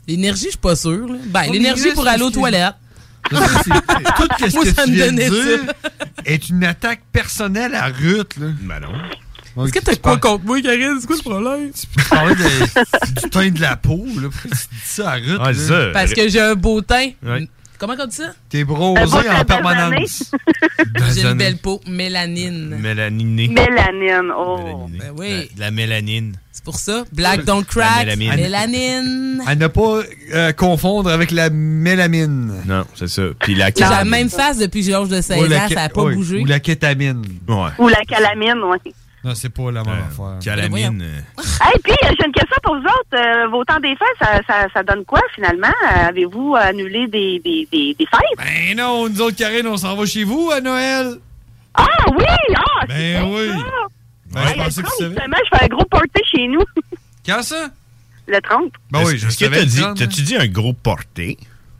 L'énergie, 0.07 0.45
je 0.47 0.51
suis 0.51 0.59
pas 0.59 0.77
sûr. 0.77 1.07
là. 1.09 1.15
Ben, 1.27 1.45
Oh, 1.49 1.53
l'énergie 1.53 1.93
pour 1.95 2.07
aller 2.07 2.23
aux 2.23 2.31
toilettes. 2.31 2.75
Tout 3.31 3.37
ce 3.37 4.55
Moi, 4.55 4.65
que 4.65 4.73
ça 4.75 4.85
tu 4.85 4.91
me 4.91 4.95
viens 4.97 5.13
de 5.13 5.67
est 6.25 6.49
une 6.49 6.65
attaque 6.65 7.03
personnelle 7.13 7.75
à 7.75 7.87
Ruth. 7.87 8.37
Là. 8.39 8.47
Ben 8.63 8.81
non. 8.81 8.93
Est-ce 9.57 9.73
que 9.73 9.79
t'as 9.81 9.97
quoi 9.97 10.19
contre 10.19 10.45
moi, 10.45 10.61
Karine? 10.63 10.97
C'est 11.01 11.07
quoi 11.07 11.17
le 11.17 11.23
problème? 11.23 11.71
Tu 11.73 12.05
parlais 12.09 12.35
de- 12.35 13.21
du 13.23 13.31
teint 13.31 13.51
de 13.51 13.61
la 13.61 13.77
peau. 13.77 14.05
Là. 14.07 14.29
Pourquoi 14.31 14.51
tu 14.51 14.57
dis 14.75 14.81
ça 14.85 15.11
à? 15.13 15.19
Ouais, 15.19 15.55
ça. 15.55 15.87
Parce 15.93 16.13
que 16.13 16.29
j'ai 16.29 16.41
un 16.41 16.55
beau 16.55 16.81
teint. 16.81 17.11
Ouais. 17.23 17.49
Comment 17.79 17.95
on 17.99 18.07
dit 18.07 18.17
ça? 18.17 18.33
T'es 18.51 18.63
teint 18.65 19.41
en 19.41 19.45
permanence. 19.45 20.31
J'ai 21.15 21.25
une 21.27 21.35
belle 21.35 21.57
peau, 21.57 21.81
mélanine. 21.87 22.77
Mélaniné. 22.79 23.49
Mélanine, 23.49 24.31
oh. 24.37 24.87
Ben 24.91 25.13
oui, 25.17 25.49
De 25.55 25.61
la 25.61 25.71
mélanine. 25.71 26.35
c'est 26.53 26.63
pour 26.63 26.77
ça. 26.77 27.05
Black 27.11 27.45
don't 27.47 27.65
crack, 27.65 28.07
La 28.07 28.17
mélamine. 28.17 28.45
mélanine. 28.45 29.43
À 29.47 29.55
ne 29.55 29.67
pas 29.67 30.03
euh, 30.35 30.53
confondre 30.53 31.11
avec 31.11 31.31
la 31.31 31.49
mélamine. 31.49 32.53
Non, 32.67 32.85
c'est 32.95 33.09
ça. 33.09 33.23
Puis 33.41 33.55
la 33.55 33.71
J'ai 33.77 33.85
la 33.85 34.05
même 34.05 34.29
face 34.29 34.59
depuis 34.59 34.81
que 34.81 34.87
j'ai 34.87 34.93
l'âge 34.93 35.09
de 35.09 35.21
16 35.23 35.39
Ou 35.39 35.45
ans, 35.47 35.49
la 35.49 35.69
ça 35.69 35.75
n'a 35.75 35.89
pas 35.89 36.03
ouais, 36.03 36.15
bougé. 36.15 36.41
Ou 36.43 36.45
la 36.45 36.61
kétamine. 36.61 37.23
Ouais. 37.49 37.71
Ou 37.79 37.89
la 37.89 38.05
calamine, 38.07 38.61
oui. 38.63 38.93
Non, 39.23 39.35
c'est 39.35 39.51
pas 39.51 39.71
la 39.71 39.83
même 39.85 40.03
affaire. 40.09 40.39
Calamine. 40.43 41.03
euh, 41.03 41.43
Hey, 41.63 41.79
puis 41.85 41.93
euh, 41.93 42.09
j'ai 42.19 42.27
une 42.27 42.33
question 42.33 42.57
pour 42.63 42.75
vous 42.77 42.83
autres. 42.85 43.15
Euh, 43.15 43.49
vos 43.49 43.63
temps 43.65 43.79
des 43.81 43.95
fêtes, 43.95 44.17
ça, 44.19 44.41
ça, 44.47 44.67
ça 44.73 44.83
donne 44.83 45.05
quoi 45.05 45.21
finalement? 45.35 45.67
Euh, 45.69 46.09
Avez-vous 46.09 46.57
annulé 46.59 47.07
des, 47.07 47.39
des, 47.45 47.69
des, 47.71 47.95
des 47.99 48.07
fêtes? 48.07 48.39
Ben 48.39 48.77
non, 48.77 49.09
nous 49.11 49.21
autres, 49.21 49.37
Karine, 49.37 49.67
on 49.67 49.77
s'en 49.77 49.95
va 49.95 50.07
chez 50.07 50.25
vous 50.25 50.51
à 50.51 50.61
Noël. 50.63 51.17
Ah 51.75 51.87
oui! 52.17 52.25
Ah, 52.57 52.87
Ben 52.89 53.25
oui. 53.31 53.49
ça! 53.51 53.57
Ben, 54.33 54.41
Hey, 54.43 54.55
je 54.59 54.63
pensais 54.65 54.83
que 54.83 54.87
30, 54.87 54.97
tu 54.97 55.03
savais. 55.05 55.15
justement, 55.15 55.37
je 55.45 55.59
fais 55.59 55.65
un 55.65 55.69
gros 55.69 55.85
party 55.85 56.23
chez 56.35 56.49
nous. 56.49 56.65
Quand 57.27 57.43
ça? 57.43 57.69
Le 58.27 58.41
30. 58.41 58.73
Ben 58.91 59.03
oui, 59.05 59.19
je 59.19 59.27
Est-ce 59.27 59.39
que 59.39 59.45
t'as 59.55 59.65
dit, 59.65 59.81
30, 59.81 59.99
t'as-tu 59.99 60.23
dit 60.23 60.37
un 60.37 60.47
gros 60.47 60.73
porté? 60.73 61.37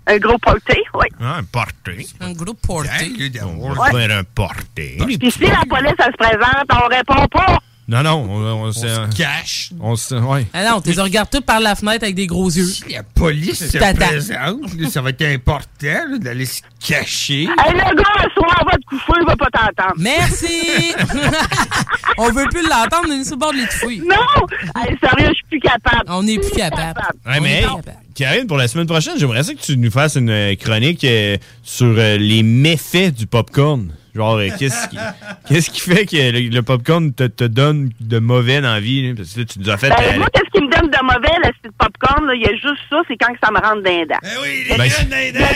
Un 0.07 0.19
gros 0.19 0.39
party, 0.39 0.79
oui. 0.95 1.07
Ah, 1.21 1.37
un 1.37 1.45
porté. 1.45 2.07
Un 2.21 2.33
gros 2.33 2.55
porté. 2.55 3.13
On 3.45 3.73
va 3.73 3.91
faire 3.91 4.19
un 4.19 4.25
porté. 4.25 4.99
Puis 5.19 5.31
si 5.31 5.41
la 5.41 5.63
police, 5.69 5.95
elle 5.99 6.13
se 6.13 6.17
présente, 6.17 6.67
on 6.73 6.89
répond 6.89 7.27
pas. 7.29 7.59
Non, 7.91 8.05
non, 8.05 8.25
on, 8.31 8.67
on, 8.67 8.73
se 8.73 9.17
cache. 9.17 9.73
On 9.81 9.97
se, 9.97 10.15
ouais. 10.15 10.47
Ah 10.55 10.63
non, 10.65 10.81
tu 10.81 10.93
les 10.93 11.03
regardes 11.03 11.29
tous 11.29 11.41
par 11.41 11.59
la 11.59 11.75
fenêtre 11.75 12.05
avec 12.05 12.15
des 12.15 12.29
gros 12.29 12.49
yeux. 12.49 12.69
La 12.89 13.03
police 13.03 13.69
se 13.69 13.79
présente. 13.79 14.91
ça 14.93 15.03
va 15.03 15.11
être 15.11 15.23
important 15.23 16.19
d'aller 16.21 16.47
se 16.47 16.61
cacher. 16.79 17.49
Hey, 17.59 17.73
le 17.73 17.97
gars, 17.97 18.23
le 18.23 18.31
soir, 18.31 18.65
va 18.65 18.79
te 18.79 18.85
coucher, 18.85 19.21
il 19.21 19.27
va 19.27 19.35
pas 19.35 19.51
t'entendre. 19.51 19.95
Merci! 19.97 20.95
on 22.19 22.31
veut 22.31 22.47
plus 22.53 22.63
l'entendre, 22.63 23.09
on 23.09 23.21
est 23.21 23.25
sur 23.25 23.35
le 23.35 23.41
bord 23.41 23.53
de 23.53 23.57
l'étouffer. 23.57 24.03
Non! 24.07 24.47
Hey, 24.77 24.97
sérieux, 25.03 25.31
je 25.31 25.35
suis 25.35 25.47
plus 25.51 25.61
capable. 25.61 26.05
On 26.07 26.23
n'est 26.23 26.39
plus 26.39 26.53
capable. 26.53 27.01
Ouais, 27.27 27.39
On 27.39 27.41
mais 27.43 27.51
est 27.51 27.57
hey, 27.59 27.65
pas 27.65 27.75
capable. 27.75 27.99
Karine, 28.21 28.47
pour 28.47 28.59
la 28.59 28.69
semaine 28.69 28.87
prochaine, 28.87 29.15
j'aimerais 29.17 29.43
ça 29.43 29.55
que 29.55 29.61
tu 29.61 29.79
nous 29.79 29.91
fasses 29.91 30.17
une 30.17 30.29
euh, 30.29 30.55
chronique 30.55 31.03
euh, 31.05 31.39
sur 31.63 31.95
euh, 31.97 32.19
les 32.19 32.43
méfaits 32.43 33.15
du 33.15 33.27
popcorn. 33.27 33.95
Genre, 34.15 34.35
euh, 34.35 34.49
qu'est-ce 34.59 34.89
qui, 34.89 34.99
qu'est-ce 35.49 35.71
qui 35.71 35.81
fait 35.81 36.05
que 36.05 36.17
le, 36.31 36.51
le 36.51 36.63
popcorn 36.63 37.15
te, 37.15 37.23
te 37.29 37.45
donne 37.45 37.89
de 37.99 38.19
mauvais 38.19 38.61
dans 38.61 38.75
la 38.75 38.81
vie? 38.81 39.09
là? 39.09 39.15
Parce 39.17 39.33
que 39.33 39.41
là, 39.41 39.47
tu 39.47 39.59
nous 39.61 39.71
as 39.71 39.79
fait... 39.79 39.89
Ben, 39.89 39.97
euh, 40.03 40.19
moi, 40.19 40.27
qu'est-ce 40.35 40.51
qui 40.51 40.63
me 40.63 40.71
donne 40.71 40.91
de 40.91 41.03
mauvais, 41.03 41.35
le 41.43 41.51
style 41.59 41.71
popcorn, 41.79 42.27
là, 42.27 42.35
il 42.35 42.43
y 42.43 42.45
a 42.45 42.53
juste 42.53 42.83
ça, 42.91 42.97
c'est 43.09 43.17
quand 43.17 43.33
que 43.33 43.39
ça 43.43 43.51
me 43.51 43.57
rentre 43.59 43.83
dans 43.83 43.91
les 43.91 44.05
dents. 44.05 44.19
Ben 44.23 44.31
oui, 44.43 44.65
les 44.69 44.77
Ben, 44.77 45.33
d'un 45.33 45.47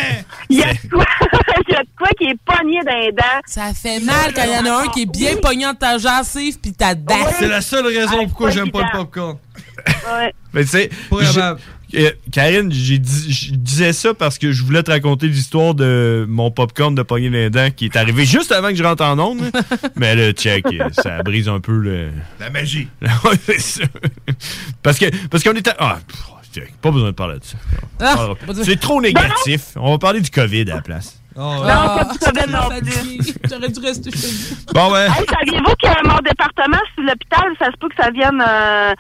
Il 0.49 0.59
y 0.59 0.63
a 0.63 0.73
de 0.73 0.89
quoi, 0.89 1.05
il 1.69 1.73
y 1.75 1.77
a 1.77 1.83
de 1.83 1.89
quoi 1.99 2.09
qui 2.19 2.25
est 2.25 2.39
pogné 2.47 2.81
dans 2.83 2.99
les 2.99 3.13
dents. 3.13 3.41
Ça 3.45 3.75
fait 3.75 4.01
mal 4.01 4.33
quand 4.35 4.45
il 4.45 4.67
y 4.67 4.71
en 4.71 4.75
a 4.75 4.85
un 4.85 4.89
qui 4.89 5.03
est 5.03 5.13
bien 5.13 5.37
pognant 5.37 5.75
de 5.75 5.79
ta 5.79 5.99
gencive 5.99 6.59
pis 6.61 6.73
ta 6.73 6.95
dent. 6.95 7.27
C'est 7.39 7.47
la 7.47 7.61
seule 7.61 7.87
raison 7.87 8.25
pourquoi 8.27 8.49
j'aime 8.49 8.71
pas 8.71 8.85
le 8.85 8.97
popcorn. 8.97 9.37
Ouais. 9.87 10.33
Mais 10.55 10.63
tu 10.63 10.71
sais. 10.71 10.91
Euh, 11.97 12.11
Karine, 12.33 12.73
j'ai 12.73 12.99
dit- 12.99 13.33
je 13.33 13.53
disais 13.55 13.93
ça 13.93 14.15
parce 14.15 14.39
que 14.39 14.53
je 14.53 14.63
voulais 14.63 14.83
te 14.83 14.91
raconter 14.91 15.27
l'histoire 15.29 15.75
de 15.75 16.27
mon 16.29 16.51
popcorn 16.51 16.95
de 16.95 17.03
pogner 17.03 17.31
les 17.31 17.51
dents 17.51 17.69
qui 17.75 17.87
est 17.87 17.97
arrivé 17.97 18.25
juste 18.25 18.53
avant 18.53 18.69
que 18.69 18.75
je 18.77 18.83
rentre 18.85 19.05
en 19.05 19.19
onde. 19.19 19.41
Mais 19.97 20.15
là, 20.15 20.33
check, 20.33 20.65
ça 20.93 21.23
brise 21.23 21.49
un 21.49 21.61
peu 21.61 21.77
le. 21.79 22.11
La 22.41 22.51
magie. 22.51 22.89
Ouais, 23.25 23.37
c'est 23.47 23.61
ça. 23.61 23.85
Parce 24.83 24.99
que 24.99 25.07
parce 25.29 25.43
qu'on 25.45 25.53
était. 25.55 25.73
Ah, 25.79 25.99
pff, 26.07 26.21
check, 26.55 26.75
pas 26.81 26.91
besoin 26.91 27.09
de 27.11 27.15
parler 27.15 27.39
de 27.39 27.45
ça. 27.45 27.57
Ah, 28.01 28.15
Ah, 28.19 28.53
c'est 28.63 28.79
trop 28.81 29.01
négatif. 29.01 29.63
On 29.77 29.93
va 29.93 29.99
parler 29.99 30.21
du 30.21 30.31
COVID 30.31 30.63
à 30.71 30.77
la 30.77 30.81
place. 30.83 31.21
Oh, 31.37 31.41
Non, 31.41 31.65
pas 31.65 32.09
du 32.13 32.19
COVID 32.19 32.53
non 32.53 32.69
plus. 32.81 33.33
J'aurais 33.51 33.69
dû 33.69 33.81
rester 33.81 34.11
chez 34.13 34.27
vous. 34.29 34.57
Bon, 34.73 34.91
ben. 34.93 35.07
Hey, 35.13 35.25
saviez-vous 35.29 35.75
que 35.83 36.07
mon 36.09 36.19
département, 36.19 36.79
sur 36.95 37.03
l'hôpital, 37.03 37.45
ça 37.59 37.67
se 37.73 37.77
peut 37.81 37.89
que 37.89 37.97
ça 38.01 38.11
vienne 38.13 38.41
euh, 38.41 38.93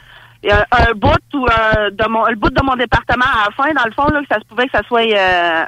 un, 0.52 0.64
un 0.70 0.92
bout 0.94 1.18
ou 1.34 1.46
euh, 1.46 1.90
de 1.90 2.08
mon 2.08 2.26
le 2.26 2.36
bout 2.36 2.50
de 2.50 2.62
mon 2.62 2.76
département 2.76 3.24
à 3.24 3.48
la 3.48 3.50
fin, 3.54 3.72
dans 3.72 3.84
le 3.84 3.92
fond, 3.92 4.08
là, 4.08 4.20
que 4.20 4.28
ça 4.30 4.40
se 4.40 4.44
pouvait 4.46 4.66
que 4.66 4.72
ça 4.72 4.82
soit 4.86 5.02
euh, 5.02 5.64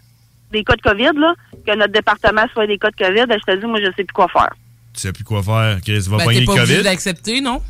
des 0.52 0.64
cas 0.64 0.76
de 0.76 0.82
COVID, 0.82 1.18
là, 1.18 1.34
que 1.66 1.76
notre 1.76 1.92
département 1.92 2.44
soit 2.52 2.66
des 2.66 2.78
cas 2.78 2.90
de 2.90 2.96
COVID, 2.96 3.26
ben, 3.26 3.38
je 3.38 3.52
te 3.52 3.58
dis, 3.58 3.66
moi, 3.66 3.80
je 3.80 3.86
sais 3.96 4.04
plus 4.04 4.14
quoi 4.14 4.28
faire. 4.28 4.50
Tu 4.94 5.00
sais 5.00 5.12
plus 5.12 5.24
quoi 5.24 5.42
faire. 5.42 5.78
Chris, 5.82 6.06
va 6.08 6.18
Ben, 6.18 6.30
le 6.30 6.44
pas 6.46 6.52
obligé 6.52 6.74
COVID? 6.74 6.82
d'accepter, 6.82 7.40
non? 7.40 7.60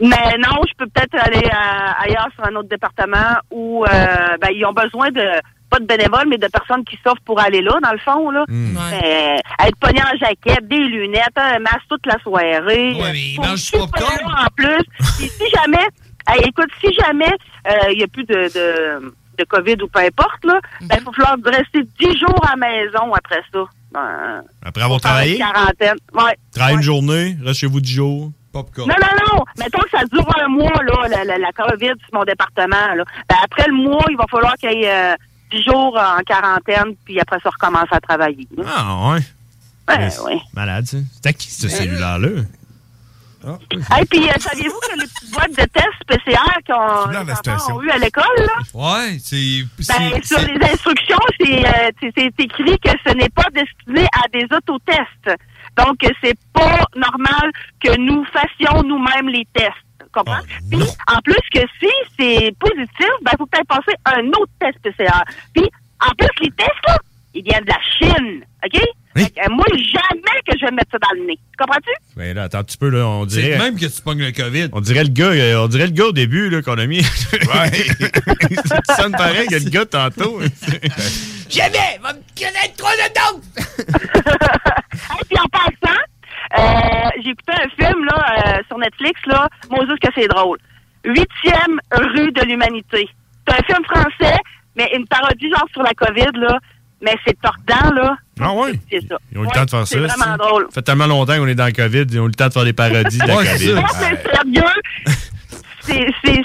Mais 0.00 0.38
non, 0.38 0.62
je 0.66 0.72
peux 0.78 0.86
peut-être 0.86 1.14
aller 1.14 1.44
euh, 1.44 2.04
ailleurs 2.04 2.28
sur 2.34 2.44
un 2.46 2.56
autre 2.56 2.70
département 2.70 3.36
où 3.50 3.84
euh, 3.84 4.36
ben, 4.40 4.48
ils 4.54 4.64
ont 4.64 4.72
besoin 4.72 5.10
de 5.10 5.40
pas 5.68 5.78
de 5.78 5.84
bénévoles, 5.84 6.26
mais 6.28 6.38
de 6.38 6.48
personnes 6.48 6.84
qui 6.84 6.98
s'offrent 7.04 7.22
pour 7.24 7.38
aller 7.38 7.60
là, 7.60 7.78
dans 7.82 7.92
le 7.92 7.98
fond. 7.98 8.30
Là. 8.30 8.44
Hmm. 8.48 8.76
Mais, 8.90 9.40
être 9.64 9.76
pogné 9.78 10.02
en 10.02 10.16
jaquette, 10.18 10.66
des 10.66 10.78
lunettes, 10.78 11.36
un 11.36 11.60
masque 11.60 11.86
toute 11.88 12.06
la 12.06 12.18
soirée. 12.22 12.94
Ouais, 12.94 13.12
mais 13.12 13.46
mange 13.46 13.70
En 13.76 14.46
plus, 14.56 14.84
si 15.00 15.44
jamais, 15.54 15.86
hey, 16.28 16.42
écoute, 16.48 16.70
si 16.82 16.92
jamais 16.94 17.32
euh, 17.68 17.90
il 17.92 17.98
n'y 17.98 18.04
a 18.04 18.08
plus 18.08 18.24
de, 18.24 18.34
de, 18.34 19.14
de 19.38 19.44
COVID 19.44 19.76
ou 19.82 19.88
peu 19.88 20.00
importe, 20.00 20.44
là, 20.44 20.60
ben, 20.82 20.96
il 20.98 21.04
va 21.04 21.12
falloir 21.12 21.36
rester 21.44 21.82
10 22.00 22.18
jours 22.18 22.44
à 22.46 22.50
la 22.50 22.68
maison 22.68 23.12
après 23.14 23.42
ça. 23.52 23.64
Ben, 23.92 24.42
Après 24.62 24.82
avoir 24.82 25.00
travaillé, 25.00 25.38
quarantaine. 25.38 25.96
Ouais. 26.14 26.36
travaille 26.54 26.76
une 26.76 26.82
journée, 26.82 27.36
reste 27.44 27.60
chez 27.60 27.66
vous 27.66 27.80
10 27.80 27.92
jours? 27.92 28.32
Popcorn. 28.52 28.88
Non, 28.88 28.96
non, 29.00 29.36
non. 29.38 29.44
Mettons 29.58 29.78
que 29.82 29.90
ça 29.90 30.04
dure 30.12 30.26
un 30.40 30.48
mois, 30.48 30.82
là, 30.82 31.08
la, 31.08 31.24
la, 31.24 31.38
la 31.38 31.52
COVID 31.52 31.92
sur 32.04 32.14
mon 32.14 32.24
département. 32.24 32.94
Là. 32.96 33.04
Ben, 33.28 33.36
après 33.44 33.66
le 33.68 33.74
mois, 33.74 34.04
il 34.10 34.16
va 34.16 34.24
falloir 34.30 34.54
qu'il 34.56 34.72
y 34.72 34.84
ait 34.84 35.12
euh, 35.12 35.16
10 35.52 35.62
jours 35.64 35.96
en 35.98 36.20
quarantaine, 36.24 36.94
puis 37.04 37.20
après 37.20 37.38
ça, 37.42 37.50
recommence 37.50 37.88
à 37.92 38.00
travailler. 38.00 38.46
là. 38.56 38.64
Ah, 38.66 39.10
ouais. 39.12 39.20
Ouais, 39.88 40.08
ouais. 40.24 40.40
Malade, 40.54 40.86
ça. 40.86 40.98
C'était 41.14 41.32
qui 41.34 41.50
ce 41.50 41.68
cellulaire-là? 41.68 42.42
Et 43.42 44.04
puis, 44.06 44.28
euh, 44.28 44.32
saviez-vous 44.38 44.78
que 44.80 45.00
les 45.00 45.06
petites 45.06 45.30
boîtes 45.32 45.50
de 45.50 45.64
tests 45.72 46.04
PCR 46.06 46.58
qu'on 46.66 47.74
ont 47.74 47.82
eu 47.82 47.90
à 47.90 47.98
l'école, 47.98 48.24
là? 48.38 48.58
Ouais, 48.74 49.18
c'est. 49.18 49.62
Ben, 49.88 50.22
sur 50.22 50.38
les 50.40 50.72
instructions, 50.72 51.18
c'est 51.40 51.66
euh, 51.66 51.90
écrit 52.38 52.78
que 52.78 52.90
ce 53.06 53.14
n'est 53.14 53.30
pas 53.30 53.46
destiné 53.52 54.06
à 54.12 54.28
des 54.32 54.44
autotests. 54.54 55.40
Donc, 55.78 55.96
c'est 56.22 56.38
pas 56.52 56.84
normal 56.96 57.50
que 57.82 57.96
nous 57.96 58.24
fassions 58.26 58.82
nous-mêmes 58.82 59.28
les 59.28 59.46
tests. 59.54 59.72
Comprends? 60.12 60.40
Puis, 60.70 60.82
en 61.06 61.20
plus 61.22 61.40
que 61.54 61.60
si 61.80 61.90
c'est 62.18 62.54
positif, 62.58 63.08
ben, 63.22 63.32
faut 63.38 63.46
peut-être 63.46 63.68
passer 63.68 63.94
un 64.04 64.26
autre 64.28 64.52
test 64.58 64.78
PCR. 64.82 65.22
Puis, 65.54 65.70
en 66.00 66.10
plus, 66.14 66.28
les 66.42 66.50
tests, 66.50 66.70
là, 66.88 66.96
ils 67.34 67.44
viennent 67.44 67.64
de 67.64 67.70
la 67.70 67.80
Chine. 67.98 68.44
OK? 68.64 68.82
Que, 69.14 69.22
euh, 69.22 69.48
moi, 69.50 69.64
jamais 69.74 70.40
que 70.46 70.56
je 70.58 70.64
vais 70.66 70.70
mettre 70.70 70.92
ça 70.92 70.98
dans 70.98 71.10
le 71.20 71.26
nez. 71.26 71.38
Comprends-tu? 71.58 71.90
Ben 72.16 72.32
là, 72.34 72.44
attends 72.44 72.58
un 72.58 72.64
petit 72.64 72.76
peu, 72.76 72.90
là, 72.90 73.04
on 73.06 73.28
C'est 73.28 73.42
dirait... 73.42 73.58
même 73.58 73.76
que 73.78 73.86
tu 73.86 74.02
pognes 74.02 74.22
le 74.22 74.30
COVID. 74.30 74.68
On 74.72 74.80
dirait 74.80 75.02
le 75.02 75.08
gars, 75.10 75.30
euh, 75.32 75.64
on 75.64 75.68
dirait 75.68 75.86
le 75.86 75.92
gars 75.92 76.04
au 76.06 76.12
début, 76.12 76.48
là, 76.48 76.62
qu'on 76.62 76.78
a 76.78 76.86
mis. 76.86 77.02
ça 77.02 79.08
me 79.08 79.16
paraît 79.16 79.46
que 79.46 79.54
le 79.56 79.68
gars 79.70 79.84
tantôt. 79.86 80.40
Jamais! 81.50 81.98
Va 82.00 82.12
me 82.12 82.20
connaître 82.38 82.76
trop 82.76 82.92
de 82.92 83.08
doses! 83.16 83.42
Et 85.20 85.24
puis 85.28 85.38
en 85.38 85.48
passant, 85.48 86.00
euh, 86.58 87.10
j'ai 87.22 87.30
écouté 87.30 87.52
un 87.52 87.68
film 87.84 88.04
là, 88.04 88.34
euh, 88.46 88.58
sur 88.68 88.78
Netflix, 88.78 89.20
là, 89.26 89.48
Moses 89.70 89.98
que 90.00 90.08
c'est 90.14 90.28
drôle. 90.28 90.58
Huitième 91.04 91.80
rue 91.92 92.30
de 92.32 92.42
l'humanité. 92.42 93.08
C'est 93.48 93.54
un 93.54 93.62
film 93.64 93.84
français, 93.84 94.36
mais 94.76 94.90
une 94.94 95.06
parodie 95.08 95.50
genre 95.50 95.66
sur 95.72 95.82
la 95.82 95.94
COVID, 95.94 96.30
là. 96.38 96.58
Mais 97.02 97.16
c'est 97.26 97.36
tordant, 97.40 97.94
là. 97.94 98.16
Ah 98.40 98.52
ouais? 98.52 98.72
C'est 98.90 99.06
ça. 99.08 99.16
Ils 99.32 99.38
ont 99.38 99.42
eu 99.42 99.46
le 99.46 99.52
temps 99.52 99.64
de 99.64 99.70
faire 99.70 99.86
C'est 99.86 99.94
ça. 99.94 100.06
vraiment 100.06 100.36
c'est- 100.38 100.48
drôle. 100.48 100.64
Ça 100.68 100.74
fait 100.74 100.82
tellement 100.82 101.06
longtemps 101.06 101.36
qu'on 101.38 101.46
est 101.48 101.54
dans 101.54 101.66
le 101.66 101.72
COVID, 101.72 102.04
ils 102.10 102.20
ont 102.20 102.24
eu 102.24 102.28
le 102.28 102.34
temps 102.34 102.48
de 102.48 102.52
faire 102.52 102.64
des 102.64 102.72
parodies 102.74 103.18
de 103.18 103.26
la 103.26 103.34
COVID. 103.36 103.72
Non, 103.74 103.82
c'est 103.92 104.22
sérieux. 104.22 104.64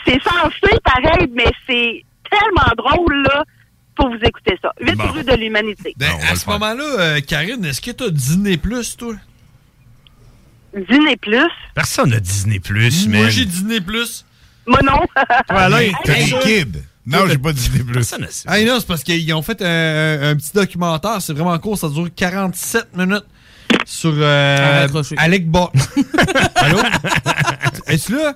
C'est- 0.05 0.21
censé 0.23 0.79
pareil, 0.83 1.29
mais 1.35 1.51
c'est 1.67 2.03
tellement 2.29 2.71
drôle, 2.77 3.23
là. 3.23 3.43
Faut 3.99 4.09
vous 4.09 4.19
écouter 4.23 4.57
ça. 4.61 4.71
Huit 4.81 4.95
Bon. 4.95 5.07
rues 5.11 5.23
de 5.23 5.33
l'humanité. 5.33 5.93
Ben, 5.97 6.11
à 6.29 6.35
ce 6.35 6.49
moment-là, 6.49 6.83
euh, 6.99 7.19
Karine, 7.21 7.63
est-ce 7.65 7.79
que 7.81 7.91
t'as 7.91 8.09
dîné 8.09 8.57
plus, 8.57 8.97
toi? 8.97 9.13
Dîner 10.89 11.15
plus? 11.15 11.49
Personne 11.73 12.09
n'a 12.09 12.19
Disney 12.19 12.59
Plus, 12.59 13.07
mais. 13.07 13.19
Moi, 13.19 13.29
j'ai 13.29 13.45
dîné 13.45 13.79
plus. 13.79 14.25
Moi, 14.67 14.79
non. 14.83 14.99
Toi, 15.47 15.57
Alain, 15.59 15.91
T'as 16.03 16.13
des 16.15 16.23
kids. 16.43 16.79
Non, 17.07 17.27
j'ai 17.27 17.37
pas 17.37 17.53
Disney 17.53 17.83
Plus. 17.83 18.13
Ah 18.47 18.59
non, 18.61 18.77
c'est 18.79 18.87
parce 18.87 19.03
qu'ils 19.03 19.31
ont 19.33 19.41
fait 19.41 19.61
un, 19.61 20.31
un 20.31 20.35
petit 20.35 20.51
documentaire, 20.53 21.21
c'est 21.21 21.33
vraiment 21.33 21.57
court, 21.59 21.77
ça 21.77 21.89
dure 21.89 22.07
47 22.15 22.95
minutes 22.97 23.25
sur 23.85 24.13
euh, 24.15 24.87
Alec 25.17 25.49
Ball. 25.49 25.67
Allô? 26.55 26.79
Es-tu 27.87 28.15
là? 28.15 28.35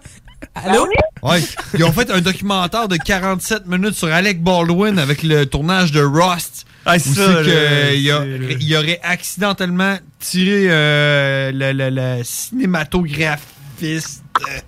Allô? 0.55 0.87
Ouais. 1.23 1.41
Ils 1.77 1.83
ont 1.83 1.91
fait 1.91 2.09
un 2.11 2.21
documentaire 2.21 2.87
de 2.87 2.95
47 2.97 3.65
minutes 3.67 3.95
sur 3.95 4.07
Alec 4.07 4.41
Baldwin 4.43 4.97
avec 4.99 5.23
le 5.23 5.45
tournage 5.45 5.91
de 5.91 6.01
Rust. 6.01 6.65
Ah, 6.85 6.97
ça, 6.97 7.09
c'est 7.13 7.45
que 7.45 7.95
il, 7.95 8.57
il 8.61 8.75
aurait 8.75 8.99
accidentellement 9.03 9.97
tiré 10.19 10.67
euh, 10.69 11.51
le, 11.53 11.71
le- 11.73 11.89
le 12.17 12.23
cinématographiste. 12.23 14.23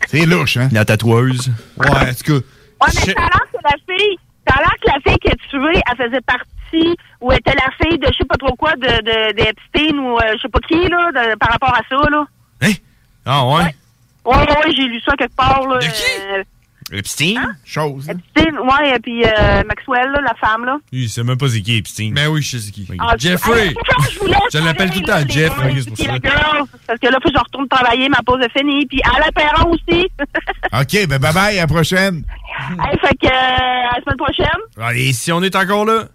C'est 0.09 0.25
louche, 0.25 0.57
hein? 0.57 0.69
La 0.71 0.85
tatoueuse. 0.85 1.51
Ouais, 1.77 1.89
en 1.89 2.13
tout 2.13 2.41
cas. 2.41 2.45
Ouais, 2.81 2.87
mais 2.95 3.13
ça 3.13 3.21
a 3.21 3.29
l'air 3.29 3.47
que 3.51 3.57
la 3.63 3.95
fille, 3.95 4.17
ça 4.47 4.55
a 4.55 4.59
l'air 4.59 4.75
que 4.81 4.87
la 4.87 4.99
fille 5.11 5.19
qui 5.19 5.27
est 5.27 5.49
tuée, 5.49 5.81
elle 5.89 5.97
faisait 6.05 6.21
partie, 6.21 6.97
ou 7.21 7.31
était 7.31 7.53
la 7.55 7.69
fille 7.85 7.99
de 7.99 8.07
je 8.07 8.17
sais 8.17 8.25
pas 8.25 8.37
trop 8.37 8.55
quoi, 8.55 8.73
de, 8.75 8.87
de, 8.87 9.33
d'Epstein, 9.33 9.97
ou 9.99 10.17
euh, 10.17 10.33
je 10.35 10.41
sais 10.41 10.49
pas 10.49 10.59
qui, 10.67 10.87
là, 10.89 11.11
de- 11.11 11.35
par 11.37 11.49
rapport 11.51 11.73
à 11.75 11.81
ça, 11.89 12.09
là. 12.09 12.25
Ah 13.25 13.45
ouais? 13.45 13.75
Ouais, 14.25 14.35
ouais, 14.35 14.71
j'ai 14.75 14.83
lu 14.83 14.99
ça 15.01 15.13
quelque 15.15 15.35
part, 15.35 15.61
là. 15.67 15.77
De 15.79 15.85
qui? 15.85 16.47
Epstein? 16.91 17.35
Chose. 17.65 18.09
Epstein, 18.09 18.57
ouais, 18.57 18.95
et 18.95 18.99
puis 18.99 19.23
euh, 19.23 19.63
Maxwell, 19.65 20.11
là, 20.11 20.21
la 20.21 20.33
femme, 20.35 20.65
là. 20.65 20.77
Il 20.91 21.09
sait 21.09 21.23
même 21.23 21.37
pas 21.37 21.47
c'est 21.47 21.61
qui 21.61 21.77
Epstein. 21.77 22.11
Ben 22.13 22.27
oui, 22.27 22.41
je 22.41 22.57
sais 22.57 22.59
c'est 22.65 22.71
qui. 22.71 22.87
Ah, 22.99 23.15
Jeffrey! 23.17 23.73
c'est 24.49 24.59
je 24.59 24.65
l'appelle 24.65 24.91
tout 24.91 24.99
le 24.99 25.05
temps 25.05 25.27
Jeff. 25.27 25.53
c'est 25.95 26.21
parce 26.87 26.99
que 26.99 27.07
là, 27.07 27.17
faut 27.23 27.29
que 27.29 27.35
je 27.35 27.39
retourne 27.43 27.67
travailler, 27.69 28.09
ma 28.09 28.19
pause 28.25 28.41
est 28.43 28.57
finie. 28.57 28.85
Puis 28.85 29.01
à 29.03 29.19
la 29.19 29.31
Perron 29.31 29.71
aussi. 29.71 30.09
OK, 30.73 31.07
ben 31.07 31.17
bye 31.19 31.33
bye, 31.33 31.57
à 31.57 31.61
la 31.61 31.67
prochaine. 31.67 32.23
hey, 32.79 32.97
fait 32.99 33.15
que, 33.21 33.27
euh, 33.27 33.29
à 33.31 33.95
la 33.97 34.01
semaine 34.03 34.17
prochaine, 34.17 34.61
Allez, 34.81 35.13
si 35.13 35.31
on 35.31 35.41
est 35.41 35.55
encore 35.55 35.85
là. 35.85 36.05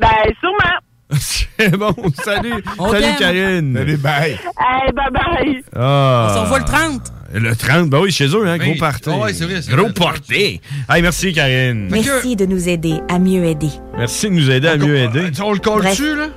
ben, 0.00 0.08
sûrement. 0.40 0.78
C'est 1.18 1.76
bon, 1.76 1.94
salut. 2.22 2.62
Salut. 2.78 3.16
Karine. 3.18 3.74
Salut, 3.76 3.96
bye. 3.96 4.38
Hey, 4.58 4.92
bye 4.92 5.10
bye. 5.10 5.64
Ah. 5.74 6.28
On 6.30 6.34
s'en 6.34 6.44
va 6.44 6.58
le 6.58 6.64
30. 6.64 7.12
Le 7.32 7.54
30, 7.54 7.90
ben 7.90 8.00
oui, 8.00 8.10
chez 8.10 8.26
eux, 8.28 8.46
hein, 8.46 8.56
gros 8.56 8.70
Oui. 8.72 8.78
party. 8.78 9.10
Ah 9.12 9.18
ouais, 9.18 9.34
c'est 9.34 9.44
vrai, 9.44 9.60
c'est 9.60 9.70
Gros 9.70 9.84
vrai. 9.84 9.92
party. 9.92 10.60
Hey, 10.88 11.02
merci 11.02 11.32
Karine. 11.34 11.88
Merci 11.90 12.36
de 12.36 12.46
nous 12.46 12.68
aider 12.68 13.00
à 13.08 13.18
mieux 13.18 13.44
aider. 13.44 13.68
Merci 13.98 14.28
de 14.30 14.34
nous 14.34 14.50
aider 14.50 14.68
à 14.68 14.76
mieux 14.78 14.96
aider. 14.96 15.30
On 15.42 15.52
le 15.52 15.58
colle 15.58 15.82
Bref. 15.82 15.90
dessus, 15.98 16.16
là? 16.16 16.28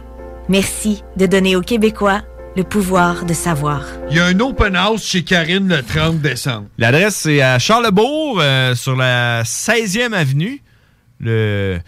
Merci 0.49 1.01
de 1.15 1.25
donner 1.27 1.55
aux 1.55 1.61
Québécois 1.61 2.23
le 2.57 2.63
pouvoir 2.63 3.23
de 3.23 3.33
savoir. 3.33 3.85
Il 4.09 4.17
y 4.17 4.19
a 4.19 4.25
un 4.25 4.39
open 4.41 4.75
house 4.75 5.05
chez 5.05 5.23
Karine 5.23 5.69
le 5.69 5.81
30 5.81 6.19
décembre. 6.19 6.67
L'adresse, 6.77 7.15
c'est 7.15 7.41
à 7.41 7.57
Charlebourg, 7.57 8.39
euh, 8.41 8.75
sur 8.75 8.97
la 8.97 9.43
16e 9.45 10.11
avenue. 10.13 10.61
Le 11.21 11.79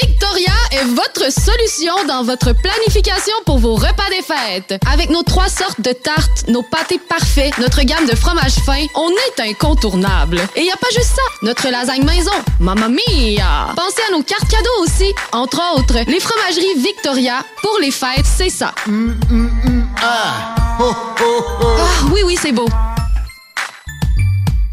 Victoria 0.03 0.53
est 0.69 0.85
votre 0.85 1.33
solution 1.33 1.93
dans 2.07 2.23
votre 2.23 2.53
planification 2.53 3.33
pour 3.47 3.57
vos 3.57 3.73
repas 3.73 4.09
des 4.11 4.21
fêtes. 4.21 4.79
Avec 4.93 5.09
nos 5.09 5.23
trois 5.23 5.49
sortes 5.49 5.81
de 5.81 5.93
tartes, 5.93 6.45
nos 6.47 6.61
pâtés 6.61 6.99
parfaits, 7.09 7.54
notre 7.59 7.81
gamme 7.83 8.05
de 8.05 8.15
fromages 8.15 8.59
fins, 8.65 8.85
on 8.95 9.09
est 9.09 9.49
incontournable. 9.49 10.41
Et 10.55 10.63
y 10.63 10.71
a 10.71 10.77
pas 10.77 10.89
juste 10.93 11.15
ça, 11.15 11.21
notre 11.41 11.69
lasagne 11.69 12.03
maison, 12.03 12.31
mamma 12.59 12.89
mia! 12.89 13.73
Pensez 13.75 14.01
à 14.07 14.11
nos 14.11 14.23
cartes 14.23 14.49
cadeaux 14.49 14.83
aussi, 14.83 15.13
entre 15.31 15.61
autres, 15.75 15.99
les 16.07 16.19
fromageries 16.19 16.75
Victoria, 16.77 17.43
pour 17.61 17.77
les 17.81 17.91
fêtes, 17.91 18.25
c'est 18.25 18.49
ça. 18.49 18.73
Ah, 20.01 20.55
oui, 22.11 22.21
oui, 22.25 22.37
c'est 22.41 22.51
beau. 22.51 22.67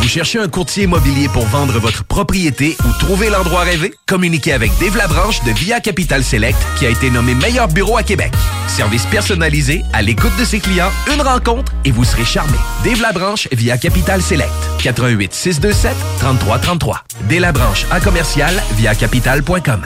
Vous 0.00 0.08
cherchez 0.08 0.38
un 0.38 0.48
courtier 0.48 0.84
immobilier 0.84 1.28
pour 1.28 1.44
vendre 1.46 1.78
votre 1.78 2.04
propriété 2.04 2.74
ou 2.86 2.98
trouver 2.98 3.28
l'endroit 3.28 3.60
rêvé? 3.60 3.94
Communiquez 4.06 4.54
avec 4.54 4.72
Dave 4.80 4.96
Labranche 4.96 5.44
de 5.44 5.50
Via 5.52 5.78
Capital 5.78 6.24
Select 6.24 6.58
qui 6.78 6.86
a 6.86 6.88
été 6.88 7.10
nommé 7.10 7.34
meilleur 7.34 7.68
bureau 7.68 7.98
à 7.98 8.02
Québec. 8.02 8.32
Service 8.66 9.04
personnalisé, 9.06 9.82
à 9.92 10.00
l'écoute 10.00 10.34
de 10.38 10.44
ses 10.44 10.58
clients, 10.58 10.90
une 11.12 11.20
rencontre 11.20 11.72
et 11.84 11.90
vous 11.90 12.04
serez 12.04 12.24
charmé. 12.24 12.56
Dave 12.82 13.02
Labranche 13.02 13.46
via 13.52 13.76
Capital 13.76 14.22
Select. 14.22 14.50
88 14.78 15.34
627 15.34 15.94
3333. 16.18 17.04
Dave 17.28 17.40
Labranche 17.40 17.84
à 17.90 18.00
commercial 18.00 18.54
via 18.76 18.94
capital.com. 18.94 19.82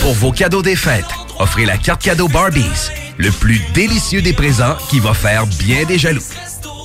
Pour 0.00 0.14
vos 0.14 0.32
cadeaux 0.32 0.62
des 0.62 0.76
fêtes, 0.76 1.04
offrez 1.38 1.64
la 1.64 1.76
carte 1.76 2.02
cadeau 2.02 2.26
Barbies. 2.26 2.90
Le 3.16 3.30
plus 3.30 3.60
délicieux 3.74 4.22
des 4.22 4.32
présents 4.32 4.76
qui 4.90 4.98
va 4.98 5.14
faire 5.14 5.46
bien 5.46 5.84
des 5.84 5.98
jaloux. 5.98 6.22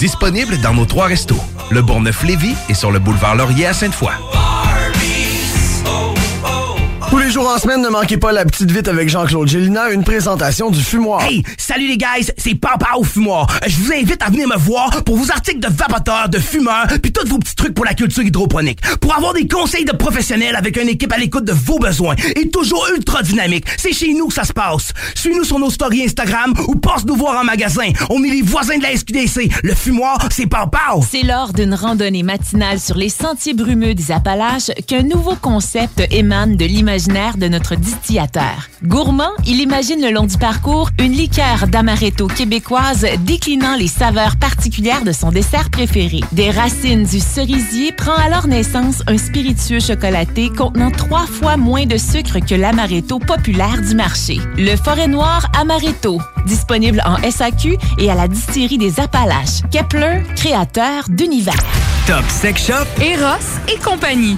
Disponible 0.01 0.57
dans 0.61 0.73
nos 0.73 0.85
trois 0.85 1.05
restos. 1.05 1.39
Le 1.69 1.83
Bourgneuf-Lévis 1.83 2.55
et 2.69 2.73
sur 2.73 2.89
le 2.89 2.97
boulevard 2.97 3.35
Laurier 3.35 3.67
à 3.67 3.73
Sainte-Foy. 3.73 4.09
Les 7.31 7.35
jours 7.35 7.49
en 7.49 7.57
semaine, 7.59 7.81
ne 7.81 7.87
manquez 7.87 8.17
pas 8.17 8.33
la 8.33 8.43
petite 8.43 8.69
vite 8.71 8.89
avec 8.89 9.07
Jean-Claude 9.07 9.47
Gélina, 9.47 9.89
une 9.91 10.03
présentation 10.03 10.69
du 10.69 10.81
fumoir. 10.81 11.23
Hey, 11.23 11.43
salut 11.57 11.87
les 11.87 11.97
guys, 11.97 12.29
c'est 12.37 12.55
Papa 12.55 12.89
au 12.97 13.05
fumoir. 13.05 13.47
Je 13.65 13.77
vous 13.77 13.93
invite 13.93 14.21
à 14.21 14.29
venir 14.29 14.49
me 14.49 14.57
voir 14.57 15.01
pour 15.05 15.15
vos 15.15 15.31
articles 15.31 15.61
de 15.61 15.73
vapoteurs, 15.73 16.27
de 16.27 16.39
fumeurs, 16.39 16.87
puis 17.01 17.13
tous 17.13 17.25
vos 17.25 17.37
petits 17.37 17.55
trucs 17.55 17.73
pour 17.73 17.85
la 17.85 17.93
culture 17.93 18.23
hydroponique. 18.23 18.81
Pour 18.99 19.15
avoir 19.15 19.31
des 19.31 19.47
conseils 19.47 19.85
de 19.85 19.93
professionnels 19.93 20.57
avec 20.57 20.75
une 20.75 20.89
équipe 20.89 21.13
à 21.13 21.17
l'écoute 21.17 21.45
de 21.45 21.53
vos 21.53 21.79
besoins 21.79 22.15
et 22.35 22.49
toujours 22.49 22.85
ultra 22.93 23.23
dynamique. 23.23 23.63
C'est 23.77 23.93
chez 23.93 24.13
nous 24.13 24.27
que 24.27 24.33
ça 24.33 24.43
se 24.43 24.51
passe. 24.51 24.91
Suis-nous 25.15 25.45
sur 25.45 25.57
nos 25.57 25.69
stories 25.69 26.03
Instagram 26.03 26.53
ou 26.67 26.75
passe 26.75 27.05
nous 27.05 27.15
voir 27.15 27.39
en 27.39 27.45
magasin. 27.45 27.93
On 28.09 28.21
est 28.25 28.29
les 28.29 28.41
voisins 28.41 28.77
de 28.77 28.83
la 28.83 28.93
SQDC. 28.93 29.49
Le 29.63 29.73
fumoir, 29.73 30.19
c'est 30.31 30.47
Papa. 30.47 30.79
C'est 31.09 31.23
lors 31.23 31.53
d'une 31.53 31.75
randonnée 31.75 32.23
matinale 32.23 32.81
sur 32.81 32.97
les 32.97 33.07
sentiers 33.07 33.53
brumeux 33.53 33.93
des 33.93 34.11
Appalaches 34.11 34.71
qu'un 34.85 35.03
nouveau 35.03 35.37
concept 35.37 36.03
émane 36.11 36.57
de 36.57 36.65
l'imaginaire 36.65 37.20
de 37.37 37.47
notre 37.47 37.75
distillateur. 37.75 38.69
Gourmand, 38.83 39.31
il 39.45 39.61
imagine 39.61 40.01
le 40.01 40.11
long 40.11 40.25
du 40.25 40.37
parcours 40.37 40.89
une 40.99 41.11
liqueur 41.11 41.67
d'amaretto 41.67 42.27
québécoise 42.27 43.05
déclinant 43.19 43.75
les 43.75 43.87
saveurs 43.87 44.37
particulières 44.37 45.03
de 45.03 45.11
son 45.11 45.29
dessert 45.29 45.69
préféré. 45.69 46.21
Des 46.31 46.49
racines 46.49 47.03
du 47.03 47.19
cerisier 47.19 47.91
prend 47.91 48.15
alors 48.15 48.47
naissance 48.47 49.03
un 49.07 49.17
spiritueux 49.17 49.79
chocolaté 49.79 50.49
contenant 50.49 50.89
trois 50.89 51.27
fois 51.27 51.57
moins 51.57 51.85
de 51.85 51.97
sucre 51.97 52.39
que 52.39 52.55
l'amaretto 52.55 53.19
populaire 53.19 53.81
du 53.81 53.93
marché. 53.93 54.39
Le 54.57 54.75
Forêt 54.75 55.07
Noir 55.07 55.51
Amaretto, 55.59 56.19
disponible 56.47 57.03
en 57.05 57.17
SAQ 57.29 57.77
et 57.99 58.09
à 58.09 58.15
la 58.15 58.27
distillerie 58.27 58.79
des 58.79 58.99
Appalaches. 58.99 59.61
Kepler, 59.71 60.23
créateur 60.35 61.03
d'univers. 61.07 61.53
Top 62.07 62.25
Sex 62.27 62.65
Shop, 62.65 62.87
Eros 62.99 63.59
et 63.71 63.77
compagnie. 63.77 64.37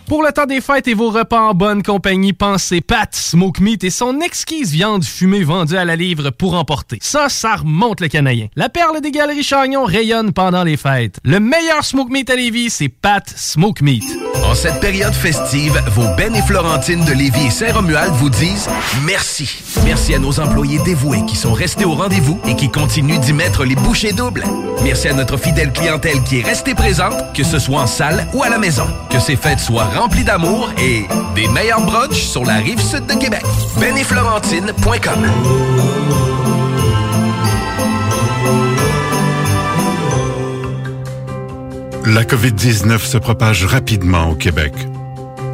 Pour 0.11 0.23
le 0.23 0.33
temps 0.33 0.45
des 0.45 0.59
fêtes 0.59 0.89
et 0.89 0.93
vos 0.93 1.09
repas 1.09 1.39
en 1.39 1.53
bonne 1.53 1.83
compagnie, 1.83 2.33
pensez 2.33 2.81
Pat 2.81 3.15
Smoke 3.15 3.61
Meat 3.61 3.85
et 3.85 3.89
son 3.89 4.19
exquise 4.19 4.69
viande 4.69 5.05
fumée 5.05 5.45
vendue 5.45 5.77
à 5.77 5.85
la 5.85 5.95
livre 5.95 6.31
pour 6.31 6.55
emporter. 6.55 6.97
Ça, 6.99 7.29
ça 7.29 7.55
remonte 7.55 8.01
le 8.01 8.09
canadien. 8.09 8.47
La 8.57 8.67
perle 8.67 8.99
des 8.99 9.11
galeries 9.11 9.41
Chagnon 9.41 9.85
rayonne 9.85 10.33
pendant 10.33 10.65
les 10.65 10.75
fêtes. 10.75 11.19
Le 11.23 11.39
meilleur 11.39 11.85
Smoke 11.85 12.11
Meat 12.11 12.29
à 12.29 12.35
Lévis, 12.35 12.71
c'est 12.71 12.89
Pat 12.89 13.23
Smoke 13.25 13.81
Meat. 13.81 14.03
En 14.43 14.53
cette 14.53 14.81
période 14.81 15.13
festive, 15.13 15.81
vos 15.91 16.13
Ben 16.17 16.35
et 16.35 16.41
Florentine 16.41 17.05
de 17.05 17.13
Lévis 17.13 17.47
et 17.47 17.49
Saint-Romuald 17.49 18.11
vous 18.15 18.29
disent 18.29 18.67
merci. 19.05 19.49
Merci 19.85 20.13
à 20.13 20.19
nos 20.19 20.41
employés 20.41 20.79
dévoués 20.83 21.25
qui 21.25 21.37
sont 21.37 21.53
restés 21.53 21.85
au 21.85 21.93
rendez-vous 21.93 22.37
et 22.45 22.57
qui 22.57 22.69
continuent 22.69 23.19
d'y 23.19 23.31
mettre 23.31 23.63
les 23.63 23.75
bouchées 23.75 24.11
doubles. 24.11 24.43
Merci 24.83 25.07
à 25.07 25.13
notre 25.13 25.37
fidèle 25.37 25.71
clientèle 25.71 26.21
qui 26.23 26.39
est 26.39 26.43
restée 26.43 26.75
présente, 26.75 27.33
que 27.33 27.45
ce 27.45 27.59
soit 27.59 27.79
en 27.79 27.87
salle 27.87 28.27
ou 28.33 28.43
à 28.43 28.49
la 28.49 28.57
maison. 28.57 28.87
Que 29.09 29.19
ces 29.19 29.37
fêtes 29.37 29.59
soient 29.59 29.85
remplies 30.01 30.23
d'amour 30.23 30.71
et 30.79 31.05
des 31.35 31.47
meilleurs 31.49 31.85
brunchs 31.85 32.23
sur 32.23 32.43
la 32.43 32.55
rive 32.55 32.81
sud 32.81 33.05
de 33.05 33.13
Québec. 33.13 33.43
benetflorentine.com 33.79 35.27
La 42.07 42.23
COVID-19 42.23 42.97
se 42.97 43.19
propage 43.19 43.65
rapidement 43.65 44.31
au 44.31 44.33
Québec. 44.33 44.73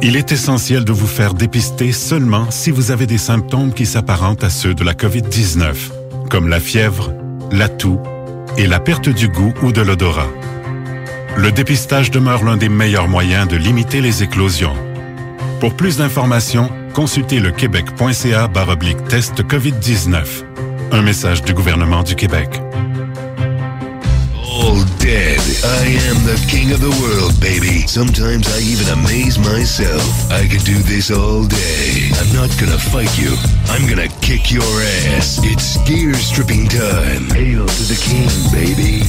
Il 0.00 0.16
est 0.16 0.32
essentiel 0.32 0.86
de 0.86 0.92
vous 0.92 1.06
faire 1.06 1.34
dépister 1.34 1.92
seulement 1.92 2.50
si 2.50 2.70
vous 2.70 2.90
avez 2.90 3.06
des 3.06 3.18
symptômes 3.18 3.74
qui 3.74 3.84
s'apparentent 3.84 4.44
à 4.44 4.48
ceux 4.48 4.72
de 4.72 4.82
la 4.82 4.94
COVID-19, 4.94 5.74
comme 6.30 6.48
la 6.48 6.58
fièvre, 6.58 7.12
la 7.52 7.68
toux 7.68 8.00
et 8.56 8.66
la 8.66 8.80
perte 8.80 9.10
du 9.10 9.28
goût 9.28 9.52
ou 9.62 9.72
de 9.72 9.82
l'odorat. 9.82 10.28
Le 11.38 11.52
dépistage 11.52 12.10
demeure 12.10 12.42
l'un 12.42 12.56
des 12.56 12.68
meilleurs 12.68 13.06
moyens 13.06 13.46
de 13.46 13.56
limiter 13.56 14.00
les 14.00 14.24
éclosions. 14.24 14.74
Pour 15.60 15.74
plus 15.74 15.98
d'informations, 15.98 16.68
consultez 16.94 17.38
le 17.38 17.52
québec.ca 17.52 18.48
baroblique 18.48 19.06
test 19.06 19.40
COVID-19. 19.44 20.24
Un 20.90 21.02
message 21.02 21.42
du 21.44 21.54
gouvernement 21.54 22.02
du 22.02 22.16
Québec. 22.16 22.60
All 24.50 24.82
dead. 24.98 25.38
I 25.62 25.86
am 26.10 26.18
the 26.26 26.34
king 26.50 26.72
of 26.72 26.80
the 26.80 26.90
world, 27.00 27.38
baby. 27.40 27.86
Sometimes 27.86 28.48
I 28.48 28.60
even 28.60 28.88
amaze 28.88 29.38
myself. 29.38 30.32
I 30.32 30.48
could 30.48 30.64
do 30.64 30.82
this 30.82 31.12
all 31.12 31.44
day. 31.46 32.10
I'm 32.18 32.34
not 32.34 32.50
gonna 32.58 32.78
fight 32.90 33.16
you. 33.16 33.30
I'm 33.70 33.86
gonna 33.86 34.08
kick 34.20 34.50
your 34.50 34.66
ass. 35.14 35.38
It's 35.44 35.78
gear 35.86 36.14
stripping 36.14 36.66
time. 36.66 37.30
Hail 37.30 37.64
to 37.64 37.82
the 37.86 37.98
king, 38.02 38.26
baby. 38.50 39.04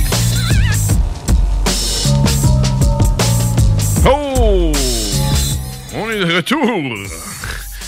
Oh! 4.05 4.71
On 5.95 6.09
est 6.09 6.19
de 6.19 6.35
retour! 6.35 6.59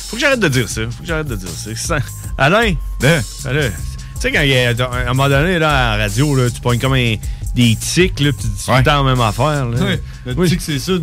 Faut 0.10 0.16
que 0.16 0.22
j'arrête 0.22 0.40
de 0.40 0.48
dire 0.48 0.68
ça. 0.68 0.82
Faut 0.90 1.02
que 1.02 1.08
j'arrête 1.08 1.28
de 1.28 1.36
dire 1.36 1.50
ça. 1.50 1.70
ça. 1.76 1.98
Alain! 2.38 2.74
Alain! 3.46 3.70
sais, 4.20 4.32
quand 4.32 4.42
il 4.42 4.50
y 4.50 4.58
a- 4.58 4.70
à 4.70 4.96
un 5.10 5.14
moment 5.14 5.30
donné, 5.30 5.58
là, 5.58 5.94
à 5.94 5.98
la 5.98 6.04
radio, 6.04 6.36
là, 6.36 6.50
tu 6.50 6.60
pognes 6.62 6.80
comme 6.80 6.94
un- 6.94 7.16
des 7.56 7.76
tics, 7.76 8.20
là, 8.20 8.32
puis 8.32 8.42
tu 8.42 8.48
dis 8.48 8.66
tout 8.66 8.72
le 8.72 8.84
temps 8.84 9.04
la 9.04 9.10
même 9.16 9.22
affaire. 9.22 9.66
Là. 9.66 9.78
Ouais, 9.82 10.02
le 10.26 10.48
tic, 10.48 10.62
c'est 10.62 10.80
ça, 10.80 10.94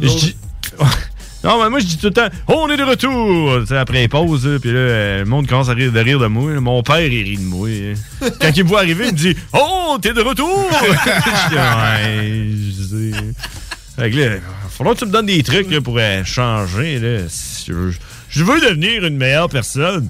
Non, 1.45 1.63
mais 1.63 1.71
moi, 1.71 1.79
je 1.79 1.87
dis 1.87 1.97
tout 1.99 2.07
le 2.09 2.13
temps, 2.13 2.29
on 2.49 2.69
est 2.69 2.77
de 2.77 2.83
retour! 2.83 3.61
Tu 3.61 3.67
sais, 3.69 3.77
après 3.77 4.01
les 4.01 4.09
pauses, 4.09 4.45
là, 4.47 4.59
puis 4.59 4.71
là, 4.73 4.79
euh, 4.79 5.19
le 5.21 5.25
monde 5.25 5.47
commence 5.47 5.69
à 5.69 5.73
rire 5.73 5.93
de 5.93 6.01
rire 6.01 6.19
de 6.19 6.27
moi. 6.27 6.53
là. 6.53 6.61
Mon 6.61 6.83
père, 6.83 7.01
il 7.01 7.23
rit 7.23 7.37
de 7.37 7.43
moi. 7.43 7.69
Quand 8.41 8.51
il 8.57 8.65
me 8.65 8.69
voit 8.69 8.81
arriver, 8.81 9.07
il 9.09 9.13
me 9.13 9.17
dit, 9.19 9.37
oh, 9.53 9.97
t'es 10.03 10.13
de 10.13 10.21
retour! 10.21 10.69
Je 10.83 11.49
dis, 11.49 11.55
ouais, 11.55 12.49
je 12.77 12.83
sais. 12.83 13.25
Fait 13.97 14.11
que 14.11 14.17
là, 14.17 14.37
faudra 14.79 14.95
que 14.95 14.99
tu 15.01 15.07
me 15.07 15.11
donnes 15.13 15.27
des 15.27 15.43
trucs 15.43 15.71
là, 15.71 15.81
pour 15.81 15.97
euh, 15.99 16.25
changer. 16.25 16.99
Là, 16.99 17.25
si 17.29 17.67
je, 17.69 17.73
veux, 17.73 17.95
je 18.31 18.45
veux 18.45 18.61
devenir 18.61 19.05
une 19.05 19.17
meilleure 19.17 19.49
personne. 19.51 20.09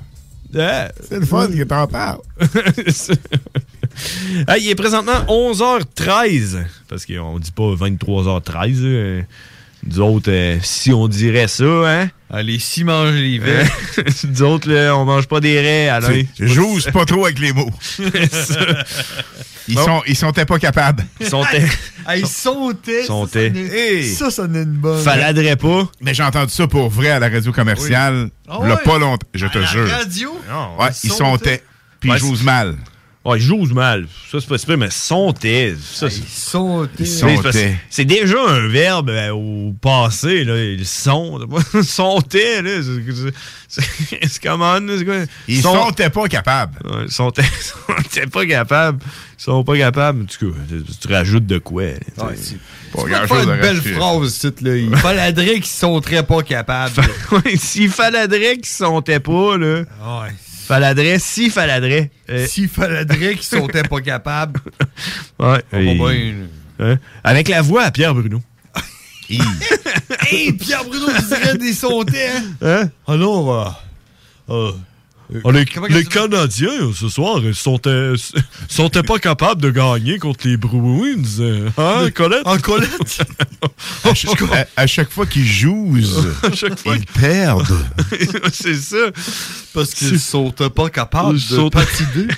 C'est 0.53 1.19
le 1.19 1.27
fun 1.27 1.49
que 1.49 1.63
t'en 1.65 1.87
parles. 1.87 2.21
Ah, 4.47 4.59
il 4.59 4.69
est 4.69 4.77
présentement 4.77 5.25
11h13. 5.29 6.59
Parce 6.89 7.05
qu'on 7.05 7.39
dit 7.41 7.51
pas 7.51 7.75
23h13. 7.75 8.83
là. 8.85 9.23
Nous 9.85 10.01
autres, 10.01 10.31
euh, 10.31 10.59
si 10.63 10.93
on 10.93 11.09
dirait 11.09 11.49
ça, 11.49 11.65
hein? 11.65 12.09
Allez, 12.31 12.59
si 12.61 12.85
mange 12.85 13.15
les 13.15 13.39
verres. 13.41 13.69
Nous 14.31 14.43
autres, 14.43 14.71
là, 14.71 14.97
on 14.97 15.05
mange 15.05 15.27
pas 15.27 15.41
des 15.41 15.61
raies. 15.61 15.91
Tu- 16.37 16.47
J'ose 16.47 16.87
pas 16.93 17.05
trop 17.07 17.25
avec 17.25 17.41
les 17.41 17.53
mots. 17.53 17.71
Ils 19.69 19.75
Bon. 19.75 19.85
sont, 19.85 20.03
ils 20.07 20.17
sont 20.17 20.33
pas 20.33 20.59
capables. 20.59 21.05
Ils 21.21 21.27
sont 21.29 21.45
sautait. 22.27 23.05
Sautait. 23.05 23.53
Hey. 23.55 24.09
Ça, 24.15 24.31
ça 24.31 24.45
est 24.45 24.47
une 24.47 24.65
bonne. 24.65 25.03
Faladrait 25.03 25.57
pas. 25.57 25.87
Mais 26.01 26.15
j'ai 26.15 26.23
entendu 26.23 26.51
ça 26.53 26.67
pour 26.67 26.89
vrai 26.89 27.11
à 27.11 27.19
la 27.19 27.29
radio 27.29 27.53
commerciale. 27.53 28.25
Oui. 28.25 28.31
Ah 28.49 28.59
il 28.63 28.69
y 28.69 28.73
a 28.73 28.75
ouais? 28.77 28.83
pas 28.83 28.99
longtemps. 28.99 29.27
Je 29.35 29.47
te 29.47 29.59
À 29.59 29.61
la 29.61 29.67
jure. 29.67 29.89
radio? 29.91 30.41
Ouais, 30.79 30.89
ils 31.05 31.13
sautaient. 31.13 31.63
Puis 32.01 32.11
ils 32.11 32.19
jouent 32.19 32.43
mal. 32.45 32.77
Ouais, 33.29 33.39
ils 33.39 33.43
jouent 33.43 33.67
mal. 33.75 34.07
Ça, 34.31 34.39
c'est 34.41 34.49
pas 34.49 34.59
super, 34.59 34.79
mais 34.79 34.91
sontait. 34.91 35.75
Ça, 35.81 36.09
c'est- 36.09 36.27
Sautait. 36.29 36.91
Ils 37.01 37.07
C'est 37.07 37.37
sautaient. 37.37 37.77
C'est 37.91 38.05
déjà 38.05 38.37
un 38.49 38.69
verbe 38.69 39.11
euh, 39.11 39.31
au 39.33 39.75
passé, 39.81 40.45
là. 40.45 40.55
Le 40.57 40.83
son. 40.85 41.39
Sontait, 41.83 42.63
là. 42.63 42.71
c'est- 42.83 43.33
C'est 43.69 43.83
c'est 44.29 44.43
comment, 44.43 44.81
là, 44.81 44.95
c'est 44.99 45.05
quoi? 45.05 45.15
Ils 45.47 45.61
Son- 45.61 45.87
sautaient 45.89 46.09
pas 46.11 46.27
capables. 46.29 46.79
Ouais, 46.87 47.05
Ils 47.07 47.13
sont, 47.13 47.31
sont 47.35 48.29
pas 48.33 48.47
capables. 48.47 48.99
Ils 49.39 49.43
sont 49.43 49.63
pas 49.65 49.77
capables. 49.77 50.23
En 50.23 50.25
tout 50.25 50.51
cas, 50.53 50.59
tu- 50.69 50.97
tu 51.07 51.13
rajoutes 51.13 51.47
de 51.47 51.59
quoi? 51.59 51.83
sais. 52.37 52.57
Pas 52.95 53.03
une 53.43 53.47
belle 53.61 53.61
rajouter. 53.77 53.93
phrase, 53.93 54.35
c'est 54.41 54.61
là. 54.63 54.75
Il 54.77 54.97
faudrait 54.97 55.55
qu'ils 55.57 55.67
sauteraient 55.67 56.23
pas 56.23 56.43
capables. 56.45 56.95
S'il 57.57 57.91
faladrait 57.91 58.57
qu'ils 58.57 58.67
sontaient 58.67 59.21
pas, 59.21 59.59
là. 59.59 59.81
Ouais. 59.81 60.33
Faladrait, 60.69 61.19
si 61.19 61.49
faladrait. 61.49 62.11
Euh, 62.29 62.47
S'il 62.47 62.69
faudrait 62.69 63.07
qu'ils 63.35 63.43
sautaient 63.43 63.83
pas 63.83 64.03
capables. 64.03 64.61
ouais. 65.39 65.63
Et- 65.73 66.35
hein? 66.79 66.99
Avec 67.25 67.49
la 67.49 67.63
voix 67.63 67.85
à 67.85 67.91
Pierre 67.91 68.15
Bruno. 68.15 68.43
Hey, 70.31 70.53
Pierre 70.53 70.85
Bruno, 70.85 71.07
tu 71.19 71.23
dirais 71.27 71.57
des 71.59 71.73
sautés, 71.73 72.29
hein? 72.29 72.43
Hein? 72.63 72.91
Alors, 73.07 73.77
euh, 74.51 74.73
Les 75.31 75.67
comment 75.67 75.87
les 75.89 76.05
Canadiens, 76.05 76.91
ce 76.95 77.09
soir, 77.09 77.41
ils 77.45 77.55
sont, 77.55 77.79
sont 78.69 78.89
pas 78.89 79.19
capables 79.19 79.61
de 79.61 79.71
gagner 79.71 80.19
contre 80.19 80.49
les 80.49 80.57
Bruins. 80.57 81.23
euh, 81.41 81.69
Hein, 81.77 82.09
Colette? 82.15 82.47
En 82.47 82.59
Colette? 82.59 82.89
À, 84.05 84.15
chaque- 84.15 84.43
à- 84.43 84.67
à 84.77 84.87
chaque 84.87 85.11
fois 85.11 85.27
qu'ils 85.27 85.45
jouent, 85.47 85.97
ils 86.87 87.07
perdent. 87.21 87.67
C'est 88.53 88.75
ça. 88.75 88.97
Parce 89.75 89.93
qu'ils 89.95 90.19
sont 90.21 90.51
pas 90.51 90.89
capables 90.89 91.37
Ils 91.37 91.49
de 91.51 91.57
sont- 91.57 91.71
patiner. 91.71 92.29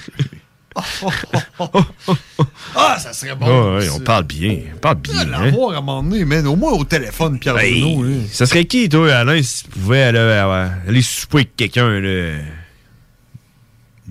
ah, 2.75 2.99
ça 2.99 3.13
serait 3.13 3.35
bon. 3.35 3.47
Ah 3.47 3.79
ouais, 3.79 3.89
on 3.91 4.01
parle 4.01 4.25
bien. 4.25 4.59
On 4.75 4.79
parle 4.79 4.99
Ah, 4.99 5.25
bien. 5.25 5.35
hein? 5.35 5.45
L'avoir 5.47 5.75
à 5.75 5.79
un 5.79 5.81
moment 5.81 6.03
donné, 6.03 6.25
man, 6.25 6.47
au 6.47 6.57
moins 6.57 6.73
au 6.73 6.85
téléphone, 6.85 7.39
Pierre 7.39 7.59
Hey, 7.59 7.81
Bruno. 7.81 8.21
ça 8.33 8.47
serait 8.47 8.65
qui, 8.65 8.89
toi, 8.89 9.13
Alain, 9.15 9.43
si 9.43 9.65
tu 9.65 9.71
pouvais 9.71 10.03
aller, 10.03 10.19
euh, 10.19 10.69
aller 10.89 11.03
souper 11.03 11.39
avec 11.39 11.57
quelqu'un, 11.57 12.01
là? 12.01 12.39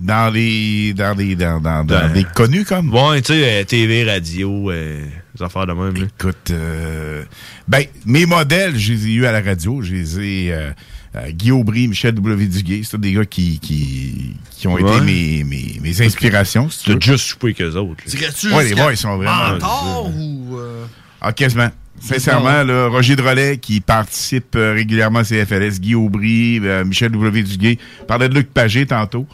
Dans 0.00 0.32
les. 0.32 0.94
Dans 0.94 1.16
les. 1.16 1.36
Dans, 1.36 1.60
dans, 1.60 1.84
dans 1.84 2.00
Dans- 2.08 2.12
des 2.12 2.24
connus 2.24 2.64
comme. 2.64 2.92
Ouais, 2.94 3.20
tu 3.22 3.32
sais, 3.34 3.60
euh, 3.60 3.64
TV, 3.64 4.04
radio, 4.04 4.70
euh, 4.70 5.04
des 5.36 5.42
affaires 5.44 5.66
de 5.66 5.72
même. 5.74 5.94
Écoute, 5.96 6.50
euh, 6.50 7.22
ben, 7.68 7.84
mes 8.06 8.24
modèles, 8.26 8.78
je 8.78 8.92
les 8.94 9.06
ai 9.08 9.12
eus 9.12 9.26
à 9.26 9.32
la 9.32 9.40
radio. 9.42 9.82
Je 9.82 9.92
les 9.94 10.18
ai. 10.20 10.52
Euh, 10.52 10.70
euh, 11.16 11.30
Guy 11.32 11.50
Aubry, 11.50 11.88
Michel 11.88 12.14
W. 12.14 12.46
Duguay, 12.46 12.82
c'est 12.88 13.00
des 13.00 13.12
gars 13.12 13.24
qui, 13.24 13.58
qui, 13.58 14.36
qui 14.52 14.68
ont 14.68 14.74
Ouais. 14.74 14.82
été 14.82 15.00
mes, 15.04 15.42
mes, 15.44 15.80
mes 15.82 16.02
inspirations. 16.02 16.70
si 16.70 16.84
tu 16.84 16.92
as 16.92 17.00
juste 17.00 17.26
soupé 17.26 17.52
qu'eux 17.52 17.74
autres. 17.74 18.04
Dirais-tu 18.06 18.52
Ouais, 18.54 18.62
les 18.64 18.70
ils 18.92 18.96
sont 18.96 19.16
vraiment- 19.16 19.48
Mentor 19.54 20.12
ou. 20.16 20.56
euh, 20.56 20.84
Ah, 21.20 21.32
quasiment. 21.32 21.68
Sincèrement, 22.00 22.62
là, 22.62 22.86
Roger 22.86 23.14
Drolet, 23.16 23.58
qui 23.58 23.80
participe 23.80 24.54
euh, 24.56 24.72
régulièrement 24.72 25.18
à 25.18 25.24
CFLS, 25.24 25.80
Guy 25.80 25.94
Aubry, 25.96 26.60
euh, 26.62 26.84
Michel 26.84 27.10
W. 27.10 27.42
Duguay, 27.42 27.78
parlait 28.08 28.28
de 28.28 28.34
Luc 28.34 28.48
Pagé 28.54 28.86
tantôt. 28.86 29.26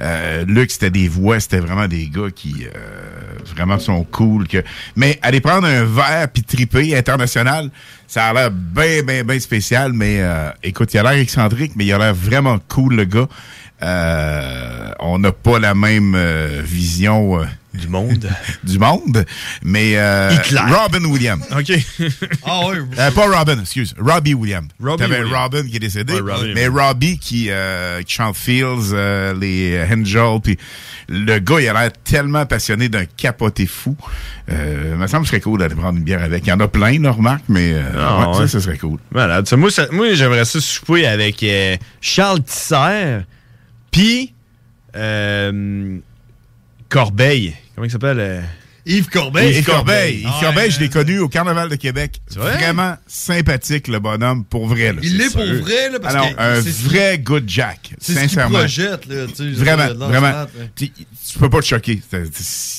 Euh, 0.00 0.44
Luc, 0.46 0.70
c'était 0.70 0.90
des 0.90 1.08
voix, 1.08 1.38
c'était 1.40 1.60
vraiment 1.60 1.86
des 1.86 2.08
gars 2.08 2.30
qui 2.34 2.66
euh, 2.66 3.38
vraiment 3.54 3.78
sont 3.78 4.04
cool. 4.04 4.48
Que... 4.48 4.62
Mais 4.96 5.18
aller 5.22 5.40
prendre 5.40 5.66
un 5.66 5.84
verre 5.84 6.28
puis 6.32 6.42
triper 6.42 6.96
international, 6.96 7.70
ça 8.06 8.26
a 8.26 8.32
l'air 8.32 8.50
bien, 8.50 9.02
bien, 9.02 9.24
bien 9.24 9.38
spécial. 9.38 9.92
Mais 9.92 10.18
euh, 10.20 10.50
écoute, 10.62 10.94
il 10.94 10.98
a 10.98 11.02
l'air 11.02 11.20
excentrique, 11.20 11.72
mais 11.76 11.84
il 11.86 11.92
a 11.92 11.98
l'air 11.98 12.14
vraiment 12.14 12.58
cool, 12.68 12.94
le 12.96 13.04
gars. 13.04 13.28
Euh, 13.82 14.90
on 15.00 15.18
n'a 15.18 15.32
pas 15.32 15.58
la 15.58 15.74
même 15.74 16.14
euh, 16.16 16.60
vision 16.64 17.40
euh, 17.40 17.44
Du 17.74 17.88
monde. 17.88 18.28
du 18.64 18.78
monde, 18.78 19.24
mais 19.64 19.96
euh, 19.96 20.30
Hitler. 20.30 20.60
Robin 20.70 21.04
Williams. 21.06 21.42
OK. 21.58 21.72
Ah 22.44 22.66
ouais. 22.68 22.76
Euh, 22.98 23.10
pas 23.12 23.26
Robin, 23.38 23.58
excuse. 23.60 23.94
Robbie 23.98 24.34
Williams. 24.34 24.68
Robbie 24.78 25.02
T'avais. 25.02 25.22
Robin 25.22 25.62
qui 25.66 25.76
est 25.76 25.80
décédé, 25.80 26.20
Ouais, 26.20 26.32
Robbie 26.34 26.52
mais. 26.54 26.66
Robbie 26.66 27.18
qui, 27.18 27.46
euh, 27.50 28.02
qui 28.02 28.14
chante 28.14 28.36
Fields, 28.36 28.92
euh, 28.92 29.32
les 29.40 29.80
Angels, 29.90 30.40
puis 30.44 30.58
le 31.08 31.38
gars, 31.38 31.60
il 31.60 31.68
a 31.68 31.72
l'air 31.72 31.92
tellement 32.04 32.44
passionné 32.44 32.90
d'un 32.90 33.06
capoté 33.06 33.64
fou. 33.66 33.96
Euh, 34.50 34.94
me 34.96 35.06
semble 35.06 35.22
que 35.22 35.28
ce 35.28 35.30
serait 35.36 35.40
cool 35.40 35.58
d'aller 35.60 35.74
prendre 35.74 35.96
une 35.96 36.04
bière 36.04 36.22
avec. 36.22 36.46
Il 36.46 36.50
y 36.50 36.52
en 36.52 36.60
a 36.60 36.68
plein, 36.68 37.00
là, 37.00 37.10
remarque, 37.12 37.44
mais 37.48 37.72
euh, 37.72 37.82
Ah, 37.98 38.20
ouais, 38.20 38.26
ouais. 38.36 38.42
ça, 38.42 38.48
ce 38.48 38.60
serait 38.60 38.76
cool. 38.78 38.98
Malade. 39.12 39.48
Ça, 39.48 39.56
moi, 39.56 39.70
ça- 39.70 39.88
moi, 39.92 40.12
j'aimerais 40.12 40.44
ça 40.44 40.60
souper 40.60 41.06
avec 41.06 41.42
euh, 41.42 41.76
Charles 42.02 42.42
Tisser, 42.42 43.20
puis 43.92 44.34
euh, 44.96 45.98
Corbeil. 46.88 47.54
Comment 47.76 47.84
il 47.86 47.90
s'appelle? 47.90 48.18
euh? 48.18 48.40
Yves 48.84 49.08
Corbeil. 49.10 49.56
Yves 49.58 49.64
Corbeil. 49.64 50.18
Yves 50.22 50.26
Ah, 50.28 50.38
Corbeil, 50.40 50.70
je 50.72 50.80
l'ai 50.80 50.88
connu 50.88 51.20
au 51.20 51.28
Carnaval 51.28 51.68
de 51.68 51.76
Québec. 51.76 52.20
vrai? 52.34 52.56
Vraiment 52.56 52.96
sympathique, 53.06 53.86
le 53.86 54.00
bonhomme, 54.00 54.44
pour 54.44 54.66
vrai. 54.66 54.92
Là, 54.92 54.98
Il 55.04 55.18
l'est 55.18 55.30
pour 55.32 55.44
vrai, 55.44 55.88
là, 55.90 56.00
parce 56.00 56.14
Alors, 56.16 56.34
que 56.34 56.40
un 56.40 56.60
vrai 56.88 57.18
good 57.18 57.44
Jack, 57.46 57.92
C'est 58.00 58.14
ce 58.14 58.18
sincèrement. 58.18 58.58
projette, 58.58 59.06
là, 59.06 59.26
tu 59.28 59.36
sais. 59.36 59.50
Vraiment, 59.52 59.94
vraiment. 60.08 60.46
Tu 60.74 60.90
peux 61.38 61.48
pas 61.48 61.60
te 61.60 61.66
choquer. 61.66 62.02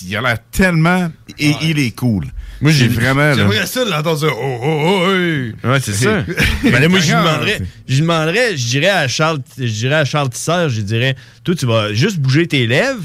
Il 0.06 0.18
a 0.18 0.22
l'air 0.22 0.38
tellement... 0.52 1.10
Et 1.40 1.54
il 1.62 1.80
est 1.80 1.92
cool. 1.96 2.26
Moi, 2.64 2.72
j'ai- 2.72 2.88
C'est 2.90 2.94
vraiment... 2.96 3.34
J'aimerais 3.36 3.66
ça 3.68 3.86
l'entendre 3.86 4.18
ça. 4.20 4.28
Oh, 4.32 4.60
oh, 4.64 5.04
oh, 5.06 5.12
hey. 5.12 5.54
Ouais, 5.64 5.80
c'est 5.82 5.94
ça. 5.94 6.24
Ben 6.64 6.80
là, 6.82 6.88
moi, 6.90 7.00
je 7.00 7.12
demanderais, 7.12 7.60
je 7.88 8.00
demanderais, 8.02 8.58
je 8.58 8.68
dirais 8.68 8.90
à 8.90 9.08
Charles, 9.08 9.40
je 9.58 9.64
dirais 9.66 9.96
à 9.96 10.06
Charles 10.06 10.30
Tisser, 10.30 10.70
je 10.70 10.82
dirais, 10.82 11.16
toi, 11.44 11.54
tu 11.56 11.66
vas 11.66 11.94
juste 11.94 12.18
bouger 12.20 12.48
tes 12.48 12.66
lèvres, 12.66 13.04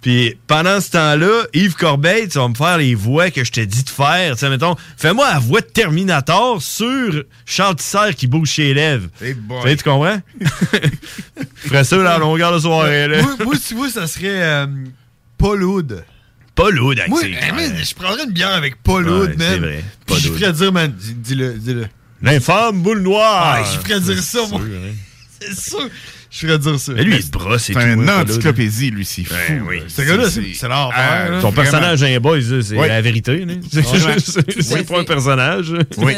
puis 0.00 0.36
pendant 0.46 0.80
ce 0.82 0.90
temps-là, 0.90 1.44
Yves 1.54 1.76
Corbeil, 1.76 2.28
tu 2.28 2.36
vas 2.38 2.48
me 2.48 2.54
faire 2.54 2.76
les 2.76 2.94
voix 2.94 3.30
que 3.30 3.42
je 3.42 3.50
t'ai 3.50 3.64
dit 3.64 3.84
de 3.84 3.88
faire. 3.88 4.32
Tu 4.34 4.40
sais, 4.40 4.50
mettons, 4.50 4.76
fais-moi 4.98 5.26
la 5.32 5.38
voix 5.38 5.60
de 5.62 5.66
Terminator 5.66 6.60
sur 6.60 7.22
Charles 7.46 7.76
Tisser 7.76 8.12
qui 8.14 8.26
bouge 8.26 8.50
ses 8.50 8.74
lèvres. 8.74 9.08
Hey 9.22 9.32
boy. 9.32 9.76
Tu 9.76 9.82
comprends? 9.82 10.20
Je 11.62 11.68
ferais 11.68 11.84
ça 11.84 11.96
dans 11.96 12.02
la 12.02 12.18
longueur 12.18 12.52
de 12.52 12.58
soirée, 12.58 13.08
là. 13.08 13.22
Moi, 13.22 13.36
moi, 13.44 13.54
tu 13.66 13.74
vois, 13.74 13.88
ça 13.88 14.06
serait 14.06 14.42
euh, 14.42 14.66
Paul 15.38 15.62
Hood. 15.62 16.04
Pas 16.54 16.70
lourd, 16.70 16.92
avec 16.92 17.08
Moi, 17.08 17.20
ses- 17.20 17.34
eh, 17.48 17.52
man, 17.52 17.72
je 17.82 17.94
prendrais 17.94 18.24
une 18.24 18.30
bière 18.32 18.52
avec 18.54 18.76
Paul 18.82 19.04
Ouais, 19.08 19.10
Hood, 19.12 19.38
man. 19.38 19.48
c'est 19.50 19.58
vrai. 19.58 19.82
Puis 19.82 19.84
Paul 20.06 20.18
je 20.20 20.28
Hood. 20.28 20.38
ferais 20.38 20.52
dire, 20.52 20.72
man, 20.72 20.92
dis- 20.96 21.14
dis-le, 21.14 21.54
dis-le. 21.54 21.86
L'infâme 22.22 22.80
boule 22.82 23.00
noire. 23.02 23.56
Ah, 23.58 23.64
je 23.64 23.78
ferais 23.86 24.00
dire 24.00 24.22
ça, 24.22 24.38
moi. 24.50 24.60
hein. 24.62 24.92
C'est 25.40 25.70
sûr. 25.70 25.88
Je 26.30 26.38
ferais 26.46 26.58
dire 26.58 26.80
ça. 26.80 26.92
Mais 26.94 27.04
lui, 27.04 27.16
il 27.16 27.22
se 27.22 27.30
brosse 27.30 27.68
et 27.70 27.74
C'est 27.74 27.80
tout. 27.80 27.80
une 27.86 28.08
hein, 28.08 28.12
Paul 28.14 28.22
Hood. 28.22 28.30
encyclopédie, 28.30 28.90
lui, 28.90 29.04
c'est 29.04 29.24
fou. 29.24 29.34
Ben 29.48 29.62
oui. 29.68 29.78
là. 29.80 29.84
Ce 29.88 30.02
gars-là, 30.02 30.30
c'est 30.30 30.42
c'est 30.54 30.68
l'enfer. 30.68 30.94
Ah, 30.96 31.28
là. 31.28 31.40
Son 31.40 31.50
Vraiment. 31.50 31.52
personnage 31.52 32.00
d'un 32.00 32.18
boys, 32.20 32.38
là, 32.40 32.62
c'est 32.62 32.76
Ouais. 32.76 32.88
la 32.88 33.00
vérité. 33.02 33.44
là. 33.44 33.54
C'est 33.70 33.86
Ouais. 33.86 34.16
c'est- 34.18 34.62
c'est 34.62 34.84
pas 34.86 35.00
un 35.00 35.04
personnage. 35.04 35.72
Oui. 35.98 36.14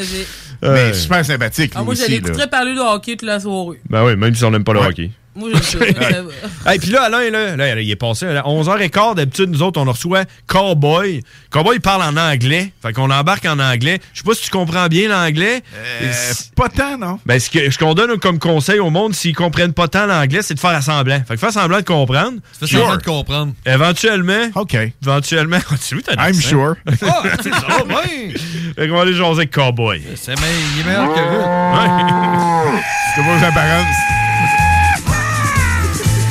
Mais 0.63 0.69
Euh, 0.69 0.93
super 0.95 1.25
sympathique, 1.25 1.73
Ah, 1.75 1.83
moi, 1.83 1.95
l'écouterais 2.09 2.39
là. 2.39 2.47
parler 2.47 2.75
de 2.75 2.81
hockey 2.81 3.13
toute 3.17 3.23
la 3.29 3.41
soirée. 3.41 3.81
Ben 3.91 4.05
oui, 4.05 4.17
même 4.17 4.35
si 4.35 4.43
on 4.45 4.51
n'aime 4.51 4.65
pas 4.65 4.73
le 4.73 4.81
Ouais. 4.81 4.87
hockey. 4.87 5.11
Moi, 5.37 5.51
je 5.55 5.63
ça. 5.63 5.79
Hey, 6.67 6.79
puis 6.81 6.91
là, 6.91 7.03
Alain, 7.05 7.31
là, 7.31 7.57
là, 7.57 7.81
il 7.81 7.91
est 7.91 7.97
passé 7.97 8.27
à 8.27 8.43
11h15. 8.43 9.15
D'habitude, 9.15 9.51
nous 9.51 9.63
autres, 9.63 9.81
on 9.81 9.85
reçoit 9.85 10.25
Cowboy. 10.47 11.23
Cowboy 11.51 11.79
parle 11.79 12.03
en 12.03 12.17
anglais. 12.17 12.73
Fait 12.83 12.93
qu'on 12.93 13.11
embarque 13.11 13.45
en 13.45 13.59
anglais. 13.61 14.01
Je 14.13 14.19
sais 14.19 14.25
pas 14.25 14.35
si 14.35 14.43
tu 14.45 14.51
comprends 14.51 14.87
bien 14.89 15.09
l'anglais. 15.09 15.63
Euh, 16.03 16.13
pas 16.57 16.69
tant, 16.69 16.99
non? 16.99 17.21
Ben, 17.25 17.39
ce 17.39 17.79
qu'on 17.79 17.95
donne 17.95 18.19
comme 18.19 18.39
conseil 18.39 18.81
au 18.81 18.91
monde, 18.91 19.15
s'ils 19.15 19.35
comprennent 19.37 19.73
pas 19.75 19.87
tant 19.89 20.07
l'anglais, 20.07 20.41
c'est 20.43 20.55
de 20.55 20.61
faire 20.61 20.83
semblant. 20.83 21.21
Fait 21.27 21.35
que 21.35 21.41
faire 21.41 21.53
semblant 21.53 21.79
de 21.79 21.85
comprendre. 21.85 22.39
Fais 22.59 22.67
semblant 22.67 22.97
de 22.97 23.03
comprendre. 23.03 23.53
Éventuellement. 23.65 24.47
OK. 24.57 24.77
Éventuellement. 25.03 25.59
Tu 25.89 25.95
I'm 25.97 26.03
l'accent. 26.17 26.41
sure. 26.49 26.75
Ah, 27.03 27.23
c'est 27.43 27.51
ça, 27.53 27.85
ouais. 27.85 28.35
Fait 28.77 28.89
qu'on 28.89 28.97
va 28.97 29.03
aller 29.03 29.15
jaser 29.15 29.31
avec 29.39 29.53
Cowboy. 29.53 30.03
C'est 30.17 30.33
me- 30.33 30.47
il 30.75 30.81
est 30.81 30.85
meilleur 30.85 31.15
que 31.15 31.21
vous. 31.21 32.79
C'est 33.15 33.23
vos 33.23 33.45
apparences. 33.45 33.97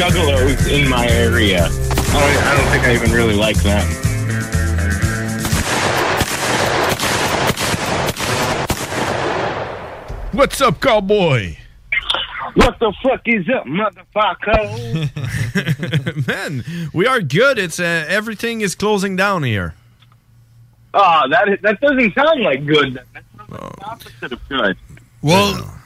juggalos 0.00 0.66
in 0.66 0.88
my 0.88 1.06
area. 1.08 1.66
I 1.66 1.68
don't, 1.68 2.42
I 2.46 2.56
don't 2.56 2.70
think 2.70 2.84
I 2.84 2.94
even 2.94 3.12
really 3.12 3.34
like 3.34 3.56
them. 3.58 3.86
What's 10.32 10.58
up, 10.62 10.80
Cowboy? 10.80 11.58
What 12.54 12.78
the 12.78 12.94
fuck 13.02 13.20
is 13.26 13.46
up, 13.50 13.66
motherfucker? 13.66 14.66
Man, 16.26 16.64
we 16.94 17.06
are 17.06 17.20
good. 17.20 17.58
It's 17.58 17.78
uh, 17.78 18.06
everything 18.08 18.62
is 18.62 18.74
closing 18.74 19.16
down 19.16 19.42
here. 19.42 19.74
oh, 20.94 21.28
that 21.28 21.46
is, 21.46 21.58
that 21.60 21.78
doesn't 21.80 22.14
sound 22.14 22.40
like 22.40 22.64
good. 22.64 22.94
That 22.94 23.04
sounds 23.36 23.50
like 23.50 23.76
the 23.76 23.84
opposite 23.84 24.32
of 24.32 24.48
good. 24.48 24.78
Well, 25.20 25.78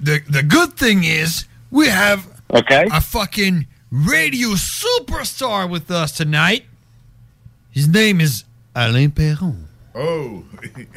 the 0.00 0.22
the 0.30 0.42
good 0.42 0.78
thing 0.78 1.04
is 1.04 1.44
we 1.70 1.88
have 1.88 2.29
okay 2.54 2.86
a 2.92 3.00
fucking 3.00 3.66
radio 3.90 4.50
superstar 4.50 5.68
with 5.68 5.90
us 5.90 6.12
tonight. 6.12 6.64
His 7.70 7.88
name 7.88 8.20
is 8.20 8.44
Alain 8.74 9.10
Perron. 9.10 9.68
Oh. 9.94 10.44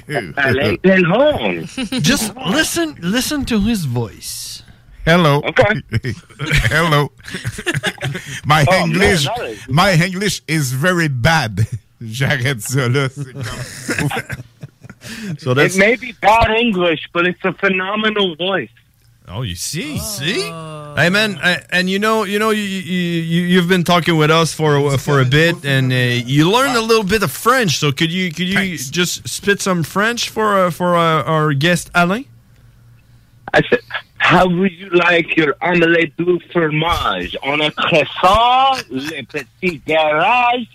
Alain 0.37 0.77
Perron. 0.77 1.65
Just 2.01 2.35
listen, 2.35 2.95
listen 3.01 3.45
to 3.45 3.59
his 3.61 3.85
voice. 3.85 4.63
Hello. 5.05 5.41
Okay. 5.45 5.81
Hello. 6.71 7.11
my 8.45 8.65
Oh, 8.69 8.85
English, 8.85 9.25
man, 9.25 9.55
my 9.69 9.93
English 9.93 10.41
is 10.47 10.71
very 10.71 11.07
bad. 11.09 11.67
J'arrête 12.01 12.61
ça 12.61 12.87
là. 12.89 13.09
c'est 13.09 13.33
comme- 13.33 14.43
So 15.37 15.51
It 15.51 15.75
may 15.77 15.95
be 15.97 16.13
bad 16.21 16.49
English, 16.51 17.09
but 17.13 17.27
it's 17.27 17.43
a 17.43 17.51
phenomenal 17.53 18.35
voice. 18.37 18.69
Oh, 19.27 19.41
you 19.41 19.55
see, 19.55 19.97
see. 19.99 20.41
Hey 20.95 21.09
man, 21.09 21.37
uh, 21.37 21.61
and 21.71 21.89
you 21.89 21.97
know, 21.97 22.23
you 22.25 22.39
know, 22.39 22.49
you, 22.49 22.61
you 22.61 23.21
you 23.21 23.41
you've 23.43 23.69
been 23.69 23.85
talking 23.85 24.17
with 24.17 24.29
us 24.29 24.53
for 24.53 24.75
a, 24.75 24.97
for 24.97 25.21
a 25.21 25.25
bit, 25.25 25.63
and 25.63 25.93
uh, 25.93 25.95
you 25.95 26.51
learned 26.51 26.75
a 26.75 26.81
little 26.81 27.05
bit 27.05 27.23
of 27.23 27.31
French. 27.31 27.77
So 27.77 27.93
could 27.93 28.11
you 28.11 28.33
could 28.33 28.47
you 28.47 28.77
just 28.77 29.27
spit 29.27 29.61
some 29.61 29.83
French 29.83 30.29
for 30.29 30.65
uh, 30.65 30.71
for 30.71 30.97
uh, 30.97 31.23
our 31.23 31.53
guest 31.53 31.89
Alain? 31.95 32.25
I 33.53 33.61
said, 33.69 33.79
how 34.17 34.47
would 34.47 34.71
you 34.73 34.89
like 34.89 35.37
your 35.37 35.55
omelette 35.61 36.17
du 36.17 36.39
fromage 36.51 37.35
on 37.43 37.61
a 37.61 37.71
croissant, 37.71 38.83
le 38.89 39.23
petit 39.23 39.81
garage? 39.85 40.67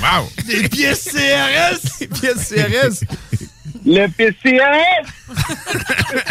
Wow. 0.00 0.26
Des 0.46 0.68
pièces 0.68 1.08
CRS. 1.10 1.98
Des 2.00 2.08
pièces 2.08 2.52
CRS. 2.52 3.04
Le 3.86 4.08
PCS? 4.08 5.06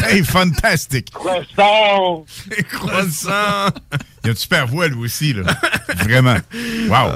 hey, 0.10 0.22
fantastique. 0.24 1.10
Croissant. 1.12 2.26
Croissant. 2.70 3.70
Il 4.24 4.28
a 4.28 4.32
une 4.32 4.36
super 4.36 4.68
voix, 4.68 4.88
lui 4.90 5.06
aussi, 5.06 5.32
là. 5.34 5.44
Vraiment. 6.04 6.38
Wow. 6.90 7.12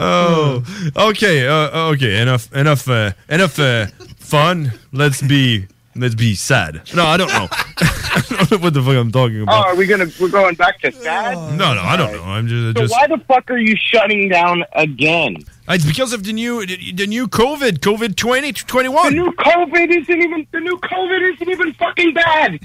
Oh, 0.95 1.09
okay, 1.09 1.45
uh, 1.45 1.91
okay. 1.91 2.21
Enough, 2.21 2.47
enough, 2.55 2.87
uh, 2.87 3.11
enough 3.29 3.59
uh, 3.59 3.87
fun. 4.19 4.71
Let's 4.93 5.21
be 5.21 5.67
let's 5.95 6.15
be 6.15 6.35
sad. 6.35 6.81
No, 6.95 7.05
I 7.05 7.17
don't 7.17 7.27
know. 7.33 7.47
I 7.81 8.21
don't 8.29 8.51
know 8.51 8.57
what 8.59 8.73
the 8.73 8.81
fuck 8.81 8.95
I'm 8.95 9.11
talking 9.11 9.41
Oh, 9.41 9.43
about. 9.43 9.67
are 9.67 9.75
we 9.75 9.85
gonna, 9.85 10.07
we're 10.19 10.29
going 10.29 10.55
back 10.55 10.79
to 10.81 10.91
sad? 10.91 11.35
No, 11.57 11.73
no, 11.73 11.81
I 11.81 11.97
don't 11.97 12.13
know. 12.13 12.23
I'm 12.23 12.47
just, 12.47 12.77
So 12.77 12.83
just 12.83 12.93
why 12.93 13.07
the 13.07 13.21
fuck 13.27 13.51
are 13.51 13.57
you 13.57 13.75
shutting 13.75 14.29
down 14.29 14.63
again? 14.73 15.37
Ah, 15.69 15.73
it's 15.75 15.85
because 15.85 16.13
of 16.13 16.23
the 16.23 16.33
new 16.33 16.65
the, 16.65 16.91
the 16.93 17.05
new 17.05 17.27
COVID, 17.27 17.77
COVID 17.79 18.15
20 18.15 18.53
to 18.53 18.65
21. 18.65 19.15
The 19.15 19.21
new 19.21 19.31
COVID 19.33 20.01
isn't 20.01 20.21
even, 20.21 20.47
the 20.51 20.59
new 20.61 20.77
COVID 20.79 21.33
isn't 21.35 21.47
even 21.49 21.73
fucking 21.73 22.13
bad. 22.15 22.59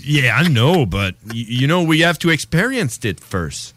Yeah, 0.00 0.36
I 0.36 0.48
know, 0.48 0.86
but 0.86 1.16
y- 1.26 1.32
you 1.34 1.66
know 1.66 1.82
we 1.82 2.00
have 2.00 2.18
to 2.20 2.30
experience 2.30 3.04
it 3.04 3.20
first. 3.20 3.74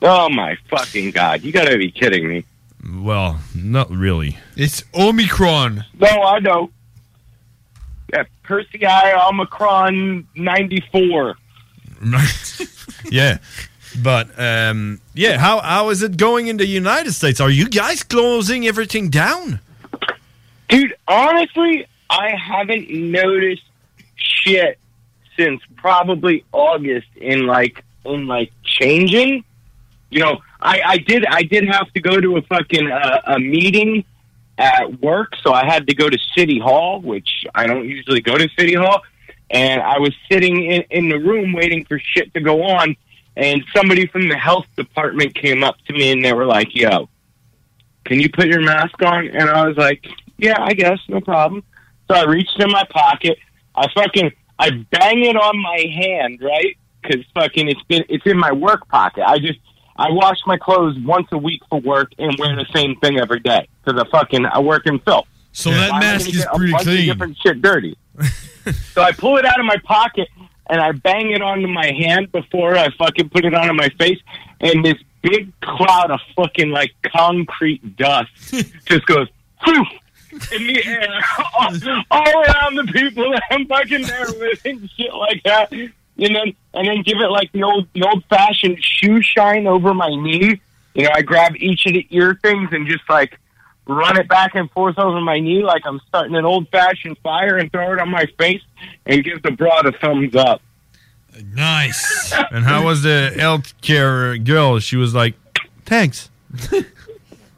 Oh 0.00 0.30
my 0.30 0.56
fucking 0.70 1.10
god, 1.10 1.42
you 1.42 1.52
gotta 1.52 1.76
be 1.76 1.90
kidding 1.90 2.26
me. 2.26 2.44
Well, 2.90 3.38
not 3.54 3.90
really. 3.90 4.38
It's 4.56 4.82
Omicron. 4.94 5.84
No, 6.00 6.08
I 6.08 6.38
know. 6.40 6.70
Yeah, 8.12 8.24
Percy 8.42 8.84
I 8.84 9.12
Omicron 9.28 10.26
94. 10.34 11.36
yeah. 13.10 13.38
But 14.00 14.28
um 14.38 15.00
yeah, 15.14 15.38
how 15.38 15.60
how 15.60 15.90
is 15.90 16.02
it 16.02 16.16
going 16.16 16.46
in 16.46 16.56
the 16.56 16.66
United 16.66 17.12
States? 17.12 17.40
Are 17.40 17.50
you 17.50 17.68
guys 17.68 18.02
closing 18.02 18.66
everything 18.66 19.10
down? 19.10 19.60
Dude, 20.68 20.94
honestly, 21.06 21.86
I 22.08 22.34
haven't 22.36 22.90
noticed 22.90 23.64
shit 24.16 24.78
since 25.36 25.60
probably 25.76 26.44
August 26.52 27.08
in 27.16 27.46
like 27.46 27.84
in 28.04 28.26
like 28.26 28.52
changing. 28.64 29.44
You 30.10 30.20
know, 30.20 30.40
I 30.60 30.80
I 30.84 30.98
did 30.98 31.26
I 31.26 31.42
did 31.42 31.68
have 31.68 31.92
to 31.92 32.00
go 32.00 32.20
to 32.20 32.36
a 32.36 32.42
fucking 32.42 32.90
uh, 32.90 33.20
a 33.26 33.38
meeting 33.38 34.04
at 34.58 35.00
work, 35.00 35.34
so 35.42 35.52
I 35.52 35.64
had 35.64 35.86
to 35.88 35.94
go 35.94 36.08
to 36.08 36.18
City 36.36 36.58
Hall, 36.58 37.00
which 37.00 37.46
I 37.54 37.66
don't 37.66 37.88
usually 37.88 38.20
go 38.20 38.36
to 38.36 38.48
City 38.58 38.74
Hall. 38.74 39.02
And 39.50 39.82
I 39.82 39.98
was 39.98 40.14
sitting 40.30 40.64
in, 40.64 40.82
in 40.90 41.08
the 41.10 41.18
room 41.18 41.52
waiting 41.52 41.84
for 41.84 41.98
shit 41.98 42.32
to 42.34 42.40
go 42.40 42.62
on, 42.62 42.96
and 43.36 43.62
somebody 43.74 44.06
from 44.06 44.28
the 44.28 44.36
health 44.36 44.66
department 44.76 45.34
came 45.34 45.64
up 45.64 45.76
to 45.86 45.92
me 45.92 46.12
and 46.12 46.24
they 46.24 46.32
were 46.32 46.46
like, 46.46 46.74
"Yo, 46.74 47.08
can 48.04 48.20
you 48.20 48.28
put 48.30 48.46
your 48.46 48.60
mask 48.60 49.00
on?" 49.02 49.28
And 49.28 49.48
I 49.48 49.66
was 49.66 49.76
like, 49.76 50.06
"Yeah, 50.38 50.56
I 50.58 50.74
guess, 50.74 50.98
no 51.08 51.20
problem." 51.20 51.64
So 52.08 52.16
I 52.16 52.24
reached 52.24 52.58
in 52.60 52.70
my 52.70 52.84
pocket. 52.90 53.38
I 53.74 53.88
fucking 53.94 54.32
I 54.58 54.70
bang 54.90 55.24
it 55.24 55.36
on 55.36 55.60
my 55.60 55.86
hand, 55.92 56.40
right? 56.42 56.76
Because 57.02 57.24
fucking 57.34 57.68
it's 57.68 57.82
been 57.84 58.04
it's 58.08 58.26
in 58.26 58.38
my 58.38 58.52
work 58.52 58.86
pocket. 58.88 59.24
I 59.26 59.38
just 59.38 59.58
I 59.96 60.10
wash 60.10 60.38
my 60.46 60.56
clothes 60.56 60.96
once 61.00 61.28
a 61.32 61.38
week 61.38 61.62
for 61.68 61.80
work 61.80 62.12
and 62.18 62.36
wear 62.38 62.54
the 62.54 62.66
same 62.74 62.96
thing 62.96 63.18
every 63.18 63.40
day 63.40 63.68
because 63.84 64.00
I 64.00 64.08
fucking 64.10 64.46
I 64.46 64.58
work 64.60 64.86
in 64.86 64.98
filth. 65.00 65.26
So 65.52 65.70
that 65.70 65.92
I'm 65.92 66.00
mask 66.00 66.28
is 66.28 66.46
pretty 66.54 66.72
clean. 66.72 67.06
different 67.06 67.36
shit 67.38 67.60
dirty. 67.60 67.96
so 68.92 69.02
I 69.02 69.12
pull 69.12 69.36
it 69.36 69.44
out 69.44 69.58
of 69.58 69.66
my 69.66 69.76
pocket 69.84 70.28
and 70.68 70.80
I 70.80 70.92
bang 70.92 71.30
it 71.30 71.42
onto 71.42 71.68
my 71.68 71.86
hand 71.92 72.32
before 72.32 72.76
I 72.76 72.90
fucking 72.96 73.30
put 73.30 73.44
it 73.44 73.54
onto 73.54 73.74
my 73.74 73.88
face, 73.90 74.18
and 74.60 74.84
this 74.84 74.96
big 75.22 75.52
cloud 75.60 76.10
of 76.10 76.20
fucking 76.36 76.70
like 76.70 76.92
concrete 77.04 77.96
dust 77.96 78.30
just 78.84 79.06
goes 79.06 79.28
poof 79.64 79.88
in 80.52 80.66
the 80.66 80.84
air 80.84 81.08
all, 81.58 81.70
all 82.10 82.42
around 82.42 82.74
the 82.74 82.84
people 82.92 83.30
that 83.30 83.42
I'm 83.50 83.66
fucking 83.66 84.02
there 84.02 84.26
with 84.38 84.64
and 84.64 84.90
shit 84.96 85.14
like 85.14 85.42
that. 85.44 85.72
And 85.72 85.90
then 86.36 86.54
and 86.74 86.86
then 86.86 87.02
give 87.02 87.18
it 87.18 87.30
like 87.30 87.52
the 87.52 87.62
old 87.62 87.88
the 87.94 88.02
old 88.02 88.24
fashioned 88.26 88.82
shoe 88.82 89.22
shine 89.22 89.66
over 89.66 89.94
my 89.94 90.08
knee. 90.08 90.60
You 90.94 91.04
know, 91.04 91.10
I 91.14 91.22
grab 91.22 91.56
each 91.56 91.86
of 91.86 91.94
the 91.94 92.06
ear 92.10 92.38
things 92.42 92.68
and 92.72 92.86
just 92.86 93.08
like 93.08 93.38
run 93.86 94.18
it 94.18 94.28
back 94.28 94.54
and 94.54 94.70
forth 94.70 94.98
over 94.98 95.20
my 95.20 95.40
knee 95.40 95.62
like 95.62 95.82
I'm 95.84 96.00
starting 96.08 96.34
an 96.36 96.44
old 96.44 96.68
fashioned 96.68 97.18
fire 97.18 97.56
and 97.56 97.70
throw 97.70 97.92
it 97.92 98.00
on 98.00 98.10
my 98.10 98.26
face 98.38 98.62
and 99.06 99.24
give 99.24 99.42
the 99.42 99.50
broad 99.50 99.86
a 99.86 99.92
thumbs 99.92 100.34
up. 100.34 100.62
Nice. 101.54 102.32
And 102.50 102.64
how 102.64 102.84
was 102.84 103.02
the 103.02 103.32
healthcare 103.34 104.42
girl? 104.44 104.78
She 104.78 104.96
was 104.96 105.14
like, 105.14 105.34
"Thanks." 105.86 106.30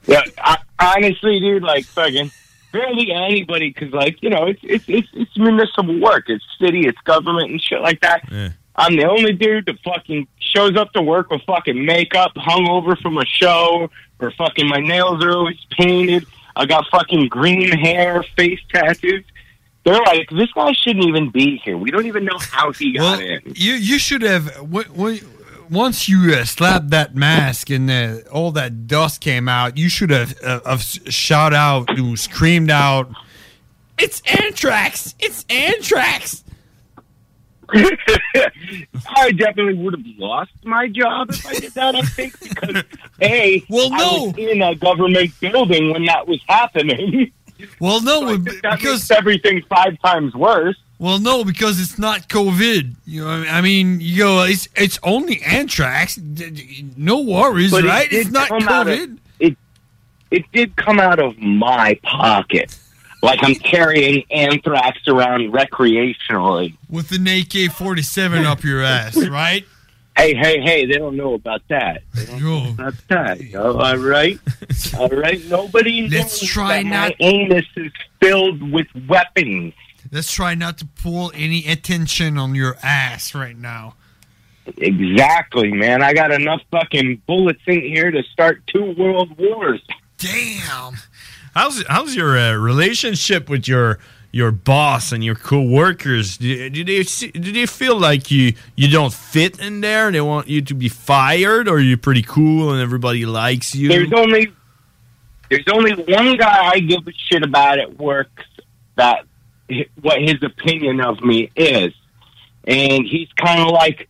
Yeah, 0.06 0.22
I, 0.38 0.58
honestly, 0.78 1.40
dude, 1.40 1.62
like 1.62 1.84
fucking 1.84 2.30
barely 2.72 3.10
anybody, 3.12 3.70
because 3.70 3.92
like 3.92 4.22
you 4.22 4.30
know, 4.30 4.46
it's 4.46 4.60
it's 4.62 4.84
it's 4.88 5.08
it's 5.14 5.38
municipal 5.38 5.98
work, 6.00 6.24
it's 6.28 6.44
city, 6.60 6.86
it's 6.86 7.00
government 7.02 7.50
and 7.50 7.60
shit 7.60 7.80
like 7.80 8.00
that. 8.00 8.22
Yeah. 8.30 8.50
I'm 8.76 8.96
the 8.96 9.08
only 9.08 9.32
dude 9.32 9.66
to 9.66 9.78
fucking 9.84 10.26
shows 10.40 10.76
up 10.76 10.92
to 10.92 11.02
work 11.02 11.30
with 11.30 11.42
fucking 11.42 11.84
makeup, 11.84 12.34
hungover 12.34 13.00
from 13.00 13.18
a 13.18 13.24
show, 13.24 13.88
or 14.20 14.30
fucking 14.32 14.68
my 14.68 14.80
nails 14.80 15.22
are 15.24 15.32
always 15.32 15.58
painted. 15.70 16.26
I 16.56 16.66
got 16.66 16.86
fucking 16.90 17.28
green 17.28 17.70
hair, 17.70 18.22
face 18.36 18.60
tattoos. 18.72 19.24
They're 19.84 20.00
like, 20.00 20.30
this 20.30 20.50
guy 20.52 20.72
shouldn't 20.72 21.04
even 21.04 21.30
be 21.30 21.56
here. 21.58 21.76
We 21.76 21.90
don't 21.90 22.06
even 22.06 22.24
know 22.24 22.38
how 22.38 22.72
he 22.72 22.96
got 22.96 23.20
in. 23.20 23.40
You 23.54 23.74
you 23.74 23.98
should 23.98 24.22
have 24.22 24.54
w- 24.54 24.84
w- 24.84 25.20
once 25.70 26.08
you 26.08 26.32
uh, 26.32 26.44
slapped 26.44 26.90
that 26.90 27.14
mask 27.14 27.70
and 27.70 27.90
uh, 27.90 28.16
all 28.32 28.50
that 28.52 28.86
dust 28.86 29.20
came 29.20 29.48
out. 29.48 29.76
You 29.76 29.88
should 29.88 30.10
have 30.10 30.34
uh, 30.42 30.60
have 30.64 30.82
shout 30.82 31.52
out, 31.52 31.96
you 31.98 32.16
screamed 32.16 32.70
out, 32.70 33.10
"It's 33.98 34.22
anthrax! 34.22 35.14
It's 35.18 35.44
anthrax!" 35.50 36.43
I 39.16 39.30
definitely 39.32 39.74
would 39.74 39.94
have 39.94 40.06
lost 40.18 40.52
my 40.64 40.88
job 40.88 41.30
if 41.30 41.46
I 41.46 41.54
did 41.54 41.72
that. 41.74 41.94
I 41.94 42.02
think 42.02 42.38
because 42.40 42.82
a 43.20 43.64
well, 43.70 43.90
no, 43.90 43.96
I 43.96 44.26
was 44.26 44.34
in 44.38 44.62
a 44.62 44.74
government 44.74 45.32
building 45.40 45.90
when 45.92 46.04
that 46.06 46.26
was 46.26 46.40
happening. 46.48 47.32
Well, 47.80 48.00
no, 48.02 48.36
So 48.44 48.58
makes 48.62 49.10
everything 49.10 49.62
five 49.68 49.98
times 50.00 50.34
worse. 50.34 50.76
Well, 50.98 51.18
no, 51.18 51.44
because 51.44 51.80
it's 51.80 51.98
not 51.98 52.28
COVID. 52.28 52.94
You 53.04 53.24
know, 53.24 53.30
I 53.48 53.60
mean, 53.60 54.00
you 54.00 54.18
go, 54.18 54.42
it's 54.44 54.68
it's 54.76 54.98
only 55.02 55.42
anthrax. 55.42 56.18
No 56.96 57.20
worries, 57.20 57.70
But 57.70 57.84
right? 57.84 58.08
did 58.08 58.20
It's 58.26 58.30
not 58.30 58.50
out 58.50 58.88
of- 58.88 58.98
COVID. 58.98 59.18
it 59.40 59.56
it 60.30 60.44
did 60.52 60.76
come 60.76 60.98
out 61.00 61.18
of 61.18 61.38
my 61.38 61.98
pocket. 62.02 62.76
Like 63.24 63.40
I'm 63.42 63.54
carrying 63.54 64.22
anthrax 64.30 65.00
around 65.08 65.50
recreationally. 65.52 66.76
With 66.90 67.10
an 67.12 67.26
AK 67.26 67.72
forty 67.72 68.02
seven 68.02 68.44
up 68.44 68.62
your 68.62 68.82
ass, 68.82 69.16
right? 69.28 69.64
Hey, 70.16 70.34
hey, 70.34 70.60
hey! 70.60 70.86
They 70.86 70.94
don't 70.98 71.16
know 71.16 71.34
about 71.34 71.62
that. 71.68 72.02
They 72.14 72.26
don't 72.26 72.42
know 72.42 72.70
about 72.70 72.94
that. 73.08 73.40
yo, 73.40 73.76
all 73.78 73.96
right, 73.96 74.38
all 74.98 75.08
right. 75.08 75.44
Nobody 75.46 76.06
Let's 76.08 76.42
knows 76.42 76.50
try 76.50 76.82
that 76.82 76.86
not- 76.88 77.08
My 77.18 77.26
anus 77.26 77.64
is 77.76 77.90
filled 78.20 78.70
with 78.70 78.86
weapons. 79.08 79.72
Let's 80.12 80.30
try 80.30 80.54
not 80.54 80.78
to 80.78 80.86
pull 81.02 81.32
any 81.34 81.66
attention 81.66 82.38
on 82.38 82.54
your 82.54 82.76
ass 82.82 83.34
right 83.34 83.56
now. 83.56 83.94
Exactly, 84.76 85.72
man. 85.72 86.02
I 86.02 86.12
got 86.14 86.30
enough 86.30 86.60
fucking 86.70 87.22
bullets 87.26 87.60
in 87.66 87.80
here 87.80 88.10
to 88.10 88.22
start 88.22 88.62
two 88.66 88.94
world 88.96 89.36
wars. 89.38 89.80
Damn. 90.18 90.96
How's 91.54 91.86
how's 91.86 92.14
your 92.14 92.36
uh, 92.36 92.54
relationship 92.54 93.48
with 93.48 93.68
your 93.68 93.98
your 94.32 94.50
boss 94.50 95.12
and 95.12 95.24
your 95.24 95.36
coworkers? 95.36 96.36
Do, 96.38 96.68
do 96.68 96.84
they 96.84 97.02
do 97.04 97.52
they 97.52 97.66
feel 97.66 97.96
like 97.96 98.30
you 98.30 98.54
you 98.76 98.88
don't 98.88 99.12
fit 99.12 99.60
in 99.60 99.80
there? 99.80 100.06
and 100.06 100.16
They 100.16 100.20
want 100.20 100.48
you 100.48 100.62
to 100.62 100.74
be 100.74 100.88
fired, 100.88 101.68
or 101.68 101.78
you're 101.78 101.96
pretty 101.96 102.22
cool 102.22 102.72
and 102.72 102.82
everybody 102.82 103.24
likes 103.24 103.74
you? 103.74 103.88
There's 103.88 104.12
only 104.12 104.52
there's 105.48 105.68
only 105.72 105.92
one 105.92 106.36
guy 106.36 106.70
I 106.72 106.80
give 106.80 107.06
a 107.06 107.12
shit 107.12 107.44
about 107.44 107.78
at 107.78 107.96
work 107.98 108.30
that 108.96 109.24
what 110.02 110.20
his 110.20 110.42
opinion 110.42 111.00
of 111.00 111.20
me 111.22 111.50
is, 111.54 111.92
and 112.66 113.06
he's 113.06 113.28
kind 113.36 113.60
of 113.60 113.68
like 113.68 114.08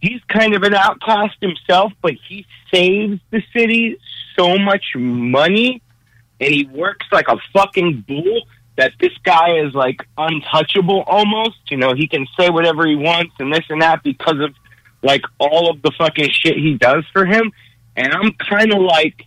he's 0.00 0.20
kind 0.28 0.54
of 0.54 0.62
an 0.62 0.74
outcast 0.74 1.36
himself, 1.40 1.92
but 2.02 2.12
he 2.28 2.44
saves 2.72 3.18
the 3.30 3.42
city 3.54 3.96
so 4.36 4.58
much 4.58 4.84
money, 4.94 5.80
and 6.40 6.52
he 6.52 6.66
works 6.66 7.06
like 7.12 7.28
a 7.28 7.36
fucking 7.52 8.04
bull 8.06 8.42
that 8.76 8.92
this 9.00 9.12
guy 9.22 9.58
is 9.58 9.74
like 9.74 10.06
untouchable 10.18 11.02
almost. 11.06 11.58
You 11.70 11.76
know, 11.76 11.94
he 11.94 12.08
can 12.08 12.26
say 12.38 12.50
whatever 12.50 12.86
he 12.86 12.96
wants 12.96 13.34
and 13.38 13.52
this 13.52 13.64
and 13.68 13.82
that 13.82 14.02
because 14.02 14.40
of 14.40 14.54
like 15.02 15.22
all 15.38 15.70
of 15.70 15.82
the 15.82 15.92
fucking 15.96 16.30
shit 16.30 16.56
he 16.56 16.74
does 16.74 17.04
for 17.12 17.24
him. 17.24 17.52
And 17.96 18.12
I'm 18.12 18.32
kind 18.32 18.72
of 18.72 18.80
like 18.80 19.24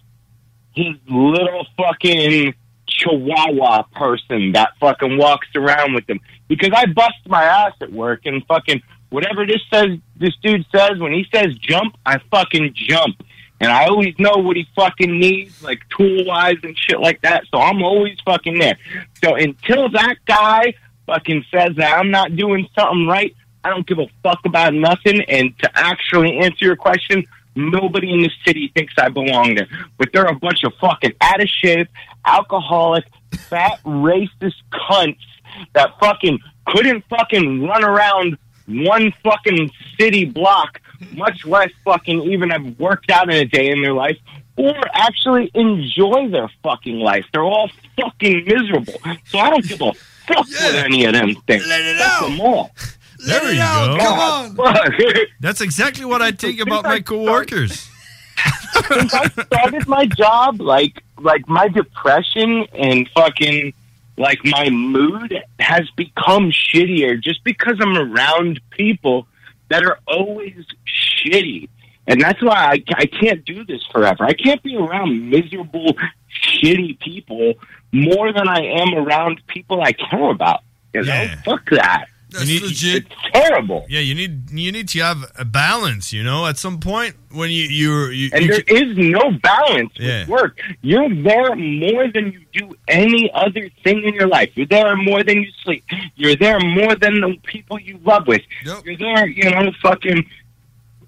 his 0.75 0.95
little 1.09 1.65
fucking 1.77 2.53
chihuahua 2.87 3.83
person 3.95 4.53
that 4.53 4.71
fucking 4.79 5.17
walks 5.17 5.47
around 5.55 5.93
with 5.93 6.09
him 6.09 6.19
because 6.47 6.71
I 6.73 6.85
bust 6.87 7.15
my 7.27 7.43
ass 7.43 7.73
at 7.81 7.91
work 7.91 8.21
and 8.25 8.45
fucking 8.47 8.81
whatever 9.09 9.45
this 9.45 9.61
says 9.71 9.97
this 10.17 10.33
dude 10.41 10.65
says 10.73 10.97
when 10.97 11.11
he 11.11 11.25
says 11.33 11.53
jump 11.59 11.95
I 12.05 12.19
fucking 12.31 12.73
jump 12.75 13.21
and 13.59 13.71
I 13.71 13.85
always 13.85 14.17
know 14.19 14.37
what 14.37 14.55
he 14.55 14.67
fucking 14.75 15.19
needs 15.19 15.63
like 15.63 15.79
tool 15.89 16.25
wise 16.25 16.57
and 16.63 16.77
shit 16.77 16.99
like 16.99 17.21
that. 17.21 17.43
So 17.51 17.59
I'm 17.59 17.81
always 17.83 18.17
fucking 18.25 18.59
there. 18.59 18.77
So 19.23 19.35
until 19.35 19.89
that 19.89 20.17
guy 20.25 20.73
fucking 21.05 21.45
says 21.51 21.75
that 21.77 21.97
I'm 21.97 22.11
not 22.11 22.35
doing 22.35 22.67
something 22.75 23.07
right 23.07 23.35
I 23.63 23.69
don't 23.69 23.85
give 23.85 23.99
a 23.99 24.07
fuck 24.23 24.39
about 24.45 24.73
nothing. 24.73 25.21
And 25.27 25.57
to 25.59 25.69
actually 25.75 26.37
answer 26.37 26.63
your 26.63 26.77
question 26.77 27.25
Nobody 27.57 28.13
in 28.13 28.21
the 28.21 28.29
city 28.45 28.71
thinks 28.75 28.93
I 28.99 29.09
belong 29.09 29.55
there. 29.55 29.67
But 29.97 30.09
they're 30.13 30.25
a 30.25 30.35
bunch 30.35 30.63
of 30.63 30.73
fucking 30.79 31.13
out 31.19 31.41
of 31.41 31.49
shape, 31.49 31.89
alcoholic, 32.23 33.05
fat, 33.49 33.79
racist 33.83 34.61
cunts 34.71 35.17
that 35.73 35.89
fucking 35.99 36.37
couldn't 36.67 37.03
fucking 37.09 37.63
run 37.63 37.83
around 37.83 38.37
one 38.67 39.11
fucking 39.23 39.71
city 39.99 40.25
block, 40.25 40.79
much 41.15 41.45
less 41.45 41.69
fucking 41.85 42.23
even 42.23 42.49
have 42.49 42.79
worked 42.79 43.11
out 43.11 43.29
in 43.29 43.35
a 43.35 43.45
day 43.45 43.69
in 43.69 43.81
their 43.81 43.93
life, 43.93 44.17
or 44.55 44.75
actually 44.93 45.51
enjoy 45.53 46.29
their 46.29 46.49
fucking 46.63 46.99
life. 46.99 47.25
They're 47.31 47.43
all 47.43 47.69
fucking 47.99 48.45
miserable. 48.45 48.99
So 49.27 49.39
I 49.39 49.49
don't 49.49 49.67
give 49.67 49.81
a 49.81 49.93
fuck 49.93 50.47
what 50.47 50.75
any 50.75 51.05
of 51.05 51.13
them 51.13 51.35
think. 51.47 51.65
Let 51.67 51.81
it 51.81 51.97
Fuck 51.97 52.21
them 52.29 52.41
all. 52.41 52.71
There 53.25 53.51
you 53.51 53.59
go. 53.59 53.97
Come 53.99 54.59
on. 54.59 54.93
That's 55.39 55.61
exactly 55.61 56.05
what 56.05 56.21
I 56.21 56.31
think 56.31 56.59
about 56.59 56.83
my 56.83 56.99
coworkers. 56.99 57.89
since 58.87 59.13
I 59.13 59.27
started 59.27 59.87
my 59.87 60.05
job, 60.05 60.61
like 60.61 61.03
like 61.19 61.47
my 61.47 61.67
depression 61.67 62.67
and 62.73 63.09
fucking 63.09 63.73
like 64.17 64.39
my 64.43 64.69
mood 64.69 65.43
has 65.59 65.89
become 65.91 66.51
shittier 66.51 67.21
just 67.21 67.43
because 67.43 67.77
I'm 67.79 67.97
around 67.97 68.59
people 68.71 69.27
that 69.69 69.83
are 69.83 69.99
always 70.07 70.65
shitty. 70.85 71.69
And 72.07 72.21
that's 72.21 72.41
why 72.41 72.55
I, 72.55 72.83
I 72.95 73.05
can't 73.05 73.43
do 73.43 73.65
this 73.65 73.85
forever. 73.91 74.23
I 74.23 74.33
can't 74.33 74.63
be 74.63 74.77
around 74.77 75.29
miserable, 75.29 75.93
shitty 76.41 76.99
people 76.99 77.55
more 77.91 78.31
than 78.31 78.47
I 78.47 78.61
am 78.79 78.93
around 78.93 79.41
people 79.47 79.81
I 79.81 79.91
care 79.91 80.29
about. 80.29 80.61
You 80.93 81.03
know, 81.03 81.27
fuck 81.43 81.69
that. 81.71 82.05
That's 82.29 82.45
legit. 82.61 83.05
It's 83.05 83.15
terrible. 83.33 83.85
Yeah, 83.87 84.01
you 84.01 84.13
need 84.13 84.51
you 84.51 84.71
need 84.71 84.89
to 84.89 84.99
have 84.99 85.31
a 85.39 85.45
balance. 85.45 86.11
You 86.11 86.23
know, 86.23 86.45
at 86.45 86.57
some 86.57 86.79
point 86.79 87.15
when 87.31 87.49
you 87.51 87.63
you, 87.63 88.07
you 88.07 88.29
And 88.33 88.43
you 88.43 88.49
there 88.51 88.63
is 88.67 88.97
no 88.97 89.31
balance 89.41 89.93
Yeah. 89.95 90.19
with 90.21 90.27
work. 90.29 90.59
You're 90.81 91.07
there 91.23 91.55
more 91.55 92.11
than 92.11 92.33
you 92.33 92.41
do 92.53 92.75
any 92.89 93.31
other 93.33 93.69
thing 93.83 94.03
in 94.03 94.13
your 94.13 94.27
life. 94.27 94.51
You're 94.55 94.65
there 94.67 94.95
more 94.97 95.23
than 95.23 95.41
you 95.41 95.49
sleep. 95.63 95.85
You're 96.15 96.35
there 96.35 96.59
more 96.59 96.95
than 96.95 97.21
the 97.21 97.37
people 97.43 97.79
you 97.79 97.97
love 98.03 98.27
with. 98.27 98.41
You're 98.83 98.97
there, 98.97 99.27
you 99.27 99.49
know, 99.49 99.71
fucking. 99.81 100.25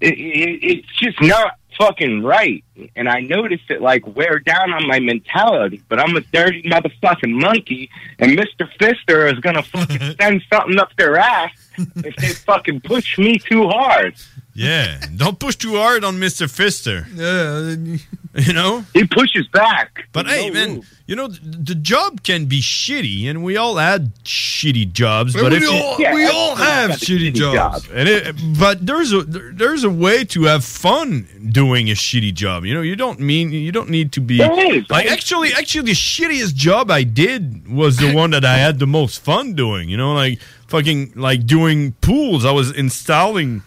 It, 0.00 0.14
it, 0.18 0.58
it's 0.62 0.96
just 0.96 1.20
not 1.20 1.58
fucking 1.80 2.22
right. 2.22 2.62
And 2.94 3.08
I 3.08 3.20
noticed 3.20 3.70
it 3.70 3.80
like 3.80 4.06
wear 4.14 4.38
down 4.38 4.72
on 4.72 4.86
my 4.86 5.00
mentality. 5.00 5.82
But 5.88 5.98
I'm 5.98 6.14
a 6.14 6.20
dirty 6.20 6.62
motherfucking 6.62 7.32
monkey, 7.32 7.90
and 8.18 8.38
Mr. 8.38 8.68
Fister 8.78 9.32
is 9.32 9.40
gonna 9.40 9.62
fucking 9.62 10.16
send 10.20 10.42
something 10.52 10.78
up 10.78 10.94
their 10.96 11.16
ass 11.16 11.50
if 11.78 12.14
they 12.16 12.28
fucking 12.28 12.82
push 12.82 13.18
me 13.18 13.38
too 13.38 13.66
hard. 13.68 14.14
Yeah, 14.60 15.00
don't 15.16 15.38
push 15.38 15.56
too 15.56 15.76
hard 15.76 16.04
on 16.04 16.18
Mister 16.18 16.46
Fister. 16.46 17.06
Yeah, 17.14 17.98
you 18.46 18.52
know 18.52 18.84
he 18.94 19.04
pushes 19.06 19.46
back. 19.48 20.06
But 20.12 20.26
hey, 20.26 20.50
man, 20.50 20.82
you 21.06 21.16
know 21.16 21.28
th- 21.28 21.40
the 21.42 21.74
job 21.74 22.22
can 22.22 22.46
be 22.46 22.60
shitty, 22.60 23.28
and 23.28 23.42
we 23.42 23.56
all 23.56 23.76
had 23.76 24.14
shitty 24.24 24.92
jobs. 24.92 25.34
Well, 25.34 25.44
but 25.44 25.52
we 25.52 25.58
if 25.58 25.62
you- 25.64 26.04
Yeah, 26.04 26.14
we 26.14 26.26
all 26.26 26.54
have 26.56 26.90
shitty 26.92 27.32
shitty 27.32 27.52
jobs. 27.54 27.88
And 27.92 28.08
it, 28.08 28.36
but 28.58 28.84
there's 28.86 29.12
a 29.12 29.22
there- 29.22 29.52
there's 29.52 29.84
a 29.84 29.90
way 29.90 30.24
to 30.26 30.44
have 30.44 30.64
fun 30.64 31.26
doing 31.50 31.90
a 31.90 31.94
shitty 31.94 32.34
job. 32.34 32.64
You 32.64 32.74
know, 32.74 32.82
you 32.82 32.96
don't 32.96 33.18
mean 33.20 33.50
you 33.52 33.72
don't 33.72 33.90
need 33.90 34.12
to 34.12 34.20
be 34.20 34.38
There 34.38 34.76
is. 34.76 34.88
like 34.90 35.06
actually 35.06 35.52
actually 35.52 35.86
the 35.86 35.98
shittiest 35.98 36.54
job 36.54 36.90
I 36.90 37.02
did 37.02 37.66
was 37.68 37.96
the 37.96 38.12
one 38.14 38.30
that 38.30 38.44
I 38.44 38.58
had 38.58 38.78
the 38.78 38.86
most 38.86 39.22
fun 39.24 39.54
doing. 39.54 39.88
You 39.88 39.96
know, 39.96 40.14
like 40.14 40.38
fucking 40.68 41.12
like 41.16 41.46
doing 41.46 41.92
pools. 42.00 42.44
I 42.44 42.52
was 42.52 42.70
installing 42.70 43.62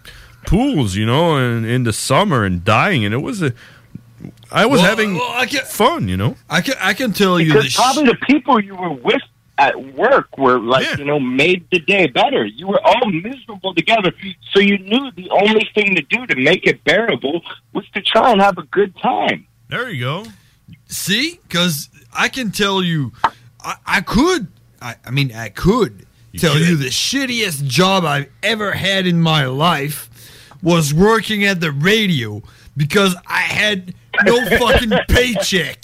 pools. 0.46 0.96
You 0.96 1.06
know, 1.06 1.38
in, 1.38 1.66
in 1.66 1.84
the 1.84 1.94
summer 1.94 2.44
and 2.44 2.64
dying, 2.64 3.06
and 3.06 3.14
it 3.14 3.22
was 3.22 3.42
a. 3.42 3.54
I 4.52 4.66
was 4.68 4.80
Well, 4.82 4.90
having 4.90 5.16
well, 5.16 5.32
I 5.34 5.46
can- 5.48 5.66
fun, 5.66 6.08
you 6.08 6.16
know. 6.18 6.36
I 6.50 6.62
can 6.62 6.76
I 6.80 6.94
can 6.94 7.12
tell 7.14 7.40
you 7.40 7.48
because 7.48 7.66
this. 7.66 7.76
probably 7.76 8.06
the 8.06 8.18
people 8.28 8.60
you 8.60 8.76
were 8.76 8.92
with 8.94 9.22
at 9.58 9.94
work 9.96 10.38
were 10.38 10.60
like 10.60 10.98
you 10.98 11.06
know 11.06 11.20
made 11.20 11.66
the 11.72 11.80
day 11.80 12.08
better. 12.08 12.46
You 12.46 12.68
were 12.68 12.80
all 12.84 13.10
miserable 13.12 13.74
together, 13.76 14.12
so 14.52 14.60
you 14.60 14.78
knew 14.80 15.12
the 15.12 15.30
only 15.32 15.70
thing 15.76 15.96
to 15.96 16.02
do 16.04 16.26
to 16.28 16.36
make 16.36 16.66
it 16.66 16.84
bearable 16.84 17.42
was 17.74 17.88
to 17.96 18.02
try 18.02 18.32
and 18.32 18.42
have 18.42 18.58
a 18.58 18.64
good 18.64 18.96
time. 18.98 19.46
There 19.70 19.90
you 19.90 20.00
go. 20.04 20.26
See, 20.88 21.40
because 21.48 21.90
I 22.14 22.30
can 22.30 22.52
tell 22.52 22.84
you, 22.84 23.12
I, 23.62 23.76
I 23.86 24.02
could. 24.02 24.48
I, 24.82 24.96
I 25.06 25.12
mean, 25.12 25.34
I 25.34 25.50
could 25.50 26.06
tell 26.38 26.58
you 26.60 26.76
the 26.76 26.88
shittiest 26.90 27.64
job 27.66 28.06
I've 28.06 28.30
ever 28.44 28.72
had 28.74 29.06
in 29.08 29.20
my 29.22 29.46
life 29.46 30.10
was 30.64 30.92
working 30.94 31.46
at 31.46 31.60
the 31.62 31.72
radio 31.72 32.42
because 32.76 33.16
I 33.28 33.42
had 33.42 33.94
no 34.26 34.44
fucking 34.58 34.90
paycheck. 35.10 35.84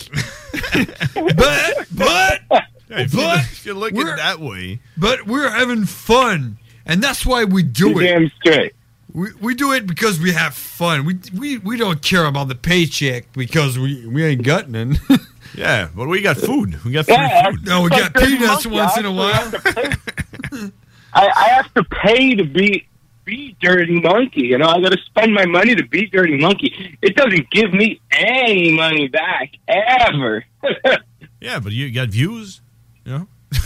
but 1.13 1.87
but 1.95 2.41
if 2.89 3.13
you- 3.13 3.19
but 3.19 3.39
if 3.39 3.65
you 3.65 3.73
look 3.75 3.93
at 3.93 4.07
it 4.07 4.17
that 4.17 4.39
way. 4.39 4.79
But 4.97 5.27
we're 5.27 5.49
having 5.51 5.85
fun, 5.85 6.57
and 6.85 7.01
that's 7.03 7.25
why 7.25 7.43
we 7.43 7.61
do 7.63 7.89
You're 7.89 8.01
it. 8.03 8.07
damn 8.07 8.31
straight. 8.39 8.73
We, 9.11 9.29
we 9.41 9.55
do 9.55 9.73
it 9.73 9.87
because 9.87 10.19
we 10.19 10.31
have 10.33 10.53
fun. 10.53 11.03
We 11.05 11.17
we, 11.37 11.57
we 11.57 11.77
don't 11.77 12.01
care 12.01 12.25
about 12.25 12.47
the 12.47 12.55
paycheck 12.55 13.31
because 13.33 13.77
we, 13.77 14.05
we 14.07 14.23
ain't 14.23 14.43
got 14.43 14.69
none. 14.69 14.99
yeah, 15.55 15.89
but 15.95 16.07
we 16.07 16.21
got 16.21 16.37
food. 16.37 16.83
We 16.83 16.91
got 16.91 17.05
free 17.05 17.15
Yeah, 17.15 17.49
food. 17.51 17.65
No, 17.65 17.81
we 17.83 17.89
got 17.89 18.13
peanuts 18.13 18.67
once 18.67 18.97
in 18.97 19.05
a 19.05 19.11
while. 19.11 19.33
have 19.33 19.51
to 19.63 19.73
pay- 19.73 20.71
I, 21.13 21.27
I 21.27 21.43
have 21.49 21.73
to 21.73 21.83
pay 21.85 22.35
to 22.35 22.43
be 22.43 22.87
be 23.29 23.55
dirty 23.61 24.01
monkey. 24.01 24.41
You 24.41 24.57
know, 24.57 24.67
I 24.67 24.81
got 24.81 24.91
to 24.91 24.97
spend 25.05 25.33
my 25.33 25.45
money 25.45 25.75
to 25.75 25.87
be 25.87 26.07
dirty 26.07 26.37
monkey. 26.37 26.97
It 27.01 27.15
doesn't 27.15 27.49
give 27.51 27.73
me 27.73 28.01
any 28.11 28.71
money 28.71 29.07
back 29.07 29.51
ever. 29.67 30.45
Yeah, 31.41 31.59
but 31.59 31.71
you 31.71 31.89
got 31.89 32.09
views. 32.09 32.59
You 33.05 33.11
know? 33.13 33.27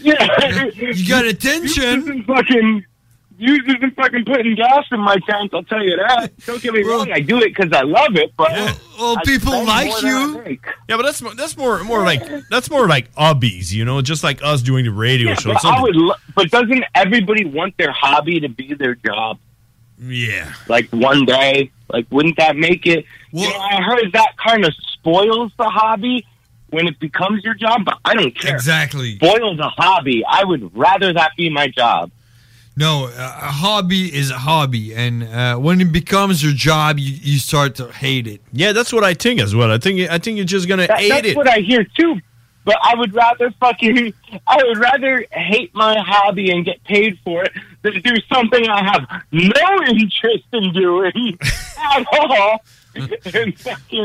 yeah, 0.00 0.66
you 0.74 1.08
got 1.08 1.24
attention. 1.24 2.22
Fucking. 2.24 2.84
Use 3.40 3.62
isn't 3.66 3.96
fucking 3.96 4.26
putting 4.26 4.54
gas 4.54 4.84
in 4.92 5.00
my 5.00 5.16
tank. 5.28 5.54
I'll 5.54 5.62
tell 5.62 5.82
you 5.82 5.96
that. 5.96 6.30
Don't 6.44 6.60
get 6.60 6.74
me 6.74 6.82
wrong. 6.82 7.10
I 7.10 7.20
do 7.20 7.38
it 7.38 7.54
because 7.56 7.72
I 7.72 7.82
love 7.82 8.14
it. 8.16 8.32
But 8.36 8.52
well, 8.98 9.16
people 9.24 9.64
like 9.64 9.88
more 9.88 10.00
than 10.02 10.36
I 10.36 10.48
you. 10.50 10.58
Yeah, 10.88 10.96
but 10.98 11.04
that's 11.04 11.22
more, 11.22 11.34
that's 11.34 11.56
more 11.56 11.82
more 11.84 12.04
like 12.04 12.22
that's 12.50 12.68
more 12.70 12.86
like 12.86 13.12
hobbies, 13.14 13.74
you 13.74 13.84
know, 13.86 14.02
just 14.02 14.22
like 14.22 14.42
us 14.44 14.60
doing 14.60 14.84
the 14.84 14.90
radio 14.92 15.30
Yeah, 15.30 15.34
show. 15.36 15.52
but 15.54 15.64
I 15.64 15.80
would. 15.80 15.96
Lo- 15.96 16.14
but 16.34 16.50
doesn't 16.50 16.84
everybody 16.94 17.46
want 17.46 17.76
their 17.78 17.92
hobby 17.92 18.40
to 18.40 18.48
be 18.50 18.74
their 18.74 18.94
job? 18.94 19.38
yeah. 19.98 20.52
like 20.68 20.88
one 20.90 21.24
day. 21.24 21.70
Like, 21.92 22.06
wouldn't 22.10 22.36
that 22.36 22.56
make 22.56 22.86
it? 22.86 23.04
you 23.32 23.48
know, 23.48 23.58
I 23.58 23.80
heard 23.82 24.12
that 24.12 24.36
kind 24.36 24.64
of 24.64 24.72
spoils 24.92 25.50
the 25.58 25.64
hobby 25.64 26.24
when 26.68 26.86
it 26.86 27.00
becomes 27.00 27.42
your 27.42 27.54
job, 27.54 27.84
but 27.84 27.98
I 28.04 28.14
don't 28.14 28.30
care. 28.38 28.54
Exactly. 28.54 29.16
Spoils 29.16 29.58
a 29.58 29.68
hobby. 29.70 30.22
I 30.28 30.44
would 30.44 30.76
rather 30.76 31.12
that 31.12 31.32
be 31.36 31.48
my 31.50 31.66
job. 31.68 32.12
No, 32.80 33.06
a 33.06 33.10
a 33.50 33.52
hobby 33.64 34.04
is 34.20 34.30
a 34.30 34.38
hobby, 34.38 34.94
and 34.94 35.22
uh, 35.24 35.56
when 35.56 35.80
it 35.80 35.92
becomes 35.92 36.42
your 36.42 36.52
job, 36.54 36.98
you, 36.98 37.12
you 37.30 37.38
start 37.38 37.74
to 37.76 37.92
hate 37.92 38.26
it. 38.26 38.40
Yeah, 38.52 38.72
that's 38.72 38.92
what 38.92 39.04
I 39.04 39.12
think 39.14 39.38
as 39.40 39.54
well. 39.54 39.70
I 39.70 39.78
think 39.78 40.10
I 40.10 40.18
think 40.18 40.36
you're 40.38 40.46
just 40.56 40.66
gonna 40.66 40.86
That- 40.86 40.98
hate 41.00 41.08
that's 41.10 41.26
it. 41.28 41.36
what 41.36 41.46
I 41.48 41.58
hear 41.58 41.84
too. 41.98 42.20
But 42.64 42.76
I 42.82 42.94
would 42.94 43.14
rather 43.14 43.50
fucking, 43.58 44.12
I 44.46 44.62
would 44.66 44.76
rather 44.78 45.24
hate 45.32 45.74
my 45.74 45.94
hobby 45.98 46.50
and 46.50 46.62
get 46.64 46.82
paid 46.84 47.18
for 47.24 47.42
it 47.42 47.52
than 47.82 48.00
do 48.02 48.14
something 48.32 48.68
I 48.68 48.84
have 48.84 49.02
no 49.32 49.82
interest 49.88 50.44
in 50.52 50.72
doing 50.74 51.38
at 51.96 52.06
all. 52.12 52.62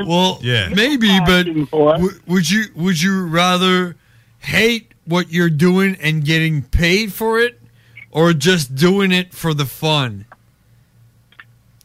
Well, 0.07 0.39
yeah, 0.41 0.69
maybe, 0.69 1.19
but 1.25 1.43
w- 1.71 2.19
would 2.27 2.49
you 2.49 2.63
would 2.75 3.01
you 3.01 3.25
rather 3.27 3.95
hate 4.39 4.93
what 5.05 5.31
you're 5.31 5.49
doing 5.49 5.95
and 6.01 6.23
getting 6.25 6.61
paid 6.63 7.11
for 7.13 7.39
it, 7.39 7.59
or 8.15 8.31
just 8.31 8.73
doing 8.75 9.11
it 9.11 9.33
for 9.33 9.53
the 9.53 9.65
fun? 9.65 10.25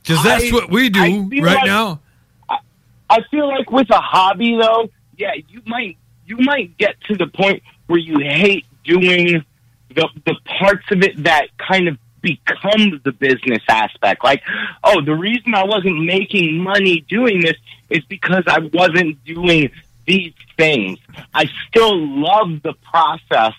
Because 0.00 0.22
that's 0.22 0.44
I- 0.44 0.54
what 0.54 0.70
we 0.70 0.88
do 0.88 1.00
right 1.42 1.56
like- 1.56 1.66
now. 1.66 2.00
I 2.48 3.22
feel 3.28 3.48
like 3.48 3.68
with 3.72 3.90
a 3.90 4.00
hobby 4.00 4.56
though, 4.56 4.88
yeah, 5.18 5.32
you 5.48 5.60
might 5.66 5.98
you 6.26 6.36
might 6.38 6.78
get 6.78 6.94
to 7.08 7.16
the 7.16 7.26
point 7.26 7.64
where 7.88 7.98
you 7.98 8.20
hate 8.20 8.64
doing 8.84 9.44
the 9.92 10.08
the 10.24 10.36
parts 10.60 10.84
of 10.92 11.02
it 11.02 11.24
that 11.24 11.48
kind 11.58 11.88
of 11.88 11.98
become 12.22 13.00
the 13.02 13.10
business 13.10 13.62
aspect. 13.68 14.22
Like, 14.22 14.42
oh, 14.84 15.00
the 15.04 15.14
reason 15.16 15.54
I 15.56 15.64
wasn't 15.64 16.04
making 16.04 16.58
money 16.58 17.00
doing 17.08 17.40
this 17.40 17.56
is 17.88 18.04
because 18.04 18.44
I 18.46 18.60
wasn't 18.72 19.24
doing 19.24 19.70
these 20.06 20.34
things. 20.56 20.98
I 21.34 21.50
still 21.68 21.98
love 21.98 22.62
the 22.62 22.74
process 22.88 23.54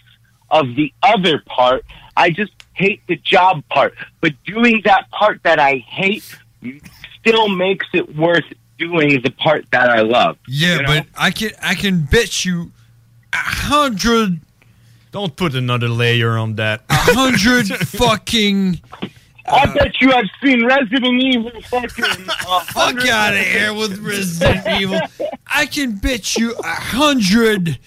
of 0.50 0.76
the 0.76 0.94
other 1.04 1.44
part. 1.46 1.84
I 2.16 2.30
just 2.30 2.52
hate 2.82 3.02
the 3.08 3.16
job 3.16 3.64
part. 3.70 3.94
But 4.22 4.34
doing 4.44 4.82
that 4.86 5.10
part 5.12 5.42
that 5.44 5.60
I 5.60 5.76
hate 5.88 6.24
still 7.20 7.48
makes 7.50 7.88
it 7.94 8.16
worth 8.16 8.44
doing 8.78 9.22
the 9.22 9.32
part 9.32 9.66
that 9.72 9.90
I 9.90 10.02
love. 10.02 10.38
Yeah, 10.48 10.76
you 10.76 10.82
know? 10.82 10.88
but 10.88 11.08
I 11.18 11.32
can 11.32 11.52
I 11.62 11.76
can 11.76 12.02
bet 12.02 12.46
you 12.46 12.72
a 13.34 13.38
hundred 13.38 14.42
Don't 15.12 15.36
put 15.36 15.54
another 15.56 15.90
layer 15.90 16.38
on 16.38 16.56
that. 16.56 16.82
a 16.90 16.94
hundred 16.94 17.68
fucking 18.00 18.82
I 19.46 19.66
bet 19.74 20.00
you 20.00 20.12
I've 20.14 20.30
seen 20.42 20.66
Resident 20.66 21.22
Evil 21.22 21.52
fucking 21.64 22.30
uh, 22.48 22.60
fuck 22.62 23.06
out 23.08 23.34
of 23.34 23.40
here 23.40 23.74
with 23.74 24.00
Resident 24.00 24.82
Evil. 24.82 25.00
I 25.48 25.66
can 25.66 25.98
bet 25.98 26.38
you 26.38 26.54
a 26.54 26.64
hundred 26.64 27.80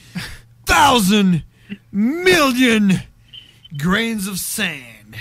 thousand 0.67 1.45
million 1.93 3.03
grains 3.77 4.27
of 4.27 4.39
sand. 4.39 5.17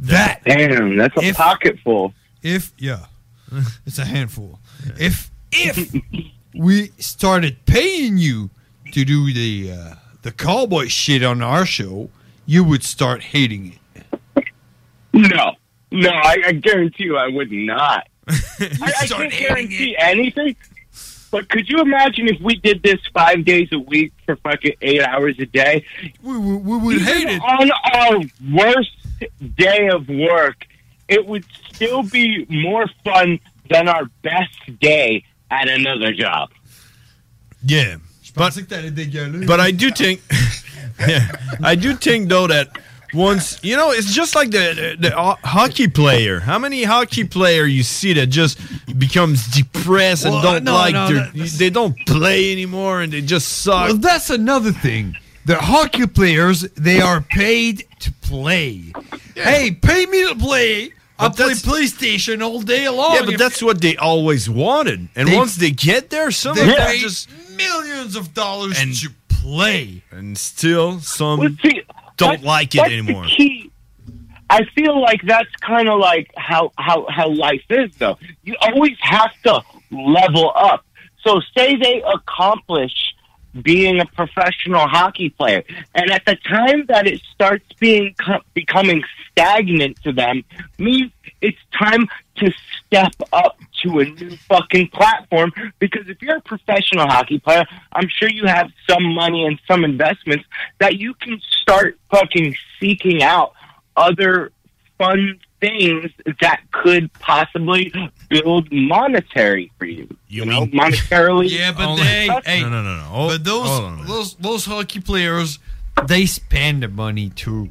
That 0.00 0.42
damn, 0.44 0.96
that's 0.96 1.16
a 1.16 1.26
if- 1.26 1.36
pocket 1.36 1.78
full. 1.84 2.14
If 2.42 2.72
yeah, 2.78 3.06
it's 3.86 3.98
a 3.98 4.04
handful. 4.04 4.58
If 4.98 5.30
if 5.52 5.94
we 6.54 6.88
started 6.98 7.64
paying 7.66 8.16
you 8.18 8.50
to 8.92 9.04
do 9.04 9.32
the 9.32 9.72
uh, 9.72 9.94
the 10.22 10.32
cowboy 10.32 10.86
shit 10.88 11.22
on 11.22 11.42
our 11.42 11.66
show, 11.66 12.08
you 12.46 12.64
would 12.64 12.82
start 12.82 13.22
hating 13.24 13.78
it. 13.94 14.44
No, 15.12 15.54
no, 15.90 16.10
I, 16.10 16.36
I 16.46 16.52
guarantee 16.52 17.04
you 17.04 17.16
I 17.16 17.28
would 17.28 17.50
not. 17.52 18.06
I, 18.28 18.92
I 19.00 19.06
can't 19.06 19.32
guarantee 19.32 19.96
anything. 19.98 20.56
But 21.30 21.48
could 21.48 21.68
you 21.68 21.80
imagine 21.80 22.28
if 22.28 22.40
we 22.40 22.56
did 22.56 22.82
this 22.82 22.98
five 23.14 23.44
days 23.44 23.68
a 23.72 23.78
week 23.78 24.12
for 24.26 24.36
fucking 24.36 24.74
eight 24.82 25.02
hours 25.02 25.36
a 25.38 25.46
day? 25.46 25.84
We, 26.22 26.38
we, 26.38 26.56
we 26.56 26.78
would 26.78 27.02
hate 27.02 27.28
it. 27.28 27.42
On 27.42 27.70
our 27.94 28.20
worst 28.52 28.90
day 29.56 29.88
of 29.88 30.08
work, 30.08 30.66
it 31.08 31.24
would 31.26 31.44
still 31.72 32.02
be 32.02 32.46
more 32.48 32.86
fun 33.04 33.38
than 33.68 33.88
our 33.88 34.06
best 34.22 34.78
day 34.80 35.24
at 35.50 35.68
another 35.68 36.12
job. 36.12 36.50
Yeah, 37.64 37.96
but 38.34 38.58
but 39.46 39.60
I 39.60 39.70
do 39.70 39.90
think, 39.90 40.22
yeah, 41.00 41.30
I 41.62 41.74
do 41.74 41.94
think 41.94 42.28
though 42.28 42.46
that 42.46 42.70
once 43.14 43.58
you 43.62 43.76
know, 43.76 43.90
it's 43.90 44.12
just 44.12 44.34
like 44.34 44.50
the, 44.50 44.96
the 44.98 45.08
the 45.08 45.16
ho- 45.16 45.38
hockey 45.42 45.88
player. 45.88 46.40
How 46.40 46.58
many 46.58 46.84
hockey 46.84 47.24
player 47.24 47.64
you 47.66 47.82
see 47.82 48.12
that 48.14 48.26
just 48.26 48.58
becomes 48.98 49.46
depressed 49.48 50.24
and 50.24 50.42
don't 50.42 50.64
no, 50.64 50.74
like 50.74 50.92
no, 50.94 51.08
their, 51.12 51.24
that- 51.32 51.54
they 51.58 51.70
don't 51.70 51.96
play 52.06 52.52
anymore 52.52 53.00
and 53.02 53.12
they 53.12 53.20
just 53.22 53.48
suck. 53.62 53.88
Well, 53.88 53.96
that's 53.98 54.30
another 54.30 54.72
thing. 54.72 55.16
The 55.46 55.56
hockey 55.56 56.06
players, 56.06 56.60
they 56.76 57.00
are 57.00 57.22
paid 57.22 57.84
to 58.00 58.12
play. 58.22 58.92
Hey, 59.34 59.72
pay 59.72 60.06
me 60.06 60.28
to 60.28 60.34
play. 60.36 60.92
I'll 61.18 61.30
play 61.30 61.54
that's- 61.54 61.62
PlayStation 61.62 62.42
all 62.42 62.60
day 62.62 62.88
long. 62.88 63.14
yeah, 63.14 63.22
but 63.26 63.38
that's 63.38 63.62
what 63.62 63.80
they 63.80 63.96
always 63.96 64.48
wanted. 64.48 65.08
And 65.16 65.28
They- 65.28 65.36
once 65.36 65.56
they 65.56 65.70
get 65.70 66.10
there, 66.10 66.30
some 66.30 66.54
they 66.54 66.62
of 66.70 66.76
them 66.76 66.96
just 66.98 67.28
millions 67.56 68.16
of 68.16 68.32
dollars 68.34 68.78
and, 68.80 68.94
to 69.00 69.10
play. 69.28 70.02
and 70.10 70.36
still 70.38 71.00
some 71.00 71.40
Well, 71.40 71.50
see, 71.62 71.82
don't 72.20 72.42
like 72.44 72.74
it 72.74 72.80
anymore. 72.80 73.26
I 74.50 74.64
feel 74.74 75.00
like 75.00 75.22
that's 75.22 75.54
kind 75.60 75.88
of 75.88 76.00
like 76.00 76.30
how, 76.36 76.72
how, 76.76 77.06
how 77.08 77.28
life 77.28 77.64
is, 77.70 77.94
though. 77.96 78.18
You 78.42 78.56
always 78.60 78.96
have 79.00 79.30
to 79.44 79.62
level 79.92 80.52
up. 80.54 80.84
So, 81.24 81.40
say 81.56 81.76
they 81.76 82.02
accomplish 82.02 83.14
being 83.62 84.00
a 84.00 84.06
professional 84.06 84.86
hockey 84.88 85.30
player, 85.30 85.62
and 85.94 86.10
at 86.10 86.24
the 86.24 86.36
time 86.36 86.86
that 86.86 87.06
it 87.06 87.20
starts 87.32 87.64
being 87.78 88.14
becoming 88.54 89.02
stagnant 89.30 90.02
to 90.02 90.12
them, 90.12 90.44
means 90.78 91.12
it's 91.40 91.58
time 91.78 92.08
to 92.36 92.52
step 92.86 93.12
up 93.32 93.58
to 93.82 94.00
a 94.00 94.04
new 94.04 94.36
fucking 94.48 94.88
platform. 94.88 95.52
Because 95.78 96.08
if 96.08 96.20
you're 96.22 96.36
a 96.36 96.42
professional 96.42 97.06
hockey 97.06 97.38
player, 97.38 97.64
I'm 97.92 98.08
sure 98.08 98.28
you 98.28 98.46
have 98.46 98.70
some 98.88 99.04
money 99.14 99.44
and 99.46 99.58
some 99.66 99.84
investments 99.84 100.44
that 100.78 100.96
you 100.96 101.14
can 101.14 101.40
start 101.62 101.98
fucking 102.10 102.56
seeking 102.78 103.22
out 103.22 103.52
other 103.96 104.52
fun 104.98 105.38
things 105.60 106.10
that 106.40 106.60
could 106.72 107.12
possibly 107.14 107.92
build 108.28 108.72
monetary 108.72 109.70
for 109.78 109.84
you. 109.84 110.08
You, 110.28 110.44
know, 110.44 110.66
monetarily. 110.66 111.50
Yeah, 111.60 111.72
but 111.72 111.96
they, 111.96 112.28
hey, 112.44 112.62
no, 112.62 112.68
no, 112.68 112.82
no, 112.82 112.96
no. 112.96 113.28
but 113.28 113.44
those 113.44 113.68
hold 113.68 113.84
on 113.84 113.92
a 113.92 113.96
minute. 113.96 114.08
those 114.08 114.34
those 114.36 114.64
hockey 114.64 115.00
players, 115.00 115.58
they 116.06 116.26
spend 116.26 116.82
the 116.82 116.88
money 116.88 117.30
too. 117.30 117.70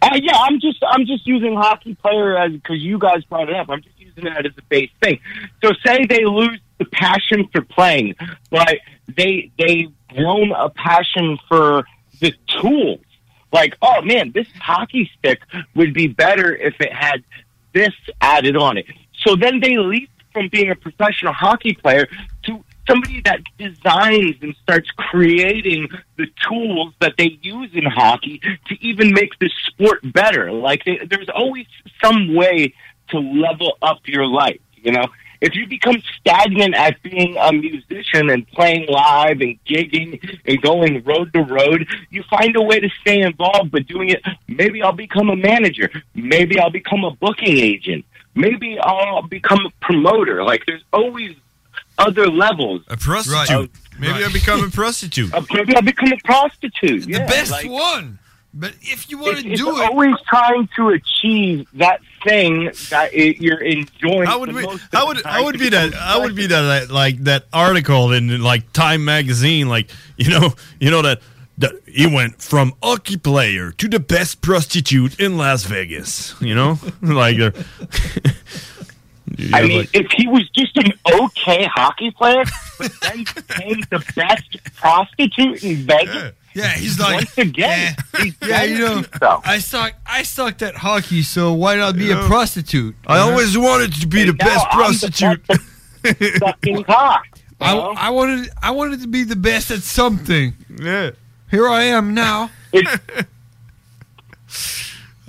Uh, 0.00 0.10
yeah, 0.14 0.36
I'm 0.36 0.60
just 0.60 0.82
I'm 0.86 1.06
just 1.06 1.26
using 1.26 1.56
hockey 1.56 1.94
player 1.94 2.36
as 2.38 2.52
because 2.52 2.78
you 2.80 2.98
guys 2.98 3.24
brought 3.24 3.48
it 3.48 3.56
up. 3.56 3.68
I'm 3.68 3.82
just 3.82 3.97
that 4.24 4.46
as 4.46 4.52
a 4.56 4.62
base 4.68 4.90
thing. 5.02 5.20
So 5.62 5.72
say 5.84 6.06
they 6.06 6.24
lose 6.24 6.60
the 6.78 6.84
passion 6.86 7.48
for 7.52 7.62
playing, 7.62 8.14
but 8.50 8.78
they 9.16 9.50
they 9.58 9.88
grown 10.14 10.52
a 10.52 10.70
passion 10.70 11.38
for 11.48 11.84
the 12.20 12.32
tools. 12.60 13.00
like, 13.52 13.76
oh 13.82 14.02
man, 14.02 14.32
this 14.32 14.48
hockey 14.60 15.10
stick 15.18 15.40
would 15.74 15.94
be 15.94 16.06
better 16.08 16.54
if 16.54 16.80
it 16.80 16.92
had 16.92 17.22
this 17.72 17.94
added 18.20 18.56
on 18.56 18.76
it. 18.78 18.86
So 19.24 19.36
then 19.36 19.60
they 19.60 19.76
leap 19.76 20.10
from 20.32 20.48
being 20.48 20.70
a 20.70 20.76
professional 20.76 21.32
hockey 21.32 21.74
player 21.74 22.06
to 22.44 22.64
somebody 22.88 23.20
that 23.24 23.40
designs 23.58 24.36
and 24.40 24.54
starts 24.62 24.90
creating 24.92 25.88
the 26.16 26.26
tools 26.48 26.94
that 27.00 27.14
they 27.18 27.38
use 27.42 27.70
in 27.74 27.84
hockey 27.84 28.40
to 28.66 28.74
even 28.80 29.12
make 29.12 29.38
the 29.38 29.50
sport 29.66 30.00
better. 30.12 30.50
Like 30.50 30.84
they, 30.84 30.98
there's 31.08 31.28
always 31.28 31.66
some 32.02 32.34
way 32.34 32.74
to 33.10 33.18
level 33.18 33.76
up 33.82 34.00
your 34.06 34.26
life, 34.26 34.60
you 34.76 34.92
know? 34.92 35.06
If 35.40 35.54
you 35.54 35.68
become 35.68 36.02
stagnant 36.18 36.74
at 36.74 37.00
being 37.02 37.36
a 37.36 37.52
musician 37.52 38.28
and 38.28 38.46
playing 38.48 38.88
live 38.88 39.40
and 39.40 39.56
gigging 39.64 40.40
and 40.44 40.60
going 40.60 41.04
road 41.04 41.32
to 41.32 41.42
road, 41.42 41.86
you 42.10 42.24
find 42.24 42.56
a 42.56 42.62
way 42.62 42.80
to 42.80 42.88
stay 43.00 43.20
involved, 43.20 43.70
but 43.70 43.86
doing 43.86 44.08
it, 44.08 44.20
maybe 44.48 44.82
I'll 44.82 44.92
become 44.92 45.30
a 45.30 45.36
manager. 45.36 45.90
Maybe 46.14 46.58
I'll 46.58 46.70
become 46.70 47.04
a 47.04 47.12
booking 47.12 47.56
agent. 47.56 48.04
Maybe 48.34 48.78
I'll 48.80 49.22
become 49.22 49.64
a 49.66 49.70
promoter. 49.80 50.42
Like 50.42 50.66
there's 50.66 50.82
always 50.92 51.36
other 51.98 52.26
levels. 52.26 52.82
A 52.88 52.96
prostitute. 52.96 53.70
Maybe 53.98 54.24
I 54.24 54.32
become 54.32 54.64
a 54.64 54.70
prostitute. 54.72 55.32
Uh, 55.32 55.42
maybe 55.52 55.74
I'll 55.76 55.82
become 55.82 56.12
a 56.12 56.18
prostitute. 56.24 57.04
The 57.04 57.12
yeah, 57.12 57.26
best 57.28 57.52
like- 57.52 57.70
one. 57.70 58.18
But 58.54 58.72
if 58.80 59.10
you 59.10 59.18
want 59.18 59.38
to 59.38 59.56
do 59.56 59.76
it, 59.76 59.84
always 59.84 60.16
trying 60.26 60.68
to 60.76 60.88
achieve 60.88 61.68
that 61.74 62.00
thing 62.28 62.70
that 62.90 63.12
it, 63.14 63.38
you're 63.40 63.60
enjoying. 63.62 64.26
How 64.26 64.38
would 64.40 64.52
we? 64.52 64.64
How 64.92 65.06
would? 65.08 65.24
How 65.24 65.44
would 65.44 65.58
be 65.58 65.70
that? 65.70 65.94
How 65.94 66.22
would 66.22 66.34
be 66.36 66.46
that? 66.48 66.90
Like 66.90 67.24
that 67.24 67.46
article 67.52 68.12
in 68.12 68.42
like 68.42 68.72
Time 68.72 69.04
magazine, 69.04 69.68
like 69.68 69.90
you 70.16 70.30
know, 70.30 70.54
you 70.80 70.90
know 70.90 71.02
that. 71.02 71.20
That 71.60 71.72
he 71.88 72.06
went 72.06 72.40
from 72.40 72.74
hockey 72.80 73.16
player 73.16 73.72
to 73.72 73.88
the 73.88 73.98
best 73.98 74.42
prostitute 74.42 75.18
in 75.18 75.36
Las 75.36 75.64
Vegas. 75.64 76.36
You 76.40 76.54
know, 76.54 76.78
like 77.02 77.40
uh, 77.40 77.50
you 79.36 79.50
I 79.52 79.62
mean, 79.62 79.78
like- 79.78 79.90
if 79.92 80.06
he 80.12 80.28
was 80.28 80.48
just 80.50 80.76
an 80.76 80.92
okay 81.20 81.64
hockey 81.64 82.12
player, 82.12 82.44
but 82.78 82.92
then 83.02 83.24
became 83.24 83.80
the 83.90 83.98
best 84.14 84.56
prostitute 84.76 85.64
in 85.64 85.78
Vegas. 85.78 86.14
Yeah, 86.14 86.30
he's 86.54 86.98
like, 86.98 87.14
once 87.14 87.38
again, 87.38 87.94
he's 88.22 88.34
yeah, 88.44 88.62
you 88.64 88.78
know, 88.78 89.04
so. 89.20 89.40
I 89.44 89.58
suck, 89.58 89.94
I 90.06 90.22
sucked 90.22 90.62
at 90.62 90.74
hockey, 90.76 91.22
so 91.22 91.52
why 91.52 91.76
not 91.76 91.96
be 91.96 92.06
Yeah. 92.06 92.24
a 92.24 92.28
prostitute? 92.28 92.96
I 93.06 93.18
always 93.18 93.56
wanted 93.56 93.92
to 94.00 94.06
be 94.06 94.24
the 94.24 94.30
And 94.30 94.38
now 94.38 94.46
best 94.46 94.66
I'm 94.70 94.78
the 94.78 94.84
prostitute. 94.84 96.38
Sucking 96.38 96.84
cock. 96.84 97.24
I, 97.60 97.76
I 97.76 98.10
wanted, 98.10 98.50
I 98.62 98.70
wanted 98.70 99.00
to 99.02 99.08
be 99.08 99.24
the 99.24 99.36
best 99.36 99.70
at 99.70 99.82
something. 99.82 100.54
Yeah, 100.80 101.10
here 101.50 101.68
I 101.68 101.82
am 101.84 102.14
now. 102.14 102.50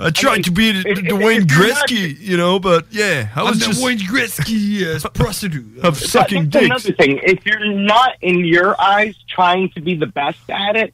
I 0.02 0.12
tried 0.12 0.46
to 0.46 0.52
be 0.52 0.72
the, 0.72 0.84
the 0.84 1.02
Dwayne 1.02 1.42
Gretzky, 1.42 2.18
you 2.20 2.38
know, 2.38 2.58
but 2.58 2.86
yeah, 2.90 3.30
I 3.36 3.42
I'm 3.42 3.48
was 3.50 3.60
the 3.60 3.66
just 3.66 3.84
Wayne 3.84 3.98
Gretzky 4.00 5.04
uh, 5.04 5.10
prostitute 5.14 5.80
of 5.80 5.98
sucking 5.98 6.50
That's 6.50 6.54
dicks. 6.54 6.66
another 6.86 6.94
thing. 6.94 7.20
If 7.22 7.46
you're 7.46 7.66
not, 7.74 8.12
in 8.22 8.46
your 8.46 8.80
eyes, 8.80 9.16
trying 9.28 9.70
to 9.72 9.82
be 9.82 9.96
the 9.96 10.06
best 10.08 10.40
at 10.50 10.78
it, 10.78 10.94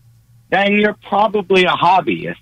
then 0.55 0.73
you're 0.73 0.97
probably 1.07 1.65
a 1.65 1.69
hobbyist. 1.71 2.37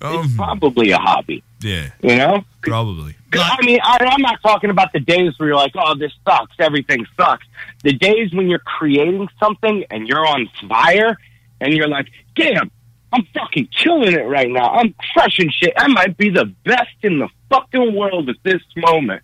Um, 0.00 0.24
it's 0.24 0.36
probably 0.36 0.90
a 0.90 0.98
hobby. 0.98 1.42
Yeah, 1.60 1.90
You 2.02 2.16
know? 2.16 2.44
probably. 2.62 3.16
I 3.32 3.56
mean, 3.62 3.80
I, 3.82 3.98
I'm 4.00 4.22
not 4.22 4.40
talking 4.42 4.70
about 4.70 4.92
the 4.92 5.00
days 5.00 5.32
where 5.38 5.48
you're 5.48 5.56
like, 5.56 5.72
oh, 5.74 5.96
this 5.98 6.12
sucks, 6.26 6.54
everything 6.60 7.04
sucks. 7.16 7.44
The 7.82 7.92
days 7.92 8.32
when 8.32 8.48
you're 8.48 8.60
creating 8.60 9.28
something 9.40 9.84
and 9.90 10.06
you're 10.06 10.24
on 10.26 10.48
fire 10.68 11.16
and 11.60 11.74
you're 11.74 11.88
like, 11.88 12.06
damn, 12.36 12.70
I'm 13.12 13.26
fucking 13.34 13.68
killing 13.76 14.12
it 14.14 14.26
right 14.26 14.48
now. 14.48 14.70
I'm 14.70 14.94
crushing 15.12 15.50
shit. 15.50 15.72
I 15.76 15.88
might 15.88 16.16
be 16.16 16.30
the 16.30 16.46
best 16.64 16.94
in 17.02 17.18
the 17.18 17.28
fucking 17.50 17.94
world 17.94 18.28
at 18.28 18.36
this 18.44 18.62
moment. 18.76 19.22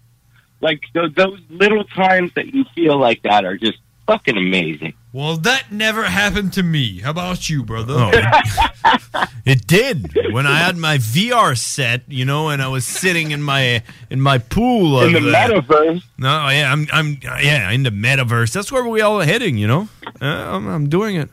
Like, 0.61 0.81
th- 0.93 1.15
those 1.15 1.39
little 1.51 1.85
times 1.85 2.33
that 2.35 2.53
you 2.53 2.65
feel 2.75 2.99
like 2.99 3.23
that 3.23 3.45
are 3.45 3.57
just 3.57 3.79
fucking 4.07 4.37
amazing. 4.37 4.95
Well, 5.15 5.37
that 5.37 5.71
never 5.71 6.03
happened 6.03 6.55
to 6.55 6.65
me. 6.65 6.99
How 6.99 7.11
about 7.13 7.49
you, 7.49 7.63
brother? 7.63 7.95
Oh. 7.97 9.25
It 9.47 9.67
did 9.67 10.17
when 10.33 10.47
I 10.47 10.57
had 10.57 10.79
my 10.79 10.97
VR 10.97 11.57
set, 11.57 12.03
you 12.09 12.25
know, 12.25 12.49
and 12.49 12.63
I 12.63 12.69
was 12.69 12.87
sitting 12.87 13.31
in 13.31 13.43
my 13.43 13.83
in 14.09 14.21
my 14.23 14.39
pool 14.39 15.03
In 15.03 15.15
of, 15.15 15.23
the 15.23 15.31
uh, 15.31 15.35
metaverse. 15.35 16.03
No, 16.17 16.49
yeah, 16.49 16.73
I'm 16.73 16.89
I'm 16.91 17.19
yeah 17.23 17.71
in 17.71 17.83
the 17.83 17.91
metaverse. 17.91 18.53
That's 18.53 18.73
where 18.73 18.89
we 18.89 19.03
all 19.03 19.21
are 19.21 19.25
heading, 19.27 19.59
you 19.59 19.67
know. 19.67 19.89
Uh, 20.21 20.25
I'm, 20.25 20.67
I'm 20.67 20.89
doing 20.89 21.17
it, 21.17 21.29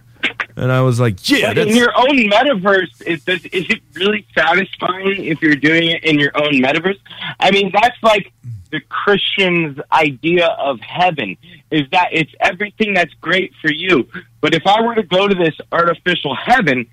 and 0.57 0.73
I 0.73 0.81
was 0.81 0.99
like, 0.99 1.29
yeah, 1.29 1.53
But 1.53 1.69
in 1.69 1.75
your 1.77 1.97
own 1.97 2.17
metaverse, 2.29 3.01
is, 3.07 3.23
does, 3.23 3.45
is 3.45 3.65
it 3.69 3.81
really 3.93 4.27
satisfying 4.35 5.23
if 5.23 5.41
you're 5.41 5.55
doing 5.55 5.89
it 5.89 6.03
in 6.03 6.19
your 6.19 6.31
own 6.35 6.51
metaverse? 6.61 6.99
I 7.39 7.51
mean, 7.51 7.71
that's 7.73 7.97
like 8.03 8.33
the 8.71 8.81
Christian's 8.81 9.79
idea 9.93 10.47
of 10.47 10.81
heaven 10.81 11.37
is 11.71 11.87
that 11.91 12.09
it's 12.11 12.31
everything 12.41 12.93
that's 12.93 13.13
great 13.21 13.53
for 13.61 13.71
you. 13.71 14.07
But 14.41 14.53
if 14.53 14.67
I 14.67 14.81
were 14.81 14.95
to 14.95 15.03
go 15.03 15.27
to 15.27 15.33
this 15.35 15.55
artificial 15.71 16.35
heaven, 16.35 16.85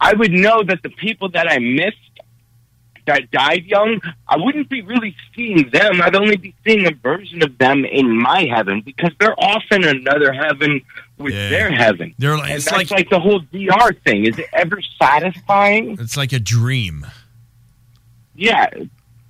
I 0.00 0.12
would 0.14 0.32
know 0.32 0.62
that 0.64 0.82
the 0.82 0.90
people 0.90 1.28
that 1.30 1.50
I 1.50 1.58
missed 1.58 1.96
that 3.06 3.30
died 3.30 3.64
young, 3.66 4.00
I 4.26 4.36
wouldn't 4.36 4.68
be 4.68 4.82
really 4.82 5.14
seeing 5.34 5.70
them. 5.70 6.02
I'd 6.02 6.16
only 6.16 6.36
be 6.36 6.56
seeing 6.66 6.86
a 6.88 6.90
version 6.90 7.40
of 7.44 7.56
them 7.56 7.84
in 7.84 8.10
my 8.20 8.46
heaven 8.52 8.82
because 8.84 9.12
they're 9.20 9.38
off 9.38 9.62
in 9.70 9.84
another 9.84 10.32
heaven 10.32 10.80
with 11.16 11.32
their 11.32 11.70
heaven. 11.70 12.14
They're 12.18 12.36
like- 12.36 12.50
and 12.50 12.54
it's 12.56 12.70
like- 12.72 12.90
like, 12.90 13.08
the 13.08 13.20
whole 13.20 13.42
VR 13.52 13.92
thing. 14.04 14.24
Is 14.26 14.36
it 14.40 14.46
ever 14.52 14.80
satisfying? 15.00 15.96
it's 16.00 16.16
like 16.16 16.32
a 16.32 16.40
dream. 16.40 17.06
Yeah. 18.34 18.66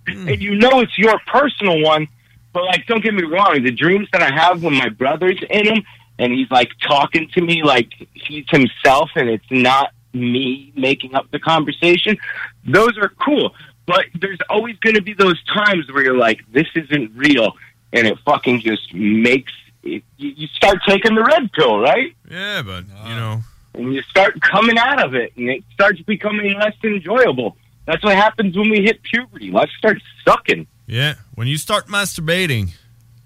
Hmm. 0.08 0.28
And 0.28 0.40
you 0.42 0.54
know 0.56 0.80
it's 0.80 0.96
your 0.96 1.18
personal 1.26 1.82
one, 1.82 2.08
but 2.56 2.64
like, 2.64 2.86
don't 2.86 3.04
get 3.04 3.12
me 3.12 3.22
wrong. 3.22 3.62
The 3.62 3.70
dreams 3.70 4.08
that 4.12 4.22
I 4.22 4.34
have 4.34 4.62
when 4.62 4.72
my 4.72 4.88
brother's 4.88 5.38
in 5.50 5.66
them 5.66 5.82
and 6.18 6.32
he's 6.32 6.50
like 6.50 6.70
talking 6.80 7.28
to 7.34 7.42
me 7.42 7.62
like 7.62 7.92
he's 8.14 8.46
himself 8.48 9.10
and 9.14 9.28
it's 9.28 9.44
not 9.50 9.92
me 10.14 10.72
making 10.74 11.14
up 11.14 11.30
the 11.30 11.38
conversation, 11.38 12.16
those 12.64 12.96
are 12.96 13.10
cool. 13.22 13.54
But 13.84 14.06
there's 14.18 14.38
always 14.48 14.78
going 14.78 14.94
to 14.94 15.02
be 15.02 15.12
those 15.12 15.38
times 15.44 15.92
where 15.92 16.02
you're 16.02 16.16
like, 16.16 16.50
this 16.50 16.66
isn't 16.74 17.12
real. 17.14 17.52
And 17.92 18.06
it 18.06 18.18
fucking 18.24 18.62
just 18.62 18.94
makes 18.94 19.52
it, 19.82 20.02
you, 20.16 20.30
you 20.30 20.46
start 20.46 20.78
taking 20.88 21.14
the 21.14 21.24
red 21.24 21.52
pill, 21.52 21.78
right? 21.78 22.16
Yeah, 22.30 22.62
but 22.62 22.86
you 23.06 23.14
know, 23.16 23.42
and 23.74 23.92
you 23.92 24.00
start 24.00 24.40
coming 24.40 24.78
out 24.78 25.04
of 25.04 25.14
it, 25.14 25.36
and 25.36 25.50
it 25.50 25.62
starts 25.74 26.00
becoming 26.00 26.54
less 26.58 26.74
enjoyable. 26.82 27.58
That's 27.84 28.02
what 28.02 28.16
happens 28.16 28.56
when 28.56 28.70
we 28.70 28.80
hit 28.82 29.02
puberty. 29.02 29.50
Life 29.50 29.70
starts 29.78 30.02
sucking. 30.26 30.66
Yeah. 30.86 31.14
When 31.34 31.46
you 31.48 31.56
start 31.58 31.86
masturbating, 31.88 32.70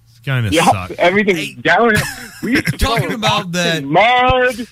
it's 0.08 0.18
kind 0.20 0.46
of 0.46 0.52
Yeah, 0.52 0.64
suck. 0.64 0.90
everything's 0.92 1.62
down. 1.62 1.92
We 2.42 2.52
used 2.52 2.80
talking 2.80 3.12
about 3.12 3.52
that 3.52 3.84
mud. 3.84 4.66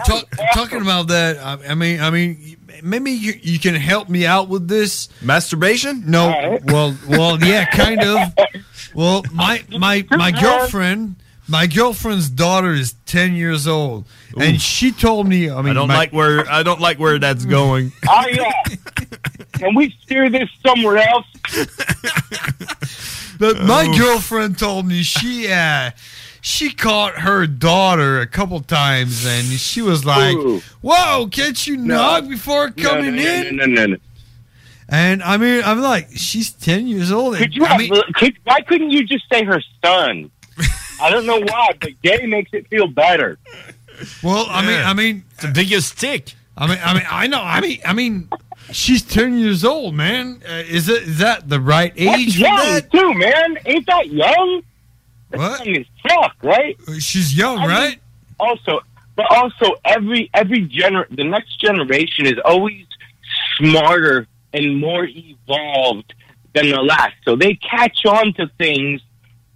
Talk, 0.04 0.24
talking 0.52 0.80
about 0.80 1.06
that, 1.08 1.38
I, 1.38 1.70
I 1.70 1.74
mean, 1.76 2.00
I 2.00 2.10
mean, 2.10 2.56
maybe 2.82 3.12
you, 3.12 3.34
you 3.40 3.60
can 3.60 3.76
help 3.76 4.08
me 4.08 4.26
out 4.26 4.48
with 4.48 4.66
this 4.66 5.08
masturbation. 5.22 6.02
No, 6.10 6.58
well, 6.64 6.96
well, 7.08 7.38
yeah, 7.40 7.66
kind 7.66 8.02
of. 8.02 8.18
Well, 8.96 9.24
my 9.32 9.64
my 9.76 10.04
my 10.10 10.30
girlfriend, 10.30 11.16
my 11.48 11.66
girlfriend's 11.66 12.28
daughter 12.30 12.72
is 12.72 12.94
ten 13.06 13.34
years 13.34 13.66
old, 13.68 14.06
and 14.40 14.60
she 14.60 14.90
told 14.92 15.28
me. 15.28 15.50
I 15.50 15.56
mean, 15.62 15.70
I 15.70 15.74
don't 15.74 15.88
my- 15.88 15.96
like 15.96 16.12
where 16.12 16.48
I 16.50 16.62
don't 16.62 16.80
like 16.80 16.98
where 16.98 17.18
that's 17.18 17.44
going. 17.44 17.92
Oh 18.08 18.26
yeah. 18.28 18.52
Can 19.52 19.74
we 19.74 19.90
steer 20.02 20.28
this 20.30 20.48
somewhere 20.66 20.98
else? 20.98 21.26
But 23.38 23.58
my 23.62 23.86
Oh. 23.88 23.98
girlfriend 23.98 24.58
told 24.58 24.86
me 24.86 25.02
she 25.02 25.50
uh, 25.50 25.90
she 26.40 26.70
caught 26.72 27.14
her 27.18 27.46
daughter 27.48 28.20
a 28.20 28.26
couple 28.28 28.60
times, 28.60 29.26
and 29.26 29.44
she 29.46 29.82
was 29.82 30.04
like, 30.04 30.36
Ooh. 30.36 30.62
"Whoa, 30.82 31.26
can't 31.30 31.66
you 31.66 31.76
knock 31.76 32.28
before 32.28 32.70
coming 32.70 33.16
no, 33.16 33.22
no, 33.22 33.30
in?" 33.48 33.56
No, 33.56 33.66
no, 33.66 33.74
no, 33.74 33.86
no. 33.86 33.96
And 34.88 35.20
I 35.22 35.36
mean, 35.36 35.62
I'm 35.64 35.80
like, 35.80 36.08
she's 36.14 36.52
ten 36.52 36.86
years 36.86 37.10
old. 37.10 37.36
Could 37.36 37.54
you 37.56 37.64
I 37.64 37.68
have, 37.70 37.78
mean, 37.80 37.92
could, 38.14 38.36
why 38.44 38.60
couldn't 38.60 38.90
you 38.92 39.04
just 39.04 39.24
say 39.30 39.42
her 39.44 39.60
son? 39.84 40.30
I 41.00 41.10
don't 41.10 41.26
know 41.26 41.40
why, 41.40 41.68
but 41.80 41.90
gay 42.02 42.26
makes 42.26 42.50
it 42.52 42.68
feel 42.68 42.86
better. 42.86 43.38
well, 44.22 44.46
I 44.48 44.64
mean, 44.66 44.80
I 44.84 44.92
mean, 44.94 45.24
It's 45.32 45.42
the 45.42 45.48
biggest 45.52 45.96
stick. 45.98 46.34
I 46.56 46.66
mean, 46.68 46.78
I 46.82 46.94
mean, 46.94 47.02
I 47.10 47.26
know. 47.26 47.40
I 47.42 47.60
mean, 47.60 47.80
I 47.84 47.92
mean, 47.92 48.28
she's 48.70 49.02
ten 49.02 49.38
years 49.38 49.64
old, 49.64 49.94
man. 49.94 50.40
Uh, 50.48 50.52
is 50.68 50.88
it 50.88 51.02
is 51.02 51.18
that 51.18 51.48
the 51.48 51.60
right 51.60 51.92
That's 51.96 52.16
age 52.18 52.34
for 52.34 52.40
young 52.42 52.56
that? 52.56 52.90
too, 52.92 53.14
man. 53.14 53.58
Ain't 53.66 53.86
that 53.86 54.08
young? 54.08 54.62
That's 55.30 55.58
What? 55.60 55.66
young 55.66 55.76
as 55.78 55.86
fuck, 56.08 56.36
right? 56.42 56.76
She's 57.00 57.36
young, 57.36 57.58
I 57.58 57.60
mean, 57.62 57.70
right? 57.70 57.98
also, 58.38 58.80
but 59.16 59.26
also 59.30 59.74
every 59.84 60.30
every 60.32 60.66
gener 60.68 61.06
the 61.10 61.24
next 61.24 61.58
generation 61.60 62.26
is 62.26 62.38
always 62.44 62.86
smarter 63.56 64.26
and 64.52 64.76
more 64.76 65.06
evolved 65.10 66.14
than 66.52 66.70
the 66.70 66.80
last, 66.80 67.14
so 67.24 67.34
they 67.34 67.54
catch 67.54 68.06
on 68.06 68.32
to 68.34 68.48
things 68.58 69.00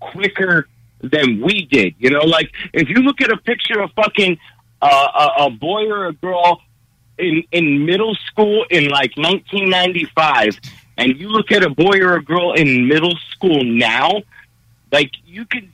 quicker 0.00 0.66
than 1.00 1.40
we 1.40 1.64
did. 1.66 1.94
You 1.98 2.10
know, 2.10 2.24
like 2.24 2.52
if 2.72 2.88
you 2.88 2.96
look 2.96 3.20
at 3.20 3.30
a 3.30 3.36
picture 3.36 3.80
of 3.80 3.90
fucking 3.92 4.38
uh, 4.80 5.30
a, 5.38 5.44
a 5.44 5.50
boy 5.50 5.88
or 5.88 6.06
a 6.06 6.12
girl 6.12 6.60
in 7.18 7.42
in 7.52 7.84
middle 7.84 8.14
school 8.26 8.64
in 8.70 8.88
like 8.88 9.16
1995, 9.16 10.58
and 10.96 11.18
you 11.18 11.28
look 11.28 11.52
at 11.52 11.62
a 11.62 11.70
boy 11.70 11.98
or 12.00 12.14
a 12.14 12.22
girl 12.22 12.52
in 12.52 12.88
middle 12.88 13.16
school 13.30 13.64
now, 13.64 14.22
like 14.92 15.12
you 15.26 15.44
can 15.46 15.72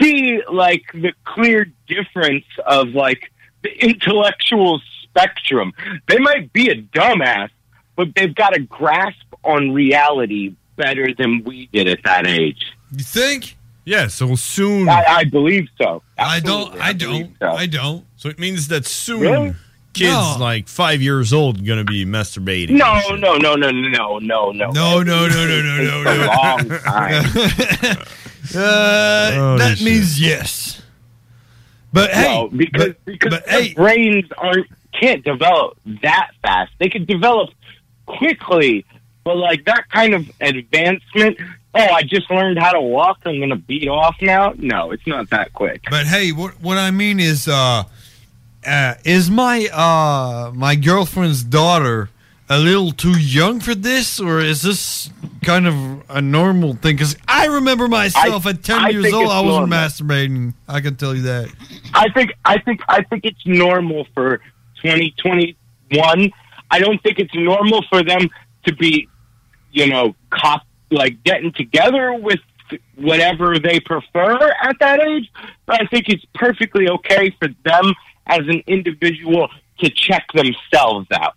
see 0.00 0.42
like 0.50 0.84
the 0.92 1.12
clear 1.24 1.66
difference 1.86 2.46
of 2.66 2.88
like 2.88 3.32
the 3.62 3.70
intellectual 3.84 4.80
spectrum. 5.02 5.72
They 6.08 6.18
might 6.18 6.52
be 6.52 6.70
a 6.70 6.80
dumbass, 6.80 7.50
but 7.96 8.14
they've 8.14 8.34
got 8.34 8.56
a 8.56 8.60
grasp 8.60 9.34
on 9.44 9.72
reality 9.72 10.54
better 10.76 11.14
than 11.16 11.42
we 11.44 11.66
did 11.66 11.88
at 11.88 12.02
that 12.04 12.26
age. 12.26 12.72
You 12.92 13.04
think? 13.04 13.56
Yeah, 13.90 14.06
so 14.06 14.36
soon. 14.36 14.88
I, 14.88 15.04
I 15.08 15.24
believe 15.24 15.66
so. 15.76 16.02
I 16.16 16.38
don't. 16.38 16.80
I 16.80 16.92
don't. 16.92 17.34
I 17.42 17.66
don't. 17.66 18.04
So 18.16 18.28
it 18.28 18.38
means 18.38 18.68
that 18.68 18.86
soon 18.86 19.20
Really? 19.22 19.54
kids 19.94 20.12
No. 20.12 20.36
like 20.38 20.68
five 20.68 21.02
years 21.02 21.32
old 21.32 21.66
going 21.66 21.84
to 21.84 21.90
be 21.90 22.04
masturbating. 22.06 22.70
No, 22.70 23.00
no, 23.16 23.36
no, 23.36 23.56
no, 23.56 23.70
no, 23.72 24.18
no, 24.18 24.52
no. 24.52 24.70
No, 24.70 25.02
no, 25.02 25.02
no, 25.02 25.26
no, 25.28 25.62
no, 25.62 26.02
no, 26.02 26.02
a 26.04 26.26
long 26.26 26.68
time. 26.78 27.96
Uh, 28.54 29.30
Oh, 29.34 29.58
that 29.58 29.70
this 29.70 29.84
means 29.84 30.20
yes. 30.20 30.82
But 31.92 32.10
hey, 32.10 32.22
No, 32.34 32.48
because 32.48 32.86
but- 32.88 33.04
because 33.04 33.30
but 33.30 33.46
their 33.46 33.62
hey- 33.62 33.74
brains 33.74 34.24
aren't 34.38 34.66
can't 34.92 35.24
develop 35.24 35.78
that 36.02 36.30
fast. 36.42 36.72
They 36.78 36.88
can 36.88 37.04
develop 37.04 37.50
quickly, 38.06 38.84
but 39.24 39.36
like 39.36 39.64
that 39.66 39.88
kind 39.90 40.14
of 40.14 40.30
advancement. 40.40 41.38
Oh, 41.74 41.78
I 41.86 42.02
just 42.02 42.28
learned 42.30 42.58
how 42.58 42.72
to 42.72 42.80
walk. 42.80 43.20
I'm 43.24 43.38
going 43.38 43.50
to 43.50 43.56
beat 43.56 43.86
off 43.88 44.16
now. 44.20 44.52
No, 44.56 44.90
it's 44.90 45.06
not 45.06 45.30
that 45.30 45.52
quick. 45.52 45.82
But 45.88 46.06
hey, 46.06 46.32
what 46.32 46.60
what 46.60 46.78
I 46.78 46.90
mean 46.90 47.20
is, 47.20 47.46
uh, 47.46 47.84
uh, 48.66 48.94
is 49.04 49.30
my 49.30 49.66
uh 49.72 50.50
my 50.54 50.74
girlfriend's 50.74 51.44
daughter 51.44 52.10
a 52.48 52.58
little 52.58 52.90
too 52.90 53.16
young 53.18 53.60
for 53.60 53.76
this, 53.76 54.18
or 54.18 54.40
is 54.40 54.62
this 54.62 55.10
kind 55.44 55.68
of 55.68 56.02
a 56.10 56.20
normal 56.20 56.74
thing? 56.74 56.96
Because 56.96 57.16
I 57.28 57.46
remember 57.46 57.86
myself 57.86 58.46
I- 58.46 58.50
at 58.50 58.64
ten 58.64 58.78
I 58.80 58.88
years 58.88 59.12
old, 59.12 59.28
I 59.30 59.40
wasn't 59.40 59.68
normal. 59.70 59.78
masturbating. 59.78 60.54
I 60.66 60.80
can 60.80 60.96
tell 60.96 61.14
you 61.14 61.22
that. 61.22 61.48
I 61.94 62.08
think 62.08 62.32
I 62.44 62.58
think 62.58 62.80
I 62.88 63.02
think 63.04 63.24
it's 63.24 63.46
normal 63.46 64.08
for 64.12 64.38
2021. 64.82 66.32
I 66.70 66.78
don't 66.78 67.02
think 67.02 67.18
it's 67.18 67.34
normal 67.34 67.82
for 67.88 68.02
them 68.02 68.28
to 68.66 68.74
be, 68.74 69.08
you 69.72 69.86
know, 69.86 70.14
cop 70.30 70.62
like 70.90 71.22
getting 71.24 71.52
together 71.52 72.14
with 72.14 72.40
whatever 72.96 73.58
they 73.58 73.80
prefer 73.80 74.50
at 74.62 74.76
that 74.80 75.00
age. 75.02 75.30
But 75.66 75.82
I 75.82 75.86
think 75.86 76.08
it's 76.08 76.24
perfectly 76.34 76.88
okay 76.88 77.30
for 77.38 77.48
them 77.64 77.94
as 78.26 78.40
an 78.48 78.62
individual 78.66 79.48
to 79.80 79.90
check 79.90 80.26
themselves 80.32 81.08
out. 81.12 81.34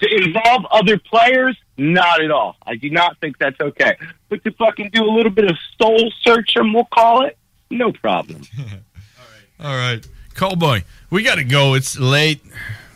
To 0.00 0.14
involve 0.24 0.66
other 0.70 0.98
players, 0.98 1.56
not 1.78 2.22
at 2.22 2.30
all. 2.30 2.56
I 2.66 2.76
do 2.76 2.90
not 2.90 3.18
think 3.20 3.38
that's 3.38 3.58
okay. 3.60 3.96
But 4.28 4.44
to 4.44 4.50
fucking 4.52 4.90
do 4.92 5.02
a 5.04 5.10
little 5.10 5.30
bit 5.32 5.50
of 5.50 5.56
soul 5.80 6.12
searching, 6.22 6.72
we'll 6.74 6.84
call 6.84 7.24
it, 7.24 7.38
no 7.70 7.92
problem. 7.92 8.42
all 8.58 8.64
right. 8.66 8.80
All 9.58 9.76
right. 9.76 10.06
Cowboy, 10.34 10.82
we 11.08 11.22
got 11.22 11.36
to 11.36 11.44
go. 11.44 11.72
It's 11.74 11.98
late. 11.98 12.42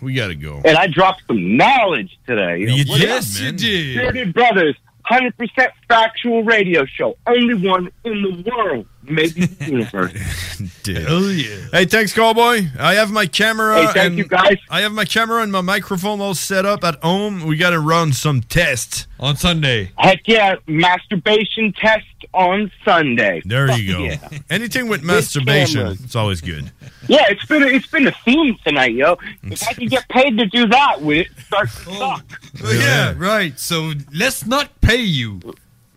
We 0.03 0.13
got 0.15 0.29
to 0.29 0.35
go. 0.35 0.61
and 0.65 0.77
I 0.77 0.87
dropped 0.89 1.23
some 1.27 1.57
knowledge 1.57 2.19
today. 2.27 2.59
You 2.61 2.85
What 2.87 3.01
did, 3.01 3.11
up, 3.11 3.25
man. 3.41 3.57
man? 3.57 3.57
Bearded 3.57 4.35
Brothers, 4.35 4.77
hundred 5.11 5.37
percent 5.37 5.73
factual 5.89 6.45
radio 6.45 6.85
show, 6.87 7.17
only 7.27 7.55
one 7.55 7.91
in 8.05 8.23
the 8.23 8.51
world, 8.51 8.87
maybe 9.11 9.47
the 9.47 9.65
universe. 9.65 10.13
Hell 10.87 11.31
yeah. 11.31 11.67
Hey, 11.73 11.85
thanks, 11.85 12.13
Cowboy. 12.13 12.67
I 12.79 12.95
have 12.95 13.11
my 13.11 13.27
camera. 13.27 13.87
Hey, 13.87 13.93
thank 13.93 13.97
and 13.97 14.19
you, 14.19 14.25
guys. 14.25 14.59
I 14.69 14.81
have 14.83 14.93
my 14.93 15.05
camera 15.05 15.43
and 15.43 15.53
my 15.53 15.61
microphone 15.61 16.21
all 16.21 16.35
set 16.35 16.65
up 16.65 16.85
at 16.85 17.03
home. 17.03 17.45
We 17.47 17.57
got 17.57 17.71
to 17.71 17.81
run 17.81 18.13
some 18.13 18.41
tests 18.43 19.07
on 19.19 19.37
Sunday. 19.37 19.93
Heck 19.99 20.27
yeah, 20.27 20.57
masturbation 20.67 21.73
test 21.73 22.07
on 22.33 22.71
Sunday. 22.85 23.43
There 23.45 23.69
Fuck 23.69 23.79
you 23.79 23.93
go. 23.93 23.99
Yeah. 24.05 24.29
Anything 24.51 24.89
with 24.89 25.01
With 25.01 25.07
masturbation, 25.07 25.81
cameras. 25.81 26.05
it's 26.05 26.17
always 26.17 26.41
good. 26.41 26.71
Yeah, 27.09 27.25
it's 27.29 27.45
been 27.47 27.63
a, 27.63 27.67
it's 27.67 27.87
been 27.87 28.07
a 28.07 28.15
theme 28.25 28.57
tonight, 28.65 28.95
yo. 28.95 29.19
If 29.43 29.67
I 29.67 29.73
can 29.73 29.89
get 29.89 30.09
paid 30.09 30.39
to 30.39 30.47
do 30.47 30.67
that, 30.69 31.01
would 31.03 31.19
it 31.19 31.29
start 31.47 31.71
to 31.71 31.91
oh. 31.91 31.99
suck? 31.99 32.41
Oh, 32.65 32.73
yeah, 32.73 33.15
right. 33.17 33.59
So 33.59 33.93
let's 34.13 34.47
not 34.47 34.81
pay 34.81 35.03
you. 35.03 35.41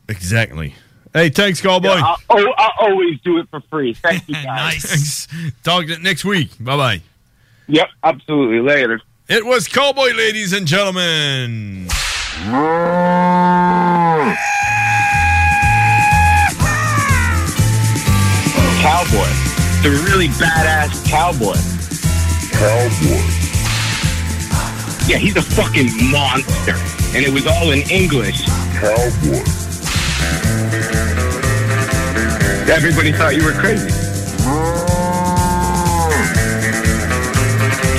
Exactly. 0.10 0.76
Hey, 1.14 1.30
thanks, 1.30 1.62
Cowboy. 1.62 1.90
Yeah, 1.90 2.04
I'll, 2.04 2.18
oh, 2.32 2.54
I'll 2.58 2.90
always 2.90 3.20
do 3.22 3.38
it 3.38 3.48
for 3.50 3.62
free. 3.62 3.94
Thank 3.94 4.28
you, 4.28 4.34
guys. 4.44 4.84
Thanks. 4.84 5.28
Talk 5.64 5.86
to 5.88 6.00
next 6.00 6.26
week. 6.26 6.50
Bye 6.60 6.78
bye. 6.78 7.02
Yep, 7.68 7.88
absolutely. 8.04 8.60
Later. 8.60 9.00
It 9.30 9.46
was 9.46 9.68
Cowboy, 9.68 10.12
ladies 10.16 10.54
and 10.54 10.66
gentlemen. 10.68 11.88
Cowboy. 18.82 19.30
The 19.84 19.90
really 20.10 20.28
badass 20.28 21.06
cowboy. 21.10 21.56
Cowboy. 22.52 23.24
Yeah, 25.08 25.18
he's 25.18 25.36
a 25.36 25.42
fucking 25.42 25.88
monster. 26.12 26.76
And 27.16 27.26
it 27.26 27.34
was 27.34 27.46
all 27.48 27.72
in 27.72 27.80
English. 27.90 28.44
Cowboy. 28.80 29.44
Everybody 32.70 33.12
thought 33.12 33.36
you 33.36 33.44
were 33.44 33.52
crazy. 33.52 33.90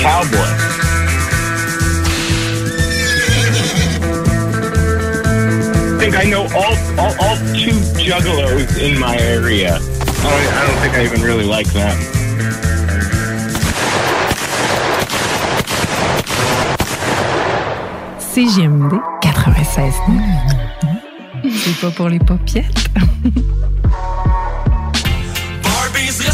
Cowboy. 0.01 0.39
I 5.87 5.99
think 6.01 6.17
I 6.17 6.25
know 6.25 6.43
all, 6.55 6.77
all, 6.99 7.15
all 7.21 7.37
two 7.55 7.77
juggalos 8.01 8.81
in 8.81 8.99
my 8.99 9.17
area. 9.19 9.75
I 9.75 9.79
don't, 9.79 10.55
I 10.55 10.67
don't 10.67 10.81
think 10.81 10.95
I 10.95 11.05
even 11.05 11.21
really 11.23 11.45
like 11.45 11.67
them. 11.73 11.97
CGMD 18.19 18.97
96 19.23 19.95
C'est 21.45 21.81
pas 21.81 21.91
pour 21.91 22.09
les 22.09 22.19
popiettes. 22.19 22.89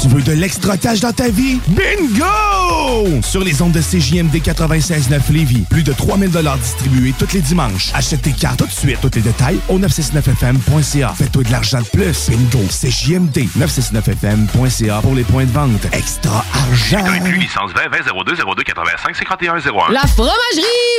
Tu 0.00 0.08
veux 0.08 0.22
de 0.22 0.32
l'extra 0.32 0.76
cash 0.76 1.00
dans 1.00 1.12
ta 1.12 1.28
vie? 1.28 1.58
Bingo! 1.68 3.22
Sur 3.22 3.42
les 3.42 3.62
ondes 3.62 3.72
de 3.72 3.80
CJMD 3.80 4.36
96.9 4.36 5.32
Lévis, 5.32 5.64
plus 5.70 5.82
de 5.82 5.92
3000 5.92 6.30
distribués 6.60 7.14
tous 7.18 7.32
les 7.32 7.40
dimanches. 7.40 7.90
Achète 7.94 8.22
tes 8.22 8.32
cartes 8.32 8.58
tout 8.58 8.66
de 8.66 8.72
suite. 8.72 8.98
Tous 9.00 9.10
les 9.14 9.22
détails 9.22 9.58
au 9.68 9.78
969FM.ca. 9.78 11.14
Fais-toi 11.16 11.42
de 11.44 11.50
l'argent 11.50 11.80
de 11.80 11.86
plus. 11.86 12.28
Bingo! 12.28 12.64
CJMD 12.68 13.48
969FM.ca 13.58 15.00
pour 15.00 15.14
les 15.14 15.24
points 15.24 15.44
de 15.44 15.52
vente. 15.52 15.86
Extra 15.92 16.44
argent! 16.52 17.04
licence 17.38 17.72
20 17.72 17.88
20 17.88 18.24
02 18.24 18.36
02 18.54 18.62
85 18.62 19.16
51 19.16 19.56
01. 19.58 19.92
La 19.92 20.00
fromagerie 20.00 20.32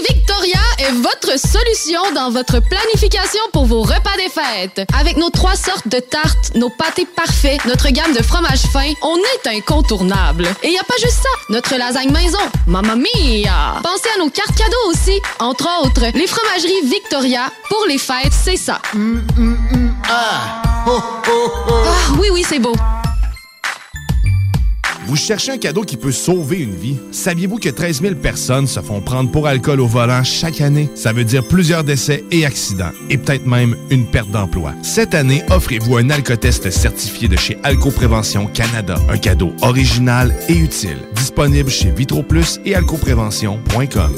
Victoria 0.10 0.60
est 0.80 0.92
votre 0.92 1.40
solution 1.40 2.00
dans 2.16 2.32
votre 2.32 2.60
planification 2.60 3.42
pour 3.54 3.66
vos 3.66 3.82
repas 3.82 4.16
des 4.18 4.30
fêtes. 4.30 4.88
Avec 5.00 5.18
nos 5.18 5.30
trois 5.30 5.56
sortes 5.56 5.88
de 5.88 6.00
tartes, 6.00 6.54
nos 6.56 6.70
pâtés 6.70 7.08
parfaits, 7.16 7.64
notre 7.66 7.90
gamme 7.90 8.14
de 8.14 8.24
fromages 8.24 8.66
fins, 8.72 8.87
on 9.02 9.18
est 9.18 9.58
incontournable. 9.58 10.48
Et 10.64 10.70
y 10.70 10.78
a 10.78 10.84
pas 10.84 10.96
juste 11.02 11.24
ça, 11.24 11.30
notre 11.50 11.76
lasagne 11.76 12.12
maison, 12.12 12.40
mamma 12.66 12.96
mia! 12.96 13.80
Pensez 13.84 14.10
à 14.16 14.20
nos 14.20 14.30
cartes 14.30 14.56
cadeaux 14.56 14.90
aussi, 14.90 15.20
entre 15.40 15.68
autres, 15.84 16.06
les 16.14 16.28
fromageries 16.28 16.86
Victoria, 16.86 17.52
pour 17.70 17.86
les 17.88 17.98
fêtes, 17.98 18.34
c'est 18.34 18.58
ça. 18.58 18.82
Ah, 20.10 20.62
oui, 22.20 22.30
oui, 22.32 22.46
c'est 22.48 22.60
beau. 22.60 22.76
Vous 25.08 25.16
cherchez 25.16 25.54
un 25.54 25.58
cadeau 25.58 25.84
qui 25.84 25.96
peut 25.96 26.12
sauver 26.12 26.58
une 26.58 26.76
vie? 26.76 26.98
Saviez-vous 27.14 27.60
que 27.60 27.70
13 27.70 28.02
000 28.02 28.16
personnes 28.16 28.68
se 28.68 28.82
font 28.82 29.00
prendre 29.00 29.32
pour 29.32 29.48
alcool 29.48 29.80
au 29.80 29.88
volant 29.88 30.22
chaque 30.26 30.60
année? 30.60 30.90
Ça 30.96 31.14
veut 31.14 31.24
dire 31.24 31.48
plusieurs 31.48 31.86
décès 31.86 32.26
et 32.30 32.46
accidents, 32.46 32.92
et 33.10 33.18
peut-être 33.18 33.46
même 33.46 33.78
une 33.90 34.06
perte 34.06 34.30
d'emploi. 34.32 34.74
Cette 34.84 35.16
année, 35.16 35.44
offrez-vous 35.50 35.96
un 35.96 36.10
alcotest 36.10 36.70
certifié 36.70 37.30
de 37.30 37.38
chez 37.38 37.58
Alcoprévention 37.64 38.48
Canada. 38.48 38.96
Un 39.10 39.18
cadeau 39.18 39.54
original 39.62 40.36
et 40.50 40.58
utile. 40.58 40.98
Disponible 41.16 41.70
chez 41.70 41.90
VitroPlus 41.90 42.60
et 42.66 42.76
alcoprévention.com. 42.76 44.12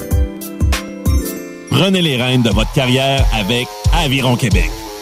Prenez 1.70 2.02
les 2.02 2.18
rênes 2.18 2.41
de 2.41 2.49
votre 2.49 2.74
carrière 2.74 3.24
avec 3.40 3.68
Aviron 3.94 4.36
Québec. 4.36 4.72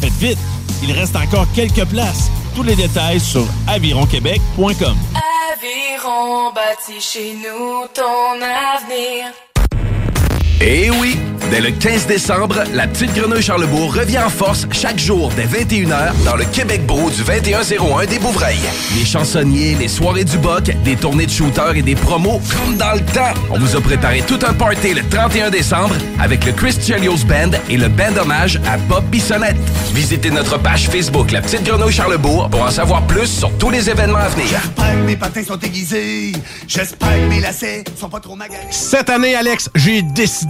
Faites 0.00 0.12
vite, 0.14 0.38
il 0.82 0.92
reste 0.92 1.14
encore 1.16 1.46
quelques 1.54 1.84
places. 1.86 2.30
Tous 2.54 2.62
les 2.62 2.74
détails 2.74 3.20
sur 3.20 3.44
avironquebec.com. 3.68 4.96
Aviron 5.52 6.52
bâti 6.52 7.00
chez 7.00 7.34
nous 7.34 7.86
ton 7.94 8.40
avenir. 8.40 9.32
Eh 10.62 10.90
oui! 10.90 11.18
Dès 11.50 11.60
le 11.60 11.70
15 11.72 12.06
décembre, 12.06 12.62
la 12.74 12.86
petite 12.86 13.12
grenouille 13.12 13.42
Charlebourg 13.42 13.92
revient 13.92 14.20
en 14.20 14.28
force 14.28 14.66
chaque 14.70 14.98
jour 14.98 15.32
dès 15.34 15.46
21h 15.46 16.12
dans 16.24 16.36
le 16.36 16.44
Québec 16.44 16.86
Beau 16.86 17.10
du 17.10 17.24
2101 17.24 18.06
des 18.06 18.18
Bouvrailles. 18.20 18.60
Les 18.96 19.04
chansonniers, 19.04 19.74
les 19.74 19.88
soirées 19.88 20.22
du 20.22 20.38
Boc, 20.38 20.70
des 20.84 20.94
tournées 20.94 21.26
de 21.26 21.30
shooters 21.30 21.76
et 21.76 21.82
des 21.82 21.96
promos 21.96 22.40
comme 22.52 22.76
dans 22.76 22.92
le 22.92 23.00
temps. 23.00 23.34
On 23.50 23.58
vous 23.58 23.74
a 23.74 23.80
préparé 23.80 24.22
tout 24.28 24.38
un 24.46 24.52
party 24.52 24.94
le 24.94 25.02
31 25.02 25.50
décembre 25.50 25.96
avec 26.20 26.44
le 26.44 26.52
Chris 26.52 26.76
Chelios 26.80 27.24
Band 27.26 27.50
et 27.68 27.76
le 27.76 27.88
band 27.88 28.16
hommage 28.20 28.60
à 28.68 28.76
Bob 28.76 29.04
Bissonnette. 29.06 29.56
Visitez 29.92 30.30
notre 30.30 30.56
page 30.56 30.88
Facebook 30.88 31.32
La 31.32 31.40
Petite 31.40 31.64
Grenouille 31.64 31.92
Charlebourg 31.92 32.48
pour 32.48 32.62
en 32.62 32.70
savoir 32.70 33.02
plus 33.08 33.26
sur 33.26 33.50
tous 33.58 33.70
les 33.70 33.90
événements 33.90 34.18
à 34.18 34.28
venir. 34.28 34.46
J'espère 34.46 34.92
que 34.92 35.06
mes 35.06 35.16
patins 35.16 35.42
sont 35.42 35.58
aiguisés. 35.58 36.32
J'espère 36.68 37.14
que 37.14 37.28
mes 37.28 37.40
lacets 37.40 37.82
sont 37.98 38.08
pas 38.08 38.20
trop 38.20 38.36
maganés. 38.36 38.68
Cette 38.70 39.10
année, 39.10 39.34
Alex, 39.34 39.68
j'ai 39.74 40.02
décidé 40.02 40.49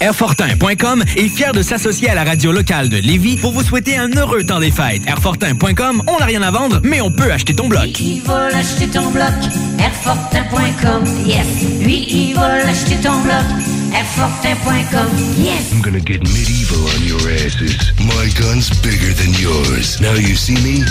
Airfortin.com 0.00 1.02
est 1.16 1.28
fier 1.28 1.52
de 1.52 1.62
s'associer 1.62 2.08
à 2.08 2.14
la 2.14 2.24
radio 2.24 2.52
locale 2.52 2.88
de 2.88 2.98
Lévis 2.98 3.36
pour 3.36 3.52
vous 3.52 3.62
souhaiter 3.62 3.96
un 3.96 4.08
heureux 4.16 4.44
temps 4.44 4.60
des 4.60 4.70
fêtes. 4.70 5.02
Airfortin.com, 5.06 6.02
on 6.06 6.18
n'a 6.18 6.24
rien 6.24 6.42
à 6.42 6.50
vendre, 6.50 6.80
mais 6.84 7.00
on 7.00 7.10
peut 7.10 7.32
acheter 7.32 7.54
ton 7.54 7.68
bloc. 7.68 7.98
Il 8.00 8.22
va 8.22 8.50
l'acheter 8.50 8.86
ton 8.86 9.10
bloc? 9.10 9.32
Airfortin.com. 9.78 11.04
Yes. 11.26 11.46
Lui, 11.80 12.06
il 12.08 12.34
va 12.34 12.58
l'acheter 12.64 12.96
ton 12.96 13.20
bloc. 13.22 13.44
Airfortin.com. 13.92 15.08
Yes. 15.36 15.72
I'm 15.72 15.82
gonna 15.82 15.98
get 15.98 16.20
medieval 16.20 16.78
on 16.78 17.04
your 17.04 17.20
asses. 17.32 17.92
My 17.98 18.28
gun's 18.38 18.70
bigger 18.82 19.12
than 19.14 19.32
yours. 19.40 20.00
Now 20.00 20.14
you 20.14 20.36
see 20.36 20.54
me? 20.62 20.84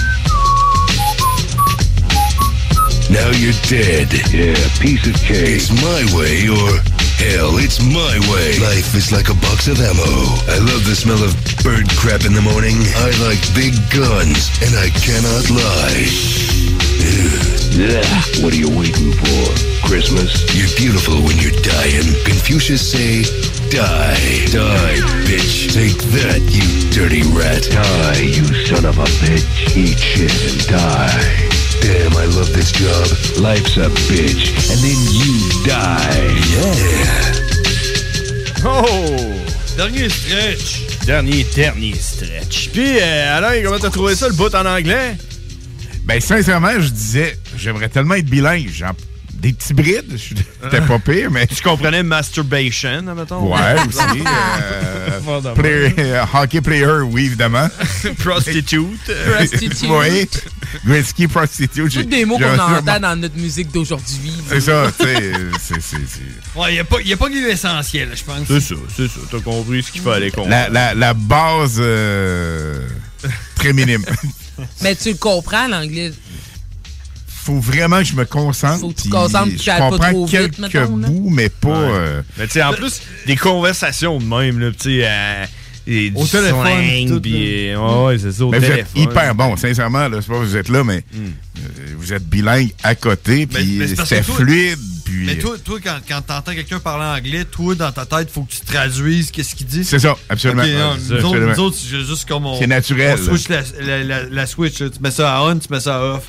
Now 3.10 3.30
you're 3.38 3.54
dead. 3.70 4.12
Yeah, 4.34 4.54
piece 4.82 5.08
of 5.08 5.16
cake. 5.22 5.56
It's 5.56 5.72
my 5.72 6.04
way 6.14 6.50
or 6.50 6.97
hell, 7.18 7.58
it's 7.58 7.82
my 7.82 8.16
way. 8.30 8.60
Life 8.62 8.94
is 8.96 9.12
like 9.12 9.30
a 9.30 9.38
box 9.42 9.68
of 9.68 9.80
ammo. 9.82 10.14
I 10.54 10.58
love 10.60 10.86
the 10.86 10.96
smell 10.96 11.22
of 11.24 11.34
bird 11.64 11.90
crap 11.98 12.26
in 12.26 12.34
the 12.34 12.42
morning. 12.42 12.78
I 12.96 13.10
like 13.26 13.42
big 13.58 13.74
guns, 13.90 14.50
and 14.62 14.78
I 14.78 14.90
cannot 14.94 15.50
lie. 15.50 16.87
Ugh. 17.08 18.44
What 18.44 18.54
are 18.54 18.58
you 18.58 18.70
waiting 18.70 19.12
for? 19.14 19.44
Christmas? 19.88 20.44
You're 20.56 20.70
beautiful 20.76 21.16
when 21.24 21.38
you're 21.38 21.56
dying. 21.62 22.10
Confucius 22.26 22.82
say, 22.82 23.24
die. 23.70 24.46
Die, 24.52 24.98
bitch. 25.26 25.72
Take 25.74 25.98
that, 26.18 26.42
you 26.50 26.66
dirty 26.92 27.24
rat. 27.32 27.64
Die, 27.70 28.22
you 28.22 28.44
son 28.66 28.86
of 28.86 28.98
a 29.00 29.06
bitch. 29.22 29.78
Eat 29.78 29.98
shit 29.98 30.34
and 30.50 30.68
die. 30.68 31.48
Damn, 31.82 32.18
I 32.18 32.26
love 32.26 32.52
this 32.54 32.72
job. 32.72 33.08
Life's 33.40 33.78
a 33.78 33.90
bitch. 34.10 34.52
And 34.72 34.80
then 34.82 35.00
you 35.14 35.38
die. 35.64 36.34
Yeah. 36.52 37.48
Oh! 38.66 39.48
Dernier 39.78 40.10
stretch. 40.10 41.06
Dernier, 41.06 41.46
dernier 41.56 41.96
stretch. 41.96 42.70
Puis, 42.74 42.98
euh, 43.00 43.38
Alain, 43.38 43.62
comment 43.64 43.80
t'as 43.80 43.92
trouvé 43.92 44.16
ça, 44.16 44.28
le 44.28 44.34
bout 44.34 44.54
en 44.56 44.66
anglais? 44.66 45.16
Ben, 46.08 46.22
sincèrement, 46.22 46.72
je 46.80 46.88
disais, 46.90 47.38
j'aimerais 47.58 47.90
tellement 47.90 48.16
être 48.16 48.26
bilingue. 48.30 48.70
Genre, 48.70 48.94
des 49.34 49.52
petits 49.54 49.74
brides, 49.74 50.18
c'était 50.18 50.82
pas 50.82 50.98
pire, 51.00 51.30
mais. 51.30 51.46
Tu 51.48 51.62
comprenais 51.62 52.02
masturbation, 52.02 53.04
mettons? 53.14 53.54
Ouais, 53.54 53.76
aussi. 53.88 54.24
euh, 54.26 55.54
player- 55.54 55.94
euh, 56.00 56.24
hockey 56.34 56.62
player, 56.62 57.02
oui, 57.04 57.26
évidemment. 57.26 57.70
Prostitute. 58.24 59.12
Prostitute. 59.36 59.90
oui. 59.90 60.28
Gretzky, 60.86 61.28
prostitute. 61.28 61.92
Tous 61.94 62.04
des 62.04 62.26
mots 62.26 62.38
qu'on 62.38 62.58
entend 62.60 63.00
dans 63.00 63.16
notre 63.20 63.38
musique 63.38 63.72
d'aujourd'hui. 63.72 64.34
C'est 64.50 64.62
ça, 64.62 64.92
tu 64.98 65.06
sais. 65.06 65.32
c'est- 65.62 65.82
c'est- 65.82 65.98
c'est- 66.08 66.60
Ouais, 66.60 66.72
il 66.72 66.74
n'y 66.74 66.80
a 66.80 66.84
pas, 66.84 67.02
y 67.02 67.14
a 67.14 67.18
pas 67.18 67.30
l'essentiel, 67.30 68.10
je 68.16 68.24
pense. 68.24 68.48
C'est 68.48 68.60
ça, 68.60 68.76
c'est 68.96 69.08
ça. 69.08 69.20
T'as 69.32 69.40
compris 69.40 69.84
ce 69.84 69.92
qu'il 69.92 70.02
fallait 70.02 70.30
comprendre. 70.32 70.50
La, 70.50 70.68
la, 70.70 70.94
la 70.94 71.14
base 71.14 71.78
euh, 71.80 72.86
très 73.56 73.72
minime. 73.74 74.04
Mais 74.82 74.96
tu 74.96 75.10
le 75.10 75.16
comprends, 75.18 75.68
l'anglais. 75.68 76.12
Faut 77.28 77.60
vraiment 77.60 78.00
que 78.00 78.04
je 78.06 78.16
me 78.16 78.26
concentre. 78.26 78.80
Faut 78.82 78.90
que 78.90 79.02
tu 79.02 79.08
te 79.08 79.10
concentres, 79.10 79.50
puis 79.50 79.58
Je 79.58 79.64
tu 79.64 79.70
ailles 79.70 79.80
pas 79.80 79.90
comprends 79.90 80.12
trop 80.12 80.26
vite, 80.26 80.38
quelques 80.38 80.60
mettons, 80.60 80.98
bouts, 80.98 81.30
mais 81.30 81.48
pas. 81.50 81.70
Ouais. 81.70 81.90
euh, 81.94 82.22
Mais 82.38 82.46
tu 82.48 82.54
sais, 82.54 82.64
en 82.64 82.74
plus, 82.74 83.02
des 83.26 83.36
conversations 83.38 84.18
de 84.20 84.26
même, 84.26 84.60
là, 84.60 84.72
tu 84.72 84.78
sais, 85.00 85.02
euh, 85.08 85.46
et 85.90 86.10
du 86.10 86.18
Au 86.18 86.26
téléphone, 86.28 86.66
slang, 86.66 87.08
tout, 87.08 87.22
puis, 87.22 87.72
là. 87.72 87.80
ouais, 87.82 88.06
ouais, 88.08 88.18
c'est 88.20 88.34
ça, 88.34 88.44
au 88.44 88.52
mais 88.52 88.60
vous 88.60 88.66
êtes 88.66 88.72
téléphone. 88.94 89.02
hyper 89.14 89.36
bon, 89.36 89.56
sincèrement. 89.56 90.10
Là, 90.10 90.18
c'est 90.22 90.28
pas 90.28 90.40
que 90.40 90.44
vous 90.44 90.58
êtes 90.58 90.68
là, 90.68 90.84
mais 90.84 91.02
euh, 91.16 91.20
vous 91.98 92.12
êtes 92.12 92.26
bilingue 92.28 92.74
à 92.84 92.96
côté, 92.96 93.48
puis 93.48 93.82
c'était 93.96 94.22
fluide. 94.24 94.78
Puis, 95.08 95.26
Mais 95.26 95.38
toi, 95.38 95.56
toi 95.64 95.80
quand, 95.82 95.98
quand 96.06 96.22
t'entends 96.22 96.54
quelqu'un 96.54 96.80
parler 96.80 97.06
anglais, 97.18 97.46
toi, 97.46 97.76
dans 97.76 97.94
ta 97.94 98.06
tête, 98.06 98.30
faut 98.30 98.42
que 98.44 98.52
tu 98.52 98.60
traduises 98.60 99.32
qu'est-ce 99.32 99.56
qu'il 99.56 99.66
dit. 99.66 99.86
C'est 99.86 100.00
ça, 100.00 100.18
absolument. 100.28 100.64
Ok, 100.64 100.70
non, 100.70 100.96
nous, 100.96 101.00
ça, 101.00 101.14
autres, 101.14 101.26
absolument. 101.28 101.52
nous 101.54 101.60
autres, 101.62 101.78
c'est 101.80 102.06
juste 102.06 102.28
comme 102.28 102.46
on. 102.46 102.60
C'est 102.60 102.68
naturel, 102.68 103.18
On 103.18 103.24
switch 103.24 103.48
la, 103.48 103.62
la, 103.80 104.04
la, 104.04 104.24
la 104.24 104.46
switch. 104.46 104.80
là. 104.80 104.90
Tu 104.90 105.00
mets 105.02 105.12
ça 105.12 105.38
à 105.38 105.42
on, 105.44 105.58
tu 105.58 105.68
mets 105.72 105.80
ça 105.80 105.96
à 105.96 106.02
off. 106.16 106.24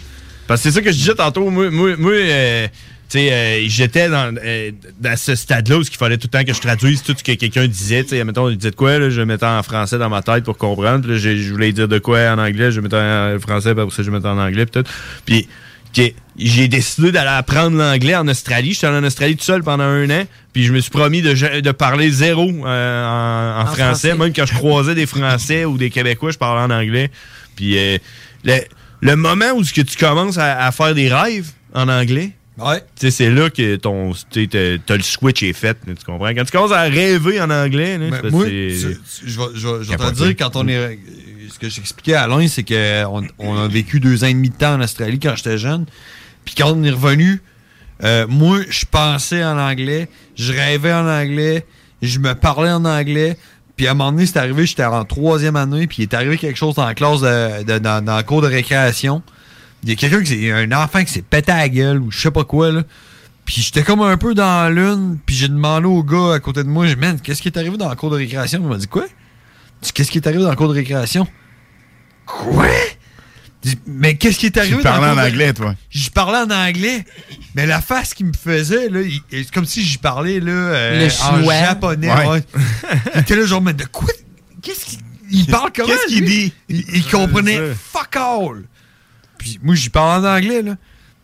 Parce 0.47 0.63
que 0.63 0.69
c'est 0.71 0.75
ça 0.77 0.81
que 0.81 0.93
je 0.93 0.97
disais 0.97 1.15
tantôt. 1.17 1.51
Moi, 1.51 1.71
moi, 1.73 1.97
moi, 1.99 2.13
euh, 2.13 2.69
euh, 3.17 3.65
j'étais 3.67 4.09
dans, 4.09 4.33
euh, 4.45 4.71
dans 5.01 5.17
ce 5.17 5.35
stade-là 5.35 5.79
où 5.79 5.83
il 5.83 5.97
fallait 5.97 6.17
tout 6.17 6.29
le 6.33 6.39
temps 6.39 6.45
que 6.45 6.55
je 6.55 6.61
traduise 6.61 7.03
tout 7.03 7.15
ce 7.19 7.25
que 7.25 7.33
quelqu'un 7.33 7.67
disait. 7.67 8.05
Tu 8.05 8.11
sais, 8.11 8.23
mettons, 8.25 8.49
il 8.49 8.57
disait 8.59 8.71
de 8.71 8.77
quoi, 8.77 8.99
là, 8.99 9.11
je 9.11 9.21
mettais 9.23 9.45
en 9.47 9.63
français 9.63 9.99
dans 9.99 10.09
ma 10.09 10.23
tête 10.23 10.45
pour 10.45 10.57
comprendre. 10.57 11.01
Puis 11.03 11.11
là, 11.13 11.19
j'ai- 11.19 11.37
je 11.39 11.51
voulais 11.53 11.73
dire 11.73 11.89
de 11.89 11.99
quoi 11.99 12.21
en 12.31 12.39
anglais, 12.39 12.71
je 12.71 12.81
mettais 12.81 12.97
en 12.97 13.37
français, 13.41 13.75
puis 13.75 13.83
après 13.83 13.95
ça, 13.97 14.03
je 14.05 14.11
mettais 14.11 14.29
en 14.29 14.39
anglais, 14.39 14.67
puis 14.67 14.83
tout. 14.83 14.91
Puis 15.27 15.49
que 15.95 16.03
j'ai 16.37 16.69
décidé 16.69 17.11
d'aller 17.13 17.31
apprendre 17.31 17.77
l'anglais 17.77 18.15
en 18.15 18.29
Australie. 18.29 18.73
J'étais 18.75 18.87
allé 18.87 18.99
en 18.99 19.05
Australie 19.05 19.37
tout 19.37 19.45
seul 19.45 19.63
pendant 19.63 19.85
un 19.85 20.09
an, 20.11 20.25
puis 20.53 20.65
je 20.65 20.73
me 20.73 20.81
suis 20.81 20.91
promis 20.91 21.23
de, 21.23 21.61
de 21.61 21.71
parler 21.73 22.11
zéro 22.11 22.49
euh, 22.49 23.05
en, 23.07 23.59
en 23.59 23.63
En 23.63 23.67
français. 23.67 23.83
français. 23.83 24.15
Même 24.15 24.33
quand 24.33 24.47
je 24.47 24.55
croisais 24.55 24.95
des 24.95 25.07
Français 25.07 25.65
ou 25.65 25.77
des 25.79 25.91
Québécois, 25.91 26.31
je 26.31 26.39
parlais 26.39 26.73
en 26.73 26.77
anglais. 26.77 27.11
Puis 27.57 27.77
euh, 27.79 27.99
le, 28.45 28.59
le 29.01 29.17
moment 29.17 29.51
où 29.57 29.63
que 29.65 29.81
tu 29.81 29.97
commences 29.97 30.39
à, 30.39 30.65
à 30.65 30.71
faire 30.73 30.95
des 30.95 31.13
rêves 31.13 31.49
en 31.75 31.89
anglais, 31.89 32.33
Ouais. 32.61 32.83
c'est 32.97 33.31
là 33.31 33.51
que 33.51 33.77
ton, 33.77 34.13
tu 34.33 34.49
sais, 34.51 34.79
t'as- 34.85 34.97
le 34.97 35.03
switch 35.05 35.45
est 35.45 35.53
fait, 35.53 35.77
tu 35.87 36.05
comprends? 36.05 36.27
Quand 36.35 36.43
tu 36.45 36.51
commences 36.51 36.73
à 36.73 36.83
rêver 36.83 37.41
en 37.41 37.51
anglais, 37.51 37.99
là, 37.99 38.07
Ben, 38.21 38.31
moi, 38.33 38.47
tu- 38.47 38.51
tu- 38.51 38.99
je 39.29 39.39
vais, 39.39 39.97
te 39.97 40.15
dire, 40.15 40.35
quand 40.37 40.57
on 40.57 40.67
est. 40.67 40.99
Ce 41.51 41.59
que 41.59 41.69
j'expliquais 41.69 42.15
à 42.15 42.25
Alain, 42.25 42.47
c'est 42.49 42.63
qu'on 42.65 43.23
on 43.39 43.57
a 43.57 43.69
vécu 43.69 44.01
deux 44.01 44.23
ans 44.25 44.27
et 44.27 44.35
demi 44.35 44.51
de 44.51 44.55
temps 44.55 44.75
en 44.75 44.81
Australie 44.81 45.19
quand 45.19 45.35
j'étais 45.37 45.59
jeune. 45.59 45.87
Puis 46.45 46.55
quand 46.55 46.73
on 46.73 46.83
est 46.85 46.91
revenu, 46.91 47.43
euh, 48.05 48.27
moi, 48.29 48.59
je 48.69 48.85
pensais 48.91 49.45
en 49.45 49.59
anglais, 49.59 50.09
je 50.37 50.53
rêvais 50.53 50.93
en 50.93 51.07
anglais, 51.07 51.67
je 52.03 52.19
me 52.19 52.35
parlais 52.35 52.71
en 52.71 52.85
anglais. 52.85 53.39
Puis 53.77 53.87
à 53.87 53.93
un 53.93 53.95
moment 53.95 54.13
donné, 54.13 54.27
c'est 54.27 54.39
arrivé, 54.39 54.67
j'étais 54.67 54.85
en 54.85 55.05
troisième 55.05 55.57
année, 55.57 55.87
puis 55.87 55.99
il 56.01 56.03
est 56.03 56.15
arrivé 56.15 56.37
quelque 56.37 56.57
chose 56.57 56.75
dans 56.75 56.85
la 56.85 56.95
classe, 56.95 57.21
de, 57.21 57.63
de- 57.63 57.79
dans, 57.79 58.03
de 58.05 58.47
récréation. 58.47 59.23
Il 59.85 59.91
y 59.91 59.93
a 59.93 59.95
quelqu'un 59.97 60.23
qui 60.23 60.51
un 60.51 60.73
enfant 60.73 61.05
qui 61.05 61.13
s'est 61.13 61.23
pété 61.23 61.53
à 61.53 61.59
la 61.59 61.69
gueule 61.69 62.01
ou 62.01 62.11
je 62.11 62.19
sais 62.21 62.31
pas 62.31 62.45
quoi, 62.45 62.73
là. 62.73 62.83
Puis 63.45 63.63
j'étais 63.63 63.83
comme 63.83 64.03
un 64.03 64.17
peu 64.19 64.35
dans 64.35 64.69
l'une, 64.75 65.19
puis 65.25 65.35
j'ai 65.35 65.49
demandé 65.49 65.87
au 65.87 66.03
gars 66.03 66.35
à 66.35 66.41
côté 66.41 66.63
de 66.65 66.69
moi, 66.69 66.87
dit, 66.87 66.97
man, 66.97 67.19
qu'est-ce 67.21 67.41
qui 67.41 67.49
est 67.49 67.57
arrivé 67.57 67.77
dans 67.79 67.89
la 67.89 67.97
cour 67.97 68.11
de 68.11 68.17
récréation? 68.17 68.61
Il 68.63 68.69
m'a 68.69 68.77
dit, 68.77 68.89
quoi? 68.89 69.07
Qu'est-ce 69.95 70.11
qui 70.11 70.19
est 70.19 70.27
arrivé 70.27 70.43
dans 70.43 70.49
la 70.49 70.57
cour 70.57 70.69
de 70.69 70.75
récréation? 70.75 71.27
Quoi? 72.27 72.67
Mais 73.87 74.17
qu'est-ce 74.17 74.39
qui 74.39 74.47
est 74.47 74.57
arrivé 74.57 74.77
Tu 74.77 74.83
parlais 74.83 75.09
en 75.09 75.19
anglais, 75.19 75.53
toi. 75.53 75.75
Je 75.91 76.11
parlais 76.11 76.39
en 76.39 76.51
anglais, 76.51 77.05
mais 77.55 77.67
la 77.67 77.81
face 77.81 78.15
qu'il 78.15 78.27
me 78.27 78.33
faisait, 78.33 78.89
là, 78.89 79.01
c'est 79.31 79.51
comme 79.51 79.67
si 79.67 79.83
j'y 79.83 79.99
parlais 79.99 80.41
là, 80.41 80.53
euh, 80.53 81.07
Le 81.07 81.25
en 81.25 81.51
japonais. 81.51 82.13
Ouais. 82.13 82.27
ouais. 82.29 82.43
il 83.15 83.21
était 83.21 83.37
là, 83.37 83.45
genre, 83.47 83.61
mais 83.63 83.75
de 83.75 83.85
quoi? 83.85 84.09
Qu'est-ce 84.63 84.85
qu'il 84.85 84.99
il 85.31 85.47
parle 85.47 85.71
comment? 85.75 85.89
Qu'est-ce 85.89 86.07
qu'il 86.07 86.25
dit? 86.25 86.53
Il, 86.69 86.85
il 86.95 87.05
comprenait 87.05 87.59
fuck 87.75 88.17
all. 88.17 88.65
Puis 89.39 89.59
moi, 89.63 89.75
j'y 89.75 89.91
parle 89.91 90.25
en 90.25 90.37
anglais, 90.37 90.63
là. 90.63 90.77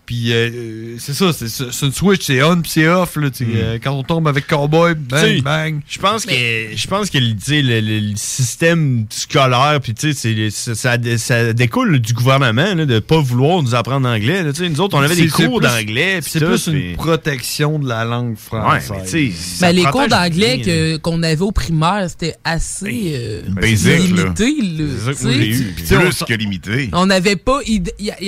Puis 0.06 0.32
euh, 0.32 0.50
euh, 0.52 0.96
c'est 0.98 1.14
ça, 1.14 1.32
c'est 1.32 1.48
c'est- 1.48 1.72
c'est 1.72 1.86
une 1.86 1.92
switch, 1.92 2.22
c'est 2.26 2.42
on 2.42 2.60
puis 2.60 2.70
c'est 2.70 2.86
off. 2.88 3.16
Là, 3.16 3.30
tu 3.30 3.44
sais, 3.44 3.50
euh, 3.54 3.78
quand 3.82 3.92
on 3.92 4.02
tombe 4.02 4.28
avec 4.28 4.46
Cowboy, 4.46 4.94
Tu 5.08 5.16
sais, 5.16 5.40
bang, 5.40 5.42
bang. 5.74 5.80
Je 5.88 5.98
pense 5.98 6.26
que 6.26 6.34
je 6.76 6.86
pense 6.86 7.08
que 7.08 7.16
tu 7.18 7.34
sais, 7.40 7.62
le, 7.62 7.80
le- 7.80 8.00
le 8.10 8.16
système 8.16 9.06
scolaire 9.08 9.78
puis 9.82 9.94
tu 9.94 10.12
sais 10.12 10.34
c'est- 10.50 10.50
ça, 10.50 10.74
ça, 10.74 11.16
ça 11.16 11.52
découle 11.54 11.98
du 12.00 12.12
gouvernement 12.12 12.74
là, 12.74 12.84
de 12.84 12.98
pas 12.98 13.20
vouloir 13.20 13.62
nous 13.62 13.74
apprendre 13.74 14.06
l'anglais. 14.06 14.42
là, 14.42 14.52
tu 14.52 14.58
sais. 14.60 14.68
Nous 14.68 14.80
autres 14.80 14.96
on 14.96 15.00
avait 15.02 15.16
des 15.16 15.28
cours 15.28 15.58
plus- 15.60 15.66
d'anglais 15.68 16.18
C'est 16.22 16.40
tout, 16.40 16.46
plus 16.46 16.66
une 16.66 16.96
protection 16.96 17.78
de 17.78 17.88
la 17.88 18.04
langue 18.04 18.36
française. 18.36 18.90
Ouais, 18.90 18.96
mais 18.98 19.04
tu 19.04 19.32
sais, 19.32 19.38
ça 19.38 19.66
Ben, 19.68 19.76
les 19.76 19.84
cours 19.84 20.08
d'anglais 20.08 20.98
qu'on 21.02 21.22
avait 21.22 21.40
au 21.40 21.52
primaire, 21.52 22.06
c'était 22.10 22.34
assez 22.44 23.14
euh, 23.16 23.40
Basic, 23.48 23.88
là. 24.14 24.24
limité. 24.24 24.52
là, 24.62 25.12
sais, 25.14 25.94
Plus 25.96 26.22
on- 26.22 26.24
que 26.26 26.34
limité. 26.34 26.90
On 26.92 27.06
n'avait 27.06 27.36
pas. 27.36 27.60
Il 27.66 27.82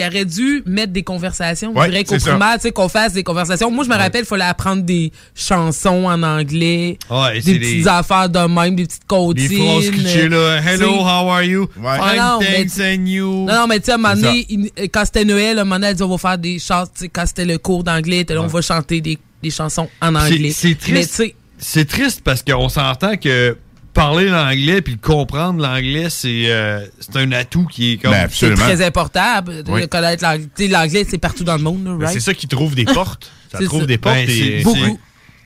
aurait 0.07 0.25
dû 0.25 0.63
mettre 0.67 0.93
des 0.93 1.03
conversations. 1.03 1.66
Ouais, 1.75 1.87
je 1.87 1.91
dirais 1.91 2.05
qu'au 2.05 2.15
primaire, 2.31 2.55
tu 2.57 2.61
sais, 2.63 2.73
qu'on 2.73 2.89
fasse 2.89 3.13
des 3.13 3.23
conversations. 3.23 3.71
Moi, 3.71 3.85
je 3.85 3.89
me 3.91 3.95
rappelle, 3.95 4.23
il 4.23 4.27
fallait 4.27 4.45
apprendre 4.45 4.83
des 4.83 5.13
chansons 5.35 6.05
en 6.07 6.23
anglais. 6.23 6.99
Ouais, 7.11 7.41
des 7.41 7.59
petites 7.59 7.61
les- 7.79 7.89
affaires 7.89 8.29
de 8.29 8.39
même, 8.41 8.75
des 8.77 8.85
petites 8.87 9.03
phrases 9.09 9.91
clichés, 9.91 10.29
là. 10.29 10.61
Hello, 10.63 10.93
how 11.01 11.31
are 11.31 11.43
you? 11.43 11.69
Non, 11.77 11.91
Fine, 11.93 12.17
non, 12.17 12.39
mais- 12.41 12.95
and 12.95 13.07
you. 13.07 13.45
Non, 13.47 13.55
non, 13.55 13.67
mais 13.67 13.79
tu 13.81 13.87
sais, 13.87 13.93
à 13.93 13.95
un 13.95 13.99
moment 13.99 14.15
donné, 14.15 14.47
il- 14.49 14.71
quand 14.91 15.05
c'était 15.05 15.25
Noël, 15.25 15.59
à 15.59 15.63
un 15.63 15.65
moment 15.65 15.77
donné, 15.77 15.89
elle 15.89 15.97
dit, 15.97 16.03
on 16.03 16.09
va 16.09 16.19
faire 16.19 16.39
des 16.39 16.59
chansons. 16.59 16.91
Tu 16.95 17.01
sais, 17.05 17.09
quand 17.09 17.25
c'était 17.27 17.45
le 17.45 17.59
cours 17.59 17.85
d'anglais, 17.85 18.25
on 18.31 18.47
va 18.47 18.61
chanter 18.63 19.01
des, 19.01 19.19
des 19.43 19.51
chansons 19.51 19.89
en 20.01 20.15
anglais. 20.15 20.51
C'est 20.55 20.77
triste. 20.79 21.23
C'est 21.59 21.87
triste 21.89 22.21
parce 22.23 22.43
qu'on 22.43 22.69
s'entend 22.69 23.17
que 23.17 23.57
parler 23.97 24.29
l'anglais 24.29 24.83
puis 24.83 24.93
le 24.93 24.99
comprendre 25.01 25.61
l'anglais, 25.61 26.07
c'est 26.11 26.45
euh, 26.51 26.87
c'est 27.01 27.17
un 27.17 27.33
atout 27.33 27.67
qui 27.67 27.95
est 27.95 27.97
comme. 27.97 28.13
Ben, 28.13 28.29
c'est 28.31 28.55
très 28.55 28.85
important 28.85 29.41
Oui. 29.69 29.89
connaître 29.89 30.23
l'anglais. 30.25 31.05
C'est 31.09 31.19
partout 31.19 31.43
dans 31.45 31.57
le 31.57 31.63
monde, 31.63 31.85
là, 31.85 31.93
Ben, 31.97 32.05
right? 32.07 32.15
c'est 32.15 32.21
ça 32.25 32.35
qui 32.35 32.47
trouve 32.47 32.75
des 32.75 32.85
portes. 32.95 33.31
Ça 33.51 33.59
C'est 33.59 33.65
trouve 33.65 33.81
ça. 33.81 33.87
des 33.87 33.99
portes. 33.99 34.15
Ben, 34.17 34.29
et- 34.31 34.59
c'est- 34.59 34.63
Beaucoup. 34.65 34.99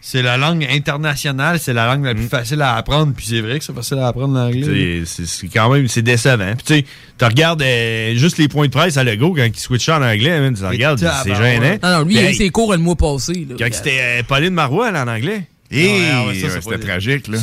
C'est 0.03 0.23
la 0.23 0.39
langue 0.39 0.67
internationale, 0.71 1.59
c'est 1.59 1.75
la 1.75 1.85
langue 1.87 2.07
la 2.07 2.15
plus 2.15 2.27
facile 2.27 2.63
à 2.63 2.75
apprendre, 2.77 3.13
puis 3.15 3.27
c'est 3.27 3.43
vrai 3.43 3.59
que 3.59 3.65
c'est 3.67 3.75
facile 3.75 3.99
à 3.99 4.07
apprendre 4.09 4.33
l'anglais. 4.35 5.03
C'est- 5.05 5.47
quand 5.53 5.69
même 5.71 5.89
c'est 5.89 6.01
décevant. 6.01 6.55
Puis 6.57 6.65
tu 6.65 6.75
sais, 6.75 6.85
tu 7.19 7.25
regardes 7.27 7.61
euh, 7.61 8.15
juste 8.17 8.39
les 8.39 8.49
points 8.49 8.65
de 8.67 8.71
presse 8.73 8.97
à 8.97 9.05
Lego 9.05 9.35
quand 9.35 9.45
il 9.45 9.59
switchait 9.61 9.93
en 9.93 10.03
anglais, 10.03 10.41
man, 10.41 10.55
tu 10.55 10.65
regardes, 10.65 10.99
c'est 10.99 11.35
gênant. 11.35 11.79
Non, 11.83 11.99
non, 11.99 12.05
lui, 12.07 12.15
il 12.15 12.19
a 12.21 12.31
eu 12.31 12.35
ses 12.35 12.49
cours 12.49 12.73
le 12.73 12.79
mois 12.79 12.97
passé. 12.97 13.47
Là, 13.47 13.57
Quand 13.59 13.69
c'était 13.73 13.99
euh, 14.01 14.23
Pauline 14.27 14.55
Marois 14.55 14.89
elle, 14.89 14.97
en 14.97 15.07
anglais. 15.07 15.43
Et 15.73 15.87
Ouais, 15.87 16.27
ouais, 16.27 16.35
ça, 16.41 16.49
c'est 16.51 16.63
c'était 16.63 16.79
tragique, 16.79 17.29
là. 17.29 17.39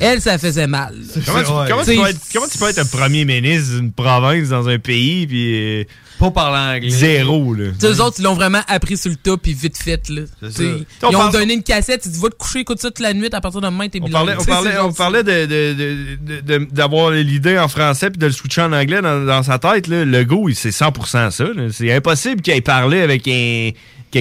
Elle, 0.00 0.20
ça 0.20 0.38
faisait 0.38 0.68
mal. 0.68 0.94
Comment, 1.26 1.40
tu, 1.40 1.46
comment 1.46 1.82
tu 1.82 1.82
T'sais, 1.82 1.96
peux 1.96 2.06
être, 2.08 2.20
comment 2.32 2.46
tu 2.46 2.58
peux 2.58 2.68
être 2.68 2.78
un 2.78 2.84
premier 2.84 3.24
ministre 3.24 3.74
d'une 3.80 3.90
province 3.92 4.48
dans 4.50 4.68
un 4.68 4.78
pays 4.78 5.26
puis 5.26 5.80
euh, 5.80 5.84
pas 6.20 6.30
parler 6.30 6.76
anglais? 6.78 6.90
Zéro 6.90 7.54
là. 7.54 7.70
Tu 7.72 7.80
sais, 7.80 7.92
eux 7.92 8.00
autres, 8.00 8.16
ils 8.20 8.22
l'ont 8.22 8.34
vraiment 8.34 8.60
appris 8.68 8.96
sur 8.96 9.10
le 9.10 9.16
tas, 9.16 9.36
puis 9.36 9.52
vite 9.52 9.76
fait. 9.78 10.00
Là. 10.10 10.22
Ils 10.42 10.84
ont 11.02 11.10
parle- 11.10 11.32
donné 11.32 11.54
une 11.54 11.64
cassette, 11.64 12.06
ils 12.06 12.12
disent 12.12 12.22
va 12.22 12.28
te 12.30 12.36
coucher, 12.36 12.60
écoute 12.60 12.80
ça 12.80 12.88
toute 12.88 13.00
la 13.00 13.12
nuit, 13.14 13.28
à 13.32 13.40
partir 13.40 13.60
de 13.60 13.66
demain, 13.66 13.88
t'es 13.88 13.98
On 14.00 14.04
bilingue. 14.06 14.12
parlait, 14.26 14.36
on 14.38 14.44
parlait, 14.44 14.78
on 14.78 14.92
parlait 14.92 15.22
de, 15.24 15.46
de- 15.46 15.72
de- 15.74 16.16
de- 16.40 16.58
de- 16.58 16.68
d'avoir 16.72 17.10
l'idée 17.10 17.58
en 17.58 17.66
français 17.66 18.10
puis 18.10 18.18
de 18.18 18.26
le 18.26 18.32
switcher 18.32 18.62
en 18.62 18.72
anglais 18.72 19.02
dans, 19.02 19.24
dans 19.26 19.42
sa 19.42 19.58
tête. 19.58 19.88
Là. 19.88 20.04
Le 20.04 20.24
go, 20.24 20.48
il- 20.48 20.54
c'est 20.54 20.70
100% 20.70 21.32
ça. 21.32 21.44
C'est 21.72 21.92
impossible 21.92 22.42
qu'il 22.42 22.52
ait 22.54 22.60
parlé 22.60 23.00
avec 23.00 23.26
un- 23.26 23.70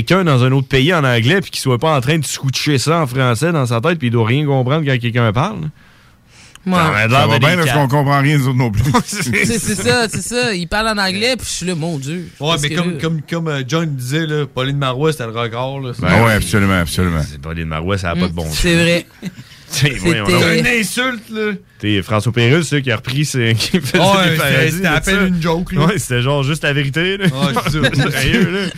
quelqu'un 0.03 0.23
dans 0.23 0.43
un 0.43 0.51
autre 0.51 0.67
pays 0.67 0.93
en 0.93 1.03
anglais 1.03 1.41
puis 1.41 1.51
qu'il 1.51 1.61
soit 1.61 1.80
pas 1.80 1.95
en 1.95 2.01
train 2.01 2.17
de 2.17 2.26
switcher 2.26 2.77
ça 2.77 3.01
en 3.01 3.07
français 3.07 3.51
dans 3.51 3.65
sa 3.65 3.80
tête 3.81 3.97
puis 3.97 4.07
il 4.07 4.11
doit 4.11 4.26
rien 4.27 4.45
comprendre 4.45 4.85
quand 4.85 4.97
quelqu'un 4.99 5.31
parle. 5.31 5.69
Ça 6.65 7.27
va 7.27 7.35
de 7.35 7.39
bien 7.39 7.55
des 7.55 7.63
parce 7.63 7.72
qu'on 7.73 7.88
comprend 7.88 8.22
rien, 8.22 8.38
nous 8.38 8.47
autres 8.47 8.57
non 8.57 8.72
plus. 8.72 8.84
C'est 9.05 9.76
ça, 9.76 10.07
c'est 10.09 10.22
ça. 10.22 10.53
Ils 10.55 10.67
parlent 10.67 10.88
en 10.88 11.01
anglais, 11.01 11.35
puis 11.38 11.45
je 11.47 11.53
suis 11.53 11.65
là, 11.65 11.76
mon 11.76 11.99
Dieu. 11.99 12.30
Ouais, 12.39 12.55
mais 12.61 12.69
comme, 12.72 12.97
comme, 12.97 13.22
comme 13.22 13.47
euh, 13.47 13.61
John 13.67 13.95
disait, 13.95 14.26
là, 14.26 14.45
Pauline 14.47 14.77
Marois, 14.77 15.11
c'était 15.11 15.27
le 15.27 15.39
record. 15.39 15.80
Là. 15.81 15.91
Ben 15.99 16.26
ouais, 16.26 16.34
absolument, 16.34 16.80
absolument. 16.80 17.22
Pauline 17.41 17.65
Marois, 17.65 17.97
ça 17.99 18.13
n'a 18.13 18.19
pas 18.19 18.27
de 18.27 18.34
bon 18.34 18.45
Mm, 18.45 18.51
C'est 18.53 18.76
vrai. 18.76 19.05
C'était- 19.68 20.60
une 20.60 20.68
insulte, 20.68 21.30
là. 21.32 21.52
T'es 21.80 22.02
François 22.02 22.32
Pérusse, 22.32 22.70
ça, 22.70 22.80
qui 22.82 22.92
a 22.92 22.96
repris, 22.98 23.26
ce- 23.26 23.54
qui 23.54 23.80
faisait 23.80 24.00
Ouais, 24.00 24.24
des 24.30 24.32
c'était- 24.32 24.38
parodies 24.38 24.72
c'était 24.72 24.88
à 24.88 25.00
de 25.00 25.06
peine 25.06 25.28
une 25.28 25.42
joke, 25.42 25.72
là. 25.74 25.86
Ouais, 25.86 25.98
c'était 26.00 26.22
genre 26.22 26.44
juste 26.44 26.64
la 26.64 26.74
vérité, 26.74 27.18
là. 27.18 27.26
Ouais, 27.26 27.54
c'est 27.68 27.96
ça. 27.96 28.12
Sérieux, 28.12 28.70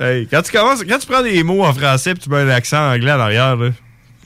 là. 0.00 0.06
Hey, 0.08 0.26
quand 0.30 0.42
tu 0.42 0.52
commences, 0.52 0.82
quand 0.88 0.98
tu 0.98 1.06
prends 1.06 1.22
des 1.22 1.42
mots 1.42 1.64
en 1.64 1.72
français 1.74 2.14
puis 2.14 2.22
tu 2.24 2.30
mets 2.30 2.38
un 2.38 2.48
accent 2.48 2.92
anglais 2.92 3.10
à 3.10 3.16
l'arrière, 3.16 3.56
là. 3.56 3.70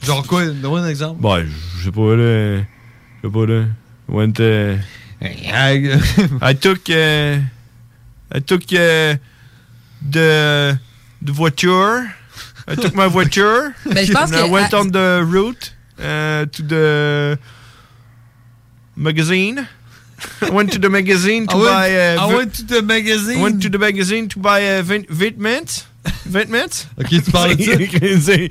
Genre 0.05 0.25
quoi? 0.25 0.45
Donne-moi 0.45 0.79
un 0.81 0.87
exemple. 0.89 1.21
Bon, 1.21 1.43
je 1.79 1.83
sais 1.83 1.91
pas, 1.91 2.15
là. 2.15 2.57
Je 2.57 3.27
sais 3.27 3.33
pas, 3.33 3.45
là. 3.45 3.63
Went, 4.07 4.33
uh, 4.39 4.77
I 6.41 6.55
took, 6.59 6.89
uh, 6.89 7.37
I 8.33 8.41
took, 8.45 8.63
uh, 8.71 9.15
the, 10.09 10.75
the 11.23 11.29
voiture. 11.29 12.03
I 12.71 12.75
took 12.75 12.95
my 12.95 13.07
voiture. 13.07 13.75
Ben, 13.85 14.05
je 14.05 14.13
pense 14.17 14.31
and 14.31 14.45
I 14.45 14.49
went 14.49 14.73
ah, 14.73 14.79
on 14.79 14.91
the 14.91 15.23
route 15.27 15.73
uh, 15.99 16.45
to 16.45 16.61
the 16.63 17.39
magazine. 18.95 19.67
I 20.41 20.49
went 20.49 20.71
to 20.73 20.79
the 20.79 20.89
magazine 20.89 21.47
to 21.47 21.57
I 21.57 21.65
buy. 21.65 21.87
Uh, 21.95 22.25
I 22.25 22.29
vi- 22.29 22.35
went 22.35 22.55
to 22.55 22.63
the 22.63 22.81
magazine. 22.81 23.39
I 23.39 23.43
went 23.43 23.61
to 23.63 23.69
the 23.69 23.79
magazine 23.79 24.27
to 24.29 24.39
buy 24.39 24.77
uh, 24.77 24.81
vin- 24.83 25.05
Vitmint. 26.25 26.39
Vitmint. 26.41 26.87
Ok, 26.99 27.07
tu 27.09 27.21
parles 27.31 27.55
de 27.55 27.63
ça? 27.63 27.71
C'est- 28.21 28.31
Ouais. 28.31 28.49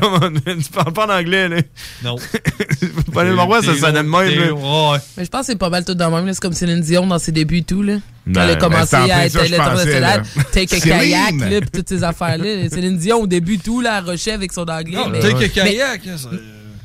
Comment? 0.00 0.20
Tu 0.44 0.70
parles 0.72 0.92
pas 0.92 1.06
en 1.06 1.18
anglais, 1.18 1.48
là. 1.48 1.56
Non. 2.04 2.16
Pas 3.12 3.24
le 3.24 3.34
Marois, 3.34 3.62
ça 3.62 3.74
sonnait 3.76 4.02
de 4.02 4.08
même, 4.08 4.12
là. 4.38 4.98
Mais 5.16 5.24
je 5.24 5.30
pense 5.30 5.40
que 5.42 5.46
c'est 5.52 5.56
pas 5.58 5.68
mal 5.70 5.84
tout 5.84 5.94
dans 5.94 6.10
le 6.10 6.16
même. 6.16 6.26
là. 6.26 6.32
C'est 6.34 6.40
comme 6.40 6.52
Céline 6.52 6.80
Dion 6.80 7.06
dans 7.06 7.18
ses 7.18 7.32
débuts 7.32 7.58
et 7.58 7.62
tout. 7.62 7.82
Là. 7.82 7.94
Quand 8.26 8.32
Ben, 8.32 8.42
elle 8.44 8.50
a 8.50 8.56
commencé 8.56 8.86
c'est 8.90 8.96
à 9.10 9.26
être 9.26 9.32
je 9.44 9.50
l'international, 9.50 10.22
take 10.52 10.76
a 10.76 10.80
Céline! 10.80 10.98
kayak, 10.98 11.50
là, 11.50 11.60
toutes 11.72 11.88
ces 11.88 12.04
affaires-là. 12.04 12.68
Céline 12.70 12.96
Dion, 12.98 13.20
au 13.22 13.26
début, 13.26 13.58
tout, 13.58 13.80
là, 13.80 14.00
rushait 14.00 14.32
avec 14.32 14.52
son 14.52 14.62
anglais. 14.62 14.96
Non, 14.96 15.08
mais, 15.08 15.18
take 15.20 15.44
a 15.44 15.48
kayak, 15.48 16.06
hein, 16.06 16.16
ça, 16.16 16.28
euh, 16.32 16.36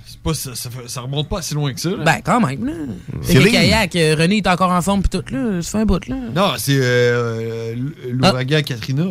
c'est 0.08 0.20
pas, 0.20 0.34
ça, 0.34 0.56
ça, 0.56 0.70
fait- 0.72 0.88
ça 0.90 1.02
remonte 1.02 1.30
pas 1.30 1.42
si 1.44 1.54
loin 1.54 1.72
que 1.74 1.80
ça. 1.80 1.90
Là. 1.90 2.04
Ben, 2.04 2.18
quand 2.24 2.40
même, 2.46 2.66
là. 2.66 2.74
Take 3.22 3.38
a 3.38 3.42
Céline. 3.42 3.52
kayak, 3.54 3.96
euh, 3.96 4.16
René 4.18 4.38
est 4.38 4.48
encore 4.48 4.72
en 4.72 4.82
forme, 4.82 5.02
puis 5.04 5.10
tout, 5.20 5.34
là. 5.34 5.62
Ça 5.62 5.72
fait 5.72 5.78
un 5.80 5.86
bout, 5.86 6.08
là. 6.08 6.16
Non, 6.36 6.54
c'est 6.58 6.78
euh, 6.82 7.76
l'ouragan 8.10 8.62
Katrina. 8.66 9.06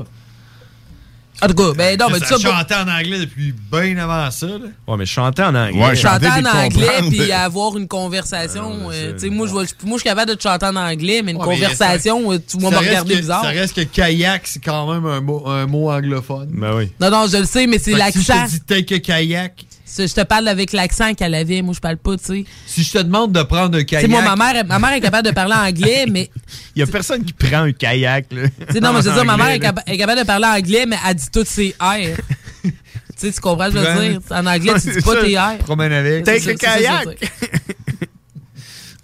En 1.42 1.48
tout 1.48 1.54
cas, 1.54 1.72
ben, 1.76 1.98
non, 1.98 2.06
mais 2.10 2.18
tout 2.20 2.24
ça 2.26 2.38
ça. 2.38 2.48
pour- 2.48 2.58
chantait 2.58 2.74
en 2.76 2.88
anglais 2.88 3.18
depuis 3.18 3.52
bien 3.70 3.98
avant 3.98 4.30
ça. 4.30 4.46
Là. 4.46 4.54
Ouais, 4.88 4.96
mais 4.96 5.04
je 5.04 5.12
chantais 5.12 5.42
en 5.42 5.54
anglais. 5.54 5.78
Ouais, 5.82 5.94
chanter 5.94 6.26
chanter 6.28 6.48
en 6.48 6.58
anglais 6.64 6.88
puis 7.10 7.30
avoir 7.32 7.76
une 7.76 7.86
conversation. 7.88 8.90
euh, 8.90 9.12
tu 9.12 9.18
sais, 9.20 9.28
moi, 9.28 9.46
je 9.46 9.52
vais- 9.52 9.66
moi, 9.84 9.96
je 9.96 10.00
suis 10.00 10.08
capable 10.08 10.30
de 10.30 10.34
te 10.36 10.42
chanter 10.42 10.64
en 10.66 10.76
anglais, 10.76 11.20
mais 11.22 11.32
une 11.32 11.36
Ouais, 11.38 11.46
mais 11.46 11.54
conversation, 11.54 12.32
euh, 12.32 12.38
tu 12.38 12.58
vas 12.58 12.68
me 12.70 12.74
Ça 12.74 12.80
regarder 12.80 13.14
que- 13.14 13.18
bizarre. 13.20 13.42
Ça 13.42 13.50
reste 13.50 13.74
que 13.74 13.80
kayak, 13.82 14.42
c'est 14.46 14.64
quand 14.64 14.90
même 14.92 15.04
un 15.06 15.20
mot, 15.20 15.46
un 15.46 15.66
mot 15.66 15.90
anglophone. 15.90 16.48
Ben 16.52 16.74
oui. 16.74 16.90
Non, 17.00 17.10
non, 17.10 17.26
je 17.30 17.36
le 17.36 17.44
sais, 17.44 17.66
mais 17.66 17.78
c'est 17.78 17.92
que 17.92 17.98
Si 18.12 18.22
je 18.22 18.28
l'accent. 18.32 18.44
te 18.46 18.50
dis 18.50 18.60
take 18.60 18.94
a 18.94 18.98
kayak, 19.00 19.65
Je 19.88 20.12
te 20.12 20.22
parle 20.24 20.48
avec 20.48 20.72
l'accent 20.72 21.14
qu'elle 21.14 21.34
avait. 21.34 21.62
Moi, 21.62 21.72
je 21.74 21.80
parle 21.80 21.96
pas, 21.96 22.16
tu 22.16 22.24
sais. 22.24 22.44
si 22.66 22.82
je 22.82 22.92
te 22.92 22.98
demande 22.98 23.32
de 23.32 23.42
prendre 23.44 23.78
un 23.78 23.84
Tu 23.84 23.94
sais, 23.94 24.02
kayak. 24.02 24.08
moi, 24.10 24.20
ma 24.22 24.34
mère, 24.34 24.64
ma 24.66 24.78
mère 24.80 24.92
est 24.94 25.00
capable 25.00 25.28
de 25.28 25.32
parler 25.32 25.54
anglais, 25.54 26.06
mais. 26.10 26.28
Il 26.74 26.80
y 26.80 26.82
a 26.82 26.86
personne 26.86 27.24
qui 27.24 27.32
prend 27.32 27.62
un 27.62 27.72
kayak, 27.72 28.26
là. 28.32 28.48
Tu 28.66 28.72
sais, 28.74 28.80
non, 28.80 28.92
mais 28.92 29.02
je 29.02 29.08
veux 29.08 29.14
dire, 29.14 29.24
ma 29.24 29.36
mère 29.36 29.50
est, 29.50 29.60
capa- 29.60 29.82
capable 29.96 30.20
de 30.20 30.26
parler 30.26 30.46
anglais, 30.46 30.86
mais 30.86 30.96
elle 31.08 31.14
dit 31.14 31.30
toutes 31.32 31.46
ses 31.46 31.74
R. 31.80 31.94
tu 32.64 32.72
sais, 33.16 33.32
tu 33.32 33.40
comprends, 33.40 33.68
ce 33.70 33.74
que 33.74 33.78
je 33.80 33.84
veux 33.90 34.08
dire? 34.08 34.20
En 34.30 34.44
anglais, 34.46 34.72
tu 34.74 34.88
dis 34.88 34.94
C'est 34.94 35.04
pas 35.04 35.22
tes 35.22 35.38
R. 35.38 35.58
Promène 35.58 35.92
avec. 35.92 36.26
C'est 36.26 36.32
Take 36.40 36.40
ça, 36.40 36.50
a 36.50 36.76
c'est 36.76 36.82
ça, 36.84 37.02
kayak. 37.04 37.30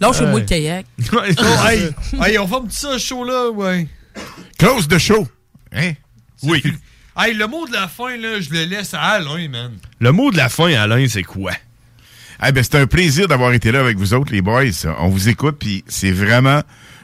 Lâche-moi 0.00 0.40
le 0.40 0.46
kayak. 0.46 0.86
Hey, 1.64 1.90
hey, 2.20 2.38
on 2.38 2.48
forme 2.48 2.66
tout 2.66 2.74
ça, 2.74 2.94
ce 2.94 2.98
show-là, 2.98 3.50
ouais. 3.50 3.86
Close 4.58 4.88
the 4.88 4.98
show. 4.98 5.28
Hein? 5.72 5.92
Oui. 6.42 6.60
Hey, 7.16 7.34
le 7.34 7.46
mot 7.46 7.66
de 7.66 7.72
la 7.72 7.88
fin, 7.88 8.16
là, 8.16 8.40
je 8.40 8.50
le 8.50 8.64
laisse 8.64 8.94
à 8.94 9.00
Alain, 9.02 9.48
man. 9.48 9.72
Le 10.00 10.12
mot 10.12 10.30
de 10.30 10.36
la 10.36 10.48
fin, 10.48 10.72
Alain, 10.72 11.06
c'est 11.08 11.22
quoi? 11.22 11.52
Eh 12.44 12.52
ben, 12.52 12.64
c'est 12.64 12.76
un 12.76 12.86
plaisir 12.86 13.28
d'avoir 13.28 13.52
été 13.52 13.70
là 13.70 13.80
avec 13.80 13.98
vous 13.98 14.14
autres, 14.14 14.32
les 14.32 14.40
boys. 14.42 14.64
On 14.98 15.08
vous 15.08 15.28
écoute, 15.28 15.56
puis 15.58 15.84
c'est 15.86 16.10
vraiment 16.10 16.62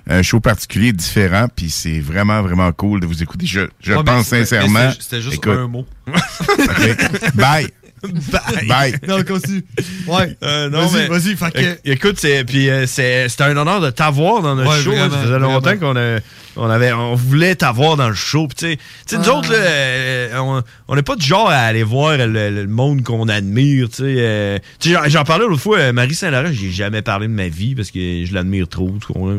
un 0.08 0.22
show 0.22 0.40
particulier, 0.40 0.92
différent, 0.92 1.46
puis 1.54 1.68
c'est 1.70 2.00
vraiment, 2.00 2.40
vraiment 2.42 2.72
cool 2.72 3.00
de 3.00 3.06
vous 3.06 3.22
écouter. 3.22 3.46
Je, 3.46 3.60
je 3.80 3.92
Ouais, 3.92 4.02
pense 4.02 4.26
sincèrement. 4.28 4.90
c'était- 4.98 5.20
juste 5.20 5.34
Écoute, 5.34 5.52
un 5.58 5.68
mot. 5.68 5.86
Bye. 7.34 7.68
Bye. 8.02 8.66
Bye. 8.68 8.94
Non, 9.08 9.22
continue. 9.24 9.64
Ouais. 10.06 10.36
Euh, 10.42 10.68
non, 10.70 10.86
Vas-y, 10.86 11.06
vas-y, 11.08 11.36
fait 11.36 11.50
que- 11.52 11.58
Éc- 11.58 11.78
Écoute, 11.84 12.16
c'est, 12.18 12.44
puis, 12.44 12.68
euh, 12.70 12.86
c'est, 12.86 13.28
c'était 13.28 13.44
un 13.44 13.56
honneur 13.56 13.80
de 13.80 13.90
t'avoir 13.90 14.42
dans 14.42 14.54
notre 14.54 14.70
Ouais, 14.70 14.82
show. 14.82 14.90
vraiment, 14.92 15.10
ça 15.14 15.22
faisait 15.22 15.38
longtemps 15.38 15.76
qu'on 15.78 15.96
a- 15.96 16.18
on 16.56 16.68
avait, 16.70 16.92
on 16.92 17.14
voulait 17.14 17.54
t'avoir 17.54 17.96
dans 17.96 18.08
le 18.08 18.14
show. 18.14 18.48
Puis, 18.48 18.76
tu 18.76 18.78
sais, 19.06 19.18
nous 19.18 19.28
autres, 19.28 19.50
là, 19.52 19.58
euh, 19.58 20.62
on- 20.88 20.94
n'est 20.94 21.02
pas 21.02 21.16
du 21.16 21.24
genre 21.26 21.48
à 21.50 21.56
aller 21.56 21.82
voir 21.82 22.16
le, 22.16 22.26
le 22.50 22.66
monde 22.66 23.02
qu'on 23.04 23.28
admire. 23.28 23.88
Tu 23.88 23.96
sais, 23.96 24.02
euh, 24.18 24.58
j'en, 24.84 25.00
j'en 25.08 25.24
parlais 25.24 25.46
l'autre 25.46 25.62
fois, 25.62 25.78
euh, 25.78 25.92
Marie 25.92 26.14
Saint-Laurent, 26.14 26.50
j'ai 26.52 26.70
jamais 26.70 27.02
parlé 27.02 27.26
de 27.28 27.32
ma 27.32 27.48
vie 27.48 27.74
parce 27.74 27.90
que 27.90 28.24
je 28.24 28.34
l'admire 28.34 28.66
trop. 28.68 28.92
tu 29.00 29.12
comprends? 29.12 29.36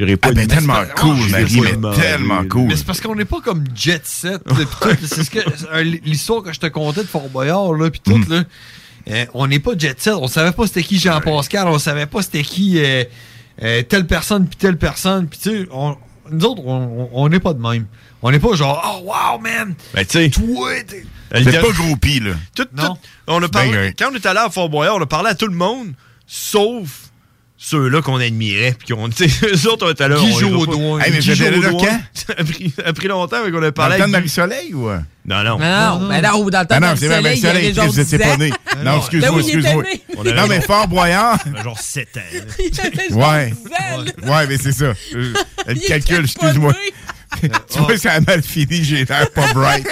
J'irais 0.00 0.16
pas 0.16 0.28
Ah, 0.30 0.32
ben, 0.32 0.46
tellement 0.48 0.72
Mais 0.74 0.80
c'est 0.86 0.94
pas- 0.94 1.00
cool, 1.00 1.16
vais 1.18 1.30
Marie, 1.42 1.60
mais 1.82 1.96
tellement 2.00 2.44
cool. 2.48 2.68
Mais 2.68 2.76
c'est 2.76 2.86
parce 2.86 3.00
qu'on 3.02 3.14
n'est 3.14 3.26
pas 3.26 3.40
comme 3.42 3.64
Jet 3.74 4.06
Set. 4.06 4.40
C'est 5.02 5.24
ce 5.24 5.30
que 5.30 5.40
l'histoire 6.06 6.42
que 6.42 6.52
je 6.54 6.58
te 6.60 6.66
contais 6.68 7.02
de 7.02 7.06
Fort 7.06 7.28
Boyard, 7.28 7.74
là, 7.74 7.90
puis 7.90 8.00
tout, 8.02 8.16
Mm. 8.16 8.24
là. 8.30 8.42
euh, 9.10 9.26
on 9.34 9.46
n'est 9.46 9.58
pas 9.58 9.72
Jet 9.76 10.00
Set. 10.00 10.14
On 10.14 10.26
savait 10.26 10.52
pas 10.52 10.66
c'était 10.66 10.82
qui 10.82 10.98
Jean-Pascal. 10.98 11.68
On 11.68 11.78
savait 11.78 12.06
pas 12.06 12.22
c'était 12.22 12.42
qui 12.42 12.78
euh, 12.82 13.04
euh, 13.62 13.82
telle 13.82 14.06
personne 14.06 14.46
puis 14.46 14.56
telle 14.56 14.78
personne. 14.78 15.26
Puis 15.28 15.38
tu 15.42 15.50
sais, 15.50 15.68
on- 15.70 15.96
nous 16.30 16.44
autres, 16.46 16.62
on- 16.64 17.28
n'est 17.28 17.40
pas 17.40 17.52
de 17.52 17.60
même. 17.60 17.84
On 18.22 18.30
n'est 18.30 18.38
pas 18.38 18.54
genre, 18.54 18.82
oh 19.04 19.10
wow, 19.10 19.38
man. 19.38 19.74
Ben, 19.92 20.06
tu 20.06 20.12
sais. 20.18 20.30
Toi, 20.30 20.70
t'es- 20.86 21.04
pas 21.30 21.72
groupie, 21.72 22.20
là. 22.20 22.32
Tout, 22.54 22.64
tout- 22.64 22.96
on 23.26 23.42
a 23.42 23.48
parlé, 23.48 23.70
Ben, 23.72 23.94
quand 23.98 24.10
on 24.12 24.14
est 24.14 24.24
allé 24.24 24.38
à 24.38 24.48
Fort 24.48 24.68
Boyard, 24.70 24.96
on 24.96 25.02
a 25.02 25.06
parlé 25.06 25.28
à 25.30 25.34
tout 25.34 25.46
le 25.46 25.54
monde, 25.54 25.92
sauf 26.26 27.09
ceux-là 27.62 28.00
qu'on 28.00 28.16
admirait. 28.18 28.74
Puis 28.78 28.94
qu'on, 28.94 29.08
tu 29.10 29.28
sais, 29.28 29.46
eux 29.46 29.70
autres, 29.70 29.86
on 29.86 29.90
était 29.90 30.08
là. 30.08 30.16
Voit 30.16 30.26
pas. 30.26 30.72
Jodoin. 30.72 31.00
Hey, 31.00 31.12
mais 31.12 31.20
étiez 31.20 31.60
là 31.60 31.70
quand? 31.70 32.00
Ça 32.14 32.32
a 32.36 32.42
pris, 32.42 32.72
ça 32.74 32.82
a 32.86 32.92
pris 32.92 33.08
longtemps, 33.08 33.36
mais 33.44 33.50
qu'on 33.52 33.58
a 33.58 33.66
Dans 33.66 33.72
parlé 33.72 33.96
le 33.96 34.00
temps 34.02 34.06
de 34.08 34.12
Marie-Soleil 34.12 34.74
ou? 34.74 34.88
Non, 34.88 35.44
non. 35.44 35.58
Non, 35.58 35.98
non, 36.00 36.08
ben 36.08 36.22
non, 36.22 36.48
dans 36.50 36.60
le 36.60 36.66
temps 36.66 36.74
Ah 36.76 36.80
de 36.80 36.86
non, 36.86 36.94
c'est 36.96 37.06
vrai, 37.06 37.20
Marie-Soleil, 37.20 37.58
il 37.58 37.64
y 37.64 37.66
avait 37.66 37.74
genre 37.74 37.86
vous 37.86 38.00
étiez 38.00 38.18
10 38.18 38.24
pas 38.24 38.36
né. 38.38 38.50
Non, 38.82 38.98
excuse-moi, 38.98 39.40
excuse-moi. 39.40 39.84
Non, 40.34 40.46
mais 40.48 40.60
Fort 40.62 40.88
avait 40.88 41.38
genre 41.62 41.78
7 41.78 42.16
ans. 42.16 42.20
Il 42.58 42.80
avait 42.80 43.08
genre 43.10 43.18
Ouais. 43.30 43.50
10 43.50 43.66
ans, 43.66 44.04
là. 44.26 44.36
Ouais, 44.38 44.46
mais 44.48 44.56
c'est 44.56 44.72
ça. 44.72 44.86
Euh, 44.86 44.94
Le 45.66 45.74
Il 45.76 45.80
calcul, 45.82 46.14
était 46.16 46.24
excuse-moi. 46.24 46.72
Tu 47.72 47.78
vois, 47.78 47.96
ça 47.96 48.12
a 48.12 48.20
mal 48.20 48.42
fini, 48.42 48.82
j'ai 48.84 49.04
l'air 49.04 49.30
pas 49.30 49.52
bright. 49.52 49.86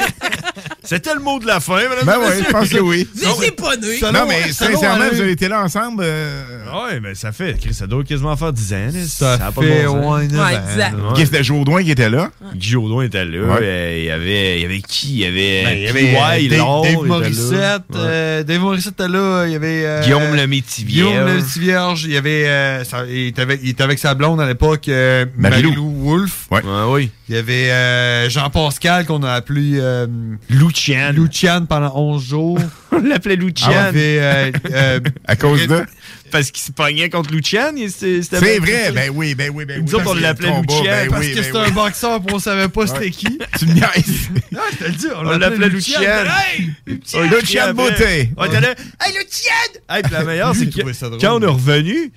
C'était 0.82 1.14
le 1.14 1.20
mot 1.20 1.38
de 1.38 1.46
la 1.46 1.60
fin, 1.60 1.74
madame. 1.88 2.04
Ben 2.06 2.18
ouais, 2.18 2.42
je 2.44 2.50
pense 2.50 2.68
que 2.68 2.78
oui. 2.78 3.06
Vous 3.14 3.22
étiez 3.30 3.50
pas 3.52 3.76
né. 3.76 3.98
Non, 4.12 4.26
mais 4.26 4.50
sincèrement, 4.52 5.04
vous 5.12 5.20
avez 5.20 5.32
été 5.32 5.46
là 5.48 5.62
ensemble. 5.62 6.02
euh, 6.04 6.64
Ouais, 6.72 6.98
mais 7.00 7.14
ça 7.14 7.30
fait, 7.32 7.56
Chris, 7.60 7.74
ça 7.74 7.86
doit 7.86 8.02
quasiment 8.04 8.36
faire 8.36 8.52
10 8.52 8.72
ans. 8.74 8.88
Ça 9.06 9.34
a 9.34 9.52
pas 9.52 9.60
fait, 9.62 9.82
de 9.82 9.86
bon 9.88 10.14
ouais, 10.16 10.26
Ouais, 10.26 10.38
ans. 10.38 10.60
10 10.74 10.82
ans. 10.82 11.12
Guy, 11.14 11.26
c'était 11.26 11.44
Jodoin 11.44 11.82
qui 11.84 11.90
était 11.90 12.08
là. 12.10 12.30
Guy 12.54 12.70
Jodoin 12.70 13.04
était 13.04 13.24
là. 13.24 13.38
Ouais. 13.54 13.58
euh, 13.62 13.96
Il 13.98 14.04
y 14.06 14.10
avait, 14.10 14.56
il 14.56 14.62
y 14.62 14.64
avait 14.64 14.80
qui? 14.80 15.08
Il 15.12 15.18
y 15.18 15.24
avait, 15.26 15.64
Ben, 15.64 15.76
il 15.76 15.82
y 15.82 15.88
avait 15.88 16.56
euh, 16.56 16.82
Dave. 16.82 17.04
Morissette. 17.06 17.82
Euh, 17.94 18.42
Dave 18.42 18.60
Morissette 18.60 18.94
était 18.94 19.08
là. 19.08 19.44
Il 19.46 19.52
y 19.52 19.56
avait. 19.56 19.84
euh, 19.84 20.02
Guillaume 20.02 20.34
le 20.34 20.46
Métivierge. 20.46 21.08
Guillaume 21.10 21.26
le 21.26 21.34
Métivierge. 21.36 22.04
Il 22.04 22.12
y 22.12 22.16
avait. 22.16 22.48
euh, 22.48 22.84
ça- 22.84 23.04
il, 23.08 23.28
était 23.28 23.42
avec, 23.42 23.60
il 23.62 23.70
était 23.70 23.82
avec 23.84 23.98
sa 23.98 24.14
blonde 24.14 24.40
à 24.40 24.46
l'époque, 24.46 24.88
euh. 24.88 25.26
Marie-Lou 25.36 25.94
Wolfe. 26.02 26.46
Ouais. 26.50 26.62
oui. 26.88 27.10
Il 27.28 27.34
y 27.34 27.38
avait 27.38 27.70
euh, 27.70 28.30
Jean-Pascal 28.30 29.04
qu'on 29.04 29.22
a 29.22 29.32
appelé 29.32 29.72
euh, 29.74 30.06
Lucian. 30.48 31.12
Lucian 31.12 31.66
pendant 31.66 31.94
11 31.94 32.24
jours. 32.26 32.58
On 32.92 33.00
l'appelait 33.00 33.36
Lucian. 33.36 33.70
Avait. 33.70 34.18
euh, 34.20 34.50
euh, 34.72 35.00
À 35.26 35.36
cause 35.36 35.66
de? 35.66 35.84
Parce 36.30 36.50
qu'il 36.50 36.62
se 36.62 36.72
pognait 36.72 37.10
contre 37.10 37.30
Lucian. 37.30 37.72
C'est 37.90 38.20
vrai, 38.32 38.92
ben 38.92 39.10
oui, 39.14 39.34
ben 39.34 39.50
oui, 39.54 39.66
ben 39.66 39.78
oui. 39.78 39.84
Nous 39.86 39.94
autres, 39.94 40.10
on 40.10 40.14
l'appelait 40.14 40.52
Lucian 40.60 40.84
ben 40.84 41.08
parce 41.10 41.20
oui, 41.26 41.30
que 41.32 41.36
ben 41.36 41.44
c'était 41.44 41.58
oui. 41.58 41.64
un 41.66 41.70
boxeur, 41.70 42.22
puis 42.22 42.34
on 42.34 42.38
savait 42.38 42.68
pas 42.68 42.86
c'était 42.86 43.10
qui. 43.10 43.38
Tu 43.58 43.66
me 43.66 43.72
niaises. 43.74 44.28
Non, 44.52 44.60
je 44.72 44.76
te 44.78 44.84
le 44.84 44.90
dis, 44.92 45.06
on, 45.14 45.18
On 45.26 45.38
l'appelait 45.38 45.68
Lucian. 45.68 46.00
Hey! 46.00 46.70
Lucian 46.86 47.74
Beauté. 47.74 48.30
On 48.38 48.44
était 48.46 48.60
là, 48.60 48.74
Hey, 49.00 49.12
Lucian! 49.12 49.80
Hey, 49.90 50.02
puis 50.02 50.12
la 50.12 50.24
meilleure, 50.24 50.54
c'est 50.54 50.66
que 50.70 51.20
quand 51.20 51.36
on 51.38 51.42
est 51.42 51.46
revenu, 51.46 52.10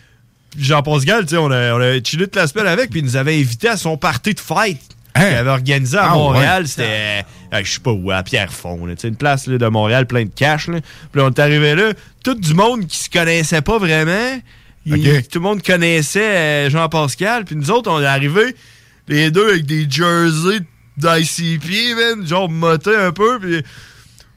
Jean-Pascal, 0.57 1.23
tu 1.25 1.31
sais, 1.31 1.37
on 1.37 1.51
a, 1.51 1.73
on 1.73 1.79
a 1.81 2.01
chillé 2.03 2.23
toute 2.25 2.35
la 2.37 2.47
semaine 2.47 2.67
avec, 2.67 2.89
puis 2.89 2.99
il 3.01 3.05
nous 3.05 3.15
avait 3.17 3.35
invités 3.37 3.67
à 3.69 3.77
son 3.77 3.97
party 3.97 4.33
de 4.33 4.39
fête. 4.39 4.79
Hein? 5.15 5.25
avait 5.37 5.49
organisé 5.49 5.97
à 5.97 6.11
Ah, 6.11 6.15
Montréal, 6.15 6.63
ouais. 6.63 6.67
c'était, 6.67 7.25
euh, 7.53 7.61
je 7.63 7.71
sais 7.71 7.79
pas 7.79 7.91
où, 7.91 8.11
à 8.11 8.23
Pierrefonds, 8.23 8.85
là, 8.85 8.93
une 9.03 9.15
place 9.15 9.47
là, 9.47 9.57
de 9.57 9.67
Montréal 9.67 10.05
plein 10.07 10.23
de 10.23 10.31
cash. 10.33 10.67
Là. 10.67 10.79
Puis 11.11 11.21
on 11.21 11.29
est 11.29 11.39
arrivé 11.39 11.75
là, 11.75 11.91
tout 12.23 12.33
du 12.35 12.53
monde 12.53 12.87
qui 12.87 12.97
se 12.97 13.09
connaissait 13.09 13.61
pas 13.61 13.77
vraiment. 13.77 14.39
Il-. 14.85 15.21
Tout 15.27 15.39
le 15.39 15.43
monde 15.43 15.61
connaissait 15.61 16.21
euh, 16.65 16.69
Jean-Pascal. 16.69 17.45
Puis 17.45 17.55
nous 17.55 17.69
autres, 17.71 17.91
on 17.91 18.01
est 18.01 18.05
arrivés, 18.05 18.55
les 19.07 19.29
deux 19.31 19.49
avec 19.49 19.65
des 19.65 19.85
jerseys 19.89 20.61
d'ICP, 20.97 21.95
man, 21.95 22.25
genre 22.27 22.49
motés 22.49 22.95
un 22.95 23.11
peu. 23.11 23.39
Puis 23.39 23.63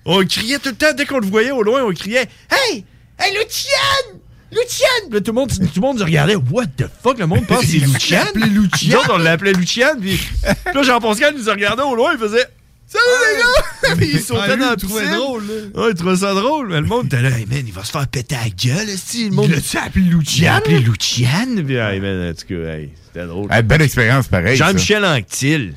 on 0.04 0.24
criait 0.26 0.58
tout 0.58 0.70
le 0.70 0.74
temps, 0.76 0.92
dès 0.96 1.06
qu'on 1.06 1.18
le 1.20 1.26
voyait 1.26 1.50
au 1.52 1.62
loin, 1.62 1.82
on 1.84 1.92
criait 1.92 2.28
Hey! 2.50 2.84
Hey, 3.18 3.32
Lucian! 3.32 4.18
Puis 4.54 5.12
là, 5.12 5.20
tout 5.20 5.32
le 5.32 5.32
monde, 5.32 5.50
tout 5.50 5.60
le 5.76 5.80
monde 5.80 5.98
se 5.98 6.04
regardait, 6.04 6.36
What 6.36 6.66
the 6.76 6.84
fuck? 7.02 7.18
Le 7.18 7.26
monde 7.26 7.46
pense 7.46 7.60
que 7.60 7.66
c'est 7.66 8.96
autres, 8.96 9.12
on 9.14 9.18
l'appelait 9.18 9.52
Lucian. 9.52 9.88
Puis 10.00 10.20
là, 10.74 10.82
Jean-Pascal 10.82 11.34
nous 11.36 11.50
regardait 11.50 11.82
au 11.82 11.94
loin, 11.94 12.12
il 12.12 12.18
faisait 12.18 12.46
Salut 12.86 13.04
les 13.32 13.42
gars! 13.42 13.94
Puis 13.96 14.10
il 14.14 14.20
sautait 14.20 14.40
Ah, 14.44 14.54
lui, 14.56 14.60
dans 14.62 14.66
la 14.70 14.72
il 14.74 14.86
piscine. 14.86 15.14
drôle, 15.16 15.42
là. 15.46 15.82
Ouais, 15.82 15.90
il 15.90 15.94
trouvait 15.96 16.16
ça 16.16 16.34
drôle. 16.34 16.68
Mais 16.68 16.80
le 16.80 16.86
monde 16.86 17.06
était 17.06 17.22
là, 17.22 17.30
hey 17.30 17.46
man, 17.46 17.62
il 17.66 17.72
va 17.72 17.82
se 17.82 17.90
faire 17.90 18.06
péter 18.06 18.36
la 18.36 18.50
gueule, 18.50 18.88
si 18.96 19.28
le 19.30 19.34
monde. 19.34 19.46
Il 19.48 19.52
l'a-tu 19.54 19.76
appelé 19.78 20.04
Il 20.06 20.12
a 20.12 20.16
Lucian? 20.18 20.54
appelé 20.54 20.78
Lucian. 20.80 21.64
Puis, 21.66 21.74
hey 21.76 22.00
man, 22.00 22.30
en 22.30 22.34
tout 22.34 22.46
cas, 22.46 22.70
hey, 22.76 22.90
c'était 23.06 23.26
drôle. 23.26 23.48
Belle 23.64 23.82
expérience, 23.82 24.28
pareil. 24.28 24.56
Jean-Michel 24.56 25.04
Anctil. 25.04 25.74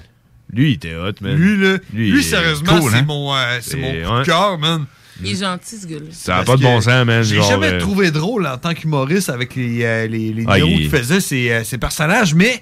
Lui, 0.53 0.71
il 0.71 0.73
était 0.75 0.95
hot, 0.95 1.13
man. 1.21 1.35
Lui, 1.35 1.57
là. 1.57 1.77
Lui, 1.93 2.09
il 2.19 2.23
sérieusement, 2.23 2.79
cool, 2.79 2.91
c'est 2.91 2.97
hein? 2.97 3.05
mon, 3.07 3.33
euh, 3.35 3.57
c'est 3.61 3.71
C'est- 3.71 3.77
mon 3.77 3.91
coup 3.91 4.13
ouais. 4.13 4.19
de 4.21 4.25
cœur, 4.25 4.57
man. 4.57 4.85
Il 5.23 5.31
est 5.31 5.39
gentil, 5.39 5.77
ce 5.81 5.87
gars-là. 5.87 6.05
Ça 6.11 6.35
n'a 6.37 6.43
pas 6.43 6.57
de 6.57 6.61
bon 6.61 6.79
sens, 6.81 7.05
man. 7.05 7.23
J'ai 7.23 7.41
jamais 7.41 7.73
euh, 7.73 7.79
trouvé 7.79 8.11
drôle 8.11 8.45
en 8.47 8.57
tant 8.57 8.73
qu'humoriste 8.73 9.29
avec 9.29 9.55
les, 9.55 9.83
euh, 9.83 10.07
les, 10.07 10.33
les 10.33 10.43
Ah, 10.47 10.57
numéros 10.57 10.69
il- 10.79 10.89
qu'il 10.89 10.89
faisait, 10.89 11.19
ses, 11.19 11.49
euh, 11.51 11.63
ses 11.63 11.77
personnages, 11.77 12.33
mais 12.35 12.61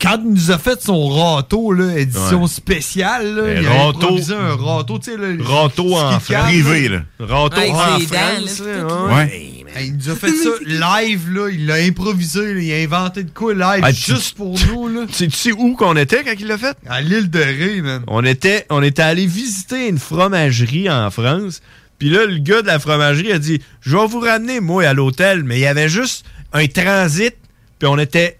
quand 0.00 0.18
il 0.24 0.32
nous 0.32 0.50
a 0.50 0.58
fait 0.58 0.82
son 0.82 1.08
râteau, 1.08 1.72
là, 1.72 1.96
édition 1.98 2.42
Ouais. 2.42 2.48
spéciale, 2.48 3.34
là, 3.34 3.60
il 3.60 3.66
a 3.66 3.70
râteau- 3.70 3.98
improvisé 4.06 4.34
un 4.34 4.56
râteau, 4.56 4.98
tu 4.98 5.10
sais, 5.12 5.16
là, 5.16 5.28
Râteau 5.42 5.94
en 5.96 6.18
France. 6.20 6.42
Privé, 6.44 6.88
là. 6.88 7.02
Râteau 7.20 7.60
en 7.60 7.98
ses 7.98 8.06
dents, 8.06 8.16
France. 8.16 8.62
là, 8.66 9.14
ouais. 9.16 9.55
Hey, 9.76 9.88
il 9.88 9.96
nous 9.96 10.08
a 10.10 10.14
fait 10.16 10.30
ça 10.30 10.50
live, 11.00 11.30
là, 11.32 11.48
il 11.50 11.66
l'a 11.66 11.74
improvisé, 11.74 12.54
là, 12.54 12.60
il 12.60 12.72
a 12.72 12.76
inventé 12.76 13.24
de 13.24 13.30
quoi 13.30 13.52
live 13.52 13.82
Ah, 13.82 13.92
tu- 13.92 14.14
juste 14.14 14.36
pour 14.36 14.56
nous, 14.68 14.88
là. 14.88 15.02
Tu 15.06 15.28
tu 15.28 15.36
sais 15.36 15.52
où 15.52 15.74
qu'on 15.74 15.96
était 15.96 16.24
quand 16.24 16.34
il 16.38 16.46
l'a 16.46 16.56
fait? 16.56 16.76
À 16.88 17.00
l'île 17.00 17.28
de 17.30 17.38
Ré, 17.40 17.82
man. 17.82 18.02
On 18.06 18.24
était, 18.24 18.64
on 18.70 18.82
était 18.82 19.02
allé 19.02 19.26
visiter 19.26 19.88
une 19.88 19.98
fromagerie 19.98 20.88
en 20.90 21.10
France. 21.10 21.60
Puis 21.98 22.10
là, 22.10 22.26
le 22.26 22.38
gars 22.38 22.62
de 22.62 22.66
la 22.66 22.78
fromagerie 22.78 23.32
a 23.32 23.38
dit 23.38 23.60
Je 23.80 23.96
vais 23.96 24.06
vous 24.06 24.20
ramener, 24.20 24.60
moi, 24.60 24.84
à 24.86 24.92
l'hôtel. 24.92 25.44
Mais 25.44 25.56
il 25.56 25.62
y 25.62 25.66
avait 25.66 25.88
juste 25.88 26.24
un 26.52 26.66
transit. 26.66 27.34
Puis 27.78 27.88
on 27.88 27.98
était. 27.98 28.38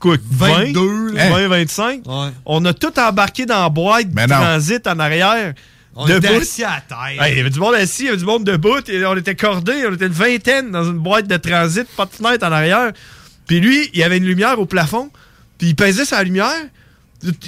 Quoi, 0.00 0.16
20, 0.30 0.64
22, 0.72 1.12
là. 1.12 1.28
20, 1.30 1.48
25. 1.48 2.02
Ouais. 2.06 2.28
On 2.46 2.64
a 2.64 2.72
tout 2.72 2.96
embarqué 3.00 3.46
dans 3.46 3.62
la 3.62 3.68
boîte 3.68 4.06
non. 4.14 4.26
transit 4.26 4.86
en 4.86 4.98
arrière. 4.98 5.54
On 6.00 6.06
debout. 6.06 6.18
était 6.18 6.36
assis 6.36 6.62
à 6.62 6.80
terre. 6.88 7.28
Il 7.28 7.36
y 7.36 7.40
avait 7.40 7.50
du 7.50 7.58
monde 7.58 7.74
assis, 7.74 8.02
il 8.02 8.06
y 8.06 8.08
avait 8.08 8.18
du 8.18 8.24
monde 8.24 8.44
debout, 8.44 8.88
et 8.88 9.04
on 9.04 9.16
était 9.16 9.34
cordés, 9.34 9.84
on 9.84 9.94
était 9.94 10.06
une 10.06 10.12
vingtaine 10.12 10.70
dans 10.70 10.84
une 10.84 10.98
boîte 10.98 11.26
de 11.26 11.36
transit, 11.36 11.88
pas 11.96 12.06
de 12.06 12.12
fenêtre 12.12 12.46
en 12.46 12.52
arrière. 12.52 12.92
Puis 13.48 13.58
lui, 13.58 13.90
il 13.92 13.98
y 13.98 14.04
avait 14.04 14.18
une 14.18 14.24
lumière 14.24 14.60
au 14.60 14.64
plafond, 14.64 15.10
puis 15.58 15.70
il 15.70 15.74
pesait 15.74 16.04
sa 16.04 16.22
lumière. 16.22 16.54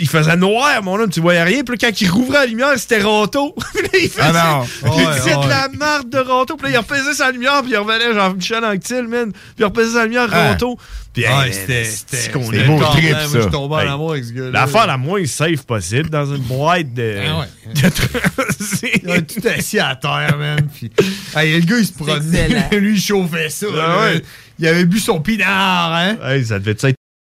Il 0.01 0.09
faisait 0.09 0.37
noir, 0.37 0.83
mon 0.83 0.99
homme, 0.99 1.11
tu 1.11 1.21
voyais 1.21 1.45
rien. 1.45 1.63
Puis 1.63 1.77
là, 1.81 1.89
quand 1.89 2.01
il 2.01 2.11
rouvrait 2.11 2.39
la 2.41 2.47
lumière, 2.47 2.73
c'était 2.77 3.01
Ronto. 3.03 3.55
Puis 3.73 3.83
là, 3.83 3.89
il 4.03 4.09
faisait, 4.09 4.23
Ah 4.35 4.65
non. 4.83 4.91
il 4.97 5.07
Ouais, 5.07 5.15
disait 5.15 5.37
ouais. 5.37 5.45
de 5.45 5.49
la 5.49 5.69
marde 5.69 6.11
de 6.11 6.19
Ronto. 6.19 6.57
Puis 6.57 6.73
là, 6.73 6.75
il 6.75 6.79
repaisait 6.79 7.15
sa 7.15 7.31
lumière, 7.31 7.63
puis 7.63 7.71
il 7.71 7.77
revenait 7.77 8.13
Jean-Michel 8.13 8.65
Anctil, 8.65 9.07
man. 9.07 9.31
Puis 9.31 9.41
il 9.61 9.65
repaisait 9.67 9.93
sa 9.93 10.05
lumière 10.07 10.27
Ah. 10.33 10.49
Ronto. 10.51 10.77
Puis 11.13 11.25
Ouais, 11.25 11.47
hey, 11.49 11.53
c'était- 11.53 11.85
c'était- 11.85 12.17
c'est 12.17 12.33
qu'on 12.33 12.51
c'est 12.51 12.57
est 12.59 12.65
beau 12.65 12.79
trip, 12.85 13.11
Moi, 13.11 13.19
je 13.23 13.29
ça. 13.29 13.43
suis 13.43 13.51
tombé 13.51 13.75
en 13.77 13.81
Hey, 13.81 13.89
amour 13.89 14.11
avec 14.13 14.25
ce 14.25 14.33
gars-là. 14.33 14.51
L'affaire 14.51 14.87
la 14.89 14.97
moins 14.97 15.25
safe 15.27 15.63
possible 15.65 16.11
dans 16.11 16.27
une 16.35 16.43
boîte 16.43 16.93
de, 16.95 17.17
Ah 17.29 17.39
ouais. 17.41 17.73
de. 17.75 19.01
Il 19.05 19.11
est 19.11 19.23
tout 19.23 19.49
assis 19.49 19.79
à 19.79 19.95
terre, 19.97 20.37
man. 20.39 20.69
Puis, 20.75 20.91
hey, 21.37 21.61
le 21.61 21.67
gars, 21.67 21.79
il 21.79 21.87
se 21.87 21.93
promenait. 21.93 22.49
Lui, 22.73 22.95
il 22.95 23.01
chauffait 23.01 23.49
ça. 23.51 23.67
Ah 23.81 24.01
ouais. 24.03 24.23
Il 24.59 24.67
avait 24.69 24.85
bu 24.85 24.99
son 24.99 25.21
pinard, 25.21 25.95
hein. 25.95 26.17
Hey, 26.25 26.45
ça 26.45 26.59
devait 26.59 26.73
être 26.73 26.95